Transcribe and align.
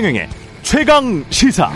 최경영의 0.00 0.28
최강 0.62 1.24
시사. 1.28 1.70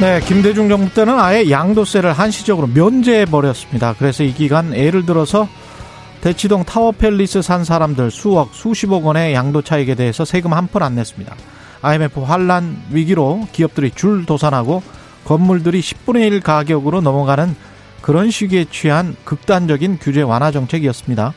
네, 0.00 0.20
김대중 0.26 0.68
정부 0.68 0.92
때는 0.92 1.18
아예 1.20 1.48
양도세를 1.48 2.12
한시적으로 2.12 2.66
면제해 2.66 3.26
버렸습니다. 3.26 3.94
그래서 3.96 4.24
이 4.24 4.34
기간 4.34 4.74
예를 4.74 5.06
들어서 5.06 5.48
대치동 6.20 6.64
타워팰리스 6.64 7.42
산 7.42 7.62
사람들 7.62 8.10
수억, 8.10 8.52
수십억 8.54 9.06
원의 9.06 9.32
양도 9.32 9.62
차익에 9.62 9.94
대해서 9.94 10.24
세금 10.24 10.52
한 10.52 10.66
푼 10.66 10.82
안 10.82 10.96
냈습니다. 10.96 11.32
IMF 11.82 12.20
환란 12.20 12.76
위기로 12.90 13.46
기업들이 13.52 13.92
줄 13.92 14.26
도산하고 14.26 14.82
건물들이 15.24 15.80
10분의 15.80 16.26
1 16.32 16.40
가격으로 16.40 17.02
넘어가는 17.02 17.54
그런 18.02 18.32
시기에 18.32 18.64
취한 18.70 19.14
극단적인 19.24 19.98
규제 20.00 20.22
완화 20.22 20.50
정책이었습니다. 20.50 21.32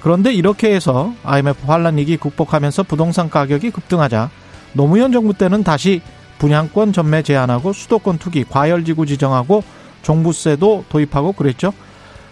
그런데 0.00 0.32
이렇게 0.32 0.74
해서 0.74 1.12
IMF 1.24 1.66
환란 1.66 1.96
위기 1.96 2.16
극복하면서 2.16 2.84
부동산 2.84 3.30
가격이 3.30 3.70
급등하자 3.70 4.30
노무현 4.72 5.12
정부 5.12 5.34
때는 5.34 5.64
다시 5.64 6.00
분양권 6.38 6.92
전매 6.92 7.22
제한하고 7.22 7.72
수도권 7.72 8.18
투기 8.18 8.44
과열지구 8.44 9.06
지정하고 9.06 9.64
종부세도 10.02 10.84
도입하고 10.88 11.32
그랬죠. 11.32 11.72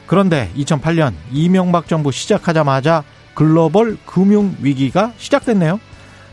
그런데 0.07 0.51
2008년 0.57 1.13
이명박 1.33 1.89
정부 1.89 2.13
시작하자마자 2.13 3.03
글로벌 3.35 3.99
금융 4.07 4.55
위기가 4.61 5.13
시작됐네요. 5.19 5.81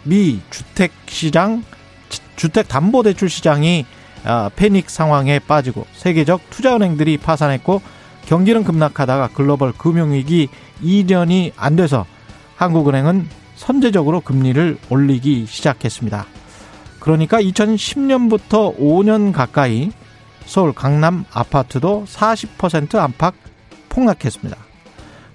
미 0.04 0.40
주택 0.52 0.92
시장 1.08 1.64
주택 2.36 2.68
담보 2.68 3.04
대출 3.04 3.30
시장이 3.30 3.86
아, 4.26 4.50
패닉 4.56 4.90
상황에 4.90 5.40
빠지고 5.40 5.86
세계적 5.94 6.50
투자 6.50 6.76
은행들이 6.76 7.18
파산했고 7.18 7.82
경기는 8.26 8.64
급락하다가 8.64 9.30
글로벌 9.34 9.74
금융 9.74 10.14
위기 10.14 10.48
이전이 10.84 11.54
안 11.58 11.76
돼서 11.76 12.06
한국은행은 12.56 13.28
선제적으로 13.56 14.22
금리를 14.22 14.78
올리기 14.90 15.46
시작했습니다. 15.48 16.26
그러니까 17.00 17.42
2010년부터 17.42 18.78
5년 18.78 19.32
가까이 19.32 19.92
서울 20.46 20.74
강남 20.74 21.26
아파트도 21.32 22.06
40% 22.08 22.96
안팎 22.96 23.34
폭락했습니다. 23.90 24.58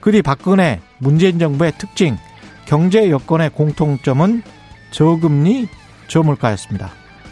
그 0.01 0.11
뒤 0.11 0.23
박근혜 0.23 0.81
문재인 0.99 1.39
정부의 1.39 1.73
특징 1.77 2.17
경제 2.67 3.11
여건의 3.11 3.51
공통점은 3.51 4.43
저금리 4.91 5.69
저물가였습니다. 6.09 6.91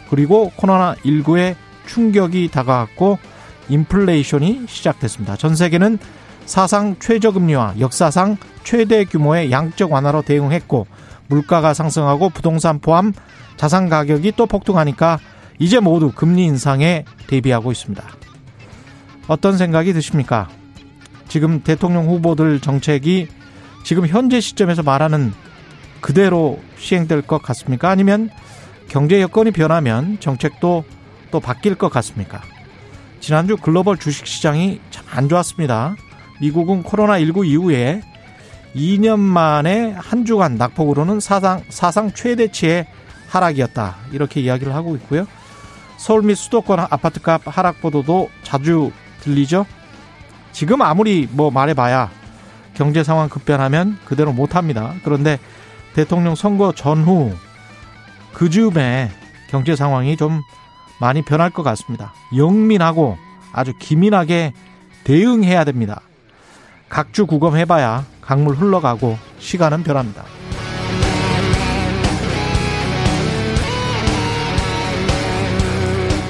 그리고 0.09 0.51
코로나19의 0.57 1.55
충격이 1.87 2.49
다가왔고 2.49 3.17
인플레이션이 3.69 4.65
시작됐습니다. 4.67 5.35
전 5.35 5.55
세계는 5.55 5.97
사상 6.47 6.95
최저금리와 6.97 7.75
역사상 7.79 8.37
최대 8.63 9.05
규모의 9.05 9.51
양적 9.51 9.91
완화로 9.91 10.23
대응했고 10.23 10.87
물가가 11.27 11.75
상승하고 11.75 12.29
부동산 12.29 12.79
포함 12.79 13.13
자산 13.57 13.89
가격이 13.89 14.33
또 14.35 14.45
폭등하니까 14.47 15.19
이제 15.59 15.79
모두 15.79 16.11
금리 16.11 16.45
인상에 16.45 17.05
대비하고 17.27 17.71
있습니다. 17.71 18.03
어떤 19.27 19.57
생각이 19.57 19.93
드십니까? 19.93 20.47
지금 21.27 21.61
대통령 21.61 22.07
후보들 22.07 22.61
정책이 22.61 23.27
지금 23.83 24.07
현재 24.07 24.39
시점에서 24.39 24.83
말하는 24.83 25.33
그대로 26.01 26.59
시행될 26.77 27.23
것 27.23 27.41
같습니까? 27.43 27.89
아니면 27.89 28.29
경제 28.87 29.21
여건이 29.21 29.51
변하면 29.51 30.17
정책도 30.19 30.85
또 31.29 31.39
바뀔 31.39 31.75
것 31.75 31.89
같습니까? 31.89 32.41
지난주 33.19 33.57
글로벌 33.57 33.97
주식시장이 33.97 34.79
참 34.89 35.07
안 35.11 35.27
좋았습니다. 35.29 35.95
미국은 36.39 36.83
코로나19 36.83 37.45
이후에 37.47 38.01
2년 38.75 39.19
만에 39.19 39.91
한 39.91 40.25
주간 40.25 40.55
낙폭으로는 40.55 41.19
사상, 41.19 41.63
사상 41.69 42.11
최대치의 42.11 42.87
하락이었다. 43.27 43.95
이렇게 44.11 44.41
이야기를 44.41 44.73
하고 44.73 44.95
있고요. 44.95 45.25
서울 45.97 46.21
및 46.21 46.35
수도권 46.35 46.79
아파트값 46.79 47.41
하락 47.45 47.81
보도도 47.81 48.29
자주 48.43 48.91
들리죠. 49.21 49.65
지금 50.51 50.81
아무리 50.81 51.27
뭐 51.31 51.51
말해봐야 51.51 52.09
경제 52.73 53.03
상황 53.03 53.29
급변하면 53.29 53.97
그대로 54.05 54.31
못합니다. 54.31 54.93
그런데 55.03 55.39
대통령 55.95 56.35
선거 56.35 56.71
전후 56.73 57.33
그 58.33 58.49
즈음에 58.51 59.09
경제 59.49 59.75
상황이 59.75 60.15
좀 60.15 60.41
많이 60.99 61.23
변할 61.23 61.49
것 61.49 61.63
같습니다. 61.63 62.13
영민하고 62.35 63.17
아주 63.51 63.73
기민하게 63.79 64.53
대응해야 65.03 65.63
됩니다. 65.63 66.01
각주 66.89 67.25
구검해봐야 67.25 68.05
강물 68.21 68.55
흘러가고 68.55 69.17
시간은 69.39 69.83
변합니다. 69.83 70.23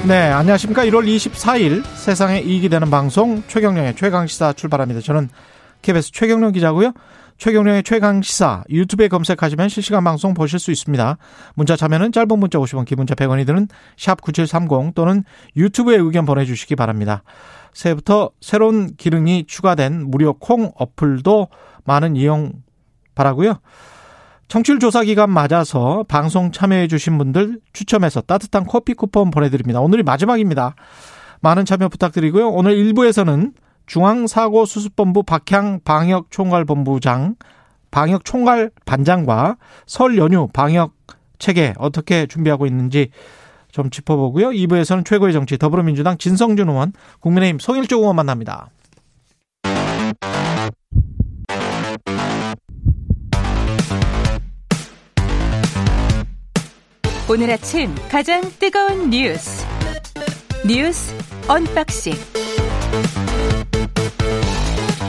네, 0.06 0.30
안녕하십니까. 0.30 0.86
1월 0.86 1.06
24일 1.06 1.84
세상에 1.84 2.40
이익이 2.40 2.70
되는 2.70 2.88
방송 2.88 3.42
최경령의 3.46 3.94
최강시사 3.94 4.54
출발합니다. 4.54 5.00
저는 5.02 5.28
KBS 5.82 6.12
최경령 6.12 6.52
기자고요. 6.52 6.92
최경령의 7.36 7.82
최강시사 7.82 8.64
유튜브에 8.70 9.08
검색하시면 9.08 9.68
실시간 9.68 10.02
방송 10.04 10.34
보실 10.34 10.58
수 10.58 10.70
있습니다. 10.72 11.18
문자 11.54 11.76
참여는 11.76 12.12
짧은 12.12 12.38
문자 12.38 12.58
50원, 12.58 12.84
기본자 12.84 13.14
100원이 13.14 13.46
드는 13.46 13.68
샵 13.96 14.20
9730 14.22 14.94
또는 14.94 15.24
유튜브에 15.56 15.96
의견 15.96 16.24
보내주시기 16.26 16.74
바랍니다. 16.74 17.22
새해부터 17.78 18.30
새로운 18.40 18.96
기능이 18.96 19.44
추가된 19.46 20.10
무료 20.10 20.32
콩 20.32 20.72
어플도 20.74 21.46
많은 21.84 22.16
이용 22.16 22.52
바라고요. 23.14 23.60
청취율 24.48 24.80
조사 24.80 25.04
기간 25.04 25.30
맞아서 25.30 26.04
방송 26.08 26.50
참여해 26.50 26.88
주신 26.88 27.18
분들 27.18 27.60
추첨해서 27.72 28.20
따뜻한 28.20 28.64
커피 28.64 28.94
쿠폰 28.94 29.30
보내드립니다. 29.30 29.80
오늘이 29.80 30.02
마지막입니다. 30.02 30.74
많은 31.40 31.64
참여 31.64 31.88
부탁드리고요. 31.88 32.48
오늘 32.48 32.74
1부에서는 32.74 33.52
중앙사고수습본부 33.86 35.22
박향 35.22 35.78
방역총괄본부장, 35.84 37.36
방역총괄 37.92 38.72
반장과 38.86 39.56
설 39.86 40.18
연휴 40.18 40.48
방역 40.52 40.94
체계 41.38 41.74
어떻게 41.78 42.26
준비하고 42.26 42.66
있는지 42.66 43.10
좀 43.72 43.90
짚어보고요. 43.90 44.50
2부에서는 44.50 45.04
최고의 45.04 45.32
정치 45.32 45.58
더불어민주당 45.58 46.18
진성준 46.18 46.68
의원, 46.68 46.92
국민의힘 47.20 47.58
송일조 47.58 47.98
의원 47.98 48.16
만납니다. 48.16 48.70
오늘 57.30 57.50
아침 57.50 57.94
가장 58.10 58.40
뜨거운 58.58 59.10
뉴스 59.10 59.66
뉴스 60.66 61.14
unboxing 61.46 62.14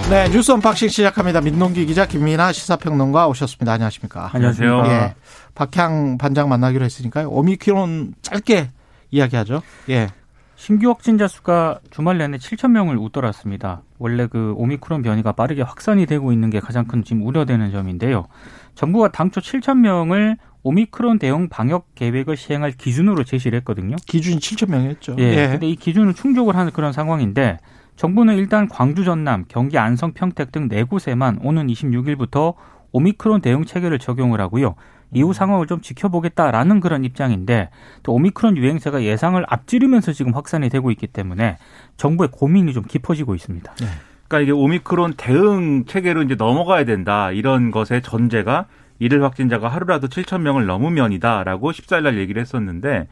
네 0.09 0.27
뉴스 0.29 0.51
unboxing 0.51 0.89
시작합니다. 0.89 1.39
민동기 1.39 1.85
기자 1.85 2.07
김민아 2.07 2.51
시사평론가 2.51 3.27
오셨습니다. 3.27 3.73
안녕하십니까? 3.73 4.31
안녕하세요. 4.33 4.83
예, 4.87 5.13
박향 5.53 6.17
반장 6.17 6.49
만나기로 6.49 6.83
했으니까요. 6.83 7.29
오미크론 7.29 8.15
짧게 8.23 8.71
이야기하죠. 9.11 9.61
예. 9.89 10.07
신규 10.55 10.89
확진자 10.89 11.27
수가 11.27 11.79
주말 11.91 12.17
내내 12.17 12.37
7천 12.37 12.71
명을 12.71 12.97
웃돌았습니다. 12.97 13.83
원래 13.99 14.25
그 14.25 14.55
오미크론 14.57 15.03
변이가 15.03 15.33
빠르게 15.33 15.61
확산이 15.61 16.07
되고 16.07 16.33
있는 16.33 16.49
게 16.49 16.59
가장 16.59 16.85
큰 16.85 17.03
지금 17.03 17.23
우려되는 17.27 17.71
점인데요. 17.71 18.25
정부가 18.73 19.09
당초 19.09 19.41
7천 19.41 19.77
명을 19.77 20.37
오미크론 20.63 21.19
대응 21.19 21.49
방역 21.49 21.93
계획을 21.93 22.35
시행할 22.35 22.71
기준으로 22.71 23.25
제시를 23.25 23.59
했거든요. 23.59 23.95
기준이 24.07 24.37
7천 24.37 24.71
명이었죠. 24.71 25.17
예. 25.19 25.23
예. 25.23 25.47
근데 25.49 25.69
이 25.69 25.75
기준을 25.75 26.15
충족을 26.15 26.55
하는 26.55 26.71
그런 26.71 26.93
상황인데 26.93 27.59
정부는 27.99 28.37
일단 28.37 28.69
광주, 28.69 29.03
전남, 29.03 29.43
경기, 29.49 29.77
안성, 29.77 30.13
평택 30.13 30.53
등 30.53 30.69
네 30.69 30.83
곳에만 30.83 31.39
오는 31.43 31.67
26일부터 31.67 32.53
오미크론 32.93 33.41
대응 33.41 33.65
체계를 33.65 33.99
적용을 33.99 34.39
하고요. 34.39 34.75
이후 35.11 35.33
상황을 35.33 35.67
좀 35.67 35.81
지켜보겠다라는 35.81 36.79
그런 36.79 37.03
입장인데 37.03 37.71
또 38.03 38.13
오미크론 38.13 38.55
유행세가 38.55 39.03
예상을 39.03 39.43
앞지르면서 39.45 40.13
지금 40.13 40.33
확산이 40.33 40.69
되고 40.69 40.91
있기 40.91 41.07
때문에 41.07 41.57
정부의 41.97 42.29
고민이 42.31 42.71
좀 42.71 42.83
깊어지고 42.87 43.35
있습니다. 43.35 43.69
네. 43.81 43.85
그러니까 44.29 44.43
이게 44.43 44.51
오미크론 44.53 45.15
대응 45.17 45.83
체계로 45.83 46.21
이제 46.23 46.35
넘어가야 46.35 46.85
된다 46.85 47.31
이런 47.31 47.69
것의 47.69 48.01
전제가 48.01 48.67
일일 48.99 49.23
확진자가 49.23 49.67
하루라도 49.67 50.07
7천 50.07 50.39
명을 50.39 50.65
넘으면이다라고 50.67 51.71
14일 51.73 52.03
날 52.03 52.17
얘기를 52.17 52.41
했었는데 52.41 53.07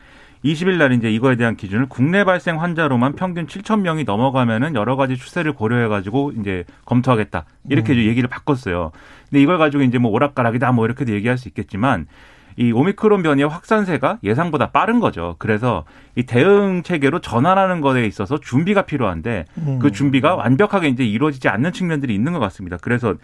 20일 0.47 0.77
날 0.77 0.93
이제 0.93 1.11
이거에 1.11 1.35
대한 1.35 1.55
기준을 1.55 1.87
국내 1.89 2.23
발생 2.23 2.61
환자로만 2.61 3.13
평균 3.13 3.47
7천 3.47 3.81
명이 3.81 4.05
넘어가면은 4.05 4.75
여러 4.75 4.95
가지 4.95 5.17
추세를 5.17 5.53
고려해 5.53 5.87
가지고 5.87 6.31
이제 6.39 6.63
검토하겠다. 6.85 7.45
이렇게 7.69 7.93
음. 7.93 7.97
얘기를 7.97 8.29
바꿨어요. 8.29 8.91
근데 9.29 9.41
이걸 9.41 9.57
가지고 9.57 9.83
이제 9.83 9.97
뭐 9.97 10.11
오락가락이다 10.11 10.71
뭐 10.71 10.85
이렇게도 10.85 11.11
얘기할 11.13 11.37
수 11.37 11.47
있겠지만 11.49 12.07
이 12.55 12.71
오미크론 12.71 13.21
변이의 13.21 13.47
확산세가 13.47 14.19
예상보다 14.23 14.71
빠른 14.71 14.99
거죠. 14.99 15.35
그래서 15.37 15.83
이 16.15 16.23
대응 16.23 16.81
체계로 16.81 17.19
전환하는 17.19 17.81
것에 17.81 18.05
있어서 18.05 18.39
준비가 18.39 18.83
필요한데 18.83 19.45
음. 19.59 19.79
그 19.79 19.91
준비가 19.91 20.35
완벽하게 20.35 20.87
이제 20.87 21.05
이루어지지 21.05 21.49
않는 21.49 21.71
측면들이 21.73 22.15
있는 22.15 22.33
것 22.33 22.39
같습니다. 22.39 22.77
그래서 22.81 23.15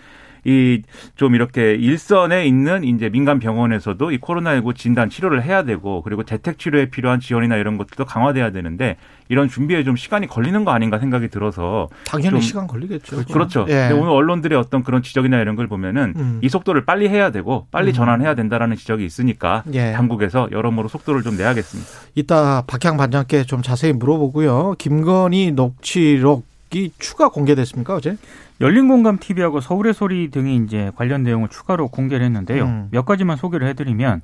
이 0.45 0.81
좀 1.15 1.35
이렇게 1.35 1.75
일선에 1.75 2.45
있는 2.45 2.83
이제 2.83 3.09
민간 3.09 3.39
병원에서도 3.39 4.11
이 4.11 4.17
코로나19 4.19 4.75
진단 4.75 5.09
치료를 5.09 5.43
해야 5.43 5.63
되고 5.63 6.01
그리고 6.01 6.23
재택 6.23 6.59
치료에 6.59 6.87
필요한 6.89 7.19
지원이나 7.19 7.55
이런 7.57 7.77
것도 7.77 8.05
강화돼야 8.05 8.51
되는데 8.51 8.97
이런 9.29 9.47
준비에 9.47 9.83
좀 9.83 9.95
시간이 9.95 10.27
걸리는 10.27 10.65
거 10.65 10.71
아닌가 10.71 10.99
생각이 10.99 11.29
들어서 11.29 11.87
당연히 12.05 12.31
좀 12.31 12.41
시간 12.41 12.67
걸리겠죠. 12.67 13.25
그렇죠. 13.25 13.65
예. 13.69 13.87
근데 13.87 13.93
오늘 13.93 14.11
언론들의 14.11 14.57
어떤 14.57 14.83
그런 14.83 15.01
지적이나 15.01 15.39
이런 15.39 15.55
걸 15.55 15.67
보면은 15.67 16.13
음. 16.15 16.39
이 16.43 16.49
속도를 16.49 16.85
빨리 16.85 17.07
해야 17.07 17.31
되고 17.31 17.67
빨리 17.71 17.91
음. 17.91 17.93
전환해야 17.93 18.35
된다라는 18.35 18.75
지적이 18.75 19.05
있으니까 19.05 19.63
예. 19.73 19.93
당국에서 19.93 20.49
여러모로 20.51 20.87
속도를 20.89 21.23
좀 21.23 21.37
내야겠습니다. 21.37 21.89
이따 22.15 22.63
박향 22.67 22.97
반장께 22.97 23.43
좀 23.43 23.61
자세히 23.61 23.93
물어보고요. 23.93 24.75
김건희 24.77 25.51
녹취록 25.51 26.45
이 26.73 26.91
추가 26.97 27.29
공개됐습니까 27.29 27.93
어제? 27.95 28.17
열린공감 28.61 29.17
TV하고 29.19 29.59
서울의 29.59 29.93
소리 29.93 30.29
등이 30.29 30.57
이제 30.57 30.91
관련 30.95 31.23
내용을 31.23 31.49
추가로 31.49 31.89
공개를 31.89 32.25
했는데요. 32.25 32.63
음. 32.63 32.87
몇 32.91 33.05
가지만 33.05 33.37
소개를 33.37 33.67
해드리면 33.67 34.21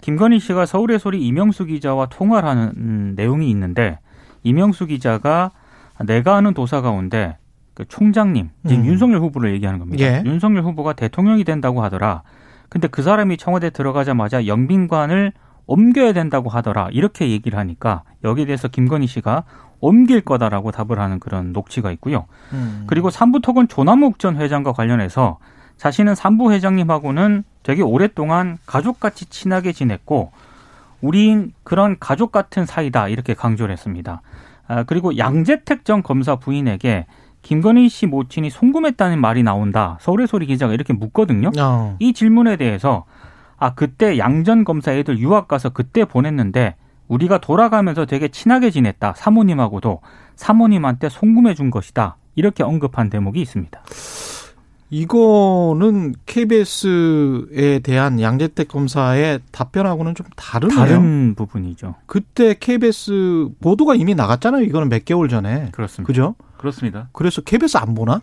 김건희 0.00 0.38
씨가 0.38 0.66
서울의 0.66 0.98
소리 0.98 1.26
이명수 1.26 1.66
기자와 1.66 2.06
통화를 2.06 2.48
하는 2.48 2.72
음, 2.76 3.12
내용이 3.16 3.50
있는데 3.50 3.98
이명수 4.42 4.86
기자가 4.86 5.50
내가 6.06 6.36
아는 6.36 6.54
도사 6.54 6.80
가운데 6.80 7.36
그 7.74 7.84
총장님 7.86 8.50
지금 8.66 8.82
음. 8.82 8.86
윤석열 8.86 9.20
후보를 9.20 9.52
얘기하는 9.54 9.78
겁니다. 9.78 10.04
예. 10.04 10.22
윤석열 10.24 10.64
후보가 10.64 10.94
대통령이 10.94 11.44
된다고 11.44 11.82
하더라. 11.82 12.22
근데 12.68 12.88
그 12.88 13.02
사람이 13.02 13.36
청와대 13.36 13.70
들어가자마자 13.70 14.46
영빈관을 14.46 15.32
옮겨야 15.66 16.12
된다고 16.12 16.48
하더라. 16.48 16.88
이렇게 16.92 17.30
얘기를 17.30 17.58
하니까 17.58 18.02
여기에 18.24 18.46
대해서 18.46 18.68
김건희 18.68 19.06
씨가 19.06 19.44
옮길 19.80 20.20
거다라고 20.20 20.70
답을 20.70 20.98
하는 20.98 21.18
그런 21.20 21.52
녹취가 21.52 21.90
있고요. 21.92 22.26
음. 22.52 22.84
그리고 22.86 23.10
삼부톡은 23.10 23.68
조남욱 23.68 24.18
전 24.18 24.36
회장과 24.36 24.72
관련해서 24.72 25.38
자신은 25.76 26.14
삼부 26.14 26.52
회장님하고는 26.52 27.44
되게 27.62 27.82
오랫동안 27.82 28.58
가족같이 28.66 29.26
친하게 29.26 29.72
지냈고 29.72 30.32
우린 31.00 31.52
그런 31.62 31.96
가족 32.00 32.32
같은 32.32 32.66
사이다 32.66 33.08
이렇게 33.08 33.34
강조를 33.34 33.72
했습니다. 33.72 34.22
아, 34.66 34.82
그리고 34.82 35.16
양재택 35.16 35.84
전 35.84 36.02
검사 36.02 36.36
부인에게 36.36 37.06
김건희 37.42 37.88
씨 37.88 38.06
모친이 38.06 38.50
송금했다는 38.50 39.20
말이 39.20 39.42
나온다. 39.42 39.96
서울의 40.00 40.26
소리 40.26 40.46
기자가 40.46 40.74
이렇게 40.74 40.92
묻거든요. 40.92 41.50
어. 41.58 41.96
이 42.00 42.12
질문에 42.12 42.56
대해서 42.56 43.04
아 43.56 43.74
그때 43.74 44.18
양전 44.18 44.64
검사 44.64 44.92
애들 44.92 45.18
유학 45.18 45.48
가서 45.48 45.70
그때 45.70 46.04
보냈는데 46.04 46.74
우리가 47.08 47.38
돌아가면서 47.38 48.06
되게 48.06 48.28
친하게 48.28 48.70
지냈다. 48.70 49.14
사모님하고도 49.16 50.00
사모님한테 50.36 51.08
송금해 51.08 51.54
준 51.54 51.70
것이다. 51.70 52.16
이렇게 52.34 52.62
언급한 52.62 53.10
대목이 53.10 53.40
있습니다. 53.40 53.80
이거는 54.90 56.14
KBS에 56.24 57.80
대한 57.80 58.20
양재택 58.20 58.68
검사의 58.68 59.40
답변하고는 59.52 60.14
좀 60.14 60.26
다르네요. 60.34 60.78
다른 60.78 61.34
부분이죠. 61.34 61.94
그때 62.06 62.54
KBS 62.58 63.48
보도가 63.60 63.96
이미 63.96 64.14
나갔잖아요. 64.14 64.62
이거는 64.62 64.88
몇 64.88 65.04
개월 65.04 65.28
전에. 65.28 65.68
그렇습니다. 65.72 66.06
그죠? 66.06 66.34
그렇습니다. 66.56 67.08
그래서 67.12 67.42
KBS 67.42 67.76
안 67.76 67.94
보나? 67.94 68.22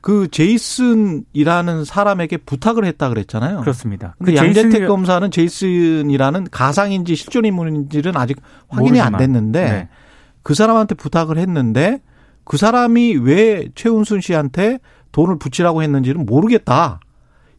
그 0.00 0.28
제이슨이라는 0.30 1.84
사람에게 1.84 2.38
부탁을 2.38 2.84
했다 2.86 3.08
그랬잖아요. 3.08 3.60
그렇습니다. 3.60 4.14
근데 4.18 4.32
그 4.32 4.38
양재택 4.38 4.82
제이슨이- 4.82 4.86
검사는 4.88 5.30
제이슨이라는 5.30 6.46
가상인지 6.50 7.14
실존 7.16 7.44
인물인지는 7.44 8.16
아직 8.16 8.38
확인이 8.68 9.00
안 9.00 9.12
모르지만, 9.12 9.18
됐는데 9.18 9.64
네. 9.70 9.88
그 10.42 10.54
사람한테 10.54 10.94
부탁을 10.94 11.36
했는데 11.38 12.00
그 12.44 12.56
사람이 12.56 13.16
왜 13.16 13.68
최은순 13.74 14.20
씨한테 14.22 14.78
돈을 15.12 15.38
붙이라고 15.38 15.82
했는지는 15.82 16.24
모르겠다. 16.24 17.00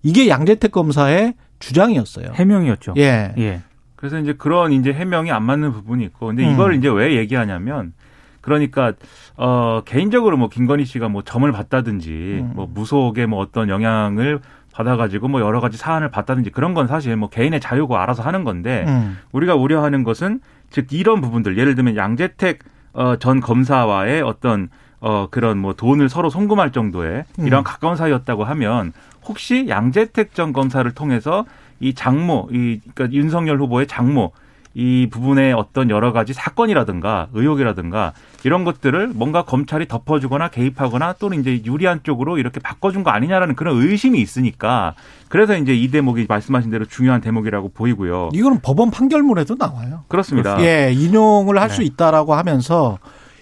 이게 0.04 0.28
양재택 0.28 0.72
검사의 0.72 1.36
주장이었어요. 1.60 2.32
해명이었죠. 2.34 2.96
예. 2.98 3.34
예. 3.38 3.62
그래서 3.96 4.18
이제 4.18 4.34
그런 4.34 4.72
이제 4.74 4.92
해명이 4.92 5.32
안 5.32 5.44
맞는 5.44 5.74
부분이 5.74 6.04
있고, 6.06 6.28
근데 6.28 6.44
음. 6.48 6.54
이걸 6.54 6.74
이제 6.76 6.90
왜 6.90 7.18
얘기하냐면, 7.18 7.94
그러니까 8.42 8.94
어 9.38 9.82
개인적으로 9.86 10.38
뭐 10.38 10.50
김건희 10.50 10.86
씨가 10.86 11.10
뭐 11.10 11.22
점을 11.22 11.50
봤다든지, 11.52 12.10
음. 12.42 12.52
뭐 12.56 12.68
무속에 12.72 13.26
뭐 13.26 13.40
어떤 13.40 13.70
영향을 13.70 14.40
받아가지고 14.74 15.28
뭐 15.28 15.42
여러 15.42 15.60
가지 15.60 15.78
사안을 15.78 16.10
봤다든지 16.10 16.50
그런 16.50 16.74
건 16.74 16.88
사실 16.88 17.16
뭐 17.16 17.30
개인의 17.30 17.60
자유고 17.60 17.98
알아서 17.98 18.24
하는 18.24 18.44
건데, 18.44 18.86
음. 18.88 19.18
우리가 19.32 19.56
우려하는 19.56 20.04
것은 20.04 20.42
즉 20.70 20.92
이런 20.92 21.22
부분들, 21.22 21.58
예를 21.58 21.76
들면 21.76 21.96
양재택 21.96 22.60
어, 22.94 23.16
전 23.18 23.40
검사와의 23.40 24.22
어떤 24.22 24.70
어 25.00 25.28
그런 25.32 25.58
뭐 25.58 25.74
돈을 25.74 26.10
서로 26.10 26.30
송금할 26.30 26.72
정도의 26.72 27.26
이런 27.40 27.62
음. 27.62 27.64
가까운 27.64 27.96
사이였다고 27.96 28.44
하면 28.44 28.94
혹시 29.26 29.68
양재택 29.68 30.34
전 30.34 30.54
검사를 30.54 30.90
통해서 30.92 31.46
이 31.80 31.94
장모, 31.94 32.50
이 32.52 32.80
그러니까 32.94 33.12
윤석열 33.16 33.60
후보의 33.60 33.88
장모 33.88 34.32
이 34.74 35.08
부분의 35.12 35.54
어떤 35.54 35.90
여러 35.90 36.14
가지 36.14 36.34
사건이라든가 36.34 37.28
의혹이라든가 37.34 38.14
이런 38.44 38.64
것들을 38.64 39.10
뭔가 39.10 39.44
검찰이 39.44 39.88
덮어주거나 39.88 40.48
개입하거나 40.50 41.14
또는 41.14 41.42
이제 41.42 41.62
유리한 41.66 42.02
쪽으로 42.04 42.38
이렇게 42.38 42.60
바꿔준 42.60 43.04
거 43.04 43.10
아니냐라는 43.12 43.56
그런 43.56 43.82
의심이 43.82 44.20
있으니까 44.22 44.96
그래서 45.28 45.58
이제 45.58 45.74
이 45.74 45.90
대목이 45.90 46.26
말씀하신 46.28 46.72
대로 46.72 46.86
중요한 46.86 47.20
대목이라고 47.22 47.70
보이고요. 47.74 48.30
이거는 48.34 48.62
법원 48.62 48.92
판결문에도 48.92 49.56
나와요. 49.56 50.06
그렇습니다. 50.08 50.62
예, 50.64 50.92
인용을 50.94 51.60
할수 51.60 51.80
네. 51.80 51.86
있다라고 51.88 52.34
하면서 52.34 52.98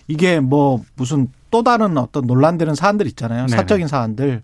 이게 0.07 0.39
뭐 0.39 0.81
무슨 0.95 1.27
또 1.51 1.63
다른 1.63 1.97
어떤 1.97 2.25
논란되는 2.25 2.75
사안들 2.75 3.07
있잖아요. 3.07 3.45
네네. 3.45 3.55
사적인 3.55 3.87
사안들. 3.87 4.41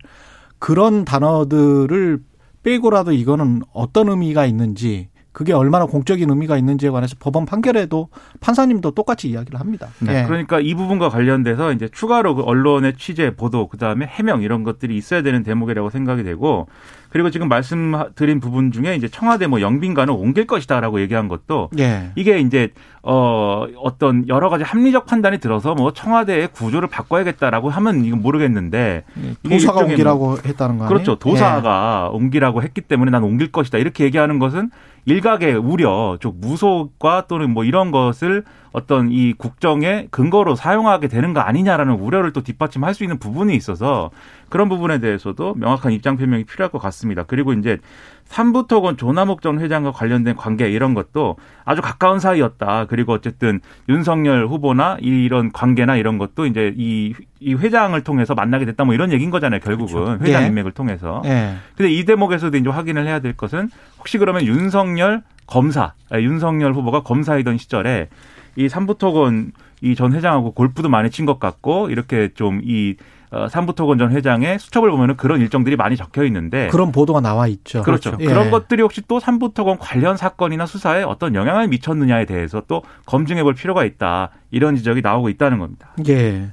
그런 0.58 1.04
단어들을 1.04 2.20
빼고라도 2.62 3.12
이거는 3.12 3.62
어떤 3.72 4.08
의미가 4.08 4.46
있는지 4.46 5.08
그게 5.36 5.52
얼마나 5.52 5.84
공적인 5.84 6.30
의미가 6.30 6.56
있는지에 6.56 6.88
관해서 6.88 7.14
법원 7.20 7.44
판결에도 7.44 8.08
판사님도 8.40 8.92
똑같이 8.92 9.28
이야기를 9.28 9.60
합니다. 9.60 9.88
네, 9.98 10.22
예. 10.22 10.24
그러니까 10.26 10.60
이 10.60 10.74
부분과 10.74 11.10
관련돼서 11.10 11.74
이제 11.74 11.90
추가로 11.92 12.36
그 12.36 12.42
언론의 12.42 12.94
취재, 12.96 13.36
보도, 13.36 13.68
그 13.68 13.76
다음에 13.76 14.06
해명 14.06 14.40
이런 14.40 14.64
것들이 14.64 14.96
있어야 14.96 15.20
되는 15.20 15.42
대목이라고 15.42 15.90
생각이 15.90 16.22
되고 16.22 16.68
그리고 17.16 17.30
지금 17.30 17.48
말씀드린 17.48 18.40
부분 18.40 18.72
중에 18.72 18.94
이제 18.94 19.08
청와대 19.08 19.46
뭐 19.46 19.62
영빈관을 19.62 20.12
옮길 20.12 20.46
것이다라고 20.46 21.00
얘기한 21.00 21.28
것도 21.28 21.70
예. 21.78 22.10
이게 22.14 22.40
이제 22.40 22.68
어 23.02 23.64
어떤 23.78 24.28
여러 24.28 24.50
가지 24.50 24.64
합리적 24.64 25.06
판단이 25.06 25.38
들어서 25.38 25.74
뭐 25.74 25.94
청와대의 25.94 26.48
구조를 26.48 26.90
바꿔야겠다라고 26.90 27.70
하면 27.70 28.04
이건 28.04 28.20
모르겠는데 28.20 29.04
이게 29.44 29.56
도사가 29.56 29.80
옮기라고 29.80 30.36
했다는 30.44 30.76
거 30.76 30.84
아니에요? 30.84 30.88
그렇죠. 30.88 31.14
도사가 31.14 32.10
옮기라고 32.12 32.62
했기 32.62 32.82
때문에 32.82 33.10
난 33.10 33.24
옮길 33.24 33.50
것이다. 33.50 33.78
이렇게 33.78 34.04
얘기하는 34.04 34.38
것은 34.38 34.70
일각의 35.06 35.54
우려, 35.54 36.18
즉 36.20 36.34
무속과 36.36 37.28
또는 37.28 37.50
뭐 37.50 37.64
이런 37.64 37.92
것을 37.92 38.44
어떤 38.76 39.10
이 39.10 39.32
국정의 39.32 40.08
근거로 40.10 40.54
사용하게 40.54 41.08
되는 41.08 41.32
거 41.32 41.40
아니냐라는 41.40 41.94
우려를 41.94 42.34
또 42.34 42.42
뒷받침할 42.42 42.92
수 42.92 43.04
있는 43.04 43.18
부분이 43.18 43.56
있어서 43.56 44.10
그런 44.50 44.68
부분에 44.68 44.98
대해서도 44.98 45.54
명확한 45.54 45.92
입장 45.92 46.18
표명이 46.18 46.44
필요할 46.44 46.70
것 46.70 46.78
같습니다. 46.78 47.22
그리고 47.22 47.54
이제 47.54 47.78
삼부토건 48.26 48.98
조남욱 48.98 49.40
전 49.40 49.60
회장과 49.60 49.92
관련된 49.92 50.36
관계 50.36 50.68
이런 50.68 50.92
것도 50.92 51.36
아주 51.64 51.80
가까운 51.80 52.20
사이였다. 52.20 52.84
그리고 52.84 53.14
어쨌든 53.14 53.60
윤석열 53.88 54.46
후보나 54.46 54.98
이런 55.00 55.52
관계나 55.52 55.96
이런 55.96 56.18
것도 56.18 56.44
이제 56.44 56.74
이, 56.76 57.14
이 57.40 57.54
회장을 57.54 57.98
통해서 58.04 58.34
만나게 58.34 58.66
됐다 58.66 58.84
뭐 58.84 58.92
이런 58.92 59.10
얘기인 59.10 59.30
거잖아요. 59.30 59.60
결국은 59.60 60.20
회장 60.20 60.42
예. 60.42 60.48
인맥을 60.48 60.72
통해서. 60.72 61.22
예. 61.24 61.54
근데 61.78 61.90
이 61.90 62.04
대목에서도 62.04 62.54
이제 62.54 62.68
확인을 62.68 63.06
해야 63.06 63.20
될 63.20 63.32
것은 63.32 63.70
혹시 63.98 64.18
그러면 64.18 64.44
윤석열 64.44 65.22
검사, 65.46 65.94
아니, 66.10 66.24
윤석열 66.24 66.74
후보가 66.74 67.04
검사이던 67.04 67.56
시절에 67.56 68.08
이 68.56 68.68
삼부토건 68.68 69.52
이 69.82 69.94
전 69.94 70.12
회장하고 70.14 70.52
골프도 70.52 70.88
많이 70.88 71.10
친 71.10 71.26
것 71.26 71.38
같고 71.38 71.90
이렇게 71.90 72.30
좀이 72.34 72.96
어, 73.30 73.48
삼부토건 73.48 73.98
전 73.98 74.12
회장의 74.12 74.58
수첩을 74.58 74.90
보면은 74.90 75.16
그런 75.16 75.40
일정들이 75.40 75.76
많이 75.76 75.96
적혀 75.96 76.24
있는데 76.24 76.68
그런 76.68 76.92
보도가 76.92 77.20
나와 77.20 77.46
있죠. 77.48 77.82
그렇죠. 77.82 78.16
예. 78.20 78.24
그런 78.24 78.50
것들이 78.50 78.80
혹시 78.82 79.02
또 79.08 79.18
삼부토건 79.20 79.78
관련 79.78 80.16
사건이나 80.16 80.64
수사에 80.64 81.02
어떤 81.02 81.34
영향을 81.34 81.68
미쳤느냐에 81.68 82.24
대해서 82.24 82.62
또 82.68 82.82
검증해 83.04 83.42
볼 83.42 83.54
필요가 83.54 83.84
있다. 83.84 84.30
이런 84.50 84.76
지적이 84.76 85.02
나오고 85.02 85.28
있다는 85.28 85.58
겁니다. 85.58 85.92
예. 86.08 86.48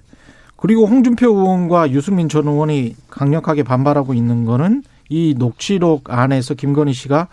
그리고 0.57 0.85
홍준표 0.87 1.27
의원과 1.27 1.91
유승민 1.91 2.27
전 2.27 2.47
의원이 2.47 2.95
강력하게 3.09 3.63
반발하고 3.63 4.13
있는 4.13 4.43
거는 4.45 4.83
이 5.09 5.35
녹취록 5.37 6.09
안에서 6.11 6.55
김건희 6.55 6.93
씨가 6.93 7.27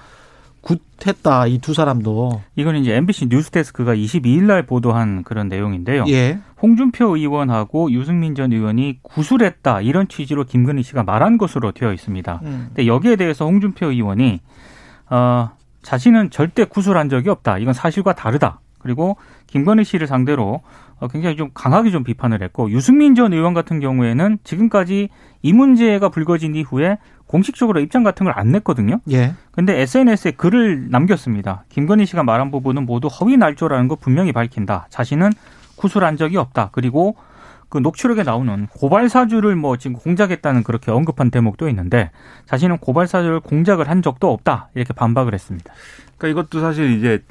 굿했다 0.62 1.46
이 1.46 1.58
두 1.58 1.72
사람도 1.74 2.42
이건 2.56 2.76
이제 2.76 2.94
MBC 2.94 3.26
뉴스데스크가 3.30 3.94
22일 3.94 4.42
날 4.44 4.64
보도한 4.66 5.22
그런 5.22 5.48
내용인데요. 5.48 6.04
예. 6.08 6.38
홍준표 6.60 7.16
의원하고 7.16 7.90
유승민 7.92 8.34
전 8.34 8.52
의원이 8.52 8.98
구술했다 9.02 9.80
이런 9.80 10.08
취지로 10.08 10.44
김건희 10.44 10.82
씨가 10.82 11.02
말한 11.02 11.38
것으로 11.38 11.72
되어 11.72 11.92
있습니다. 11.92 12.40
음. 12.42 12.64
근데 12.68 12.86
여기에 12.86 13.16
대해서 13.16 13.44
홍준표 13.46 13.86
의원이 13.90 14.40
어, 15.10 15.50
자신은 15.82 16.30
절대 16.30 16.64
구술한 16.64 17.08
적이 17.08 17.30
없다. 17.30 17.58
이건 17.58 17.72
사실과 17.74 18.14
다르다. 18.14 18.60
그리고 18.78 19.16
김건희 19.46 19.84
씨를 19.84 20.06
상대로 20.06 20.60
어, 20.89 20.89
굉장히 21.08 21.36
좀 21.36 21.50
강하게 21.54 21.90
좀 21.90 22.04
비판을 22.04 22.42
했고 22.42 22.70
유승민 22.70 23.14
전 23.14 23.32
의원 23.32 23.54
같은 23.54 23.80
경우에는 23.80 24.38
지금까지 24.44 25.08
이 25.42 25.52
문제가 25.52 26.08
불거진 26.08 26.54
이후에 26.54 26.98
공식적으로 27.26 27.80
입장 27.80 28.02
같은 28.02 28.24
걸 28.24 28.34
안 28.36 28.50
냈거든요. 28.52 29.00
예. 29.12 29.34
근데 29.52 29.80
SNS에 29.80 30.32
글을 30.32 30.90
남겼습니다. 30.90 31.64
김건희 31.68 32.06
씨가 32.06 32.22
말한 32.24 32.50
부분은 32.50 32.86
모두 32.86 33.08
허위 33.08 33.36
날조라는 33.36 33.88
거 33.88 33.94
분명히 33.96 34.32
밝힌다. 34.32 34.86
자신은 34.90 35.30
구술한 35.76 36.16
적이 36.16 36.38
없다. 36.38 36.70
그리고 36.72 37.16
그 37.68 37.78
녹취록에 37.78 38.24
나오는 38.24 38.66
고발 38.66 39.08
사주를 39.08 39.54
뭐 39.54 39.76
지금 39.76 39.96
공작했다는 39.96 40.64
그렇게 40.64 40.90
언급한 40.90 41.30
대목도 41.30 41.68
있는데 41.68 42.10
자신은 42.46 42.78
고발 42.78 43.06
사주를 43.06 43.38
공작을 43.40 43.88
한 43.88 44.02
적도 44.02 44.32
없다. 44.32 44.70
이렇게 44.74 44.92
반박을 44.92 45.32
했습니다. 45.34 45.72
그러니까 46.18 46.40
이것도 46.40 46.60
사실 46.60 46.98
이제 46.98 47.22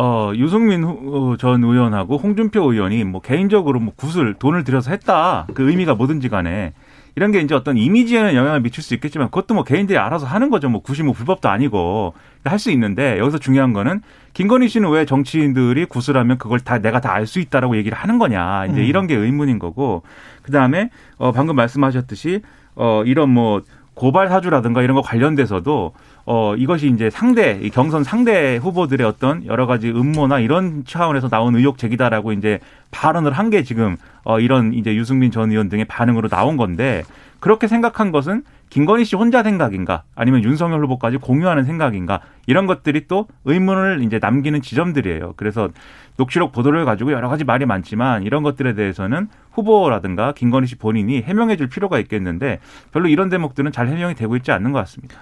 어, 0.00 0.30
유승민 0.36 0.84
후- 0.84 1.32
어, 1.32 1.36
전 1.38 1.64
의원하고 1.64 2.18
홍준표 2.18 2.72
의원이 2.72 3.02
뭐 3.02 3.20
개인적으로 3.20 3.80
뭐 3.80 3.92
구슬 3.96 4.32
돈을 4.34 4.62
들여서 4.62 4.92
했다. 4.92 5.48
그 5.54 5.68
의미가 5.68 5.96
뭐든지 5.96 6.28
간에 6.28 6.72
이런 7.16 7.32
게 7.32 7.40
이제 7.40 7.52
어떤 7.56 7.76
이미지에는 7.76 8.36
영향을 8.36 8.60
미칠 8.60 8.84
수 8.84 8.94
있겠지만 8.94 9.26
그것도 9.28 9.54
뭐 9.54 9.64
개인들이 9.64 9.98
알아서 9.98 10.24
하는 10.24 10.50
거죠. 10.50 10.68
뭐 10.68 10.82
굳이 10.82 11.02
뭐 11.02 11.12
불법도 11.14 11.48
아니고 11.48 12.14
할 12.44 12.60
수 12.60 12.70
있는데 12.70 13.18
여기서 13.18 13.38
중요한 13.38 13.72
거는 13.72 14.00
김건희 14.34 14.68
씨는 14.68 14.88
왜 14.90 15.04
정치인들이 15.04 15.86
구슬 15.86 16.16
하면 16.16 16.38
그걸 16.38 16.60
다 16.60 16.78
내가 16.78 17.00
다 17.00 17.12
알 17.14 17.26
수 17.26 17.40
있다라고 17.40 17.76
얘기를 17.76 17.98
하는 17.98 18.18
거냐. 18.20 18.66
이제 18.66 18.80
음. 18.80 18.84
이런 18.84 19.06
게 19.08 19.16
의문인 19.16 19.58
거고 19.58 20.02
그다음에 20.42 20.90
어 21.18 21.32
방금 21.32 21.56
말씀하셨듯이 21.56 22.42
어 22.76 23.02
이런 23.04 23.30
뭐 23.30 23.62
고발 23.94 24.28
사주라든가 24.28 24.82
이런 24.82 24.94
거 24.94 25.02
관련돼서도 25.02 25.92
어 26.30 26.54
이것이 26.56 26.88
이제 26.90 27.08
상대 27.08 27.58
이 27.62 27.70
경선 27.70 28.04
상대 28.04 28.56
후보들의 28.58 29.06
어떤 29.06 29.46
여러 29.46 29.66
가지 29.66 29.88
음모나 29.88 30.40
이런 30.40 30.84
차원에서 30.86 31.30
나온 31.30 31.56
의혹 31.56 31.78
제기다라고 31.78 32.32
이제 32.34 32.58
발언을 32.90 33.32
한 33.32 33.48
게 33.48 33.62
지금 33.62 33.96
어 34.24 34.38
이런 34.38 34.74
이제 34.74 34.94
유승민 34.94 35.30
전 35.30 35.50
의원 35.50 35.70
등의 35.70 35.86
반응으로 35.86 36.28
나온 36.28 36.58
건데 36.58 37.02
그렇게 37.40 37.66
생각한 37.66 38.12
것은 38.12 38.42
김건희 38.68 39.06
씨 39.06 39.16
혼자 39.16 39.42
생각인가 39.42 40.02
아니면 40.14 40.44
윤석열 40.44 40.84
후보까지 40.84 41.16
공유하는 41.16 41.64
생각인가 41.64 42.20
이런 42.46 42.66
것들이 42.66 43.06
또 43.08 43.26
의문을 43.46 44.02
이제 44.02 44.18
남기는 44.20 44.60
지점들이에요. 44.60 45.32
그래서 45.38 45.70
녹취록 46.18 46.52
보도를 46.52 46.84
가지고 46.84 47.12
여러 47.12 47.30
가지 47.30 47.44
말이 47.44 47.64
많지만 47.64 48.24
이런 48.24 48.42
것들에 48.42 48.74
대해서는 48.74 49.28
후보라든가 49.52 50.32
김건희 50.32 50.66
씨 50.66 50.76
본인이 50.76 51.22
해명해 51.22 51.56
줄 51.56 51.70
필요가 51.70 51.98
있겠는데 52.00 52.58
별로 52.92 53.08
이런 53.08 53.30
대목들은 53.30 53.72
잘 53.72 53.88
해명이 53.88 54.14
되고 54.14 54.36
있지 54.36 54.52
않는 54.52 54.72
것 54.72 54.80
같습니다. 54.80 55.16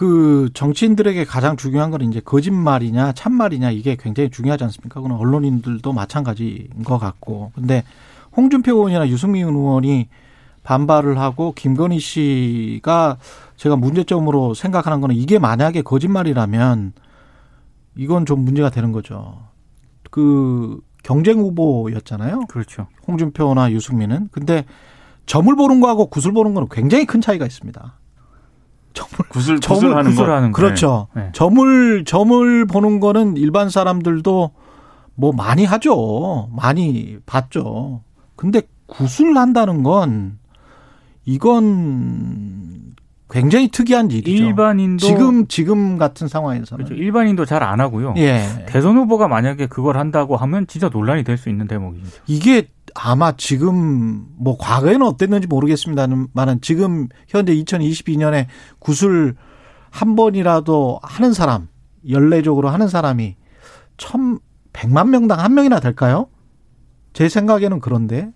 그 0.00 0.48
정치인들에게 0.54 1.26
가장 1.26 1.58
중요한 1.58 1.90
건 1.90 2.00
이제 2.00 2.20
거짓말이냐 2.20 3.12
참말이냐 3.12 3.70
이게 3.70 3.98
굉장히 4.00 4.30
중요하지 4.30 4.64
않습니까? 4.64 4.98
그건 5.02 5.14
언론인들도 5.18 5.92
마찬가지인 5.92 6.84
것 6.84 6.96
같고. 6.96 7.52
근데 7.54 7.84
홍준표 8.34 8.72
의원이나 8.72 9.06
유승민 9.10 9.46
의원이 9.46 10.08
반발을 10.62 11.18
하고 11.18 11.52
김건희 11.52 12.00
씨가 12.00 13.18
제가 13.56 13.76
문제점으로 13.76 14.54
생각하는 14.54 15.02
거는 15.02 15.16
이게 15.16 15.38
만약에 15.38 15.82
거짓말이라면 15.82 16.94
이건 17.98 18.24
좀 18.24 18.42
문제가 18.42 18.70
되는 18.70 18.92
거죠. 18.92 19.48
그 20.10 20.80
경쟁 21.02 21.40
후보였잖아요. 21.40 22.46
그렇죠. 22.48 22.86
홍준표나 23.06 23.70
유승민은. 23.72 24.30
근데 24.32 24.64
점을 25.26 25.54
보는 25.54 25.80
거하고 25.80 26.06
구슬 26.06 26.32
보는 26.32 26.54
거는 26.54 26.68
굉장히 26.70 27.04
큰 27.04 27.20
차이가 27.20 27.44
있습니다. 27.44 27.99
점을 28.94 29.28
구슬 29.28 29.60
점을 29.60 29.92
거. 29.92 30.02
구슬하는 30.02 30.52
거. 30.52 30.56
그렇죠. 30.56 31.08
네. 31.14 31.30
점을 31.32 32.04
점을 32.04 32.64
보는 32.66 33.00
거는 33.00 33.36
일반 33.36 33.70
사람들도 33.70 34.50
뭐 35.14 35.32
많이 35.32 35.64
하죠. 35.64 36.48
많이 36.54 37.18
봤죠. 37.26 38.02
근데 38.36 38.62
구슬한다는 38.86 39.82
건 39.82 40.38
이건 41.24 42.94
굉장히 43.30 43.68
특이한 43.68 44.10
일이죠. 44.10 44.42
일반인도 44.44 45.06
지금 45.06 45.46
지금 45.46 45.98
같은 45.98 46.26
상황에서는 46.26 46.84
그렇죠. 46.84 47.00
일반인도 47.00 47.44
잘 47.44 47.62
안 47.62 47.80
하고요. 47.80 48.14
예. 48.16 48.42
대선 48.66 48.96
후보가 48.96 49.28
만약에 49.28 49.66
그걸 49.66 49.96
한다고 49.98 50.36
하면 50.36 50.66
진짜 50.66 50.88
논란이 50.88 51.22
될 51.22 51.36
수 51.38 51.48
있는 51.48 51.68
대목이죠. 51.68 52.22
이게 52.26 52.66
아마 52.94 53.32
지금 53.36 54.26
뭐 54.36 54.56
과거에는 54.58 55.02
어땠는지 55.02 55.46
모르겠습니다만은 55.46 56.60
지금 56.60 57.08
현재 57.28 57.54
2022년에 57.54 58.46
구슬 58.78 59.34
한 59.90 60.16
번이라도 60.16 61.00
하는 61.02 61.32
사람 61.32 61.68
연례적으로 62.08 62.68
하는 62.68 62.88
사람이 62.88 63.36
천 63.96 64.38
백만 64.72 65.10
명당 65.10 65.40
한 65.40 65.54
명이나 65.54 65.80
될까요? 65.80 66.28
제 67.12 67.28
생각에는 67.28 67.80
그런데 67.80 68.32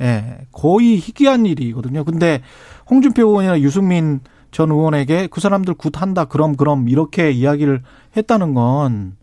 예 0.00 0.38
거의 0.52 0.96
희귀한 0.96 1.46
일이거든요. 1.46 2.04
근데 2.04 2.42
홍준표 2.90 3.26
의원이나 3.26 3.60
유승민 3.60 4.20
전 4.50 4.70
의원에게 4.70 5.28
그 5.28 5.40
사람들 5.40 5.74
굿한다 5.74 6.26
그럼 6.26 6.56
그럼 6.56 6.88
이렇게 6.88 7.30
이야기를 7.30 7.82
했다는 8.16 8.54
건 8.54 9.16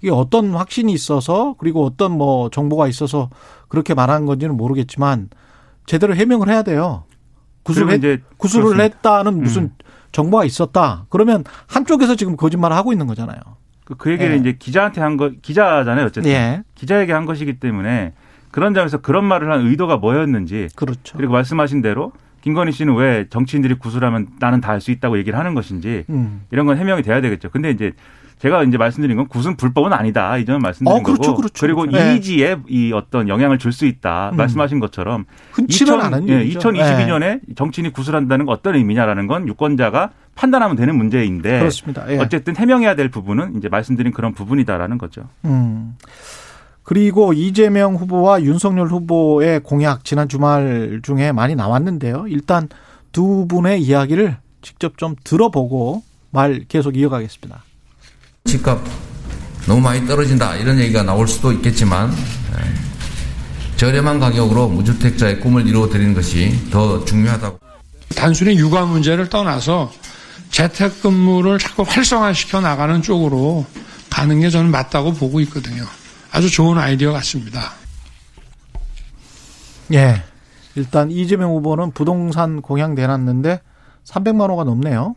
이게 0.00 0.10
어떤 0.10 0.54
확신이 0.54 0.92
있어서 0.92 1.54
그리고 1.58 1.84
어떤 1.84 2.12
뭐 2.12 2.50
정보가 2.50 2.86
있어서 2.88 3.30
그렇게 3.68 3.94
말한 3.94 4.26
건지는 4.26 4.56
모르겠지만 4.56 5.28
제대로 5.86 6.14
해명을 6.14 6.48
해야 6.48 6.62
돼요. 6.62 7.04
그리고 7.64 7.90
했, 7.90 8.00
구슬을 8.38 8.64
그렇습니다. 8.64 8.82
했다는 8.84 9.40
무슨 9.42 9.62
음. 9.64 9.70
정보가 10.12 10.44
있었다. 10.44 11.06
그러면 11.10 11.44
한쪽에서 11.66 12.14
지금 12.16 12.36
거짓말을 12.36 12.74
하고 12.76 12.92
있는 12.92 13.06
거잖아요. 13.06 13.38
그, 13.84 13.94
그 13.96 14.10
얘기를 14.12 14.32
예. 14.32 14.36
이제 14.36 14.56
기자한테 14.58 15.00
한 15.00 15.16
거 15.16 15.30
기자잖아요. 15.42 16.06
어쨌든 16.06 16.30
예. 16.30 16.62
기자에게 16.74 17.12
한 17.12 17.26
것이기 17.26 17.58
때문에 17.58 18.12
그런 18.50 18.72
점에서 18.74 18.98
그런 18.98 19.24
말을 19.24 19.50
한 19.52 19.66
의도가 19.66 19.96
뭐였는지 19.98 20.68
그렇죠. 20.76 21.16
그리고 21.18 21.32
말씀하신 21.34 21.82
대로 21.82 22.12
김건희 22.42 22.72
씨는 22.72 22.94
왜 22.94 23.26
정치인들이 23.28 23.74
구술하면 23.74 24.28
나는 24.38 24.60
다 24.60 24.72
할 24.72 24.80
수 24.80 24.90
있다고 24.90 25.18
얘기를 25.18 25.38
하는 25.38 25.54
것인지 25.54 26.04
음. 26.08 26.42
이런 26.50 26.66
건 26.66 26.78
해명이 26.78 27.02
돼야 27.02 27.20
되겠죠. 27.20 27.50
근데 27.50 27.70
이제 27.70 27.92
제가 28.38 28.62
이제 28.62 28.76
말씀드린 28.78 29.16
건 29.16 29.26
구순 29.28 29.56
불법은 29.56 29.92
아니다. 29.92 30.36
이 30.36 30.44
점을 30.44 30.60
말씀드린 30.60 31.00
어, 31.00 31.02
그렇죠, 31.02 31.22
거고. 31.22 31.36
그렇죠. 31.38 31.66
리고 31.66 31.86
네. 31.86 32.12
이미지에 32.12 32.58
이 32.68 32.92
어떤 32.92 33.28
영향을 33.28 33.58
줄 33.58 33.72
수 33.72 33.84
있다. 33.86 34.30
음. 34.32 34.36
말씀하신 34.36 34.80
것처럼 34.80 35.24
흔치는 35.52 35.94
2000 35.94 36.00
않은 36.14 36.28
예, 36.28 36.40
일이죠. 36.42 36.58
2022년에 36.58 37.40
정치인이 37.56 37.92
구술한다는 37.92 38.46
건 38.46 38.54
어떤 38.54 38.74
의미냐라는 38.74 39.26
건 39.26 39.46
유권자가 39.46 40.10
판단하면 40.34 40.76
되는 40.76 40.96
문제인데 40.96 41.54
예. 41.54 41.58
그렇습니다. 41.58 42.04
예. 42.12 42.18
어쨌든 42.18 42.56
해명해야 42.56 42.94
될 42.96 43.08
부분은 43.08 43.56
이제 43.56 43.68
말씀드린 43.68 44.12
그런 44.12 44.32
부분이다라는 44.34 44.98
거죠. 44.98 45.28
음. 45.44 45.96
그리고 46.82 47.32
이재명 47.34 47.96
후보와 47.96 48.42
윤석열 48.42 48.86
후보의 48.88 49.60
공약 49.60 50.04
지난 50.04 50.28
주말 50.28 51.00
중에 51.02 51.32
많이 51.32 51.54
나왔는데요. 51.54 52.24
일단 52.28 52.68
두 53.12 53.46
분의 53.46 53.82
이야기를 53.82 54.36
직접 54.62 54.96
좀 54.96 55.14
들어보고 55.22 56.02
말 56.30 56.64
계속 56.68 56.96
이어가겠습니다. 56.96 57.62
집값 58.44 58.80
너무 59.66 59.80
많이 59.80 60.06
떨어진다 60.06 60.56
이런 60.56 60.78
얘기가 60.78 61.02
나올 61.02 61.28
수도 61.28 61.52
있겠지만 61.52 62.10
에, 62.10 63.76
저렴한 63.76 64.18
가격으로 64.18 64.68
무주택자의 64.68 65.40
꿈을 65.40 65.66
이루어 65.66 65.88
드리는 65.88 66.14
것이 66.14 66.68
더 66.70 67.04
중요하다고. 67.04 67.58
단순히 68.16 68.58
육아 68.58 68.86
문제를 68.86 69.28
떠나서 69.28 69.92
재택근무를 70.50 71.58
자꾸 71.58 71.82
활성화시켜 71.86 72.60
나가는 72.60 73.02
쪽으로 73.02 73.66
가는 74.10 74.40
게 74.40 74.50
저는 74.50 74.70
맞다고 74.70 75.12
보고 75.12 75.40
있거든요. 75.40 75.84
아주 76.32 76.50
좋은 76.50 76.78
아이디어 76.78 77.12
같습니다. 77.12 77.72
예. 79.92 80.22
일단 80.74 81.10
이재명 81.10 81.50
후보는 81.50 81.92
부동산 81.92 82.62
공약 82.62 82.94
내놨는데 82.94 83.60
300만 84.06 84.48
호가 84.48 84.64
넘네요. 84.64 85.14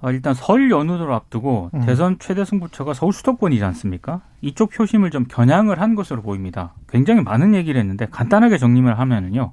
어, 0.00 0.10
일단 0.12 0.32
설 0.34 0.70
연휴를 0.70 1.12
앞두고 1.12 1.70
음. 1.74 1.80
대선 1.80 2.18
최대 2.18 2.44
승부처가 2.44 2.94
서울 2.94 3.12
수도권이지 3.12 3.64
않습니까? 3.64 4.20
이쪽 4.40 4.70
표심을 4.70 5.10
좀 5.10 5.24
겨냥을 5.24 5.80
한 5.80 5.94
것으로 5.94 6.22
보입니다. 6.22 6.74
굉장히 6.88 7.22
많은 7.22 7.54
얘기를 7.54 7.80
했는데 7.80 8.06
간단하게 8.10 8.58
정리를 8.58 8.98
하면은요. 8.98 9.52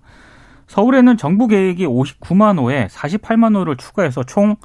서울에는 0.67 1.17
정부 1.17 1.47
계획이 1.47 1.85
59만 1.85 2.59
호에 2.59 2.87
48만 2.87 3.55
호를 3.55 3.77
추가해서 3.77 4.23
총 4.23 4.55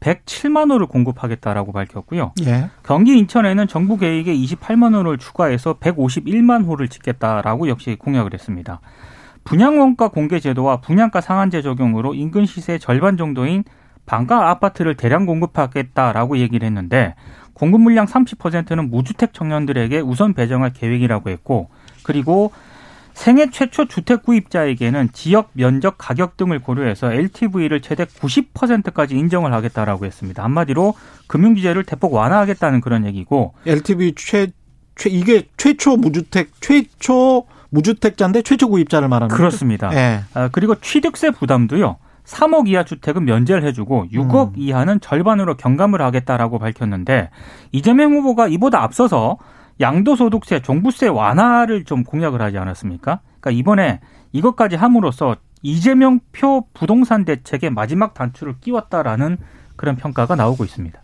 107만 0.00 0.70
호를 0.70 0.86
공급하겠다라고 0.86 1.72
밝혔고요. 1.72 2.32
예. 2.44 2.68
경기 2.82 3.18
인천에는 3.18 3.66
정부 3.66 3.96
계획에 3.96 4.34
28만 4.34 4.94
호를 4.94 5.18
추가해서 5.18 5.74
151만 5.74 6.66
호를 6.66 6.88
짓겠다라고 6.88 7.68
역시 7.68 7.96
공약을 7.98 8.34
했습니다. 8.34 8.80
분양원가 9.44 10.08
공개 10.08 10.40
제도와 10.40 10.80
분양가 10.80 11.20
상한제 11.20 11.62
적용으로 11.62 12.14
인근 12.14 12.44
시세의 12.44 12.80
절반 12.80 13.16
정도인 13.16 13.64
반가 14.06 14.50
아파트를 14.50 14.94
대량 14.94 15.26
공급하겠다라고 15.26 16.38
얘기를 16.38 16.66
했는데 16.66 17.14
공급 17.52 17.80
물량 17.80 18.06
30%는 18.06 18.90
무주택 18.90 19.32
청년들에게 19.34 20.00
우선 20.00 20.34
배정할 20.34 20.72
계획이라고 20.72 21.30
했고 21.30 21.68
그리고 22.02 22.52
생애 23.14 23.48
최초 23.50 23.86
주택 23.88 24.22
구입자에게는 24.24 25.08
지역 25.12 25.48
면적 25.54 25.96
가격 25.96 26.36
등을 26.36 26.58
고려해서 26.58 27.12
LTV를 27.12 27.80
최대 27.80 28.04
90%까지 28.04 29.16
인정을 29.16 29.54
하겠다라고 29.54 30.04
했습니다. 30.04 30.44
한마디로 30.44 30.94
금융 31.26 31.54
규제를 31.54 31.84
대폭 31.84 32.12
완화하겠다는 32.12 32.82
그런 32.82 33.06
얘기고 33.06 33.54
LTV 33.66 34.12
최 34.16 34.48
최, 34.96 35.10
이게 35.10 35.46
최초 35.56 35.96
무주택 35.96 36.50
최초 36.60 37.46
무주택자인데 37.70 38.42
최초 38.42 38.68
구입자를 38.68 39.08
말하는 39.08 39.28
거죠? 39.28 39.38
그렇습니다. 39.38 39.90
예. 39.94 40.20
아, 40.34 40.48
그리고 40.52 40.74
취득세 40.76 41.30
부담도요. 41.30 41.96
3억 42.26 42.68
이하 42.68 42.84
주택은 42.84 43.24
면제를 43.24 43.64
해주고 43.64 44.06
6억 44.12 44.48
음. 44.48 44.52
이하는 44.56 45.00
절반으로 45.00 45.56
경감을 45.56 46.02
하겠다라고 46.02 46.58
밝혔는데 46.58 47.30
이재명 47.72 48.12
후보가 48.12 48.48
이보다 48.48 48.82
앞서서 48.82 49.38
양도소득세, 49.80 50.60
종부세 50.60 51.08
완화를 51.08 51.84
좀 51.84 52.02
공약을 52.02 52.42
하지 52.42 52.58
않았습니까? 52.58 53.20
그러니까 53.40 53.50
이번에 53.52 54.00
이것까지 54.32 54.76
함으로써 54.76 55.36
이재명 55.62 56.20
표 56.32 56.66
부동산 56.74 57.24
대책의 57.24 57.70
마지막 57.70 58.14
단추를 58.14 58.56
끼웠다라는 58.60 59.38
그런 59.76 59.96
평가가 59.96 60.34
나오고 60.34 60.64
있습니다. 60.64 60.98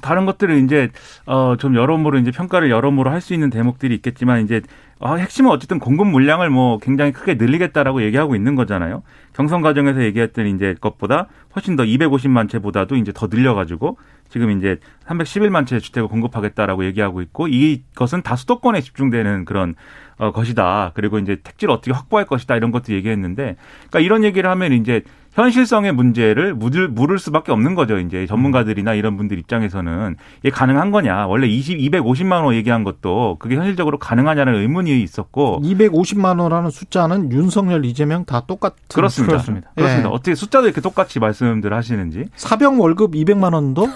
다른 0.00 0.26
것들은 0.26 0.64
이제 0.64 0.90
어좀 1.26 1.74
여러모로 1.74 2.18
이제 2.18 2.30
평가를 2.30 2.70
여러모로 2.70 3.10
할 3.10 3.18
수 3.20 3.34
있는 3.34 3.50
대목들이 3.50 3.94
있겠지만 3.96 4.44
이제 4.44 4.62
어, 5.00 5.16
핵심은 5.16 5.50
어쨌든 5.50 5.78
공급 5.78 6.08
물량을 6.08 6.50
뭐 6.50 6.78
굉장히 6.78 7.12
크게 7.12 7.34
늘리겠다라고 7.34 8.02
얘기하고 8.02 8.34
있는 8.34 8.54
거잖아요. 8.54 9.02
경선 9.32 9.62
과정에서 9.62 10.02
얘기했던 10.02 10.46
이제 10.46 10.74
것보다 10.80 11.28
훨씬 11.54 11.76
더 11.76 11.84
250만 11.84 12.48
채보다도 12.48 12.96
이제 12.96 13.12
더 13.14 13.28
늘려가지고 13.28 13.98
지금 14.28 14.50
이제 14.50 14.78
311만 15.06 15.66
채 15.66 15.78
주택을 15.78 16.08
공급하겠다라고 16.08 16.84
얘기하고 16.86 17.22
있고 17.22 17.48
이것은 17.48 18.22
다 18.22 18.36
수도권에 18.36 18.80
집중되는 18.80 19.44
그런 19.44 19.74
어, 20.18 20.32
것이다. 20.32 20.92
그리고 20.94 21.18
이제 21.18 21.36
택지를 21.42 21.72
어떻게 21.72 21.92
확보할 21.92 22.26
것이다 22.26 22.56
이런 22.56 22.72
것도 22.72 22.92
얘기했는데, 22.92 23.56
그러니까 23.88 24.00
이런 24.00 24.24
얘기를 24.24 24.50
하면 24.50 24.72
이제 24.72 25.02
현실성의 25.38 25.92
문제를 25.92 26.52
물을, 26.52 26.88
물을 26.88 27.16
수밖에 27.20 27.52
없는 27.52 27.76
거죠. 27.76 27.98
이제 27.98 28.26
전문가들이나 28.26 28.94
이런 28.94 29.16
분들 29.16 29.38
입장에서는 29.38 30.16
이게 30.40 30.50
가능한 30.50 30.90
거냐. 30.90 31.28
원래 31.28 31.46
20, 31.46 31.78
250만 31.78 32.44
원 32.44 32.54
얘기한 32.54 32.82
것도 32.82 33.36
그게 33.38 33.54
현실적으로 33.54 33.98
가능하냐는 33.98 34.56
의문이 34.56 35.00
있었고. 35.00 35.62
250만 35.62 36.40
원이라는 36.40 36.70
숫자는 36.70 37.30
윤석열, 37.30 37.84
이재명 37.84 38.24
다 38.24 38.40
똑같은 38.46 38.76
그렇습니다. 38.92 39.34
그렇습니다. 39.34 39.70
그렇습니다. 39.76 40.08
예. 40.08 40.12
어떻게 40.12 40.34
숫자도 40.34 40.66
이렇게 40.66 40.80
똑같이 40.80 41.20
말씀들 41.20 41.72
하시는지. 41.72 42.24
사병 42.34 42.80
월급 42.80 43.12
200만 43.12 43.54
원도 43.54 43.88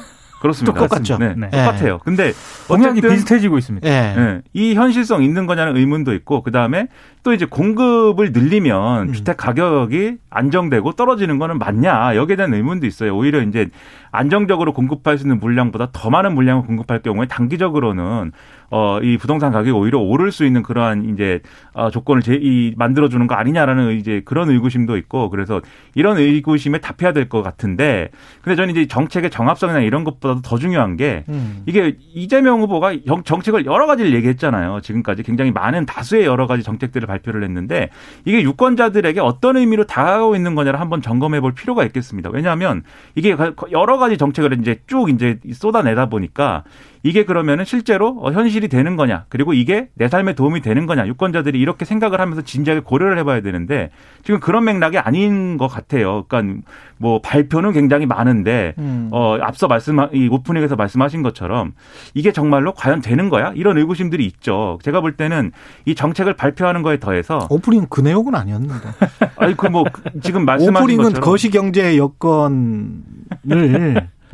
그렇습니다. 0.42 0.76
똑같죠. 0.76 1.18
네, 1.18 1.34
네. 1.36 1.50
똑같아요. 1.50 1.98
근데 1.98 2.32
어쨌든 2.68 3.10
비슷해지고 3.10 3.58
있습니다. 3.58 3.88
예. 3.88 3.92
예, 3.92 4.42
이 4.52 4.74
현실성 4.74 5.22
있는 5.22 5.46
거냐는 5.46 5.76
의문도 5.76 6.14
있고 6.14 6.42
그 6.42 6.50
다음에 6.50 6.88
또 7.22 7.32
이제 7.32 7.44
공급을 7.46 8.32
늘리면 8.32 9.08
음. 9.08 9.12
주택 9.12 9.36
가격이 9.36 10.16
안정되고 10.28 10.92
떨어지는 10.92 11.38
거는 11.38 11.58
맞냐 11.58 12.16
여기에 12.16 12.36
대한 12.36 12.52
의문도 12.52 12.86
있어요. 12.86 13.16
오히려 13.16 13.40
이제 13.42 13.68
안정적으로 14.10 14.72
공급할 14.72 15.16
수 15.18 15.24
있는 15.24 15.38
물량보다 15.38 15.88
더 15.92 16.10
많은 16.10 16.34
물량을 16.34 16.64
공급할 16.66 17.00
경우에 17.02 17.26
단기적으로는 17.26 18.32
어 18.70 19.00
이 19.02 19.18
부동산 19.18 19.52
가격이 19.52 19.70
오히려 19.70 19.98
오를 19.98 20.32
수 20.32 20.44
있는 20.46 20.62
그러한 20.62 21.04
이제 21.12 21.40
어 21.74 21.90
조건을 21.90 22.22
제, 22.22 22.38
이 22.40 22.72
만들어 22.78 23.08
주는 23.10 23.26
거 23.26 23.34
아니냐라는 23.34 23.98
이제 23.98 24.22
그런 24.24 24.48
의구심도 24.50 24.96
있고 24.96 25.28
그래서 25.28 25.60
이런 25.94 26.16
의구심에 26.18 26.78
답해야 26.78 27.12
될 27.12 27.28
것 27.28 27.42
같은데 27.42 28.08
근데 28.42 28.56
저는 28.56 28.70
이제 28.70 28.86
정책의 28.86 29.30
정합성이나 29.30 29.80
이런 29.80 30.04
것보다도 30.04 30.40
더 30.42 30.56
중요한 30.58 30.96
게 30.96 31.24
음. 31.28 31.62
이게 31.66 31.96
이재명 32.14 32.60
후보가 32.62 32.94
정- 33.06 33.22
정책을 33.22 33.66
여러 33.66 33.86
가지를 33.86 34.14
얘기했잖아요. 34.14 34.80
지금까지 34.82 35.22
굉장히 35.22 35.52
많은 35.52 35.84
다수의 35.86 36.24
여러 36.24 36.46
가지 36.46 36.62
정책들을 36.62 37.08
발표를 37.12 37.44
했는데 37.44 37.90
이게 38.24 38.42
유권자들에게 38.42 39.20
어떤 39.20 39.56
의미로 39.56 39.84
다가오고 39.84 40.36
있는 40.36 40.54
거냐를 40.54 40.80
한번 40.80 41.02
점검해 41.02 41.40
볼 41.40 41.52
필요가 41.52 41.84
있겠습니다. 41.84 42.30
왜냐하면 42.32 42.82
이게 43.14 43.36
여러 43.70 43.98
가지 43.98 44.16
정책을 44.16 44.58
이제 44.60 44.80
쭉 44.86 45.10
이제 45.10 45.38
쏟아내다 45.52 46.06
보니까 46.06 46.64
이게 47.02 47.24
그러면은 47.24 47.64
실제로 47.64 48.16
어, 48.20 48.30
현실이 48.30 48.68
되는 48.68 48.94
거냐 48.94 49.24
그리고 49.28 49.52
이게 49.52 49.88
내 49.94 50.06
삶에 50.06 50.34
도움이 50.34 50.60
되는 50.60 50.86
거냐 50.86 51.06
유권자들이 51.08 51.58
이렇게 51.58 51.84
생각을 51.84 52.20
하면서 52.20 52.42
진지하게 52.42 52.82
고려를 52.82 53.18
해봐야 53.18 53.40
되는데 53.40 53.90
지금 54.22 54.38
그런 54.38 54.64
맥락이 54.64 54.98
아닌 54.98 55.56
것 55.56 55.66
같아요. 55.66 56.24
그러니까 56.28 56.62
뭐 56.98 57.20
발표는 57.20 57.72
굉장히 57.72 58.06
많은데 58.06 58.74
음. 58.78 59.08
어 59.10 59.36
앞서 59.40 59.66
말씀 59.66 59.98
이 60.12 60.28
오프닝에서 60.28 60.76
말씀하신 60.76 61.22
것처럼 61.22 61.72
이게 62.14 62.30
정말로 62.30 62.72
과연 62.72 63.00
되는 63.00 63.28
거야? 63.28 63.52
이런 63.56 63.78
의구심들이 63.78 64.24
있죠. 64.26 64.78
제가 64.84 65.00
볼 65.00 65.16
때는 65.16 65.50
이 65.86 65.96
정책을 65.96 66.34
발표하는 66.34 66.82
거에 66.82 67.00
더해서 67.00 67.48
오프닝 67.50 67.86
그 67.90 68.00
내용은 68.00 68.36
아니었는데. 68.36 68.88
아니 69.36 69.56
그 69.56 69.72
뭐 69.72 69.84
지금 70.22 70.44
말씀하신 70.44 70.76
오프닝은 70.76 71.04
것처럼 71.04 71.24
거시 71.24 71.50
경제 71.50 71.96
여건을 71.96 72.92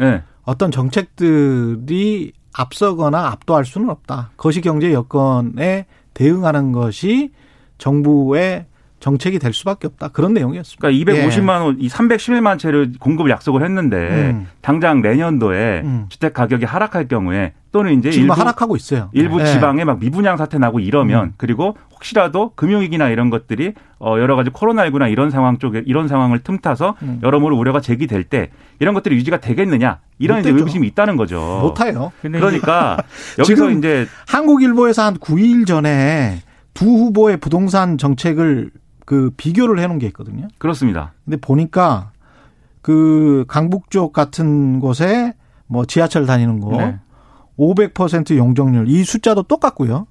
예. 0.01 0.23
어떤 0.43 0.71
정책들이 0.71 2.33
앞서거나 2.53 3.29
압도할 3.29 3.65
수는 3.65 3.91
없다. 3.91 4.31
거시 4.37 4.61
경제 4.61 4.93
여건에 4.93 5.87
대응하는 6.15 6.73
것이 6.73 7.31
정부의 7.79 8.67
정책이 9.01 9.39
될 9.39 9.53
수밖에 9.53 9.87
없다. 9.87 10.09
그런 10.09 10.35
내용이었습니다. 10.35 10.89
그러니까 10.89 11.13
250만 11.13 11.63
원, 11.63 11.77
이 11.79 11.89
311만 11.89 12.59
채를 12.59 12.93
공급을 12.99 13.31
약속을 13.31 13.63
했는데 13.63 13.97
음. 13.97 14.49
당장 14.61 15.01
내년도에 15.03 15.83
음. 15.85 16.07
주택 16.09 16.35
가격이 16.35 16.65
하락할 16.65 17.07
경우에 17.07 17.53
또는 17.71 17.99
이제 17.99 18.11
지금 18.11 18.25
일부 18.25 18.41
하락하고 18.41 18.77
있어요. 18.77 19.11
일부 19.13 19.41
예. 19.41 19.47
지방에 19.47 19.85
막 19.85 20.01
미분양 20.01 20.37
사태 20.37 20.59
나고 20.59 20.81
이러면 20.81 21.25
음. 21.25 21.33
그리고 21.37 21.77
혹시라도 21.93 22.53
금융위기나 22.57 23.11
이런 23.11 23.31
것들이 23.31 23.75
어 24.01 24.17
여러 24.19 24.37
가지 24.37 24.51
코로나19나 24.51 25.11
이런 25.13 25.31
상황 25.31 25.59
쪽에 25.59 25.83
이런 25.87 26.09
상황을 26.09 26.41
틈타서 26.41 26.97
음. 27.03 27.21
여러모로 27.23 27.57
우려가 27.57 27.81
제기될 27.81 28.25
때 28.25 28.51
이런 28.81 28.95
것들이 28.95 29.17
유지가 29.17 29.41
되겠느냐 29.41 30.01
이런 30.19 30.41
이제. 30.41 30.51
의구심이 30.51 30.87
있다는 30.89 31.17
거죠. 31.17 31.61
못해요. 31.63 32.13
그러니까 32.23 32.99
여기서 33.39 33.45
지금 33.45 33.79
이제 33.79 34.07
한국일보에서 34.27 35.03
한 35.03 35.17
9일 35.17 35.67
전에 35.67 36.43
두 36.75 36.87
후보의 36.87 37.39
부동산 37.39 37.99
정책을 37.99 38.71
그 39.05 39.31
비교를 39.37 39.79
해놓은 39.81 39.99
게 39.99 40.07
있거든요. 40.09 40.49
그렇습니다. 40.59 41.13
근데 41.25 41.37
보니까 41.39 42.13
그 42.83 43.45
강북 43.49 43.91
쪽 43.91 44.13
같은 44.13 44.81
곳에 44.81 45.35
뭐 45.67 45.85
지하철 45.85 46.27
다니는 46.27 46.61
거 46.61 46.77
네. 46.77 46.99
500% 47.59 48.37
용적률 48.37 48.89
이 48.89 49.03
숫자도 49.05 49.45
똑같고요. 49.45 50.07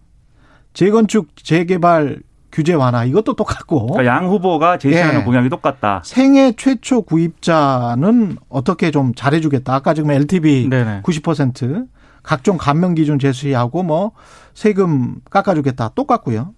재건축 0.74 1.36
재개발 1.38 2.20
규제 2.58 2.74
완화 2.74 3.06
이것도 3.06 3.36
똑같고 3.36 3.86
그러니까 3.86 4.12
양 4.12 4.28
후보가 4.30 4.80
제시하는 4.80 5.20
예. 5.20 5.24
공약이 5.24 5.48
똑같다. 5.48 6.02
생애 6.04 6.54
최초 6.58 7.04
구입자는 7.04 8.38
어떻게 8.50 8.90
좀 8.90 9.14
잘해주겠다. 9.14 9.76
아까 9.76 9.94
지금 9.94 10.10
LTV 10.10 10.68
네네. 10.68 11.02
90% 11.04 11.86
각종 12.24 12.58
감면 12.58 12.96
기준 12.96 13.20
제시하고 13.20 13.84
뭐 13.84 14.14
세금 14.56 15.18
깎아주겠다 15.30 15.90
똑같고요. 15.90 16.56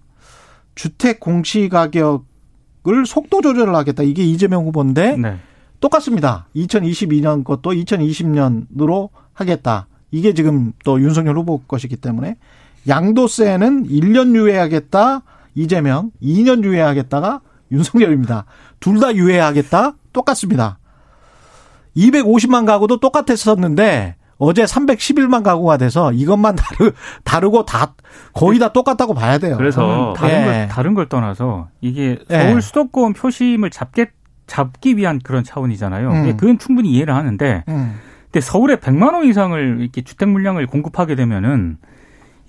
주택 0.74 1.20
공시 1.20 1.68
가격을 1.68 3.04
속도 3.04 3.42
조절을 3.42 3.74
하겠다. 3.74 4.02
이게 4.02 4.22
이재명 4.22 4.64
후보인데 4.64 5.18
네. 5.18 5.36
똑같습니다. 5.80 6.46
2022년 6.56 7.44
것도 7.44 7.72
2020년으로 7.72 9.10
하겠다. 9.34 9.86
이게 10.10 10.32
지금 10.32 10.72
또 10.82 10.98
윤석열 10.98 11.36
후보 11.36 11.58
것이기 11.58 11.96
때문에 11.96 12.36
양도세는 12.88 13.86
1년 13.88 14.34
유예하겠다. 14.34 15.24
이재명 15.54 16.10
2년 16.22 16.62
유예하겠다가 16.64 17.40
윤석열입니다. 17.72 18.44
둘 18.80 19.00
다 19.00 19.14
유예하겠다. 19.14 19.92
똑같습니다. 20.12 20.78
250만 21.96 22.66
가구도 22.66 22.98
똑같았었는데 23.00 24.16
어제 24.38 24.64
311만 24.64 25.42
가구가 25.42 25.76
돼서 25.76 26.12
이것만 26.12 26.56
다르, 26.56 26.92
다르고 27.24 27.66
다 27.66 27.94
거의 28.32 28.58
다 28.58 28.72
똑같다고 28.72 29.12
봐야 29.12 29.38
돼요. 29.38 29.56
그래서 29.58 30.14
다른 30.16 30.40
예. 30.40 30.44
걸 30.44 30.68
다른 30.68 30.94
걸 30.94 31.08
떠나서 31.08 31.68
이게 31.80 32.18
예. 32.30 32.38
서울 32.48 32.62
수도권 32.62 33.12
표심을 33.12 33.70
잡게 33.70 34.10
잡기 34.46 34.96
위한 34.96 35.20
그런 35.22 35.44
차원이잖아요. 35.44 36.10
음. 36.10 36.36
그건 36.36 36.58
충분히 36.58 36.90
이해를 36.92 37.14
하는데 37.14 37.64
음. 37.68 38.00
근데 38.24 38.40
서울에 38.40 38.76
100만 38.76 39.12
원 39.14 39.26
이상을 39.26 39.78
이렇게 39.80 40.02
주택 40.02 40.28
물량을 40.28 40.66
공급하게 40.66 41.16
되면은 41.16 41.76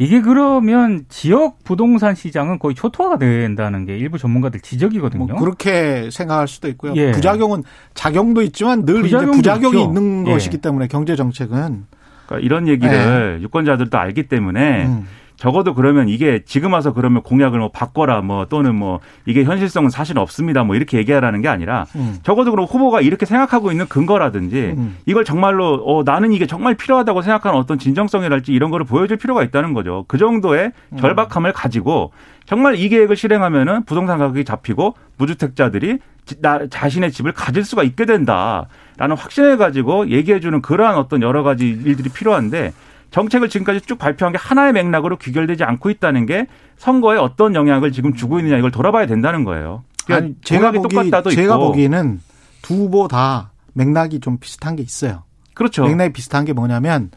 이게 0.02 0.20
그러면 0.20 1.06
지역 1.10 1.64
부동산 1.64 2.16
시장은 2.16 2.58
거의 2.58 2.74
초토화가 2.74 3.20
된다는 3.20 3.86
게 3.86 3.96
일부 3.96 4.18
전문가들 4.18 4.60
지적이거든요. 4.62 5.26
뭐 5.28 5.36
그렇게 5.36 6.10
생각할 6.12 6.48
수도 6.48 6.68
있고요. 6.70 6.94
예. 6.96 7.12
부작용은 7.12 7.64
작용도 7.94 8.42
있지만 8.42 8.84
늘 8.84 9.06
이제 9.06 9.18
부작용도 9.18 9.38
부작용이 9.38 9.78
있죠. 9.78 9.88
있는 9.88 10.26
예. 10.28 10.32
것이기 10.32 10.58
때문에 10.58 10.88
경제 10.88 11.16
정책은 11.16 11.86
그러니까 12.26 12.44
이런 12.44 12.68
얘기를 12.68 13.42
유권자들도 13.44 13.96
알기 13.96 14.24
때문에 14.24 14.86
음. 14.88 15.08
적어도 15.42 15.74
그러면 15.74 16.08
이게 16.08 16.44
지금 16.46 16.74
와서 16.74 16.94
그러면 16.94 17.24
공약을 17.24 17.58
뭐 17.58 17.72
바꿔라 17.72 18.22
뭐 18.22 18.46
또는 18.46 18.76
뭐 18.76 19.00
이게 19.26 19.44
현실성은 19.44 19.90
사실 19.90 20.20
없습니다 20.20 20.64
뭐 20.64 20.76
이렇게 20.76 21.00
얘기하라는 21.00 21.42
게 21.42 21.48
아니라 21.48 21.88
음. 21.96 22.20
적어도 22.22 22.52
그럼 22.52 22.68
후보가 22.68 23.02
이렇게 23.02 23.26
생각하고 23.26 23.72
있는 23.72 23.88
근거라든지 23.88 24.76
음. 24.78 24.98
이걸 25.08 25.26
정말로 25.26 25.82
어 25.84 26.04
나는 26.04 26.32
이게 26.32 26.46
정말 26.46 26.76
필요하다고 26.76 27.24
생각하는 27.24 27.58
어떤 27.58 27.80
진정성이랄지 27.80 28.54
이런 28.54 28.70
거를 28.70 28.86
보여줄 28.86 29.18
필요가 29.18 29.42
있다는 29.42 29.74
거죠. 29.74 30.06
그 30.08 30.20
정도의 30.20 30.74
음. 30.90 30.98
절박함을 31.00 31.54
가지고 31.54 32.12
정말 32.46 32.76
이 32.76 32.88
계획을 32.90 33.16
실행하면은 33.16 33.86
부동산 33.86 34.20
가격이 34.20 34.46
잡히고 34.46 34.94
무주택자들이 35.18 35.98
지- 36.26 36.40
나 36.40 36.68
자신의 36.68 37.12
집을 37.12 37.32
가질 37.32 37.64
수가 37.64 37.82
있게 37.82 38.06
된다라는 38.06 39.18
확신을 39.18 39.58
가지고 39.58 40.08
얘기해 40.10 40.40
주는 40.40 40.62
그러한 40.62 40.98
어떤 40.98 41.24
여러 41.24 41.42
가지 41.42 41.68
일들이 41.68 42.10
필요한데 42.10 42.74
정책을 43.12 43.50
지금까지 43.50 43.82
쭉 43.82 43.98
발표한 43.98 44.32
게 44.32 44.38
하나의 44.38 44.74
맥락으로 44.74 45.18
귀결되지 45.18 45.64
않고 45.64 45.90
있다는 45.90 46.26
게 46.26 46.48
선거에 46.78 47.18
어떤 47.18 47.56
영향을 47.56 47.92
지금 47.92 48.14
주고 48.14 48.40
있느냐 48.40 48.58
이걸 48.58 48.72
돌아봐야 48.72 49.06
된다는 49.06 49.44
거예요. 49.44 49.84
그러니까 50.06 50.26
아니, 50.26 50.36
제가 50.44 50.72
보기 50.72 50.96
똑같다도 50.96 51.30
제가 51.30 51.56
있고. 51.56 51.68
보기에는 51.68 52.22
두 52.62 52.76
후보 52.76 53.08
다 53.08 53.52
맥락이 53.74 54.20
좀 54.22 54.38
비슷한 54.38 54.76
게 54.76 54.84
있어요. 54.84 55.24
그렇죠. 55.54 55.86
맥락이 55.86 56.14
비슷한 56.14 56.46
게 56.46 56.54
뭐냐면 56.54 57.12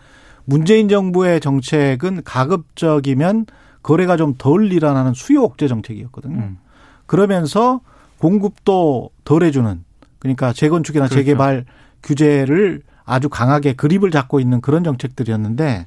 문재인 0.44 0.88
정부의 0.88 1.40
정책은 1.40 2.22
가급적이면 2.24 3.46
거래가 3.82 4.16
좀 4.16 4.34
덜 4.36 4.72
일어나는 4.72 5.14
수요 5.14 5.42
억제 5.42 5.68
정책이었거든요. 5.68 6.36
음. 6.36 6.58
그러면서 7.06 7.80
공급도 8.18 9.10
덜 9.24 9.42
해주는 9.42 9.84
그러니까 10.18 10.52
재건축이나 10.52 11.06
그렇죠. 11.06 11.20
재개발 11.20 11.64
규제를 12.02 12.82
아주 13.04 13.28
강하게 13.28 13.74
그립을 13.74 14.10
잡고 14.10 14.40
있는 14.40 14.60
그런 14.60 14.84
정책들이었는데 14.84 15.86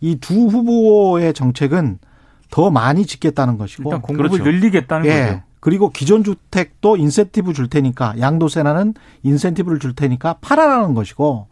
이 0.00 0.16
두 0.20 0.46
후보의 0.46 1.32
정책은 1.34 1.98
더 2.50 2.70
많이 2.70 3.06
짓겠다는 3.06 3.58
것이고 3.58 3.90
일단 3.90 4.02
공급을 4.02 4.30
그렇죠. 4.30 4.44
늘리겠다는 4.50 5.06
예. 5.06 5.26
거죠. 5.26 5.42
그리고 5.60 5.90
기존 5.90 6.22
주택도 6.22 6.96
인센티브 6.96 7.52
줄 7.52 7.68
테니까 7.68 8.14
양도세나는 8.20 8.94
인센티브를 9.24 9.80
줄 9.80 9.94
테니까 9.94 10.36
팔아라는 10.40 10.94
것이고 10.94 11.48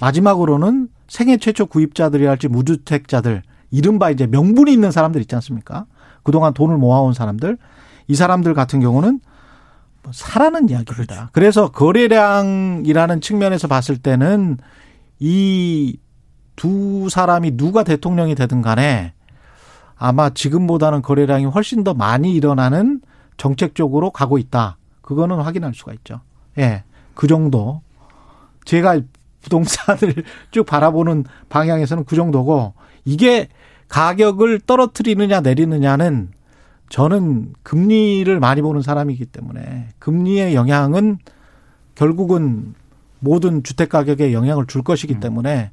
마지막으로는 0.00 0.88
생애 1.06 1.36
최초 1.36 1.66
구입자들이랄지 1.66 2.48
무주택자들 2.48 3.42
이른바 3.70 4.10
이제 4.10 4.26
명분이 4.26 4.72
있는 4.72 4.90
사람들 4.90 5.20
있지 5.20 5.34
않습니까? 5.36 5.86
그동안 6.22 6.52
돈을 6.52 6.78
모아온 6.78 7.12
사람들 7.12 7.58
이 8.08 8.14
사람들 8.14 8.54
같은 8.54 8.80
경우는 8.80 9.10
뭐 9.10 9.27
사라는 10.12 10.68
이야기입니다. 10.68 11.30
그래서 11.32 11.70
거래량이라는 11.70 13.20
측면에서 13.20 13.68
봤을 13.68 13.98
때는 13.98 14.58
이 15.20 15.98
두 16.58 17.08
사람이 17.08 17.56
누가 17.56 17.84
대통령이 17.84 18.34
되든 18.34 18.62
간에 18.62 19.14
아마 19.96 20.30
지금보다는 20.30 21.02
거래량이 21.02 21.44
훨씬 21.46 21.84
더 21.84 21.94
많이 21.94 22.34
일어나는 22.34 23.00
정책 23.36 23.76
쪽으로 23.76 24.10
가고 24.10 24.38
있다. 24.38 24.76
그거는 25.00 25.36
확인할 25.36 25.72
수가 25.72 25.92
있죠. 25.94 26.20
예. 26.58 26.82
그 27.14 27.28
정도. 27.28 27.80
제가 28.64 29.00
부동산을 29.42 30.24
쭉 30.50 30.66
바라보는 30.66 31.24
방향에서는 31.48 32.04
그 32.04 32.16
정도고 32.16 32.74
이게 33.04 33.48
가격을 33.88 34.60
떨어뜨리느냐 34.60 35.40
내리느냐는 35.40 36.30
저는 36.88 37.52
금리를 37.62 38.38
많이 38.40 38.62
보는 38.62 38.82
사람이기 38.82 39.26
때문에 39.26 39.88
금리의 39.98 40.54
영향은 40.54 41.18
결국은 41.94 42.74
모든 43.20 43.62
주택 43.62 43.88
가격에 43.88 44.32
영향을 44.32 44.66
줄 44.66 44.82
것이기 44.82 45.20
때문에 45.20 45.70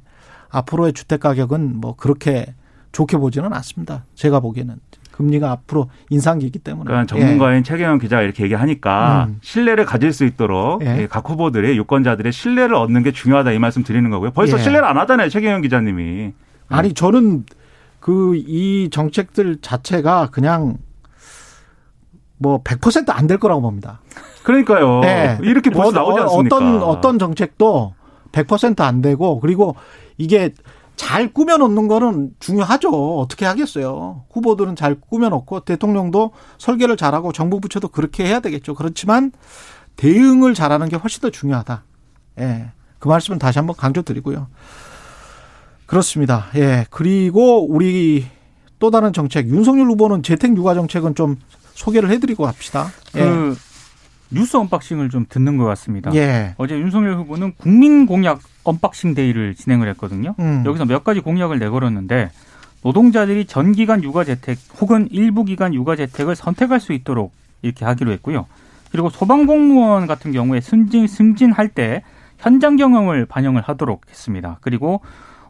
앞으로의 0.50 0.92
주택 0.92 1.20
가격은 1.20 1.80
뭐 1.80 1.94
그렇게 1.96 2.54
좋게 2.92 3.18
보지는 3.18 3.52
않습니다. 3.52 4.04
제가 4.14 4.40
보기에는 4.40 4.76
금리가 5.12 5.50
앞으로 5.50 5.88
인상기이기 6.10 6.58
때문에. 6.58 6.88
그러니까 6.88 7.06
전문가인 7.06 7.62
최경영 7.64 7.98
기자가 7.98 8.22
이렇게 8.22 8.44
얘기하니까 8.44 9.26
음. 9.28 9.38
신뢰를 9.40 9.86
가질 9.86 10.12
수 10.12 10.24
있도록 10.24 10.84
예. 10.84 11.04
이각 11.04 11.28
후보들의 11.28 11.76
유권자들의 11.78 12.32
신뢰를 12.32 12.74
얻는 12.74 13.02
게 13.02 13.12
중요하다 13.12 13.52
이 13.52 13.58
말씀 13.58 13.82
드리는 13.82 14.08
거고요. 14.10 14.32
벌써 14.32 14.58
예. 14.58 14.62
신뢰를 14.62 14.86
안 14.86 14.98
하잖아요, 14.98 15.28
최경영 15.30 15.62
기자님이. 15.62 16.32
아니 16.68 16.92
저는 16.92 17.44
그 18.00 18.34
이 18.36 18.88
정책들 18.90 19.58
자체가 19.62 20.28
그냥 20.30 20.76
뭐 22.38 22.62
100%안 22.62 23.26
될 23.26 23.38
거라고 23.38 23.62
봅니다. 23.62 24.00
그러니까요. 24.42 25.00
네. 25.00 25.38
이렇게 25.42 25.70
벌써 25.70 25.92
나오지 25.92 26.20
않습니까? 26.20 26.56
어떤 26.56 26.82
어떤 26.82 27.18
정책도 27.18 27.94
100%안 28.32 29.02
되고 29.02 29.40
그리고 29.40 29.74
이게 30.18 30.52
잘 30.96 31.32
꾸며 31.32 31.58
놓는 31.58 31.88
거는 31.88 32.30
중요하죠. 32.40 33.18
어떻게 33.18 33.44
하겠어요. 33.44 34.24
후보들은 34.30 34.76
잘 34.76 34.96
꾸며 34.98 35.28
놓고 35.28 35.60
대통령도 35.60 36.32
설계를 36.58 36.96
잘하고 36.96 37.32
정부 37.32 37.60
부처도 37.60 37.88
그렇게 37.88 38.24
해야 38.24 38.40
되겠죠. 38.40 38.74
그렇지만 38.74 39.32
대응을 39.96 40.54
잘하는 40.54 40.88
게 40.88 40.96
훨씬 40.96 41.20
더 41.20 41.30
중요하다. 41.30 41.84
예. 42.40 42.70
그 42.98 43.08
말씀은 43.08 43.38
다시 43.38 43.58
한번 43.58 43.76
강조드리고요. 43.76 44.48
그렇습니다. 45.86 46.46
예. 46.56 46.86
그리고 46.90 47.66
우리 47.66 48.26
또 48.78 48.90
다른 48.90 49.12
정책 49.12 49.48
윤석열 49.48 49.86
후보는 49.86 50.22
재택 50.22 50.56
육아 50.56 50.74
정책은 50.74 51.14
좀 51.14 51.36
소개를 51.74 52.10
해드리고 52.10 52.44
갑시다. 52.44 52.88
예. 53.16 53.20
그 53.20 53.56
뉴스 54.30 54.56
unboxing을 54.56 55.10
좀 55.10 55.24
듣는 55.28 55.56
것 55.56 55.64
같습니다. 55.66 56.12
예. 56.14 56.54
어제 56.58 56.78
윤석열 56.78 57.14
후보는 57.16 57.54
국민 57.56 58.06
공약 58.06 58.40
unboxing 58.64 59.14
day를 59.14 59.54
진행을 59.54 59.88
했거든요. 59.90 60.34
음. 60.38 60.62
여기서 60.66 60.84
몇 60.84 61.04
가지 61.04 61.20
공약을 61.20 61.58
내걸었는데 61.58 62.30
노동자들이 62.82 63.46
전기간 63.46 64.02
육아 64.02 64.24
재택 64.24 64.58
혹은 64.80 65.08
일부 65.10 65.44
기간 65.44 65.74
육아 65.74 65.96
재택을 65.96 66.36
선택할 66.36 66.80
수 66.80 66.92
있도록 66.92 67.32
이렇게 67.62 67.84
하기로 67.84 68.12
했고요. 68.12 68.46
그리고 68.90 69.10
소방공무원 69.10 70.06
같은 70.06 70.32
경우에 70.32 70.60
승진 70.60 71.06
승진할 71.06 71.68
때 71.68 72.02
현장 72.38 72.76
경험을 72.76 73.26
반영을 73.26 73.62
하도록 73.62 74.02
했습니다. 74.08 74.58
그리고 74.60 75.00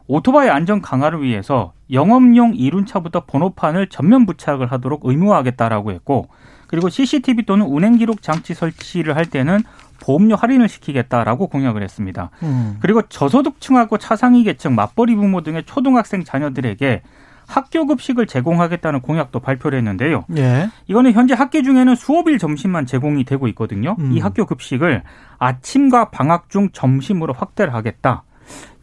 오토바이 0.07 0.49
안전 0.49 0.81
강화를 0.81 1.21
위해서 1.21 1.73
영업용 1.91 2.53
이륜차부터 2.55 3.25
번호판을 3.25 3.87
전면 3.87 4.25
부착을 4.25 4.71
하도록 4.71 5.01
의무화하겠다라고 5.03 5.91
했고 5.91 6.29
그리고 6.67 6.89
CCTV 6.89 7.45
또는 7.45 7.65
운행 7.65 7.97
기록 7.97 8.21
장치 8.21 8.53
설치를 8.53 9.15
할 9.15 9.25
때는 9.25 9.59
보험료 9.99 10.35
할인을 10.35 10.69
시키겠다라고 10.69 11.47
공약을 11.47 11.81
했습니다. 11.81 12.29
음. 12.43 12.77
그리고 12.81 13.01
저소득층하고 13.01 13.97
차상위 13.97 14.43
계층, 14.43 14.75
맞벌이 14.75 15.15
부모 15.15 15.41
등의 15.41 15.63
초등학생 15.65 16.23
자녀들에게 16.23 17.01
학교 17.47 17.85
급식을 17.85 18.27
제공하겠다는 18.27 19.01
공약도 19.01 19.39
발표를 19.39 19.79
했는데요. 19.79 20.25
예. 20.35 20.69
이거는 20.87 21.13
현재 21.13 21.33
학기 21.33 21.63
중에는 21.63 21.95
수업일 21.95 22.37
점심만 22.37 22.85
제공이 22.85 23.23
되고 23.23 23.47
있거든요. 23.49 23.95
음. 23.99 24.11
이 24.11 24.19
학교 24.19 24.45
급식을 24.45 25.03
아침과 25.39 26.09
방학 26.09 26.49
중 26.49 26.69
점심으로 26.73 27.33
확대를 27.33 27.73
하겠다. 27.73 28.23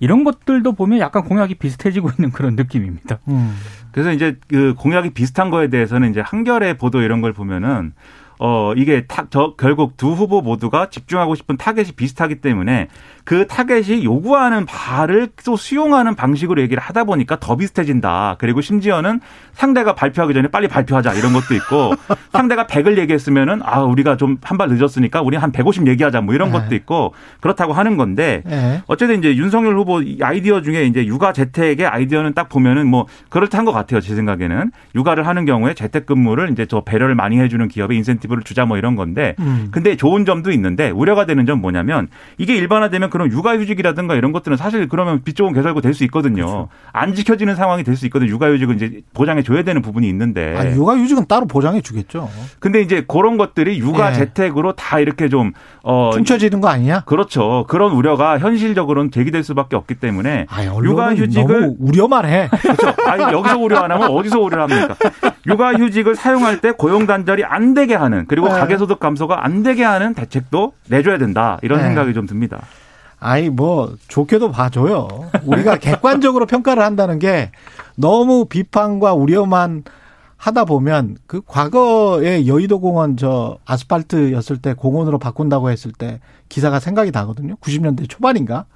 이런 0.00 0.24
것들도 0.24 0.72
보면 0.72 0.98
약간 0.98 1.24
공약이 1.24 1.54
비슷해지고 1.54 2.10
있는 2.10 2.30
그런 2.30 2.56
느낌입니다. 2.56 3.20
음. 3.28 3.56
그래서 3.92 4.12
이제 4.12 4.36
그 4.48 4.74
공약이 4.76 5.10
비슷한 5.10 5.50
거에 5.50 5.68
대해서는 5.68 6.10
이제 6.10 6.20
한겨레 6.20 6.76
보도 6.76 7.00
이런 7.00 7.20
걸 7.20 7.32
보면은 7.32 7.92
어 8.40 8.74
이게 8.76 9.06
타, 9.06 9.26
저 9.30 9.54
결국 9.56 9.96
두 9.96 10.12
후보 10.12 10.42
모두가 10.42 10.90
집중하고 10.90 11.34
싶은 11.36 11.56
타겟이 11.56 11.92
비슷하기 11.92 12.40
때문에 12.40 12.88
그 13.24 13.46
타겟이 13.46 14.04
요구하는 14.04 14.66
바를 14.66 15.28
또 15.44 15.56
수용하는 15.56 16.14
방식으로 16.14 16.60
얘기를 16.60 16.82
하다 16.82 17.04
보니까 17.04 17.38
더 17.40 17.56
비슷해진다. 17.56 18.36
그리고 18.38 18.60
심지어는 18.60 19.20
상대가 19.52 19.94
발표하기 19.94 20.34
전에 20.34 20.48
빨리 20.48 20.68
발표하자 20.68 21.14
이런 21.14 21.32
것도 21.32 21.54
있고 21.54 21.94
상대가 22.32 22.66
100을 22.66 22.98
얘기했으면은 22.98 23.60
아 23.64 23.80
우리가 23.82 24.16
좀 24.16 24.38
한 24.44 24.58
발 24.58 24.68
늦었으니까 24.68 25.20
우리 25.22 25.36
한 25.36 25.50
150 25.52 25.86
얘기하자 25.88 26.20
뭐 26.20 26.34
이런 26.34 26.52
네. 26.52 26.58
것도 26.58 26.74
있고 26.74 27.14
그렇다고 27.40 27.72
하는 27.72 27.96
건데 27.96 28.42
예. 28.48 28.82
어쨌든 28.86 29.18
이제 29.18 29.34
윤석열 29.36 29.76
후보 29.76 30.00
이 30.02 30.18
아이디어 30.22 30.60
중에 30.62 30.84
이제 30.84 31.04
육아 31.06 31.32
재택의 31.32 31.86
아이디어는 31.86 32.34
딱 32.34 32.48
보면은 32.48 32.86
뭐 32.86 33.06
그럴듯한 33.30 33.64
것 33.64 33.72
같아요. 33.72 34.00
제 34.00 34.14
생각에는 34.14 34.70
육아를 34.94 35.26
하는 35.26 35.44
경우에 35.44 35.74
재택근무를 35.74 36.50
이제 36.50 36.66
저 36.66 36.82
배려를 36.82 37.14
많이 37.14 37.38
해주는 37.40 37.66
기업에 37.68 37.94
인센티브를 37.96 38.42
주자 38.42 38.64
뭐 38.66 38.76
이런 38.76 38.96
건데 38.96 39.34
음. 39.40 39.68
근데 39.70 39.96
좋은 39.96 40.24
점도 40.24 40.50
있는데 40.52 40.90
우려가 40.90 41.26
되는 41.26 41.46
점 41.46 41.60
뭐냐면 41.60 42.08
이게 42.38 42.54
일반화되면 42.56 43.10
그런 43.14 43.30
육아휴직이라든가 43.30 44.16
이런 44.16 44.32
것들은 44.32 44.56
사실 44.56 44.88
그러면 44.88 45.22
빚 45.22 45.36
좋은 45.36 45.52
개설고 45.52 45.80
될 45.80 45.94
수 45.94 46.02
있거든요. 46.06 46.34
그렇죠. 46.34 46.68
안 46.92 47.14
지켜지는 47.14 47.54
상황이 47.54 47.84
될 47.84 47.94
수 47.96 48.06
있거든요. 48.06 48.28
육아휴직은 48.32 48.74
이제 48.74 49.02
보장해 49.14 49.44
줘야 49.44 49.62
되는 49.62 49.82
부분이 49.82 50.08
있는데. 50.08 50.56
아니, 50.56 50.74
육아휴직은 50.74 51.26
따로 51.28 51.46
보장해 51.46 51.80
주겠죠. 51.80 52.28
근데 52.58 52.80
이제 52.80 53.04
그런 53.06 53.36
것들이 53.36 53.78
육아 53.78 54.10
예. 54.10 54.14
재택으로 54.14 54.72
다 54.72 54.98
이렇게 54.98 55.28
좀 55.28 55.52
어. 55.84 56.10
퉁쳐지는 56.12 56.60
거 56.60 56.66
아니냐? 56.66 57.02
그렇죠. 57.02 57.66
그런 57.68 57.92
우려가 57.92 58.40
현실적으로는 58.40 59.12
제기될 59.12 59.44
수밖에 59.44 59.76
없기 59.76 59.94
때문에 59.94 60.46
언론은 60.50 60.90
육아휴직을 60.90 61.76
우려만 61.78 62.24
해. 62.26 62.48
그렇죠. 62.62 62.92
아니, 63.06 63.22
여기서 63.32 63.56
우려 63.58 63.78
안 63.78 63.92
하면 63.92 64.10
어디서 64.10 64.40
우려를 64.40 64.64
합니까? 64.64 64.96
육아휴직을 65.46 66.16
사용할 66.16 66.60
때 66.60 66.72
고용 66.72 67.06
단절이 67.06 67.44
안 67.44 67.74
되게 67.74 67.94
하는 67.94 68.24
그리고 68.26 68.48
네. 68.48 68.54
가계소득 68.54 68.98
감소가 68.98 69.44
안 69.44 69.62
되게 69.62 69.84
하는 69.84 70.14
대책도 70.14 70.72
내줘야 70.88 71.18
된다 71.18 71.58
이런 71.62 71.78
네. 71.78 71.84
생각이 71.84 72.12
좀 72.12 72.26
듭니다. 72.26 72.58
아이 73.24 73.48
뭐 73.48 73.96
좋게도 74.08 74.50
봐줘요. 74.50 75.08
우리가 75.46 75.78
객관적으로 75.80 76.44
평가를 76.44 76.82
한다는 76.82 77.18
게 77.18 77.50
너무 77.96 78.44
비판과 78.44 79.14
우려만 79.14 79.84
하다 80.36 80.66
보면 80.66 81.16
그 81.26 81.40
과거에 81.46 82.46
여의도 82.46 82.80
공원 82.80 83.16
저 83.16 83.58
아스팔트였을 83.64 84.58
때 84.58 84.74
공원으로 84.74 85.18
바꾼다고 85.18 85.70
했을 85.70 85.90
때 85.90 86.20
기사가 86.50 86.80
생각이 86.80 87.12
나거든요. 87.12 87.56
90년대 87.62 88.10
초반인가? 88.10 88.66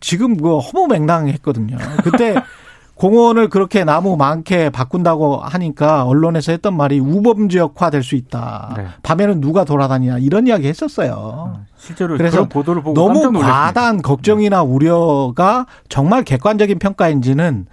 지금 0.00 0.38
그 0.38 0.56
허무맹랑했거든요. 0.58 1.76
그때 2.02 2.34
공원을 2.94 3.48
그렇게 3.48 3.84
나무 3.84 4.16
많게 4.16 4.70
바꾼다고 4.70 5.38
하니까 5.38 6.04
언론에서 6.04 6.52
했던 6.52 6.76
말이 6.76 7.00
우범 7.00 7.48
지역화 7.48 7.90
될 7.90 8.02
수 8.02 8.14
있다. 8.16 8.74
네. 8.76 8.86
밤에는 9.02 9.40
누가 9.40 9.64
돌아다니냐 9.64 10.18
이런 10.18 10.46
이야기 10.46 10.68
했었어요. 10.68 11.60
실제로 11.76 12.16
그래서 12.16 12.44
보도를 12.48 12.82
보고 12.82 12.94
너무. 12.94 13.38
과다한 13.40 14.02
걱정이나 14.02 14.62
우려가 14.62 15.66
정말 15.88 16.22
객관적인 16.22 16.78
평가인지는 16.78 17.66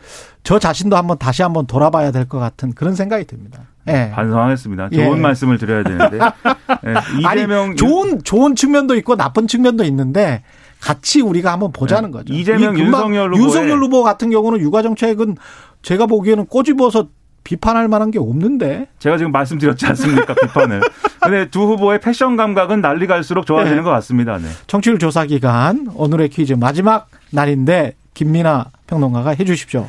저 0.43 0.57
자신도 0.59 0.95
한번 0.97 1.17
다시 1.17 1.41
한번 1.43 1.67
돌아봐야 1.67 2.11
될 2.11 2.25
것 2.25 2.39
같은 2.39 2.73
그런 2.73 2.95
생각이 2.95 3.25
듭니다. 3.25 3.61
예. 3.87 4.11
반성하겠습니다. 4.13 4.89
예. 4.93 5.03
좋은 5.05 5.21
말씀을 5.21 5.57
드려야 5.57 5.83
되는데 5.83 6.19
예, 6.85 6.93
이재명 7.19 7.63
아니, 7.69 7.75
좋은 7.75 8.23
좋은 8.23 8.55
측면도 8.55 8.95
있고 8.95 9.15
나쁜 9.15 9.47
측면도 9.47 9.83
있는데 9.85 10.43
같이 10.81 11.21
우리가 11.21 11.51
한번 11.51 11.71
보자는 11.71 12.11
거죠. 12.11 12.33
네. 12.33 12.39
이재명, 12.39 12.75
이 12.77 12.83
금방 12.83 13.01
윤석열 13.13 13.31
후보의- 13.31 13.41
윤석열 13.43 13.79
후보 13.79 14.03
같은 14.03 14.29
경우는 14.29 14.59
육아 14.59 14.81
정책은 14.81 15.35
제가 15.81 16.05
보기에는 16.05 16.45
꼬집어서 16.47 17.07
비판할 17.43 17.87
만한 17.87 18.11
게 18.11 18.19
없는데. 18.19 18.87
제가 18.99 19.17
지금 19.17 19.31
말씀드렸지 19.31 19.85
않습니까 19.87 20.33
비판을. 20.35 20.81
근데 21.21 21.49
두 21.49 21.61
후보의 21.63 21.99
패션 21.99 22.35
감각은 22.35 22.81
난리 22.81 23.07
갈수록 23.07 23.45
좋아지는 23.45 23.77
네. 23.77 23.83
것 23.83 23.89
같습니다. 23.91 24.37
네. 24.37 24.47
청취율 24.67 24.99
조사 24.99 25.25
기간 25.25 25.87
오늘의 25.95 26.29
퀴즈 26.29 26.53
마지막 26.53 27.07
날인데 27.31 27.95
김민아 28.13 28.65
평론가가 28.87 29.31
해 29.31 29.45
주십시오. 29.45 29.87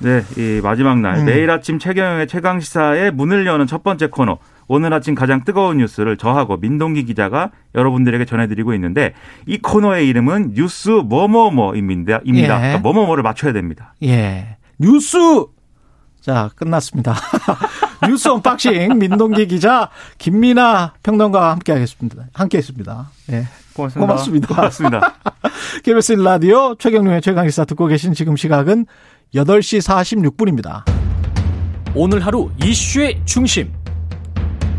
네, 0.00 0.22
이 0.36 0.60
마지막 0.62 1.00
날 1.00 1.18
음. 1.18 1.24
매일 1.24 1.50
아침 1.50 1.78
최경영의 1.78 2.28
최강 2.28 2.60
시사의 2.60 3.10
문을 3.12 3.46
여는 3.46 3.66
첫 3.66 3.82
번째 3.82 4.08
코너. 4.08 4.38
오늘 4.68 4.92
아침 4.92 5.14
가장 5.14 5.44
뜨거운 5.44 5.78
뉴스를 5.78 6.16
저하고 6.16 6.58
민동기 6.58 7.04
기자가 7.04 7.50
여러분들에게 7.74 8.24
전해드리고 8.26 8.74
있는데 8.74 9.14
이 9.46 9.58
코너의 9.58 10.06
이름은 10.08 10.52
뉴스 10.54 10.90
뭐뭐뭐입니다. 10.90 12.20
입니다. 12.24 12.56
예. 12.56 12.60
그러니까 12.60 12.78
뭐뭐뭐를 12.80 13.22
맞춰야 13.22 13.52
됩니다. 13.52 13.94
예. 14.02 14.58
뉴스 14.78 15.18
자, 16.20 16.50
끝났습니다. 16.54 17.14
뉴스 18.06 18.28
unboxing 18.28 18.98
민동기 18.98 19.46
기자 19.46 19.88
김민아 20.18 20.94
평론가와 21.02 21.52
함께 21.52 21.72
하겠습니다. 21.72 22.26
함께 22.34 22.58
했습니다. 22.58 23.10
예. 23.32 23.46
고맙습니다. 23.74 24.06
고맙습니다. 24.06 24.48
고맙습니다. 24.48 25.14
KBS 25.84 26.12
라디오 26.12 26.74
최경영의 26.74 27.22
최강 27.22 27.49
시사 27.49 27.64
듣고 27.64 27.86
계신 27.86 28.12
지금 28.12 28.36
시각은 28.36 28.86
8시 29.34 29.80
46분입니다. 29.80 30.82
오늘 31.94 32.20
하루 32.20 32.50
이슈의 32.62 33.22
중심. 33.24 33.72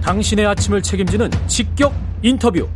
당신의 0.01 0.45
아침을 0.45 0.81
책임지는 0.81 1.29
직격 1.47 1.93
인터뷰. 2.21 2.67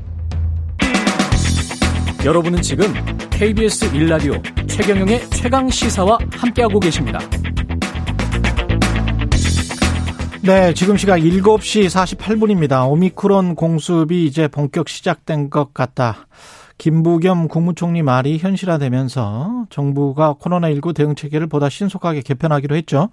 여러분은 2.25 2.61
지금 2.61 2.93
KBS 3.29 3.91
1라디오 3.91 4.67
최경영의 4.67 5.29
최강 5.29 5.69
시사와 5.69 6.17
함께하고 6.31 6.79
계십니다. 6.79 7.19
네, 10.41 10.73
지금 10.73 10.97
시각 10.97 11.19
7시 11.19 11.87
48분입니다. 11.87 12.89
오미크론 12.89 13.55
공습이 13.55 14.25
이제 14.25 14.47
본격 14.47 14.89
시작된 14.89 15.49
것 15.49 15.73
같다. 15.73 16.27
김부겸 16.77 17.47
국무총리 17.47 18.01
말이 18.01 18.37
현실화되면서 18.37 19.67
정부가 19.69 20.35
코로나19 20.35 20.95
대응 20.95 21.15
체계를 21.15 21.47
보다 21.47 21.69
신속하게 21.69 22.21
개편하기로 22.21 22.75
했죠. 22.75 23.09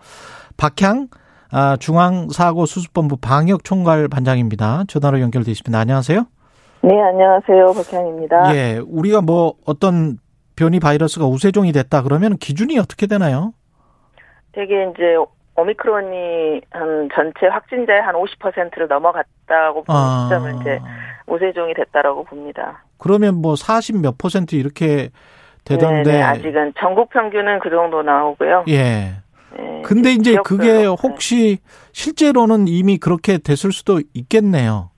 박향 0.56 1.08
아, 1.52 1.76
중앙사고수습본부 1.76 3.16
방역총괄 3.16 4.08
반장입니다. 4.08 4.84
전화로 4.86 5.20
연결돼 5.20 5.50
있습니다. 5.50 5.78
안녕하세요. 5.78 6.24
네, 6.82 7.00
안녕하세요. 7.00 7.72
박향입니다. 7.74 8.54
예, 8.54 8.80
우리가 8.86 9.20
뭐 9.20 9.54
어떤 9.66 10.18
변이 10.56 10.80
바이러스가 10.80 11.26
우세종이 11.26 11.72
됐다 11.72 12.02
그러면 12.02 12.36
기준이 12.36 12.78
어떻게 12.78 13.06
되나요? 13.06 13.52
되게 14.52 14.90
이제 14.90 15.16
오미크론이 15.56 16.60
한 16.70 17.08
전체 17.14 17.46
확진자의 17.46 18.00
한 18.00 18.14
50%를 18.14 18.88
넘어갔다고 18.88 19.84
보는 19.84 20.00
아. 20.00 20.24
시점을 20.24 20.60
이제 20.60 20.80
우세종이 21.26 21.74
됐다라고 21.74 22.24
봅니다. 22.24 22.84
그러면 22.98 23.36
뭐 23.36 23.56
40 23.56 24.00
몇 24.00 24.16
퍼센트 24.18 24.54
이렇게 24.54 25.10
되던데. 25.64 26.02
네, 26.02 26.18
네, 26.18 26.22
아직은 26.22 26.74
전국 26.78 27.10
평균은 27.10 27.60
그 27.60 27.70
정도 27.70 28.02
나오고요. 28.02 28.64
예. 28.68 29.14
네, 29.56 29.82
근데 29.84 30.12
이제 30.12 30.32
지역별로. 30.32 30.42
그게 30.42 30.72
네. 30.72 30.86
혹시 30.86 31.58
실제로는 31.92 32.68
이미 32.68 32.98
그렇게 32.98 33.38
됐을 33.38 33.72
수도 33.72 34.00
있겠네요. 34.14 34.90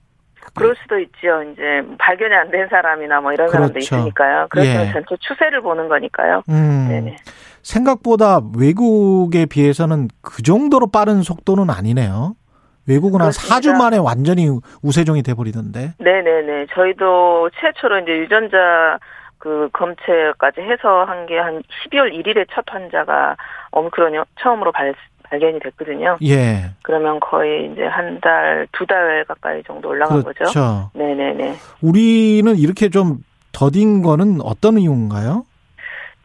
그럴 0.55 0.75
수도 0.83 0.99
있죠. 0.99 1.41
이제 1.51 1.81
발견이 1.97 2.33
안 2.35 2.51
된 2.51 2.67
사람이나 2.69 3.21
뭐 3.21 3.33
이런 3.33 3.49
사람도 3.49 3.73
그렇죠. 3.73 3.95
있으니까요. 3.95 4.47
그래서 4.51 4.69
예. 4.87 4.91
전체 4.91 5.15
추세를 5.19 5.61
보는 5.61 5.87
거니까요. 5.87 6.43
음. 6.49 7.15
생각보다 7.63 8.39
외국에 8.57 9.45
비해서는 9.45 10.09
그 10.21 10.43
정도로 10.43 10.87
빠른 10.87 11.21
속도는 11.23 11.69
아니네요. 11.69 12.35
외국은 12.87 13.21
한 13.21 13.29
그렇습니다. 13.31 13.55
4주 13.59 13.77
만에 13.77 13.97
완전히 13.97 14.49
우세종이 14.83 15.23
돼버리던데. 15.23 15.93
네네네. 15.97 16.67
저희도 16.75 17.49
최초로 17.59 17.99
이제 17.99 18.11
유전자 18.19 18.99
그 19.37 19.69
검체까지 19.73 20.61
해서 20.61 21.05
한 21.05 21.25
게 21.25 21.37
한 21.39 21.63
12월 21.89 22.11
1일에 22.13 22.45
첫 22.53 22.65
환자가 22.67 23.35
오미크론이 23.73 24.17
처음으로 24.39 24.71
발, 24.71 24.93
발견이 25.23 25.59
됐거든요. 25.59 26.17
예. 26.23 26.71
그러면 26.83 27.19
거의 27.19 27.71
이제 27.71 27.85
한 27.85 28.19
달, 28.21 28.67
두 28.71 28.85
달 28.85 29.25
가까이 29.27 29.63
정도 29.63 29.89
올라간 29.89 30.23
거죠. 30.23 30.39
그렇죠. 30.39 30.89
네네네. 30.93 31.55
우리는 31.81 32.55
이렇게 32.55 32.89
좀 32.89 33.23
더딘 33.51 34.01
거는 34.03 34.39
어떤 34.43 34.77
이유인가요? 34.77 35.45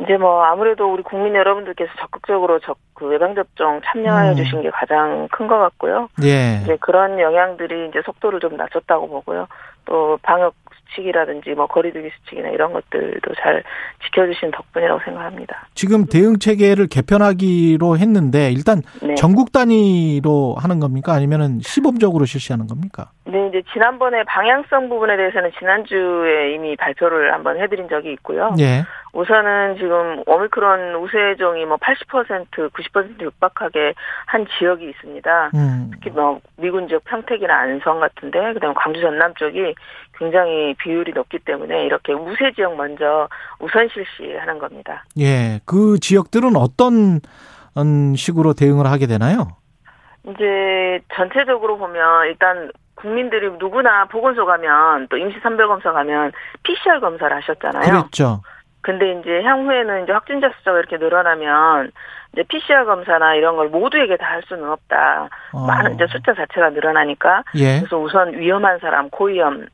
이제 0.00 0.16
뭐 0.16 0.44
아무래도 0.44 0.92
우리 0.92 1.02
국민 1.02 1.34
여러분들께서 1.34 1.90
적극적으로 1.98 2.60
적, 2.60 2.78
그 2.94 3.12
예방접종 3.12 3.80
참여해 3.84 4.30
음. 4.30 4.36
주신 4.36 4.62
게 4.62 4.70
가장 4.70 5.26
큰 5.32 5.48
것 5.48 5.58
같고요. 5.58 6.08
예. 6.22 6.60
이제 6.62 6.76
그런 6.80 7.18
영향들이 7.18 7.88
이제 7.88 8.00
속도를 8.04 8.38
좀 8.40 8.56
낮췄다고 8.56 9.08
보고요. 9.08 9.48
또 9.86 10.18
방역 10.22 10.54
수칙이라든지 10.88 11.50
뭐 11.50 11.66
거리두기 11.66 12.10
수칙이나 12.18 12.48
이런 12.50 12.72
것들도 12.72 13.34
잘 13.40 13.62
지켜주신 14.04 14.50
덕분이라고 14.50 15.00
생각합니다. 15.04 15.68
지금 15.74 16.06
대응 16.06 16.38
체계를 16.38 16.88
개편하기로 16.88 17.98
했는데 17.98 18.50
일단 18.50 18.82
네. 19.02 19.14
전국 19.14 19.52
단위로 19.52 20.56
하는 20.58 20.80
겁니까? 20.80 21.12
아니면은 21.12 21.60
시범적으로 21.60 22.24
실시하는 22.24 22.66
겁니까? 22.66 23.10
네, 23.24 23.48
이제 23.48 23.62
지난번에 23.72 24.24
방향성 24.24 24.88
부분에 24.88 25.16
대해서는 25.16 25.50
지난주에 25.58 26.54
이미 26.54 26.76
발표를 26.76 27.32
한번 27.34 27.60
해드린 27.60 27.88
적이 27.88 28.12
있고요. 28.12 28.54
예. 28.58 28.84
우선은 29.12 29.76
지금 29.78 30.22
오미크론 30.26 30.94
우세종이 30.94 31.64
뭐 31.64 31.76
80%, 31.78 32.70
90% 32.70 33.20
육박하게 33.20 33.94
한 34.26 34.46
지역이 34.58 34.88
있습니다. 34.88 35.50
음. 35.54 35.90
특히 35.92 36.10
뭐 36.10 36.40
미군 36.56 36.88
지역 36.88 37.04
평택이나 37.04 37.54
안성 37.54 38.00
같은데 38.00 38.52
그다음에 38.54 38.74
광주 38.76 39.00
전남 39.00 39.34
쪽이 39.34 39.74
굉장히 40.18 40.74
비율이 40.74 41.12
높기 41.14 41.38
때문에 41.38 41.84
이렇게 41.86 42.12
우세 42.12 42.52
지역 42.54 42.76
먼저 42.76 43.28
우선 43.60 43.88
실시하는 43.88 44.58
겁니다. 44.58 45.04
예. 45.18 45.60
그 45.64 45.98
지역들은 46.00 46.56
어떤 46.56 47.20
음, 47.76 48.14
식으로 48.16 48.52
대응을 48.54 48.86
하게 48.86 49.06
되나요? 49.06 49.48
이제 50.26 51.00
전체적으로 51.14 51.78
보면 51.78 52.26
일단 52.26 52.70
국민들이 52.96 53.48
누구나 53.58 54.06
보건소 54.06 54.44
가면 54.44 55.06
또 55.08 55.16
임시 55.16 55.38
선별 55.42 55.68
검사 55.68 55.92
가면 55.92 56.32
PCR 56.64 57.00
검사를 57.00 57.34
하셨잖아요. 57.34 57.82
그랬죠. 57.88 58.42
근데 58.80 59.12
이제 59.20 59.42
향후에는 59.42 60.04
이제 60.04 60.12
확진자 60.12 60.50
숫자가 60.58 60.78
이렇게 60.78 60.96
늘어나면 60.96 61.92
이제 62.32 62.42
PCR 62.42 62.84
검사나 62.84 63.34
이런 63.34 63.56
걸 63.56 63.68
모두에게 63.68 64.16
다 64.16 64.26
할 64.28 64.42
수는 64.48 64.68
없다. 64.70 65.28
어. 65.52 65.66
많은 65.66 65.94
이제 65.94 66.06
숫자 66.08 66.34
자체가 66.34 66.70
늘어나니까 66.70 67.42
예. 67.56 67.78
그래서 67.80 67.98
우선 67.98 68.32
위험한 68.38 68.78
사람, 68.80 69.08
고위험 69.10 69.66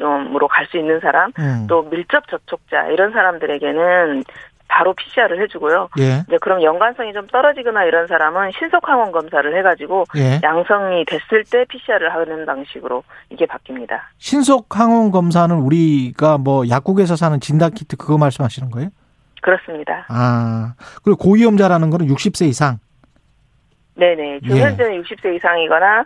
좀으로 0.00 0.48
갈 0.48 0.66
수 0.70 0.78
있는 0.78 0.98
사람, 1.00 1.32
음. 1.38 1.66
또 1.68 1.82
밀접 1.90 2.26
접촉자 2.28 2.86
이런 2.88 3.12
사람들에게는 3.12 4.24
바로 4.68 4.94
PCR을 4.94 5.42
해주고요. 5.42 5.88
예. 5.98 6.22
이제 6.28 6.38
그럼 6.40 6.62
연관성이 6.62 7.12
좀 7.12 7.26
떨어지거나 7.26 7.84
이런 7.84 8.06
사람은 8.06 8.52
신속 8.56 8.88
항원 8.88 9.10
검사를 9.10 9.56
해가지고 9.58 10.04
예. 10.16 10.38
양성이 10.44 11.04
됐을 11.06 11.42
때 11.50 11.64
PCR을 11.68 12.14
하는 12.14 12.46
방식으로 12.46 13.02
이게 13.30 13.46
바뀝니다. 13.46 13.98
신속 14.18 14.78
항원 14.78 15.10
검사는 15.10 15.54
우리가 15.56 16.38
뭐 16.38 16.68
약국에서 16.68 17.16
사는 17.16 17.38
진단 17.40 17.72
키트 17.72 17.96
그거 17.96 18.16
말씀하시는 18.16 18.70
거예요? 18.70 18.90
그렇습니다. 19.42 20.06
아. 20.08 20.74
그리고 21.02 21.16
고위험자라는 21.18 21.90
거는 21.90 22.06
60세 22.06 22.46
이상. 22.46 22.78
네네. 23.96 24.40
지금 24.42 24.56
예. 24.56 24.62
현재는 24.62 25.02
60세 25.02 25.34
이상이거나 25.34 26.04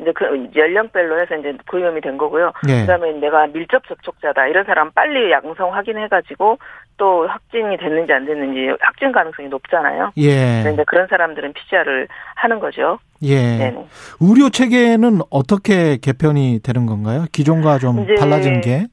이제 0.00 0.12
그 0.12 0.24
연령별로 0.56 1.20
해서 1.20 1.36
이제 1.36 1.56
고위험이 1.70 2.00
된 2.00 2.18
거고요. 2.18 2.52
예. 2.68 2.80
그다음에 2.80 3.12
내가 3.12 3.46
밀접 3.46 3.86
접촉자다 3.86 4.48
이런 4.48 4.64
사람 4.64 4.90
빨리 4.90 5.30
양성 5.30 5.72
확인해가지고 5.72 6.58
또 6.96 7.26
확진이 7.26 7.76
됐는지 7.76 8.12
안 8.12 8.26
됐는지 8.26 8.76
확진 8.80 9.12
가능성이 9.12 9.48
높잖아요. 9.48 10.12
예. 10.16 10.62
그런데 10.62 10.84
그런 10.84 11.06
사람들은 11.06 11.52
PCR을 11.52 12.08
하는 12.34 12.58
거죠. 12.58 12.98
예. 13.22 13.36
네네. 13.36 13.86
의료 14.20 14.50
체계는 14.50 15.20
어떻게 15.30 15.96
개편이 15.98 16.60
되는 16.64 16.86
건가요? 16.86 17.26
기존과 17.32 17.78
좀 17.78 18.04
달라지는 18.16 18.60
게? 18.62 18.86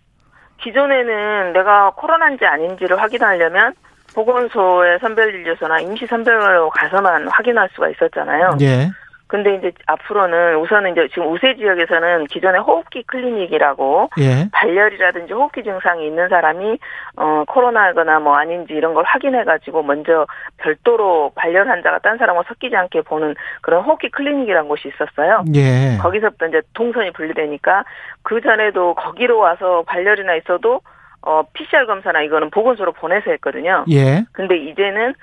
기존에는 0.61 1.53
내가 1.53 1.91
코로나인지 1.95 2.45
아닌지를 2.45 3.01
확인하려면 3.01 3.73
보건소의 4.13 4.99
선별진료소나 4.99 5.79
임시 5.79 6.05
선별로 6.05 6.69
가서만 6.69 7.27
확인할 7.27 7.69
수가 7.73 7.89
있었잖아요. 7.89 8.57
예. 8.61 8.89
근데 9.31 9.55
이제 9.55 9.71
앞으로는 9.87 10.57
우선은 10.57 10.91
이제 10.91 11.07
지금 11.07 11.31
우세 11.31 11.55
지역에서는 11.55 12.25
기존에 12.25 12.57
호흡기 12.57 13.01
클리닉이라고 13.03 14.09
예. 14.19 14.49
발열이라든지 14.51 15.31
호흡기 15.31 15.63
증상이 15.63 16.05
있는 16.05 16.27
사람이 16.27 16.77
어 17.15 17.45
코로나거나 17.47 18.19
뭐 18.19 18.35
아닌지 18.35 18.73
이런 18.73 18.93
걸 18.93 19.05
확인해 19.05 19.45
가지고 19.45 19.83
먼저 19.83 20.27
별도로 20.57 21.31
발열 21.35 21.69
환자가 21.69 21.99
딴 21.99 22.17
사람하고 22.17 22.45
섞이지 22.49 22.75
않게 22.75 23.03
보는 23.03 23.35
그런 23.61 23.85
호흡기 23.85 24.09
클리닉이라는 24.09 24.67
곳이 24.67 24.89
있었어요. 24.89 25.45
예. 25.55 25.97
거기서부터 26.01 26.47
이제 26.47 26.61
동선이 26.73 27.11
분리되니까 27.11 27.85
그 28.23 28.41
전에도 28.41 28.95
거기로 28.95 29.37
와서 29.37 29.83
발열이나 29.87 30.35
있어도 30.35 30.81
어 31.21 31.43
PCR 31.53 31.85
검사나 31.85 32.21
이거는 32.23 32.49
보건소로 32.49 32.91
보내서 32.91 33.31
했거든요. 33.31 33.85
예. 33.91 34.25
근데 34.33 34.57
이제는 34.57 35.13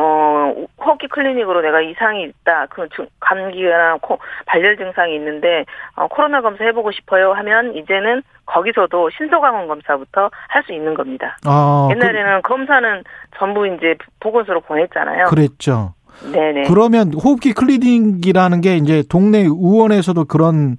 어 0.00 0.54
호흡기 0.82 1.08
클리닉으로 1.08 1.60
내가 1.60 1.80
이상이 1.82 2.22
있다, 2.24 2.66
그 2.70 2.88
증- 2.96 3.06
감기나 3.20 3.98
코, 4.00 4.18
발열 4.46 4.76
증상이 4.78 5.14
있는데 5.16 5.66
어, 5.96 6.08
코로나 6.08 6.40
검사 6.40 6.64
해보고 6.64 6.90
싶어요 6.92 7.32
하면 7.34 7.74
이제는 7.76 8.22
거기서도 8.46 9.10
신속항원 9.10 9.68
검사부터 9.68 10.30
할 10.48 10.62
수 10.64 10.72
있는 10.72 10.94
겁니다. 10.94 11.36
아, 11.46 11.88
옛날에는 11.90 12.42
검사는 12.42 13.04
전부 13.38 13.66
이제 13.66 13.96
보건소로 14.20 14.60
보냈잖아요. 14.60 15.24
그, 15.26 15.34
그랬죠. 15.34 15.94
네네. 16.32 16.64
그러면 16.68 17.12
호흡기 17.14 17.52
클리닉이라는 17.52 18.60
게 18.60 18.76
이제 18.76 19.02
동네 19.08 19.38
의원에서도 19.40 20.24
그런 20.26 20.76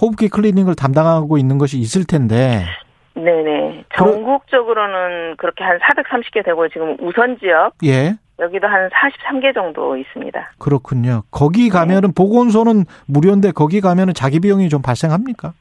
호흡기 0.00 0.28
클리닉을 0.28 0.74
담당하고 0.76 1.38
있는 1.38 1.58
것이 1.58 1.78
있을 1.78 2.04
텐데. 2.06 2.64
네네. 3.14 3.84
전국적으로는 3.96 5.36
그렇게 5.36 5.62
한 5.64 5.78
430개 5.78 6.44
되고 6.44 6.68
지금 6.68 6.96
우선 7.00 7.38
지역 7.38 7.72
예. 7.84 8.14
여기도 8.40 8.66
한 8.66 8.88
43개 8.90 9.54
정도 9.54 9.96
있습니다. 9.96 10.52
그렇군요. 10.58 11.22
거기 11.30 11.68
가면은 11.68 12.12
보건소는 12.14 12.84
무료인데 13.06 13.52
거기 13.52 13.80
가면은 13.80 14.14
자기 14.14 14.40
비용이 14.40 14.68
좀 14.68 14.82
발생합니까? 14.82 15.52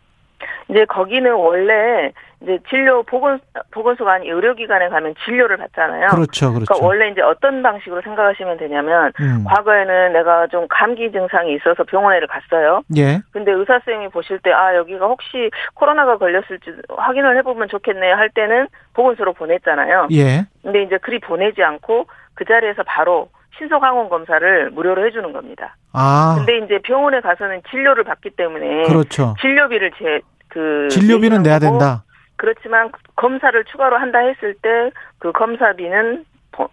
이제 0.69 0.85
거기는 0.85 1.33
원래 1.33 2.11
이제 2.41 2.59
진료 2.69 3.01
보건 3.03 3.39
보건소가 3.71 4.13
아닌 4.13 4.31
의료기관에 4.31 4.87
가면 4.89 5.15
진료를 5.25 5.57
받잖아요. 5.57 6.07
그렇죠. 6.09 6.53
그렇죠. 6.53 6.65
그러니까 6.67 6.85
원래 6.85 7.09
이제 7.09 7.21
어떤 7.21 7.61
방식으로 7.63 8.01
생각하시면 8.01 8.57
되냐면 8.57 9.11
음. 9.19 9.43
과거에는 9.47 10.13
내가 10.13 10.47
좀 10.47 10.67
감기 10.69 11.11
증상이 11.11 11.55
있어서 11.55 11.83
병원에를 11.83 12.27
갔어요. 12.27 12.83
예. 12.95 13.19
근데 13.31 13.51
의사 13.51 13.73
선생님이 13.79 14.09
보실 14.11 14.39
때 14.39 14.51
아 14.53 14.75
여기가 14.75 15.07
혹시 15.07 15.49
코로나가 15.73 16.17
걸렸을지 16.17 16.71
확인을 16.95 17.35
해보면 17.37 17.67
좋겠네 17.67 18.11
할 18.11 18.29
때는 18.29 18.67
보건소로 18.93 19.33
보냈잖아요. 19.33 20.07
예. 20.11 20.45
근데 20.61 20.83
이제 20.83 20.97
그리 20.99 21.19
보내지 21.19 21.63
않고 21.63 22.05
그 22.39 22.45
자리에서 22.45 22.84
바로 22.84 23.30
신속 23.58 23.84
항원 23.84 24.08
검사를 24.08 24.69
무료로 24.71 25.06
해주는 25.06 25.34
겁니다. 25.34 25.75
아. 25.91 26.36
근데 26.38 26.58
이제 26.60 26.80
병원에 26.82 27.19
가서는 27.19 27.62
진료를 27.69 28.06
받기 28.06 28.30
때문에 28.32 28.84
그렇죠. 28.88 29.36
진료비를 29.41 29.91
제 29.99 30.21
그 30.47 30.88
진료비는 30.89 31.43
내야 31.43 31.60
된다. 31.60 32.04
그렇지만 32.38 32.89
검사를 33.17 33.63
추가로 33.65 33.97
한다 33.97 34.17
했을 34.19 34.56
때 34.56 34.69
그 35.19 35.32
검사비는 35.34 36.23
더 36.23 36.23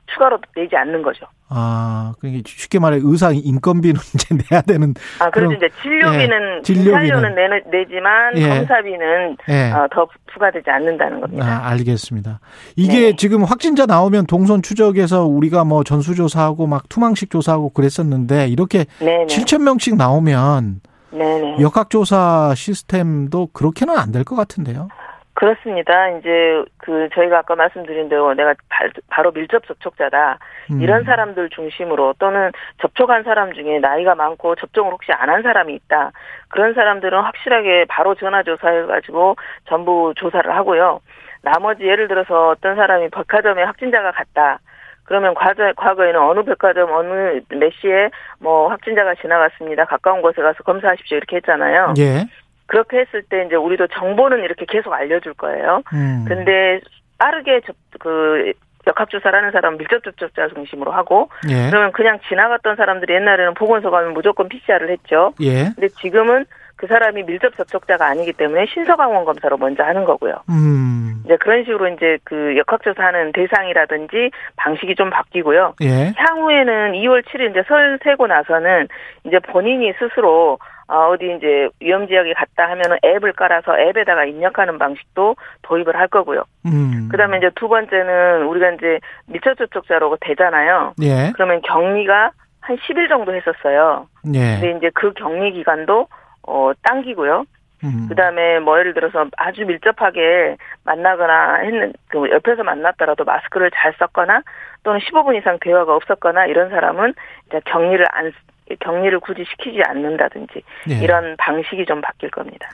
추가로 0.06 0.38
내지 0.56 0.74
않는 0.76 1.02
거죠. 1.02 1.26
아, 1.48 2.12
그게 2.20 2.42
쉽게 2.44 2.78
말해 2.80 2.98
의사 3.02 3.30
인건비는 3.30 4.00
이제 4.14 4.34
내야 4.50 4.60
되는 4.62 4.94
아, 5.20 5.30
그래서 5.30 5.52
이제 5.52 5.68
진료비는 5.82 6.58
예, 6.58 6.62
진료비는. 6.62 7.00
진료는 7.06 7.34
내, 7.34 7.78
내지만 7.78 8.36
예. 8.36 8.48
검사비는 8.48 9.36
예. 9.48 9.70
어, 9.72 9.86
더 9.92 10.08
부과되지 10.32 10.68
않는다는 10.68 11.20
겁니다. 11.20 11.46
아, 11.46 11.68
알겠습니다. 11.70 12.40
이게 12.74 13.10
네. 13.10 13.16
지금 13.16 13.44
확진자 13.44 13.86
나오면 13.86 14.26
동선 14.26 14.60
추적에서 14.62 15.24
우리가 15.26 15.64
뭐 15.64 15.84
전수조사하고 15.84 16.66
막 16.66 16.88
투망식 16.88 17.30
조사하고 17.30 17.68
그랬었는데 17.70 18.48
이렇게 18.48 18.86
네네. 18.98 19.26
7천 19.26 19.62
명씩 19.62 19.96
나오면 19.96 20.80
네네. 21.12 21.58
역학조사 21.60 22.54
시스템도 22.56 23.50
그렇게는 23.52 23.96
안 23.96 24.10
될 24.12 24.24
것 24.24 24.34
같은데요. 24.36 24.88
그렇습니다. 25.36 26.08
이제 26.08 26.64
그 26.78 27.10
저희가 27.12 27.40
아까 27.40 27.54
말씀드린 27.56 28.08
대로 28.08 28.32
내가 28.32 28.54
바, 28.70 28.86
바로 29.10 29.32
밀접 29.32 29.66
접촉자다. 29.66 30.38
음. 30.72 30.80
이런 30.80 31.04
사람들 31.04 31.50
중심으로 31.50 32.14
또는 32.18 32.50
접촉한 32.80 33.22
사람 33.22 33.52
중에 33.52 33.78
나이가 33.78 34.14
많고 34.14 34.54
접종을 34.54 34.92
혹시 34.92 35.12
안 35.12 35.28
한 35.28 35.42
사람이 35.42 35.74
있다. 35.74 36.12
그런 36.48 36.72
사람들은 36.72 37.20
확실하게 37.20 37.84
바로 37.88 38.14
전화 38.14 38.42
조사해 38.42 38.86
가지고 38.86 39.36
전부 39.68 40.14
조사를 40.16 40.50
하고요. 40.56 41.00
나머지 41.42 41.84
예를 41.84 42.08
들어서 42.08 42.48
어떤 42.50 42.74
사람이 42.74 43.10
백화점에 43.10 43.62
확진자가 43.62 44.12
갔다. 44.12 44.60
그러면 45.04 45.34
과거, 45.34 45.70
과거에는 45.76 46.18
어느 46.18 46.42
백화점 46.44 46.90
어느 46.92 47.40
몇 47.50 47.72
시에 47.74 48.08
뭐 48.40 48.68
확진자가 48.70 49.14
지나갔습니다. 49.16 49.84
가까운 49.84 50.22
곳에 50.22 50.40
가서 50.40 50.62
검사하십시오 50.64 51.18
이렇게 51.18 51.36
했잖아요. 51.36 51.92
예. 51.98 52.24
그렇게 52.66 52.98
했을 52.98 53.22
때 53.22 53.44
이제 53.46 53.56
우리도 53.56 53.88
정보는 53.88 54.42
이렇게 54.44 54.64
계속 54.68 54.92
알려줄 54.92 55.34
거예요. 55.34 55.82
음. 55.92 56.24
근데 56.28 56.80
빠르게 57.18 57.60
접, 57.60 57.74
그 57.98 58.52
역학조사를 58.86 59.36
하는 59.36 59.50
사람은 59.50 59.78
밀접 59.78 60.02
접촉자 60.04 60.48
중심으로 60.48 60.92
하고 60.92 61.28
예. 61.50 61.70
그러면 61.70 61.92
그냥 61.92 62.18
지나갔던 62.28 62.76
사람들이 62.76 63.14
옛날에는 63.14 63.54
보건소 63.54 63.90
가면 63.90 64.14
무조건 64.14 64.48
PCR을 64.48 64.90
했죠. 64.90 65.32
예. 65.40 65.70
근데 65.74 65.88
지금은 65.88 66.44
그 66.76 66.86
사람이 66.86 67.24
밀접 67.24 67.56
접촉자가 67.56 68.06
아니기 68.06 68.32
때문에 68.34 68.66
신속항원 68.66 69.24
검사로 69.24 69.56
먼저 69.56 69.82
하는 69.82 70.04
거고요. 70.04 70.34
음. 70.50 71.22
이제 71.24 71.36
그런 71.38 71.64
식으로 71.64 71.88
이제 71.88 72.18
그 72.22 72.56
역학조사하는 72.56 73.32
대상이라든지 73.32 74.30
방식이 74.56 74.94
좀 74.94 75.10
바뀌고요. 75.10 75.74
예. 75.82 76.12
향후에는 76.14 76.92
2월 76.92 77.24
7일 77.24 77.50
이제 77.50 77.62
설 77.66 77.98
세고 78.04 78.26
나서는 78.26 78.88
이제 79.24 79.38
본인이 79.40 79.92
스스로 79.98 80.58
어, 80.88 81.08
어디 81.08 81.34
이제 81.36 81.68
위험 81.80 82.06
지역에 82.06 82.32
갔다 82.34 82.70
하면은 82.70 82.96
앱을 83.04 83.32
깔아서 83.32 83.78
앱에다가 83.78 84.24
입력하는 84.24 84.78
방식도 84.78 85.34
도입을 85.62 85.96
할 85.96 86.08
거고요. 86.08 86.44
음. 86.66 87.08
그다음에 87.10 87.38
이제 87.38 87.50
두 87.56 87.68
번째는 87.68 88.44
우리가 88.46 88.70
이제 88.70 89.00
밀접 89.26 89.56
접촉자로 89.58 90.16
되잖아요. 90.20 90.94
예. 91.02 91.32
그러면 91.34 91.60
격리가 91.62 92.30
한 92.60 92.76
10일 92.76 93.08
정도 93.08 93.34
했었어요. 93.34 94.06
예. 94.34 94.60
근데 94.60 94.76
이제 94.78 94.90
그 94.94 95.12
격리 95.12 95.52
기간도 95.52 96.08
어 96.46 96.72
당기고요. 96.82 97.44
음. 97.84 98.06
그다음에 98.08 98.60
뭐 98.60 98.78
예를 98.78 98.94
들어서 98.94 99.26
아주 99.36 99.64
밀접하게 99.66 100.56
만나거나 100.84 101.56
했는 101.56 101.92
그 102.08 102.30
옆에서 102.30 102.62
만났더라도 102.62 103.24
마스크를 103.24 103.70
잘 103.74 103.92
썼거나 103.98 104.42
또는 104.82 105.00
15분 105.00 105.36
이상 105.36 105.58
대화가 105.60 105.94
없었거나 105.94 106.46
이런 106.46 106.70
사람은 106.70 107.14
이제 107.46 107.60
격리를 107.64 108.04
안 108.10 108.32
격리를 108.80 109.20
굳이 109.20 109.44
시키지 109.48 109.80
않는다든지 109.86 110.62
예. 110.90 110.94
이런 111.02 111.36
방식이 111.38 111.84
좀 111.86 112.00
바뀔 112.00 112.30
겁니다. 112.30 112.68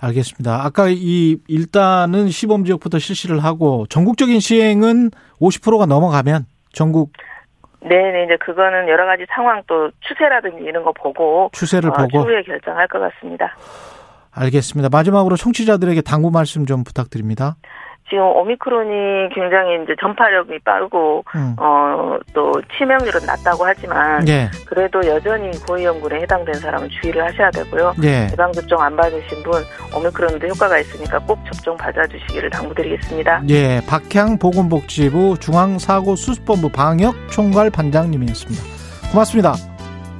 알겠습니다. 0.00 0.64
아까 0.64 0.86
이 0.88 1.38
일단은 1.48 2.28
시범 2.28 2.64
지역부터 2.64 2.98
실시를 2.98 3.44
하고 3.44 3.86
전국적인 3.88 4.40
시행은 4.40 5.10
50%가 5.40 5.86
넘어가면 5.86 6.46
전국 6.72 7.12
네네 7.80 8.24
이제 8.24 8.36
그거는 8.38 8.88
여러 8.88 9.06
가지 9.06 9.24
상황 9.28 9.62
또 9.68 9.90
추세라든지 10.00 10.64
이런 10.64 10.82
거 10.82 10.92
보고 10.92 11.50
추세를 11.52 11.90
어, 11.90 11.92
보고 11.92 12.22
추후에 12.22 12.42
결정할 12.42 12.88
것 12.88 12.98
같습니다. 12.98 13.56
알겠습니다. 14.32 14.88
마지막으로 14.90 15.36
청취자들에게 15.36 16.02
당부 16.02 16.30
말씀 16.30 16.66
좀 16.66 16.84
부탁드립니다. 16.84 17.56
지금 18.08 18.24
오미크론이 18.24 19.30
굉장히 19.34 19.82
이제 19.82 19.94
전파력이 20.00 20.60
빠르고 20.60 21.24
음. 21.34 21.56
어또 21.58 22.60
치명률은 22.76 23.26
낮다고 23.26 23.64
하지만 23.64 24.26
예. 24.28 24.48
그래도 24.66 25.00
여전히 25.06 25.50
고위험군에 25.66 26.20
해당된 26.20 26.54
사람은 26.54 26.88
주의를 26.88 27.24
하셔야 27.24 27.50
되고요. 27.50 27.94
예. 28.04 28.28
예방 28.32 28.52
접종 28.52 28.80
안 28.80 28.96
받으신 28.96 29.42
분 29.42 29.62
오미크론도 29.94 30.46
효과가 30.46 30.78
있으니까 30.78 31.18
꼭 31.20 31.38
접종 31.46 31.76
받아주시기를 31.76 32.50
당부드리겠습니다. 32.50 33.42
예. 33.48 33.80
박향 33.88 34.38
보건복지부 34.38 35.38
중앙사고수습본부 35.40 36.70
방역 36.70 37.14
총괄 37.30 37.70
반장님이었습니다. 37.70 38.62
고맙습니다. 39.10 39.54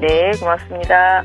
네, 0.01 0.33
고맙습니다. 0.39 1.25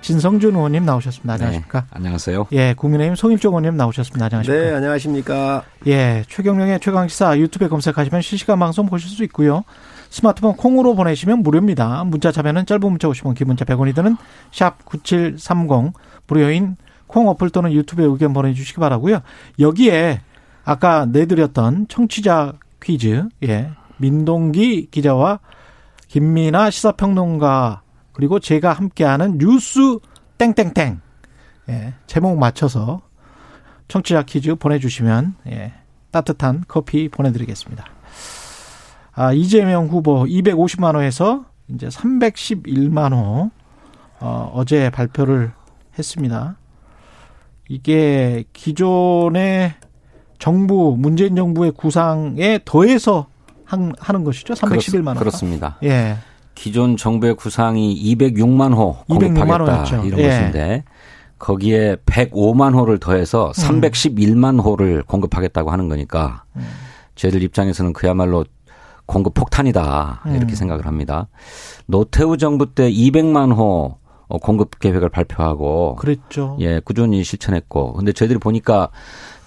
진성준 0.00 0.54
의원님 0.54 0.84
나오셨습니다. 0.84 1.34
안녕하십니까? 1.34 1.80
네, 1.80 1.86
안녕하세요. 1.90 2.46
예, 2.52 2.74
국민의힘 2.74 3.14
송일종 3.16 3.52
의원님 3.52 3.76
나오셨습니다. 3.76 4.26
안녕하십니까? 4.26 4.64
네, 4.64 4.74
안녕하십니까? 4.74 5.62
예, 5.86 6.24
최경령의 6.28 6.80
최강시사 6.80 7.38
유튜브에 7.38 7.68
검색하시면 7.68 8.22
실시간 8.22 8.58
방송 8.58 8.86
보실 8.86 9.10
수 9.10 9.24
있고요. 9.24 9.64
스마트폰 10.10 10.56
콩으로 10.56 10.94
보내시면 10.94 11.42
무료입니다. 11.42 12.04
문자 12.04 12.32
참여는 12.32 12.66
짧은 12.66 12.80
문자 12.82 13.08
50원, 13.08 13.34
긴 13.34 13.48
문자 13.48 13.64
100원이 13.64 13.94
드는 13.94 14.16
샵 14.50 14.84
9730 14.86 15.92
무료인 16.26 16.76
콩 17.06 17.28
어플 17.28 17.50
또는 17.50 17.72
유튜브에 17.72 18.04
의견 18.04 18.32
보내주시기 18.32 18.80
바라고요. 18.80 19.20
여기에 19.58 20.20
아까 20.64 21.06
내드렸던 21.06 21.88
청취자 21.88 22.54
퀴즈, 22.82 23.24
예, 23.44 23.70
민동기 23.96 24.88
기자와 24.90 25.40
김민아 26.08 26.70
시사평론가 26.70 27.82
그리고 28.18 28.40
제가 28.40 28.72
함께하는 28.72 29.38
뉴스 29.38 30.00
땡땡땡 30.38 31.00
예, 31.68 31.94
제목 32.08 32.36
맞춰서 32.36 33.02
청취자 33.86 34.24
퀴즈 34.24 34.56
보내주시면 34.56 35.36
예, 35.46 35.72
따뜻한 36.10 36.64
커피 36.66 37.08
보내드리겠습니다. 37.08 37.84
아, 39.12 39.32
이재명 39.32 39.86
후보 39.86 40.24
250만 40.24 40.96
호에서 40.96 41.44
이제 41.68 41.86
311만 41.86 43.12
호 43.12 43.52
어, 44.18 44.52
어제 44.52 44.90
발표를 44.90 45.52
했습니다. 45.96 46.56
이게 47.68 48.42
기존의 48.52 49.74
정부 50.40 50.96
문재인 50.98 51.36
정부의 51.36 51.70
구상에 51.70 52.58
더해서 52.64 53.28
한, 53.64 53.92
하는 54.00 54.24
것이죠. 54.24 54.54
311만 54.54 55.14
호. 55.14 55.20
그렇습니다. 55.20 55.78
예. 55.84 56.16
기존 56.58 56.96
정부의 56.96 57.36
구상이 57.36 57.94
206만 58.16 58.74
호 58.74 58.96
206만 59.08 59.58
공급하겠다. 59.58 60.04
이런 60.04 60.20
예. 60.20 60.28
것인데 60.28 60.84
거기에 61.38 61.96
105만 62.04 62.74
호를 62.74 62.98
더해서 62.98 63.52
311만 63.54 64.62
호를 64.62 65.04
공급하겠다고 65.04 65.70
하는 65.70 65.88
거니까 65.88 66.42
음. 66.56 66.66
저희들 67.14 67.44
입장에서는 67.44 67.92
그야말로 67.92 68.44
공급 69.06 69.34
폭탄이다 69.34 70.22
이렇게 70.26 70.52
음. 70.52 70.54
생각을 70.56 70.86
합니다. 70.86 71.28
노태우 71.86 72.36
정부 72.36 72.74
때 72.74 72.90
200만 72.90 73.56
호 73.56 73.96
어, 74.26 74.38
공급 74.38 74.80
계획을 74.80 75.10
발표하고 75.10 75.94
그랬죠. 75.94 76.56
예, 76.60 76.80
꾸준히 76.80 77.22
실천했고. 77.22 77.92
근데 77.92 78.12
저희들이 78.12 78.40
보니까 78.40 78.90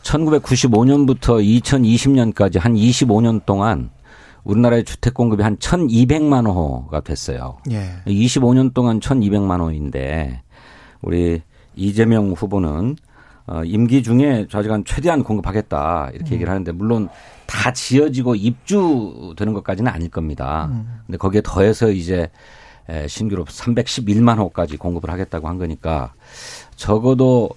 1995년부터 0.03 1.43
2020년까지 1.43 2.57
한 2.57 2.73
25년 2.73 3.45
동안 3.45 3.91
우리나라의 4.43 4.83
주택 4.83 5.13
공급이 5.13 5.43
한 5.43 5.57
1,200만 5.57 6.47
호가 6.47 7.01
됐어요. 7.01 7.57
예. 7.71 7.89
25년 8.07 8.73
동안 8.73 8.99
1,200만 8.99 9.59
호인데 9.61 10.41
우리 11.01 11.41
이재명 11.75 12.31
후보는 12.31 12.95
어, 13.47 13.63
임기 13.63 14.03
중에 14.03 14.47
좌지간 14.49 14.83
최대한 14.85 15.23
공급하겠다 15.23 16.11
이렇게 16.13 16.35
얘기를 16.35 16.49
하는데 16.51 16.71
물론 16.71 17.09
다 17.47 17.73
지어지고 17.73 18.35
입주되는 18.35 19.53
것까지는 19.53 19.91
아닐 19.91 20.09
겁니다. 20.09 20.69
근데 21.05 21.17
거기에 21.17 21.41
더해서 21.43 21.89
이제 21.91 22.29
에, 22.89 23.07
신규로 23.07 23.45
311만 23.45 24.37
호까지 24.37 24.77
공급을 24.77 25.09
하겠다고 25.09 25.47
한 25.47 25.57
거니까 25.57 26.13
적어도 26.75 27.49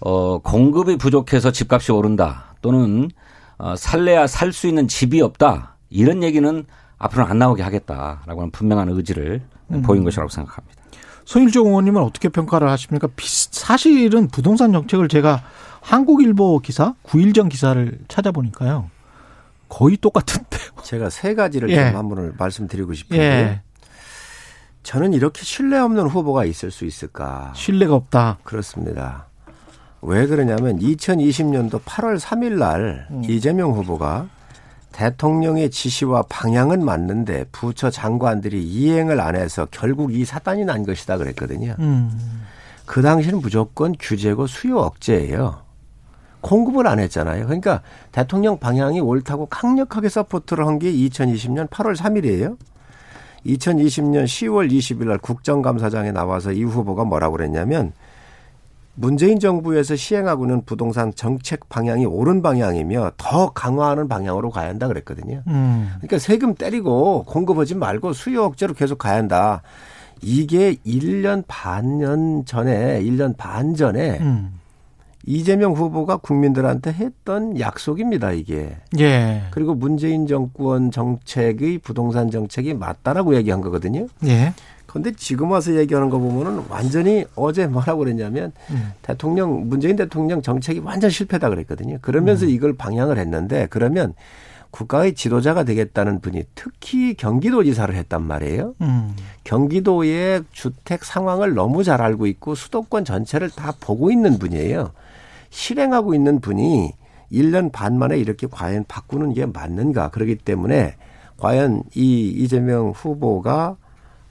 어, 0.00 0.38
공급이 0.38 0.96
부족해서 0.96 1.50
집값이 1.52 1.92
오른다 1.92 2.54
또는 2.60 3.10
어, 3.58 3.74
살래야 3.76 4.26
살 4.26 4.52
수 4.52 4.66
있는 4.68 4.88
집이 4.88 5.20
없다 5.22 5.75
이런 5.90 6.22
얘기는 6.22 6.64
앞으로는 6.98 7.30
안 7.30 7.38
나오게 7.38 7.62
하겠다라고 7.62 8.40
하는 8.40 8.50
분명한 8.50 8.88
의지를 8.88 9.42
음. 9.72 9.82
보인 9.82 10.04
것이라고 10.04 10.28
생각합니다. 10.28 10.82
손일종 11.24 11.68
의원님은 11.68 12.00
어떻게 12.02 12.28
평가를 12.28 12.68
하십니까? 12.70 13.08
비슷- 13.16 13.52
사실은 13.52 14.28
부동산 14.28 14.72
정책을 14.72 15.08
제가 15.08 15.42
한국일보 15.82 16.60
기사, 16.60 16.94
9일 17.04 17.34
전 17.34 17.48
기사를 17.48 17.98
찾아보니까요. 18.08 18.90
거의 19.68 19.96
똑같은데. 19.96 20.56
제가 20.84 21.10
세 21.10 21.34
가지를 21.34 21.68
예. 21.70 21.90
좀 21.90 21.96
한번 21.96 22.34
말씀드리고 22.38 22.94
싶은데 22.94 23.22
예. 23.22 23.60
저는 24.84 25.12
이렇게 25.14 25.42
신뢰 25.42 25.78
없는 25.78 26.06
후보가 26.06 26.44
있을 26.44 26.70
수 26.70 26.84
있을까? 26.84 27.52
신뢰가 27.56 27.94
없다. 27.94 28.38
그렇습니다. 28.44 29.26
왜 30.02 30.26
그러냐면 30.28 30.78
2020년도 30.78 31.82
8월 31.82 32.20
3일 32.20 32.52
날 32.58 33.08
음. 33.10 33.24
이재명 33.24 33.72
후보가 33.72 34.28
대통령의 34.96 35.70
지시와 35.70 36.22
방향은 36.22 36.82
맞는데 36.82 37.44
부처 37.52 37.90
장관들이 37.90 38.64
이행을 38.64 39.20
안 39.20 39.36
해서 39.36 39.68
결국 39.70 40.14
이 40.14 40.24
사단이 40.24 40.64
난 40.64 40.86
것이다 40.86 41.18
그랬거든요. 41.18 41.74
음. 41.80 42.42
그 42.86 43.02
당시는 43.02 43.42
무조건 43.42 43.94
규제고 44.00 44.46
수요 44.46 44.78
억제예요. 44.78 45.58
공급을 46.40 46.86
안 46.86 46.98
했잖아요. 46.98 47.44
그러니까 47.44 47.82
대통령 48.10 48.58
방향이 48.58 48.98
옳다고 49.00 49.46
강력하게 49.46 50.08
support를 50.08 50.66
한 50.66 50.78
게 50.78 50.90
2020년 50.90 51.68
8월 51.68 51.94
3일이에요. 51.94 52.56
2020년 53.44 54.24
10월 54.24 54.70
20일 54.72 55.08
날 55.08 55.18
국정감사장에 55.18 56.12
나와서 56.12 56.52
이 56.52 56.64
후보가 56.64 57.04
뭐라고 57.04 57.36
그랬냐면 57.36 57.92
문재인 58.96 59.38
정부에서 59.38 59.94
시행하고 59.94 60.46
있는 60.46 60.64
부동산 60.64 61.14
정책 61.14 61.68
방향이 61.68 62.06
옳은 62.06 62.42
방향이며 62.42 63.12
더 63.16 63.50
강화하는 63.50 64.08
방향으로 64.08 64.50
가야 64.50 64.68
한다 64.68 64.88
그랬거든요. 64.88 65.42
음. 65.46 65.90
그러니까 65.98 66.18
세금 66.18 66.54
때리고 66.54 67.24
공급하지 67.24 67.74
말고 67.74 68.14
수요 68.14 68.44
억제로 68.44 68.74
계속 68.74 68.98
가야 68.98 69.16
한다. 69.16 69.62
이게 70.22 70.76
1년 70.86 71.44
반년 71.46 72.44
전에 72.46 73.02
1년 73.02 73.36
반 73.36 73.74
전에 73.74 74.18
음. 74.20 74.58
이재명 75.26 75.72
후보가 75.72 76.18
국민들한테 76.18 76.92
했던 76.92 77.58
약속입니다, 77.58 78.30
이게. 78.30 78.76
예. 78.98 79.42
그리고 79.50 79.74
문재인 79.74 80.28
정권 80.28 80.92
정책의 80.92 81.78
부동산 81.78 82.30
정책이 82.30 82.74
맞다라고 82.74 83.34
얘기한 83.34 83.60
거거든요. 83.60 84.06
예. 84.24 84.54
그런데 84.96 85.12
지금 85.14 85.50
와서 85.50 85.74
얘기하는 85.74 86.08
거 86.08 86.18
보면은 86.18 86.64
완전히 86.70 87.26
어제 87.34 87.66
뭐라고 87.66 87.98
그랬냐면 87.98 88.52
음. 88.70 88.92
대통령 89.02 89.68
문재인 89.68 89.94
대통령 89.94 90.40
정책이 90.40 90.80
완전 90.80 91.10
실패다 91.10 91.50
그랬거든요. 91.50 91.98
그러면서 92.00 92.46
이걸 92.46 92.74
방향을 92.74 93.18
했는데 93.18 93.66
그러면 93.68 94.14
국가의 94.70 95.14
지도자가 95.14 95.64
되겠다는 95.64 96.20
분이 96.20 96.44
특히 96.54 97.12
경기도지사를 97.14 97.94
했단 97.94 98.22
말이에요. 98.22 98.74
음. 98.80 99.14
경기도의 99.44 100.44
주택 100.52 101.04
상황을 101.04 101.54
너무 101.54 101.84
잘 101.84 102.00
알고 102.00 102.26
있고 102.26 102.54
수도권 102.54 103.04
전체를 103.04 103.50
다 103.50 103.74
보고 103.78 104.10
있는 104.10 104.38
분이에요. 104.38 104.92
실행하고 105.50 106.14
있는 106.14 106.40
분이 106.40 106.92
1년 107.30 107.70
반 107.70 107.98
만에 107.98 108.16
이렇게 108.16 108.46
과연 108.50 108.86
바꾸는 108.88 109.34
게 109.34 109.44
맞는가. 109.44 110.08
그렇기 110.08 110.36
때문에 110.36 110.94
과연 111.36 111.82
이 111.94 112.28
이재명 112.28 112.90
후보가 112.90 113.76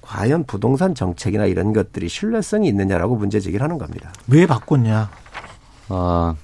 과연 0.05 0.45
부동산 0.45 0.93
정책이나 0.93 1.45
이런 1.45 1.73
것들이 1.73 2.07
신뢰성이 2.07 2.67
있느냐라고 2.69 3.15
문제 3.15 3.39
제기를 3.39 3.63
하는 3.63 3.77
겁니다. 3.77 4.13
왜 4.27 4.45
바꿨냐? 4.45 5.09
어, 5.89 6.35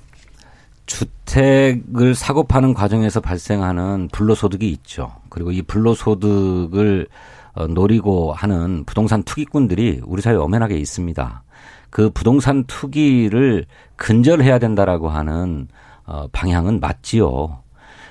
주택을 0.86 2.16
사고 2.16 2.44
파는 2.44 2.74
과정에서 2.74 3.22
발생하는 3.22 4.10
불로소득이 4.12 4.70
있죠. 4.72 5.14
그리고 5.30 5.52
이 5.52 5.62
불로소득을 5.62 7.08
어, 7.54 7.68
노리고 7.68 8.34
하는 8.34 8.84
부동산 8.86 9.24
투기꾼들이 9.24 10.02
우리 10.06 10.22
사회에 10.22 10.38
엄연하게 10.38 10.78
있습니다. 10.78 11.44
그 11.90 12.10
부동산 12.10 12.64
투기를 12.64 13.66
근절해야 13.96 14.58
된다라고 14.60 15.10
하는 15.10 15.68
어, 16.06 16.28
방향은 16.32 16.80
맞지요. 16.80 17.60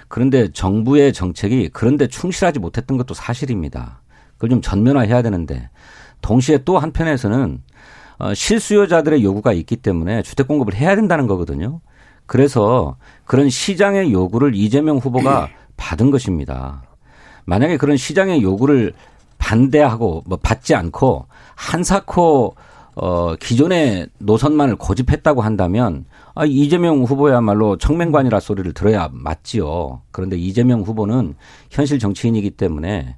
그런데 0.09 0.51
정부의 0.53 1.13
정책이 1.13 1.71
그런데 1.73 2.07
충실하지 2.07 2.59
못했던 2.59 2.99
것도 2.99 3.15
사실입니다. 3.15 4.01
그걸 4.41 4.49
좀 4.49 4.63
전면화해야 4.63 5.21
되는데 5.21 5.69
동시에 6.23 6.65
또 6.65 6.79
한편에서는 6.79 7.63
어, 8.19 8.35
실수요자들의 8.35 9.23
요구가 9.23 9.53
있기 9.53 9.77
때문에 9.77 10.23
주택 10.23 10.49
공급을 10.49 10.75
해야 10.75 10.97
된다는 10.97 11.27
거거든요. 11.27 11.81
그래서 12.25 12.97
그런 13.27 13.51
시장의 13.51 14.13
요구를 14.13 14.55
이재명 14.55 14.97
후보가 14.97 15.49
받은 15.77 16.11
것입니다. 16.11 16.83
만약에 17.45 17.77
그런 17.77 17.99
시장의 17.99 18.43
요구를 18.43 18.95
반대하고 19.37 20.25
뭐 20.27 20.39
받지 20.41 20.75
않고 20.75 21.27
한사코 21.55 22.55
어 22.95 23.35
기존의 23.37 24.09
노선만을 24.19 24.77
고집했다고 24.77 25.43
한다면 25.43 26.05
아 26.35 26.45
이재명 26.45 27.03
후보야말로 27.03 27.77
청맹관이라 27.77 28.41
소리를 28.41 28.73
들어야 28.73 29.09
맞지요. 29.13 30.03
그런데 30.11 30.37
이재명 30.37 30.83
후보는 30.83 31.35
현실 31.71 31.99
정치인이기 31.99 32.53
때문에 32.53 33.17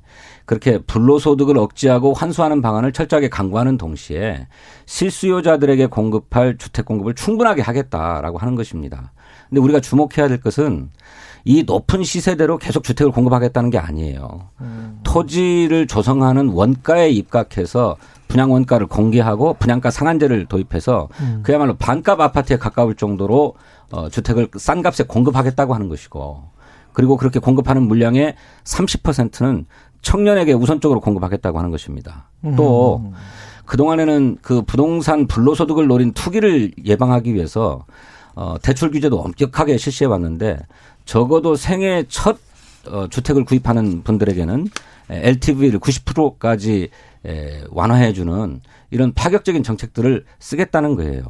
그렇게 0.53 0.77
불로소득을 0.77 1.57
억제하고 1.57 2.13
환수하는 2.13 2.61
방안을 2.61 2.93
철저하게 2.93 3.31
강구하는 3.31 3.79
동시에 3.79 4.47
실수요자들에게 4.85 5.87
공급할 5.87 6.59
주택 6.59 6.85
공급을 6.85 7.15
충분하게 7.15 7.63
하겠다라고 7.63 8.37
하는 8.37 8.55
것입니다. 8.55 9.13
근데 9.49 9.63
우리가 9.63 9.81
주목해야 9.81 10.29
될 10.29 10.41
것은 10.41 10.91
이 11.47 11.63
높은 11.67 12.05
시세대로 12.05 12.59
계속 12.59 12.85
주택을 12.85 13.13
공급하겠다는 13.13 13.71
게 13.71 13.79
아니에요. 13.79 14.51
토지를 15.05 15.87
조성하는 15.87 16.49
원가에 16.49 17.09
입각해서 17.09 17.97
분양 18.29 18.53
원가를 18.53 18.87
공개하고 18.89 19.55
분양가 19.55 19.91
상한제를 19.91 20.47
도입해서 20.47 21.09
음. 21.21 21.41
그야말로 21.43 21.77
반값 21.77 22.21
아파트에 22.21 22.59
가까울 22.59 22.95
정도로 22.95 23.55
어, 23.91 24.11
주택을 24.11 24.49
싼 24.57 24.83
값에 24.83 25.05
공급하겠다고 25.05 25.75
하는 25.75 25.89
것이고 25.89 26.53
그리고 26.93 27.17
그렇게 27.17 27.39
공급하는 27.39 27.83
물량의 27.83 28.35
30%는 28.65 29.67
청년에게 30.03 30.53
우선적으로 30.53 31.01
공급하겠다고 31.01 31.59
하는 31.59 31.71
것입니다. 31.71 32.29
또 32.57 33.03
음. 33.05 33.13
그동안에는 33.65 34.39
그 34.43 34.63
부동산 34.63 35.27
불로소득을 35.27 35.87
노린 35.87 36.13
투기를 36.13 36.73
예방하기 36.85 37.33
위해서 37.35 37.85
어, 38.35 38.57
대출 38.61 38.91
규제도 38.91 39.21
엄격하게 39.21 39.77
실시해 39.79 40.09
왔는데 40.09 40.59
적어도 41.05 41.55
생애 41.57 42.05
첫 42.09 42.39
어, 42.89 43.07
주택을 43.09 43.45
구입하는 43.45 44.03
분들에게는 44.03 44.69
LTV를 45.09 45.79
90%까지 45.79 46.89
에, 47.25 47.65
완화해주는 47.71 48.61
이런 48.91 49.13
파격적인 49.13 49.63
정책들을 49.63 50.25
쓰겠다는 50.39 50.97
거예요. 50.97 51.23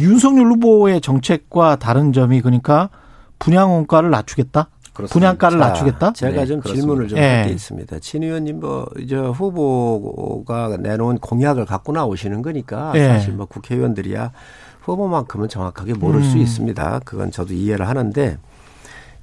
윤석열 0.00 0.46
후보의 0.52 1.00
정책과 1.00 1.76
다른 1.76 2.12
점이 2.12 2.40
그러니까 2.40 2.90
분양 3.38 3.72
원가를 3.72 4.10
낮추겠다. 4.10 4.68
그렇습니다. 4.92 5.12
분양가를 5.36 5.58
자, 5.58 5.66
낮추겠다. 5.68 6.12
제가 6.12 6.32
네, 6.40 6.46
좀 6.46 6.60
그렇습니다. 6.60 6.74
질문을 6.86 7.08
좀 7.08 7.18
예. 7.18 7.22
할게 7.22 7.52
있습니다. 7.52 7.98
친 8.00 8.22
의원님 8.22 8.60
뭐 8.60 8.86
이제 8.98 9.16
후보가 9.16 10.76
내놓은 10.78 11.18
공약을 11.18 11.64
갖고 11.66 11.92
나오시는 11.92 12.42
거니까 12.42 12.92
예. 12.96 13.08
사실 13.08 13.32
뭐 13.32 13.46
국회의원들이야 13.46 14.32
후보만큼은 14.80 15.48
정확하게 15.48 15.94
모를 15.94 16.22
수 16.22 16.36
음. 16.36 16.42
있습니다. 16.42 17.00
그건 17.04 17.30
저도 17.30 17.54
이해를 17.54 17.88
하는데 17.88 18.36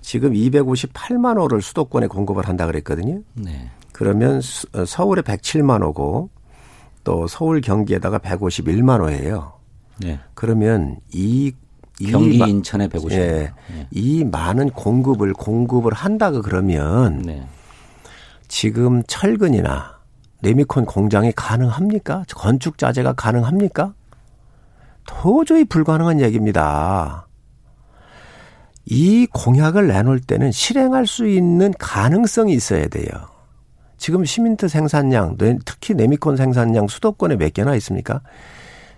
지금 0.01 0.31
258만 0.33 1.37
호를 1.37 1.61
수도권에 1.61 2.07
공급을 2.07 2.47
한다 2.47 2.65
그랬거든요. 2.65 3.21
네. 3.35 3.69
그러면 3.91 4.39
수- 4.41 4.65
어, 4.73 4.85
서울에 4.85 5.21
107만 5.21 5.83
호고 5.83 6.29
또 7.03 7.27
서울 7.27 7.59
경기에다가 7.61 8.17
151만 8.19 9.01
호예요. 9.01 9.53
네. 9.99 10.19
그러면 10.33 10.97
이, 11.13 11.51
이 11.51 11.53
경기 12.07 12.37
마- 12.37 12.47
인천에 12.47 12.87
150. 12.87 13.11
예. 13.19 13.51
네. 13.71 13.87
이 13.91 14.23
많은 14.23 14.69
공급을 14.69 15.33
공급을 15.33 15.93
한다고 15.93 16.41
그러면 16.41 17.21
네. 17.23 17.45
지금 18.47 19.03
철근이나 19.03 19.99
레미콘 20.41 20.85
공장이 20.85 21.31
가능합니까? 21.35 22.23
건축 22.35 22.77
자재가 22.77 23.13
가능합니까? 23.13 23.93
도저히 25.05 25.65
불가능한 25.65 26.21
얘기입니다. 26.21 27.27
이 28.85 29.27
공약을 29.31 29.87
내놓을 29.87 30.19
때는 30.19 30.51
실행할 30.51 31.05
수 31.05 31.27
있는 31.27 31.73
가능성이 31.77 32.53
있어야 32.53 32.87
돼요. 32.87 33.07
지금 33.97 34.23
시민트 34.23 34.67
생산량, 34.69 35.37
특히 35.65 35.93
레미콘 35.93 36.37
생산량 36.37 36.87
수도권에 36.87 37.35
몇 37.35 37.53
개나 37.53 37.75
있습니까? 37.75 38.21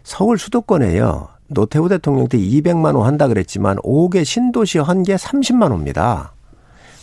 서울 0.04 0.38
수도권에요. 0.38 1.28
노태우 1.54 1.90
대통령 1.90 2.28
때 2.28 2.38
200만 2.38 2.96
호 2.96 3.04
한다 3.04 3.28
그랬지만 3.28 3.78
5개 3.78 4.24
신도시 4.24 4.80
한 4.80 5.04
개 5.04 5.16
30만 5.16 5.72
호입니다. 5.72 6.34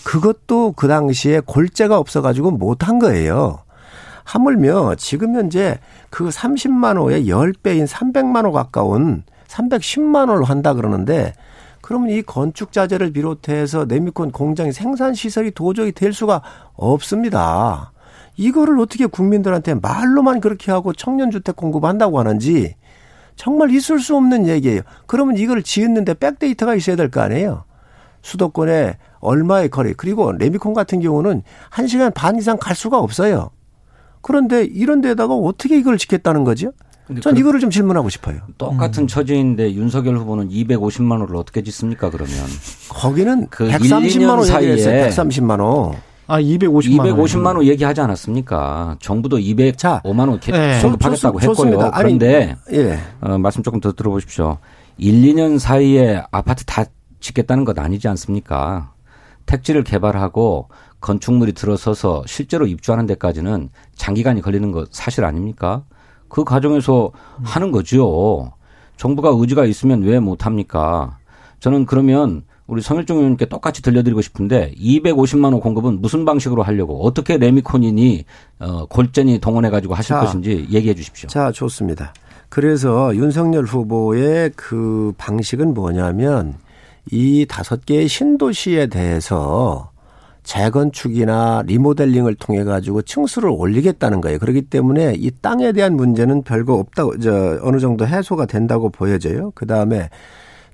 그것도 0.05 0.73
그 0.73 0.89
당시에 0.89 1.41
골재가 1.45 1.99
없어가지고 1.99 2.53
못한 2.53 2.99
거예요. 2.99 3.59
하물며 4.25 4.95
지금 4.97 5.35
현재 5.35 5.79
그 6.11 6.29
30만 6.29 6.97
호의 6.99 7.27
10배인 7.27 7.87
300만 7.87 8.47
호 8.47 8.53
가까운 8.53 9.23
310만 9.49 10.29
호를 10.29 10.45
한다 10.45 10.75
그러는데 10.75 11.33
그러면 11.81 12.11
이 12.11 12.23
건축 12.23 12.73
자재를 12.73 13.13
비롯해서 13.13 13.87
네미콘 13.87 14.31
공장의 14.33 14.73
생산 14.73 15.15
시설이 15.15 15.53
도저히 15.53 15.93
될 15.93 16.13
수가 16.13 16.43
없습니다. 16.75 17.93
이거를 18.37 18.79
어떻게 18.79 19.07
국민들한테 19.07 19.75
말로만 19.75 20.41
그렇게 20.41 20.71
하고 20.71 20.93
청년 20.93 21.31
주택 21.31 21.57
공급한다고 21.57 22.19
하는지 22.19 22.77
정말 23.39 23.71
있을 23.71 24.01
수 24.01 24.17
없는 24.17 24.49
얘기예요. 24.49 24.83
그러면 25.07 25.37
이걸 25.39 25.63
지었는데 25.63 26.15
백데이터가 26.15 26.75
있어야 26.75 26.97
될 26.97 27.09
거 27.09 27.21
아니에요. 27.21 27.65
수도권에 28.23 28.99
얼마의 29.21 29.69
거리 29.71 29.95
그리고 29.95 30.33
레미콘 30.33 30.75
같은 30.75 31.01
경우는 31.01 31.43
1시간 31.71 32.13
반 32.13 32.37
이상 32.37 32.59
갈 32.61 32.75
수가 32.75 32.99
없어요. 32.99 33.51
그런데 34.23 34.65
이런 34.65 35.01
데다가 35.01 35.35
어떻게 35.35 35.79
이걸 35.79 35.97
짓겠다는 35.99 36.43
거죠? 36.43 36.73
전 37.23 37.35
그- 37.35 37.41
이거를 37.41 37.61
좀 37.61 37.71
질문하고 37.71 38.09
싶어요. 38.11 38.41
똑같은 38.59 39.07
처지인데 39.07 39.73
윤석열 39.73 40.19
후보는 40.19 40.49
250만 40.51 41.21
원을 41.21 41.37
어떻게 41.37 41.63
짓습니까 41.63 42.11
그러면? 42.11 42.35
거기는 42.89 43.47
그 43.51 43.69
130만 43.69 44.29
원 44.31 44.45
1, 44.45 44.53
2년 44.53 44.63
얘기했어요. 44.63 45.11
사이에 45.11 45.11
130만 45.11 45.61
원. 45.61 45.95
아, 46.29 46.41
250만 46.41 46.99
원. 47.01 47.17
250만 47.17 47.47
원 47.57 47.65
얘기하지 47.65 48.03
않았습니까? 48.03 48.97
정부도 49.01 49.39
205만 49.39 50.29
원 50.29 50.39
네. 50.41 50.79
좋습니다. 51.41 51.85
했고요. 51.85 51.91
아니, 51.93 52.19
그런데 52.19 52.57
예. 52.73 52.99
어, 53.21 53.39
말씀 53.39 53.63
조금 53.63 53.81
더 53.81 53.93
들어보십시오. 53.93 54.59
1, 54.99 55.23
2년 55.23 55.59
사이에 55.59 56.23
아파트 56.31 56.65
다 56.65 56.85
짓겠다는 57.21 57.65
것 57.65 57.79
아니지 57.79 58.09
않습니까? 58.09 58.93
택지를 59.47 59.83
개발하고 59.83 60.69
건축물이 61.01 61.53
들어서서 61.55 62.25
실제로 62.27 62.67
입주하는 62.67 63.07
데까지는 63.07 63.71
장기간이 63.97 64.43
걸리는 64.43 64.71
것 64.71 64.89
사실 64.93 65.25
아닙니까? 65.25 65.85
그 66.29 66.45
과정에서 66.45 67.11
하는 67.43 67.73
거죠. 67.73 68.53
정부가 68.99 69.31
의지가 69.33 69.65
있으면 69.65 70.03
왜 70.03 70.21
못합니까? 70.21 71.17
저는 71.61 71.87
그러면 71.87 72.43
우리 72.69 72.83
성일종 72.83 73.17
의원님께 73.17 73.47
똑같이 73.47 73.81
들려드리고 73.81 74.21
싶은데 74.21 74.73
250만 74.79 75.45
원 75.45 75.59
공급은 75.59 76.03
무슨 76.03 76.27
방식으로 76.27 76.63
하려고 76.63 77.03
어떻게 77.03 77.39
레미콘이니 77.39 78.25
어, 78.61 78.85
골전이 78.87 79.39
동원해 79.39 79.71
가지고 79.71 79.95
하실 79.95 80.11
자. 80.11 80.21
것인지 80.21 80.69
얘기해 80.71 80.95
주십시오. 80.95 81.29
자, 81.29 81.51
좋습니다. 81.51 82.13
그래서 82.51 83.17
윤석열 83.17 83.65
후보의 83.65 84.53
그 84.55 85.15
방식은 85.17 85.73
뭐냐면 85.73 86.57
이 87.11 87.47
다섯 87.49 87.87
개의 87.87 88.07
신도시에 88.07 88.89
대해서 88.89 89.91
재건축이나 90.43 91.63
리모델링을 91.67 92.35
통해 92.35 92.65
가지고 92.65 93.01
층수를 93.01 93.49
올리겠다는 93.51 94.21
거예요. 94.21 94.39
그렇기 94.39 94.63
때문에 94.63 95.15
이 95.17 95.31
땅에 95.41 95.73
대한 95.73 95.97
문제는 95.97 96.43
별거 96.43 96.75
없다고 96.75 97.19
저 97.19 97.59
어느 97.63 97.79
정도 97.79 98.07
해소가 98.07 98.45
된다고 98.45 98.91
보여져요. 98.91 99.53
그다음에 99.55 100.11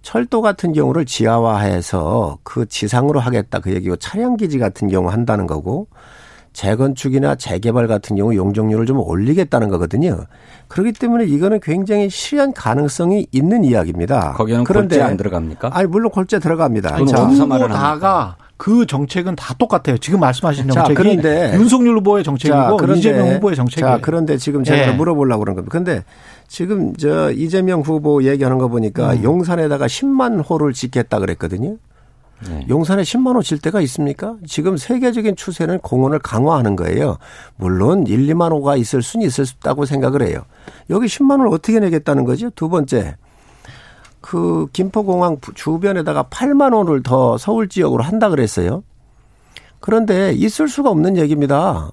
철도 0.05 0.43
같은 0.43 0.75
경우를 0.75 1.07
지하화해서 1.07 2.39
그 2.45 2.67
지상으로 2.67 3.21
하겠다 3.21 3.59
그 3.59 3.73
얘기고 3.73 3.97
차량 3.97 4.37
기지 4.37 4.59
같은 4.59 4.87
경우 4.89 5.09
한다는 5.11 5.47
거고 5.47 5.89
재건축이나 6.53 7.35
재개발 7.35 7.89
같은 7.89 8.15
경우 8.15 8.37
용적률을 8.37 8.87
좀 8.87 9.01
올리겠다는 9.01 9.71
거거든요. 9.71 10.19
그렇기 10.69 10.93
때문에 10.93 11.25
이거는 11.25 11.59
굉장히 11.61 12.09
실현 12.11 12.53
가능성이 12.53 13.27
있는 13.33 13.65
이야기입니다. 13.65 14.35
거기에는 14.35 14.63
골재 14.65 15.01
안 15.03 15.17
들어갑니까? 15.17 15.71
아니 15.73 15.89
물론 15.89 16.13
골재 16.13 16.39
들어갑니다. 16.39 16.91
자, 17.07 17.17
전부 17.35 17.59
다가 17.67 18.37
그 18.57 18.87
정책은 18.87 19.35
다 19.35 19.53
똑같아요. 19.59 19.99
지금 19.99 20.21
말씀하신 20.21 20.69
자, 20.69 20.85
정책이 20.85 20.95
그런데- 20.95 21.55
윤석열 21.59 21.97
후보의 21.97 22.23
정책이고 22.23 22.57
자, 22.57 22.77
그런데- 22.79 22.99
이재명 23.01 23.35
후보의 23.35 23.57
정책이에요. 23.57 23.97
자, 23.97 23.99
그런데 24.01 24.37
지금 24.37 24.63
제가 24.63 24.89
예. 24.89 24.93
물어보려고 24.93 25.41
그런 25.41 25.57
겁니다. 25.57 25.73
근데 25.73 26.05
지금 26.55 26.95
저 26.95 27.33
이재명 27.33 27.81
후보 27.81 28.23
얘기하는 28.23 28.59
거 28.59 28.69
보니까 28.69 29.15
음. 29.15 29.25
용산에다가 29.25 29.89
10만 29.89 30.49
호를 30.49 30.73
짓겠다 30.73 31.19
그랬거든요. 31.19 31.79
네. 32.49 32.65
용산에 32.69 33.03
10만 33.03 33.35
호 33.35 33.43
질 33.43 33.59
때가 33.59 33.81
있습니까? 33.81 34.37
지금 34.47 34.77
세계적인 34.77 35.35
추세는 35.35 35.81
공원을 35.81 36.21
강화하는 36.21 36.77
거예요. 36.77 37.17
물론 37.57 38.07
1, 38.07 38.29
2만 38.29 38.53
호가 38.53 38.77
있을 38.77 39.03
수는 39.03 39.27
있을 39.27 39.47
수 39.47 39.55
있다고 39.57 39.85
생각을 39.85 40.23
해요. 40.23 40.43
여기 40.91 41.09
10만 41.09 41.41
호를 41.41 41.49
어떻게 41.49 41.81
내겠다는 41.81 42.23
거죠? 42.25 42.51
두 42.51 42.69
번째. 42.69 43.17
그 44.21 44.69
김포공항 44.73 45.39
주변에다가 45.57 46.23
8만 46.31 46.73
호를 46.73 47.03
더 47.03 47.37
서울 47.37 47.69
지역으로 47.69 48.05
한다 48.05 48.29
그랬어요. 48.29 48.85
그런데 49.81 50.33
있을 50.33 50.69
수가 50.69 50.89
없는 50.91 51.17
얘기입니다. 51.17 51.91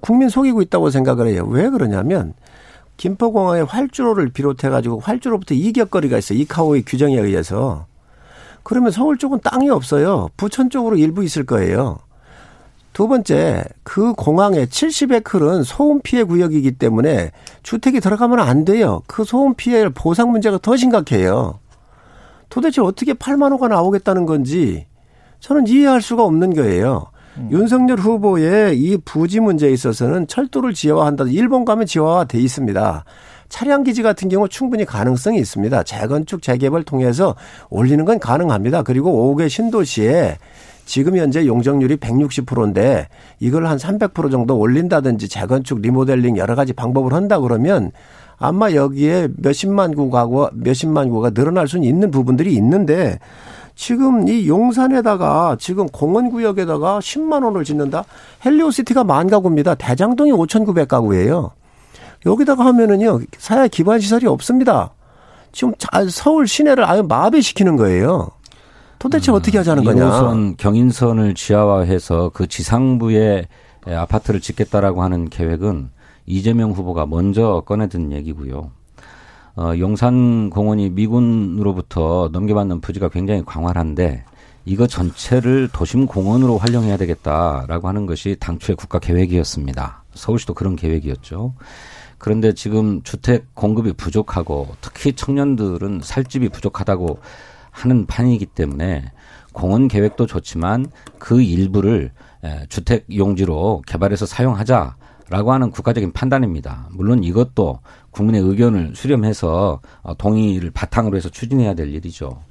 국민 0.00 0.30
속이고 0.30 0.62
있다고 0.62 0.88
생각을 0.88 1.26
해요. 1.28 1.46
왜 1.50 1.68
그러냐면 1.68 2.32
김포공항의 3.00 3.64
활주로를 3.64 4.28
비롯해 4.28 4.68
가지고 4.68 5.00
활주로부터 5.00 5.54
이격거리가 5.54 6.18
있어요. 6.18 6.38
이카오의 6.38 6.82
규정에 6.84 7.16
의해서. 7.16 7.86
그러면 8.62 8.90
서울 8.90 9.16
쪽은 9.16 9.40
땅이 9.42 9.70
없어요. 9.70 10.28
부천 10.36 10.68
쪽으로 10.68 10.98
일부 10.98 11.24
있을 11.24 11.46
거예요. 11.46 12.00
두 12.92 13.08
번째, 13.08 13.64
그 13.84 14.12
공항의 14.12 14.66
70에클은 14.66 15.64
소음 15.64 16.02
피해 16.02 16.24
구역이기 16.24 16.72
때문에 16.72 17.30
주택이 17.62 18.00
들어가면 18.00 18.38
안 18.38 18.66
돼요. 18.66 19.00
그 19.06 19.24
소음 19.24 19.54
피해 19.54 19.88
보상 19.88 20.30
문제가 20.30 20.58
더 20.58 20.76
심각해요. 20.76 21.58
도대체 22.50 22.82
어떻게 22.82 23.14
8만 23.14 23.52
호가 23.52 23.68
나오겠다는 23.68 24.26
건지 24.26 24.86
저는 25.38 25.68
이해할 25.68 26.02
수가 26.02 26.22
없는 26.24 26.54
거예요. 26.54 27.06
윤석열 27.50 27.98
후보의 27.98 28.78
이 28.78 28.96
부지 29.04 29.40
문제에 29.40 29.70
있어서는 29.72 30.26
철도를 30.26 30.74
지하화한다. 30.74 31.24
일본 31.28 31.64
가면 31.64 31.86
지하화 31.86 32.24
돼 32.24 32.38
있습니다. 32.38 33.04
차량 33.48 33.82
기지 33.82 34.02
같은 34.02 34.28
경우 34.28 34.48
충분히 34.48 34.84
가능성이 34.84 35.38
있습니다. 35.38 35.82
재건축 35.82 36.42
재개발 36.42 36.84
통해서 36.84 37.34
올리는 37.68 38.04
건 38.04 38.18
가능합니다. 38.18 38.82
그리고 38.82 39.34
5개 39.34 39.48
신도시에 39.48 40.38
지금 40.86 41.16
현재 41.16 41.46
용적률이 41.46 41.96
160%인데 41.98 43.08
이걸 43.38 43.66
한 43.66 43.76
300% 43.76 44.30
정도 44.30 44.58
올린다든지 44.58 45.28
재건축 45.28 45.80
리모델링 45.80 46.36
여러 46.36 46.54
가지 46.54 46.72
방법을 46.72 47.12
한다 47.12 47.38
그러면 47.38 47.92
아마 48.38 48.72
여기에 48.72 49.28
몇십만 49.36 49.94
구가고 49.94 50.48
몇십만 50.54 51.10
구가 51.10 51.30
늘어날 51.30 51.68
수는 51.68 51.84
있는 51.84 52.10
부분들이 52.10 52.54
있는데 52.54 53.18
지금 53.80 54.28
이 54.28 54.46
용산에다가 54.46 55.56
지금 55.58 55.86
공원구역에다가 55.86 56.98
10만 56.98 57.42
원을 57.42 57.64
짓는다? 57.64 58.04
헬리오시티가 58.44 59.04
만 59.04 59.30
가구입니다. 59.30 59.74
대장동이 59.74 60.32
5,900 60.32 60.86
가구예요. 60.86 61.52
여기다가 62.26 62.66
하면은요, 62.66 63.20
사회 63.38 63.68
기반 63.68 63.98
시설이 63.98 64.26
없습니다. 64.26 64.90
지금 65.52 65.72
서울 66.10 66.46
시내를 66.46 66.84
아예 66.84 67.00
마비시키는 67.00 67.76
거예요. 67.76 68.28
도대체 68.98 69.32
음, 69.32 69.36
어떻게 69.36 69.56
하자는 69.56 69.82
거냐? 69.82 70.10
1호선 70.10 70.58
경인선을 70.58 71.34
지하화해서 71.34 72.32
그 72.34 72.46
지상부에 72.48 73.48
아파트를 73.86 74.40
짓겠다라고 74.40 75.02
하는 75.02 75.30
계획은 75.30 75.88
이재명 76.26 76.72
후보가 76.72 77.06
먼저 77.06 77.62
꺼내든 77.64 78.12
얘기고요. 78.12 78.72
어, 79.60 79.76
용산공원이 79.76 80.88
미군으로부터 80.88 82.30
넘겨받는 82.32 82.80
부지가 82.80 83.10
굉장히 83.10 83.44
광활한데 83.44 84.24
이거 84.64 84.86
전체를 84.86 85.68
도심 85.70 86.06
공원으로 86.06 86.56
활용해야 86.56 86.96
되겠다라고 86.96 87.86
하는 87.86 88.06
것이 88.06 88.38
당초의 88.40 88.76
국가 88.76 88.98
계획이었습니다. 88.98 90.04
서울시도 90.14 90.54
그런 90.54 90.76
계획이었죠. 90.76 91.52
그런데 92.16 92.54
지금 92.54 93.02
주택 93.02 93.54
공급이 93.54 93.92
부족하고 93.92 94.66
특히 94.80 95.12
청년들은 95.12 96.00
살 96.02 96.24
집이 96.24 96.48
부족하다고 96.48 97.18
하는 97.70 98.06
판이기 98.06 98.46
때문에 98.46 99.12
공원 99.52 99.88
계획도 99.88 100.26
좋지만 100.26 100.86
그 101.18 101.42
일부를 101.42 102.12
주택 102.70 103.04
용지로 103.14 103.82
개발해서 103.86 104.24
사용하자라고 104.24 105.52
하는 105.52 105.70
국가적인 105.70 106.12
판단입니다. 106.12 106.88
물론 106.92 107.22
이것도 107.24 107.80
국민의 108.10 108.42
의견을 108.42 108.92
수렴해서 108.94 109.80
어, 110.02 110.14
동의를 110.16 110.70
바탕으로 110.70 111.16
해서 111.16 111.28
추진해야 111.28 111.74
될 111.74 111.92
일이죠. 111.94 112.42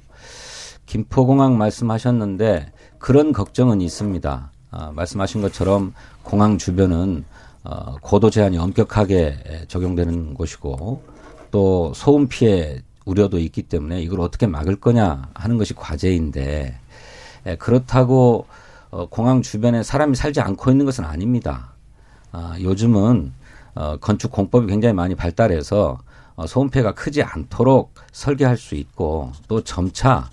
김포공항 0.86 1.56
말씀하셨는데 1.58 2.72
그런 2.98 3.32
걱정은 3.32 3.80
있습니다. 3.80 4.52
아, 4.72 4.92
말씀하신 4.94 5.42
것처럼 5.42 5.94
공항 6.22 6.58
주변은 6.58 7.24
어, 7.64 7.96
고도 8.00 8.30
제한이 8.30 8.58
엄격하게 8.58 9.66
적용되는 9.68 10.34
곳이고 10.34 11.02
또 11.50 11.92
소음 11.94 12.28
피해 12.28 12.80
우려도 13.04 13.38
있기 13.38 13.62
때문에 13.62 14.00
이걸 14.02 14.20
어떻게 14.20 14.46
막을 14.46 14.76
거냐 14.76 15.28
하는 15.34 15.58
것이 15.58 15.74
과제인데 15.74 16.78
에, 17.46 17.56
그렇다고 17.56 18.46
어, 18.90 19.08
공항 19.08 19.42
주변에 19.42 19.82
사람이 19.82 20.16
살지 20.16 20.40
않고 20.40 20.70
있는 20.70 20.84
것은 20.86 21.04
아닙니다. 21.04 21.74
아, 22.32 22.56
요즘은 22.60 23.32
어, 23.74 23.96
건축 24.00 24.30
공법이 24.30 24.66
굉장히 24.66 24.94
많이 24.94 25.14
발달해서 25.14 25.98
어, 26.36 26.46
소음 26.46 26.70
피해가 26.70 26.92
크지 26.92 27.22
않도록 27.22 27.94
설계할 28.12 28.56
수 28.56 28.74
있고 28.74 29.32
또 29.48 29.62
점차 29.62 30.30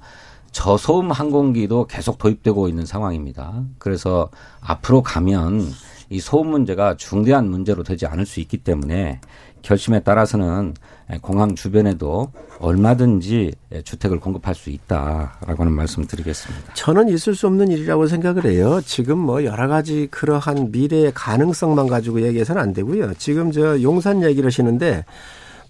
저소음 0.51 1.11
항공기도 1.11 1.85
계속 1.85 2.17
도입되고 2.17 2.67
있는 2.67 2.85
상황입니다. 2.85 3.63
그래서 3.77 4.29
앞으로 4.61 5.03
가면 5.03 5.61
이 6.09 6.19
소음 6.19 6.49
문제가 6.49 6.95
중대한 6.95 7.49
문제로 7.49 7.83
되지 7.83 8.07
않을 8.07 8.25
수 8.25 8.39
있기 8.39 8.57
때문에 8.57 9.19
결심에 9.61 9.99
따라서는 9.99 10.73
공항 11.21 11.55
주변에도 11.55 12.31
얼마든지 12.59 13.53
주택을 13.83 14.19
공급할 14.19 14.55
수 14.55 14.69
있다라고 14.69 15.63
하는 15.63 15.71
말씀 15.71 16.03
을 16.03 16.07
드리겠습니다. 16.07 16.73
저는 16.73 17.09
있을 17.09 17.33
수 17.33 17.47
없는 17.47 17.69
일이라고 17.69 18.07
생각을 18.07 18.45
해요. 18.45 18.81
지금 18.85 19.17
뭐 19.19 19.45
여러 19.45 19.67
가지 19.67 20.07
그러한 20.11 20.71
미래의 20.71 21.13
가능성만 21.15 21.87
가지고 21.87 22.21
얘기해서는 22.21 22.61
안 22.61 22.73
되고요. 22.73 23.13
지금 23.15 23.51
저 23.51 23.81
용산 23.81 24.21
얘기를 24.23 24.47
하시는데 24.47 25.05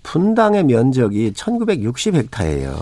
분당의 0.04 0.64
면적이 0.64 1.34
1960헥타예요. 1.34 2.76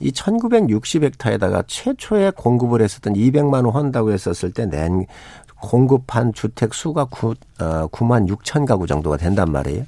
이 0.00 0.10
1960헥타에다가 0.10 1.64
최초에 1.68 2.32
공급을 2.36 2.82
했었던 2.82 3.14
200만 3.14 3.64
원 3.64 3.74
한다고 3.74 4.12
했었을 4.12 4.50
때 4.50 4.66
낸 4.66 5.06
공급한 5.62 6.32
주택 6.32 6.74
수가 6.74 7.04
9, 7.04 7.34
어, 7.60 7.86
9만 7.88 8.28
6천 8.28 8.66
가구 8.66 8.86
정도가 8.86 9.16
된단 9.16 9.52
말이에요. 9.52 9.84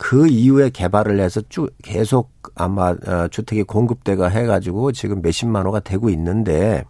그 0.00 0.26
이후에 0.26 0.70
개발을 0.70 1.20
해서 1.20 1.42
쭉 1.50 1.68
계속 1.82 2.32
아마 2.54 2.94
어, 3.06 3.28
주택이 3.30 3.64
공급대가 3.64 4.28
해가지고 4.28 4.92
지금 4.92 5.20
몇십만 5.20 5.66
호가 5.66 5.80
되고 5.80 6.08
있는데 6.08 6.84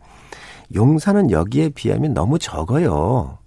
용산은 0.76 1.32
여기에 1.32 1.70
비하면 1.70 2.14
너무 2.14 2.38
적어요. 2.38 3.38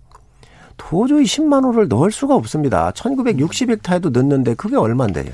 도저히 0.76 1.24
10만 1.24 1.64
호를 1.64 1.88
넣을 1.88 2.11
수가 2.11 2.36
없습니다. 2.36 2.91
1960헥타에도 2.91 4.11
넣는데 4.11 4.53
그게 4.55 4.76
얼마인데요? 4.76 5.32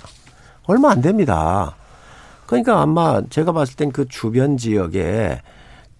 얼마 0.67 0.91
안 0.91 1.01
됩니다. 1.01 1.75
그러니까 2.45 2.81
아마 2.83 3.23
제가 3.31 3.51
봤을 3.51 3.75
땐 3.77 3.91
그 3.91 4.07
주변 4.07 4.57
지역에 4.57 5.41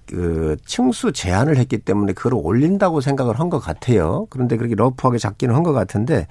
그 0.05 0.55
층수 0.67 1.13
제한을 1.13 1.57
했기 1.57 1.79
때문에 1.79 2.13
그걸 2.13 2.35
올린다고 2.35 3.01
생각을 3.01 3.39
한 3.39 3.49
것 3.49 3.57
같아요. 3.57 4.27
그런데 4.29 4.55
그렇게 4.55 4.75
러프하게 4.75 5.17
잡기는 5.17 5.55
한 5.55 5.63
것 5.63 5.73
같은데 5.73 6.27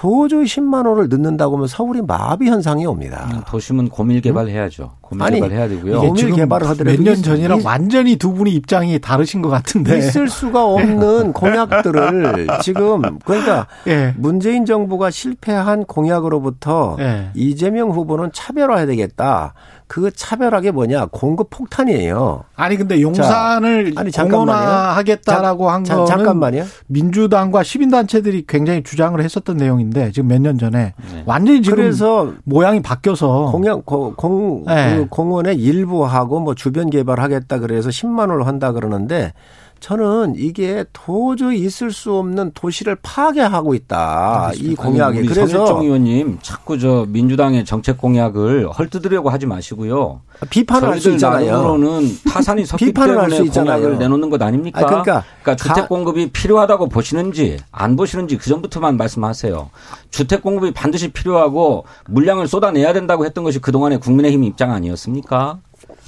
도저히 0.00 0.44
10만 0.44 0.86
원을 0.86 1.08
넣는다고 1.08 1.56
하면 1.56 1.66
서울이 1.66 2.02
마비 2.02 2.46
현상이 2.46 2.86
옵니다. 2.86 3.28
음, 3.32 3.40
도심은 3.48 3.88
고밀 3.88 4.20
개발해야죠. 4.20 4.92
고밀 5.00 5.24
아니, 5.24 5.34
개발해야 5.40 5.68
되고요. 5.68 6.00
고밀 6.02 6.32
개발을 6.34 6.68
하더라도 6.68 7.02
몇 7.02 7.02
년 7.02 7.20
전이랑 7.20 7.62
완전히 7.64 8.14
두 8.14 8.32
분이 8.32 8.52
입장이 8.52 9.00
다르신 9.00 9.42
것 9.42 9.48
같은데 9.48 9.98
있을 9.98 10.28
수가 10.28 10.64
없는 10.64 11.32
공약들을 11.34 12.46
지금 12.62 13.18
그러니까 13.24 13.66
네. 13.86 14.14
문재인 14.16 14.64
정부가 14.66 15.10
실패한 15.10 15.84
공약으로부터 15.86 16.94
네. 16.96 17.30
이재명 17.34 17.90
후보는 17.90 18.30
차별화해야 18.32 18.86
되겠다. 18.86 19.54
그 19.88 20.10
차별하게 20.14 20.70
뭐냐 20.70 21.06
공급 21.06 21.48
폭탄이에요. 21.50 22.44
아니 22.54 22.76
근데 22.76 23.00
용산을 23.00 23.94
자, 23.94 24.00
아니, 24.02 24.10
공원화하겠다라고 24.12 25.70
한 25.70 25.82
거는 25.82 26.06
잠깐만요. 26.06 26.64
민주당과 26.86 27.62
시민 27.62 27.90
단체들이 27.90 28.44
굉장히 28.46 28.82
주장을 28.82 29.20
했었던 29.20 29.56
내용인데 29.56 30.12
지금 30.12 30.28
몇 30.28 30.38
년 30.38 30.58
전에 30.58 30.94
네. 31.12 31.22
완전히 31.26 31.62
지금 31.62 31.76
그래서 31.78 32.32
모양이 32.44 32.80
바뀌어서 32.80 33.50
공약 33.50 33.84
공, 33.84 34.64
네. 34.66 34.96
그 34.98 35.06
공원의 35.08 35.56
일부하고 35.56 36.40
뭐 36.40 36.54
주변 36.54 36.90
개발하겠다 36.90 37.58
그래서 37.58 37.88
10만 37.88 38.30
원을 38.30 38.46
한다 38.46 38.72
그러는데 38.72 39.32
저는 39.80 40.34
이게 40.36 40.84
도저히 40.92 41.60
있을 41.60 41.90
수 41.92 42.14
없는 42.14 42.52
도시를 42.54 42.96
파괴하고 43.02 43.74
있다. 43.74 44.50
이 44.56 44.74
공약이. 44.74 45.26
그래서 45.26 45.64
정 45.66 45.82
의원님 45.82 46.38
자꾸 46.42 46.78
저 46.78 47.06
민주당의 47.08 47.64
정책 47.64 47.98
공약을 47.98 48.70
헐뜯으려고 48.70 49.30
하지 49.30 49.46
마시고요. 49.46 50.20
비판을 50.50 50.88
할 50.88 51.00
수 51.00 51.10
있잖아요. 51.12 51.60
으로는 51.60 52.08
타산이 52.30 52.64
섰기 52.66 52.86
비판을 52.86 53.14
때문에 53.14 53.34
할수 53.34 53.44
있잖아요. 53.46 53.76
공약을 53.80 53.98
내놓는 53.98 54.30
것 54.30 54.42
아닙니까? 54.42 54.80
아, 54.80 54.86
그러니까, 54.86 55.24
그러니까 55.42 55.56
주택 55.64 55.88
공급이 55.88 56.30
필요하다고 56.30 56.88
보시는지 56.88 57.58
안 57.70 57.96
보시는지 57.96 58.36
그 58.36 58.48
전부터만 58.48 58.96
말씀하세요. 58.96 59.70
주택 60.10 60.42
공급이 60.42 60.72
반드시 60.72 61.08
필요하고 61.08 61.84
물량을 62.08 62.46
쏟아내야 62.48 62.92
된다고 62.92 63.24
했던 63.24 63.44
것이 63.44 63.58
그동안의 63.60 64.00
국민의힘 64.00 64.42
입장 64.44 64.72
아니었습니까? 64.72 65.58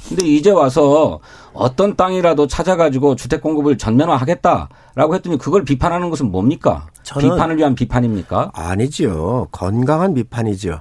근데 0.09 0.27
이제 0.27 0.51
와서 0.51 1.21
어떤 1.53 1.97
땅이라도 1.97 2.47
찾아가지고 2.47 3.17
주택 3.17 3.41
공급을 3.43 3.79
전면화하겠다라고 3.79 5.15
했더니 5.15 5.39
그걸 5.39 5.65
비판하는 5.65 6.11
것은 6.11 6.31
뭡니까? 6.31 6.87
비판을 7.19 7.59
위한 7.59 7.75
비판입니까? 7.75 8.51
아니죠. 8.55 9.49
건강한 9.53 10.15
비판이죠. 10.15 10.81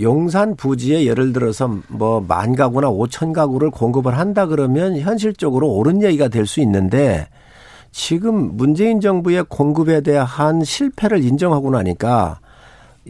용산 0.00 0.54
부지에 0.56 1.06
예를 1.06 1.32
들어서 1.32 1.68
뭐 1.88 2.20
만 2.20 2.54
가구나 2.54 2.88
오천 2.88 3.32
가구를 3.32 3.70
공급을 3.70 4.16
한다 4.16 4.46
그러면 4.46 4.96
현실적으로 4.98 5.70
옳은 5.72 6.02
얘기가 6.02 6.28
될 6.28 6.46
수 6.46 6.60
있는데 6.60 7.28
지금 7.90 8.56
문재인 8.56 9.00
정부의 9.00 9.44
공급에 9.48 10.00
대한 10.02 10.62
실패를 10.64 11.22
인정하고 11.24 11.70
나니까 11.70 12.38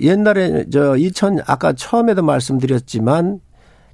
옛날에 0.00 0.64
저 0.70 0.96
2000 0.96 1.40
아까 1.46 1.72
처음에도 1.72 2.22
말씀드렸지만 2.22 3.40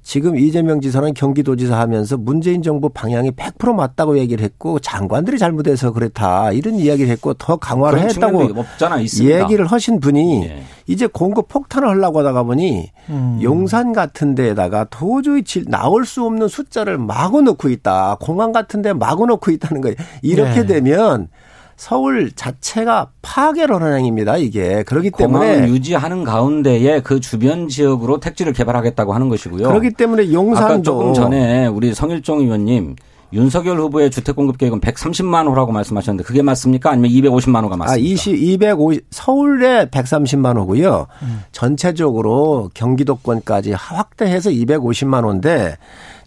지금 0.03 0.35
이재명 0.35 0.81
지사는 0.81 1.13
경기도지사 1.13 1.79
하면서 1.79 2.17
문재인 2.17 2.63
정부 2.63 2.89
방향이 2.89 3.31
100% 3.31 3.73
맞다고 3.73 4.17
얘기를 4.17 4.43
했고 4.43 4.79
장관들이 4.79 5.37
잘못해서 5.37 5.91
그렇다 5.91 6.51
이런 6.51 6.75
이야기를 6.75 7.09
했고 7.11 7.33
더 7.35 7.57
강화를 7.57 7.99
했다고 8.01 8.41
없잖아, 8.55 9.01
얘기를 9.01 9.65
하신 9.67 9.99
분이 9.99 10.45
예. 10.45 10.63
이제 10.87 11.07
공급 11.07 11.47
폭탄을 11.47 11.87
하려고 11.87 12.19
하다가 12.19 12.43
보니 12.43 12.91
음. 13.09 13.39
용산 13.41 13.93
같은 13.93 14.33
데에다가 14.35 14.85
도저히 14.89 15.43
나올 15.67 16.05
수 16.05 16.25
없는 16.25 16.47
숫자를 16.47 16.97
마구 16.97 17.41
넣고 17.41 17.69
있다. 17.69 18.17
공항 18.19 18.51
같은 18.51 18.81
데 18.81 18.93
마구 18.93 19.25
넣고 19.27 19.51
있다는 19.51 19.81
거예요. 19.81 19.95
이렇게 20.21 20.61
네. 20.61 20.81
되면 20.81 21.27
서울 21.75 22.31
자체가 22.31 23.09
파괴를 23.21 23.95
행입니다. 23.97 24.37
이게 24.37 24.83
그렇기 24.83 25.11
때문에 25.11 25.67
유지하는 25.67 26.23
가운데에 26.23 27.01
그 27.01 27.19
주변 27.19 27.67
지역으로 27.67 28.19
택지를 28.19 28.53
개발하겠다고 28.53 29.13
하는 29.13 29.29
것이고요. 29.29 29.67
그렇기 29.67 29.91
때문에 29.91 30.31
용산도 30.31 30.65
아까 30.65 30.81
조금 30.81 31.13
전에 31.13 31.67
우리 31.67 31.93
성일종 31.93 32.41
의원님 32.41 32.95
윤석열 33.33 33.79
후보의 33.79 34.11
주택 34.11 34.35
공급 34.35 34.57
계획은 34.57 34.81
130만 34.81 35.47
호라고 35.47 35.71
말씀하셨는데 35.71 36.25
그게 36.25 36.41
맞습니까? 36.41 36.91
아니면 36.91 37.11
250만 37.11 37.63
호가 37.63 37.77
맞습니까? 37.77 37.93
아, 37.93 37.95
20, 37.97 38.35
250, 38.35 39.05
서울에 39.09 39.85
130만 39.85 40.57
호고요. 40.57 41.07
음. 41.21 41.43
전체적으로 41.51 42.69
경기도권까지 42.73 43.71
확대해서 43.71 44.49
250만 44.49 45.23
호인데 45.23 45.77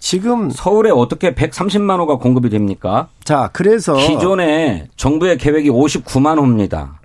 지금 0.04 0.50
서울에 0.50 0.90
어떻게 0.90 1.32
130만 1.32 1.98
호가 1.98 2.16
공급이 2.16 2.50
됩니까? 2.50 3.08
자, 3.24 3.48
그래서 3.54 3.94
기존에 3.94 4.88
정부의 4.96 5.38
계획이 5.38 5.70
59만 5.70 6.38
호입니다. 6.38 7.00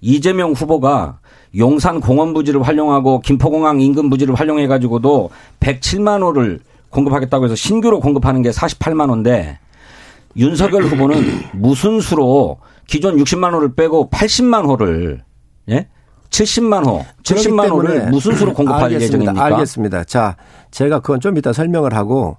이재명 0.00 0.50
후보가 0.50 1.20
용산 1.56 2.00
공원 2.00 2.34
부지를 2.34 2.62
활용하고 2.62 3.20
김포공항 3.20 3.80
인근 3.80 4.10
부지를 4.10 4.34
활용해 4.34 4.66
가지고도 4.66 5.30
107만 5.60 6.20
호를 6.20 6.58
공급하겠다고 6.90 7.44
해서 7.44 7.54
신규로 7.54 8.00
공급하는 8.00 8.42
게 8.42 8.50
48만 8.50 9.08
호인데 9.08 9.60
윤석열 10.36 10.82
후보는 10.82 11.22
무슨 11.52 12.00
수로 12.00 12.58
기존 12.88 13.18
60만 13.18 13.52
호를 13.52 13.76
빼고 13.76 14.10
80만 14.10 14.66
호를 14.66 15.22
예? 15.70 15.86
70만 16.32 16.86
호, 16.86 17.04
70만 17.22 17.70
호를 17.70 18.08
무슨 18.08 18.34
수로 18.34 18.52
공급할 18.54 18.84
알겠습니다. 18.84 19.18
예정입니까? 19.18 19.44
알겠습니다. 19.44 20.04
자, 20.04 20.36
제가 20.70 21.00
그건 21.00 21.20
좀 21.20 21.36
이따 21.36 21.52
설명을 21.52 21.94
하고 21.94 22.38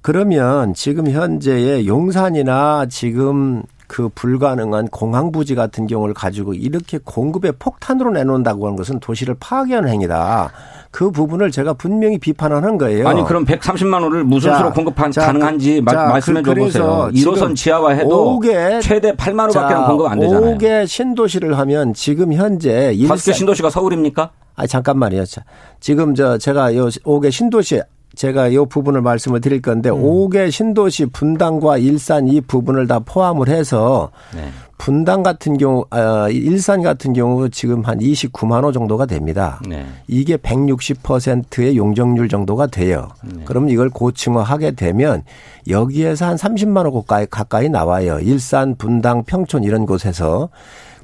그러면 0.00 0.74
지금 0.74 1.10
현재의 1.10 1.86
용산이나 1.86 2.86
지금 2.88 3.62
그 3.86 4.08
불가능한 4.14 4.88
공항 4.88 5.30
부지 5.32 5.54
같은 5.54 5.86
경우를 5.86 6.14
가지고 6.14 6.54
이렇게 6.54 6.98
공급의 7.02 7.54
폭탄으로 7.58 8.10
내놓는다고 8.12 8.66
하는 8.66 8.76
것은 8.76 9.00
도시를 9.00 9.36
파괴하는 9.38 9.88
행위다. 9.90 10.50
그 10.90 11.10
부분을 11.10 11.50
제가 11.50 11.74
분명히 11.74 12.18
비판하는 12.18 12.78
거예요. 12.78 13.06
아니 13.08 13.22
그럼 13.24 13.44
130만 13.44 14.02
호를 14.02 14.24
무슨 14.24 14.50
자, 14.50 14.58
수로 14.58 14.72
공급 14.72 14.94
자, 15.12 15.26
가능한지 15.26 15.80
마- 15.82 15.92
자, 15.92 16.04
말씀해 16.06 16.42
그- 16.42 16.54
줘 16.54 16.60
보세요. 16.60 17.08
그래서 17.12 17.30
1호선 17.30 17.34
지금 17.34 17.54
지하화 17.54 17.90
해도 17.92 18.38
오개- 18.40 18.80
최대 18.82 19.12
8만 19.12 19.50
자, 19.50 19.60
호밖에 19.66 19.86
공급 19.86 20.06
안 20.10 20.18
되잖아요. 20.20 20.56
5개 20.58 20.86
신도시를 20.86 21.58
하면 21.58 21.92
지금 21.94 22.32
현재 22.32 22.94
다섯 23.06 23.24
개 23.24 23.30
일산- 23.32 23.34
신도시가 23.34 23.70
서울입니까? 23.70 24.30
아 24.56 24.66
잠깐만요. 24.66 25.24
자, 25.26 25.42
지금 25.78 26.14
저 26.14 26.38
제가 26.38 26.74
요 26.74 26.86
5개 26.88 27.30
신도시 27.30 27.80
제가 28.16 28.52
요 28.54 28.64
부분을 28.66 29.02
말씀을 29.02 29.40
드릴 29.40 29.60
건데 29.62 29.90
음. 29.90 30.02
5개 30.02 30.50
신도시 30.50 31.06
분당과 31.06 31.78
일산 31.78 32.26
이 32.26 32.40
부분을 32.40 32.86
다 32.88 32.98
포함을 32.98 33.48
해서 33.48 34.10
네. 34.34 34.48
분당 34.78 35.24
같은 35.24 35.58
경우 35.58 35.84
아, 35.90 36.28
일산 36.30 36.82
같은 36.82 37.12
경우 37.12 37.50
지금 37.50 37.82
한 37.82 37.98
29만 37.98 38.62
호 38.64 38.72
정도가 38.72 39.06
됩니다. 39.06 39.60
네. 39.68 39.84
이게 40.06 40.36
160%의 40.36 41.76
용적률 41.76 42.28
정도가 42.28 42.68
돼요. 42.68 43.08
네. 43.24 43.42
그럼 43.44 43.68
이걸 43.68 43.90
고층화하게 43.90 44.72
되면 44.72 45.24
여기에서 45.68 46.26
한 46.26 46.36
30만 46.36 46.86
호 46.86 47.02
가까이, 47.02 47.26
가까이 47.26 47.68
나와요. 47.68 48.20
일산, 48.20 48.76
분당, 48.76 49.24
평촌 49.24 49.64
이런 49.64 49.84
곳에서. 49.84 50.48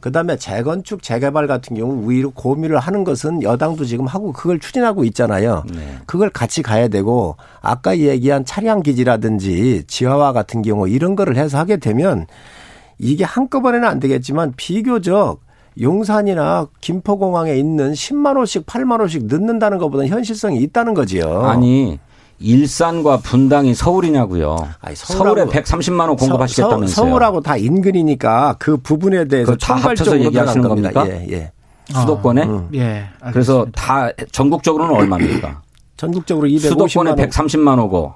그다음에 0.00 0.36
재건축, 0.36 1.02
재개발 1.02 1.46
같은 1.46 1.74
경우 1.76 1.94
우위로 2.04 2.32
고민을 2.32 2.78
하는 2.78 3.04
것은 3.04 3.42
여당도 3.42 3.86
지금 3.86 4.06
하고 4.06 4.32
그걸 4.32 4.60
추진하고 4.60 5.02
있잖아요. 5.04 5.64
네. 5.74 5.96
그걸 6.04 6.28
같이 6.28 6.62
가야 6.62 6.88
되고 6.88 7.36
아까 7.62 7.96
얘기한 7.96 8.44
차량 8.44 8.82
기지라든지 8.82 9.84
지하화 9.86 10.32
같은 10.34 10.60
경우 10.60 10.88
이런 10.88 11.16
거를 11.16 11.38
해서 11.38 11.56
하게 11.56 11.78
되면 11.78 12.26
이게 12.98 13.24
한꺼번에는 13.24 13.86
안 13.88 14.00
되겠지만 14.00 14.52
비교적 14.56 15.40
용산이나 15.80 16.68
김포공항에 16.80 17.54
있는 17.56 17.92
10만 17.92 18.36
호씩 18.36 18.66
8만 18.66 19.00
호씩 19.00 19.26
넣는다는 19.26 19.78
것보다는 19.78 20.08
현실성이 20.10 20.58
있다는 20.58 20.94
거지요. 20.94 21.42
아니 21.42 21.98
일산과 22.38 23.18
분당이 23.18 23.74
서울이냐고요. 23.74 24.56
서울에 24.94 25.44
서울하고- 25.44 25.50
130만 25.50 26.08
호 26.08 26.16
공급하시겠다면서요. 26.16 26.88
서, 27.08 27.14
울하고 27.14 27.40
다 27.40 27.56
인근이니까 27.56 28.56
그 28.58 28.76
부분에 28.76 29.24
대해서 29.26 29.56
다 29.56 29.74
합쳐서 29.74 30.20
얘기하시는 30.20 30.68
겁니다. 30.68 30.90
겁니까? 30.92 31.16
예, 31.16 31.26
예. 31.32 31.52
수도권에? 31.92 32.42
음. 32.44 32.68
예. 32.74 33.04
그래서 33.32 33.66
다 33.74 34.08
전국적으로는 34.32 34.94
얼마입니까? 34.94 35.60
전국적으로 35.96 36.48
250만 36.48 36.60
수도권에 36.88 37.10
호. 37.12 37.16
130만 37.16 37.78
호고 37.78 38.14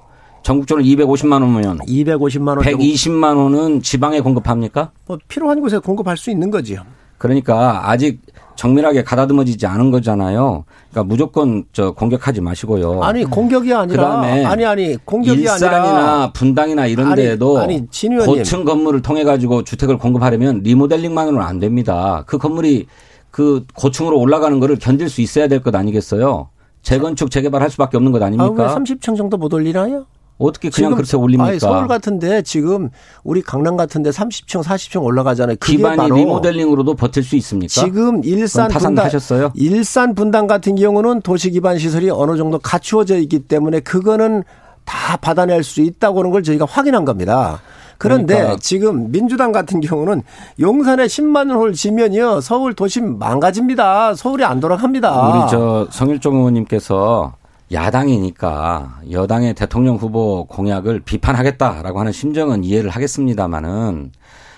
전국적으로 0.49 0.83
250만 0.83 1.43
호면 1.43 1.77
250만 1.79 2.57
호. 2.57 2.61
120만 2.61 3.35
호는 3.35 3.83
지방에 3.83 4.19
공급합니까? 4.19 4.89
뭐 5.05 5.19
필요한 5.27 5.61
곳에 5.61 5.77
공급할 5.77 6.17
수 6.17 6.31
있는 6.31 6.49
거지요. 6.49 6.81
그러니까 7.19 7.87
아직 7.87 8.19
정밀하게 8.55 9.03
가다듬어지지 9.03 9.67
않은 9.67 9.91
거잖아요. 9.91 10.65
그러니까 10.89 11.03
무조건 11.07 11.65
저 11.71 11.91
공격하지 11.91 12.41
마시고요. 12.41 13.03
아니 13.03 13.25
공격이 13.25 13.71
아니라 13.71 14.03
그다음에 14.03 14.43
아니 14.45 14.65
아니 14.65 14.97
공격이 15.05 15.41
일산이나 15.41 15.77
아니라 15.83 16.31
분당이나 16.33 16.87
이런 16.87 17.11
아니, 17.11 17.21
데에도 17.21 17.59
아니, 17.59 17.85
진 17.91 18.13
의원님. 18.13 18.37
고층 18.37 18.65
건물을 18.65 19.03
통해 19.03 19.23
가지고 19.23 19.63
주택을 19.63 19.99
공급하려면 19.99 20.61
리모델링만으로는 20.63 21.45
안 21.45 21.59
됩니다. 21.59 22.23
그 22.25 22.39
건물이 22.39 22.87
그 23.29 23.65
고층으로 23.75 24.17
올라가는 24.19 24.59
거를 24.59 24.77
견딜 24.79 25.09
수 25.09 25.21
있어야 25.21 25.47
될 25.47 25.61
것 25.61 25.75
아니겠어요? 25.75 26.49
재건축 26.81 27.29
재개발 27.29 27.61
할 27.61 27.69
수밖에 27.69 27.97
없는 27.97 28.11
것 28.11 28.19
아, 28.23 28.25
왜 28.25 28.33
아닙니까? 28.33 28.75
30층 28.75 29.15
정도 29.15 29.37
못 29.37 29.53
올리나요? 29.53 30.05
어떻게 30.39 30.69
그냥 30.69 30.95
그렇게 30.95 31.17
올립니까? 31.17 31.49
아니, 31.49 31.59
서울 31.59 31.87
같은데 31.87 32.41
지금 32.41 32.89
우리 33.23 33.41
강남 33.41 33.75
같은데 33.77 34.09
30층 34.09 34.63
40층 34.63 35.03
올라가잖아요. 35.03 35.57
기반이 35.57 36.09
리모델링으로도 36.11 36.95
버틸 36.95 37.23
수 37.23 37.35
있습니까? 37.35 37.69
지금 37.69 38.23
일산 38.23 38.69
분당 38.69 38.95
타산하셨어요? 38.95 39.51
일산 39.55 40.15
분당 40.15 40.47
같은 40.47 40.75
경우는 40.75 41.21
도시 41.21 41.51
기반 41.51 41.77
시설이 41.77 42.09
어느 42.09 42.37
정도 42.37 42.57
갖추어져 42.57 43.17
있기 43.17 43.39
때문에 43.39 43.81
그거는 43.81 44.43
다 44.85 45.17
받아낼 45.17 45.63
수 45.63 45.81
있다고 45.81 46.19
하는 46.19 46.31
걸 46.31 46.41
저희가 46.41 46.65
확인한 46.65 47.03
겁니다. 47.05 47.61
그런데 47.97 48.35
그러니까. 48.35 48.57
지금 48.61 49.11
민주당 49.11 49.51
같은 49.51 49.81
경우는 49.81 50.23
용산에 50.59 51.05
10만 51.05 51.51
홀 51.51 51.73
지면요 51.73 52.39
서울 52.39 52.73
도시 52.73 53.01
망가집니다. 53.01 54.15
서울이 54.15 54.45
안 54.45 54.61
돌아갑니다. 54.61 55.43
우리 55.43 55.51
저 55.51 55.85
성일종 55.91 56.37
의원님께서 56.37 57.33
야당이니까 57.71 59.01
여당의 59.11 59.53
대통령 59.53 59.95
후보 59.95 60.45
공약을 60.45 61.01
비판하겠다라고 61.01 61.99
하는 61.99 62.11
심정은 62.11 62.63
이해를 62.63 62.89
하겠습니다마는 62.89 64.11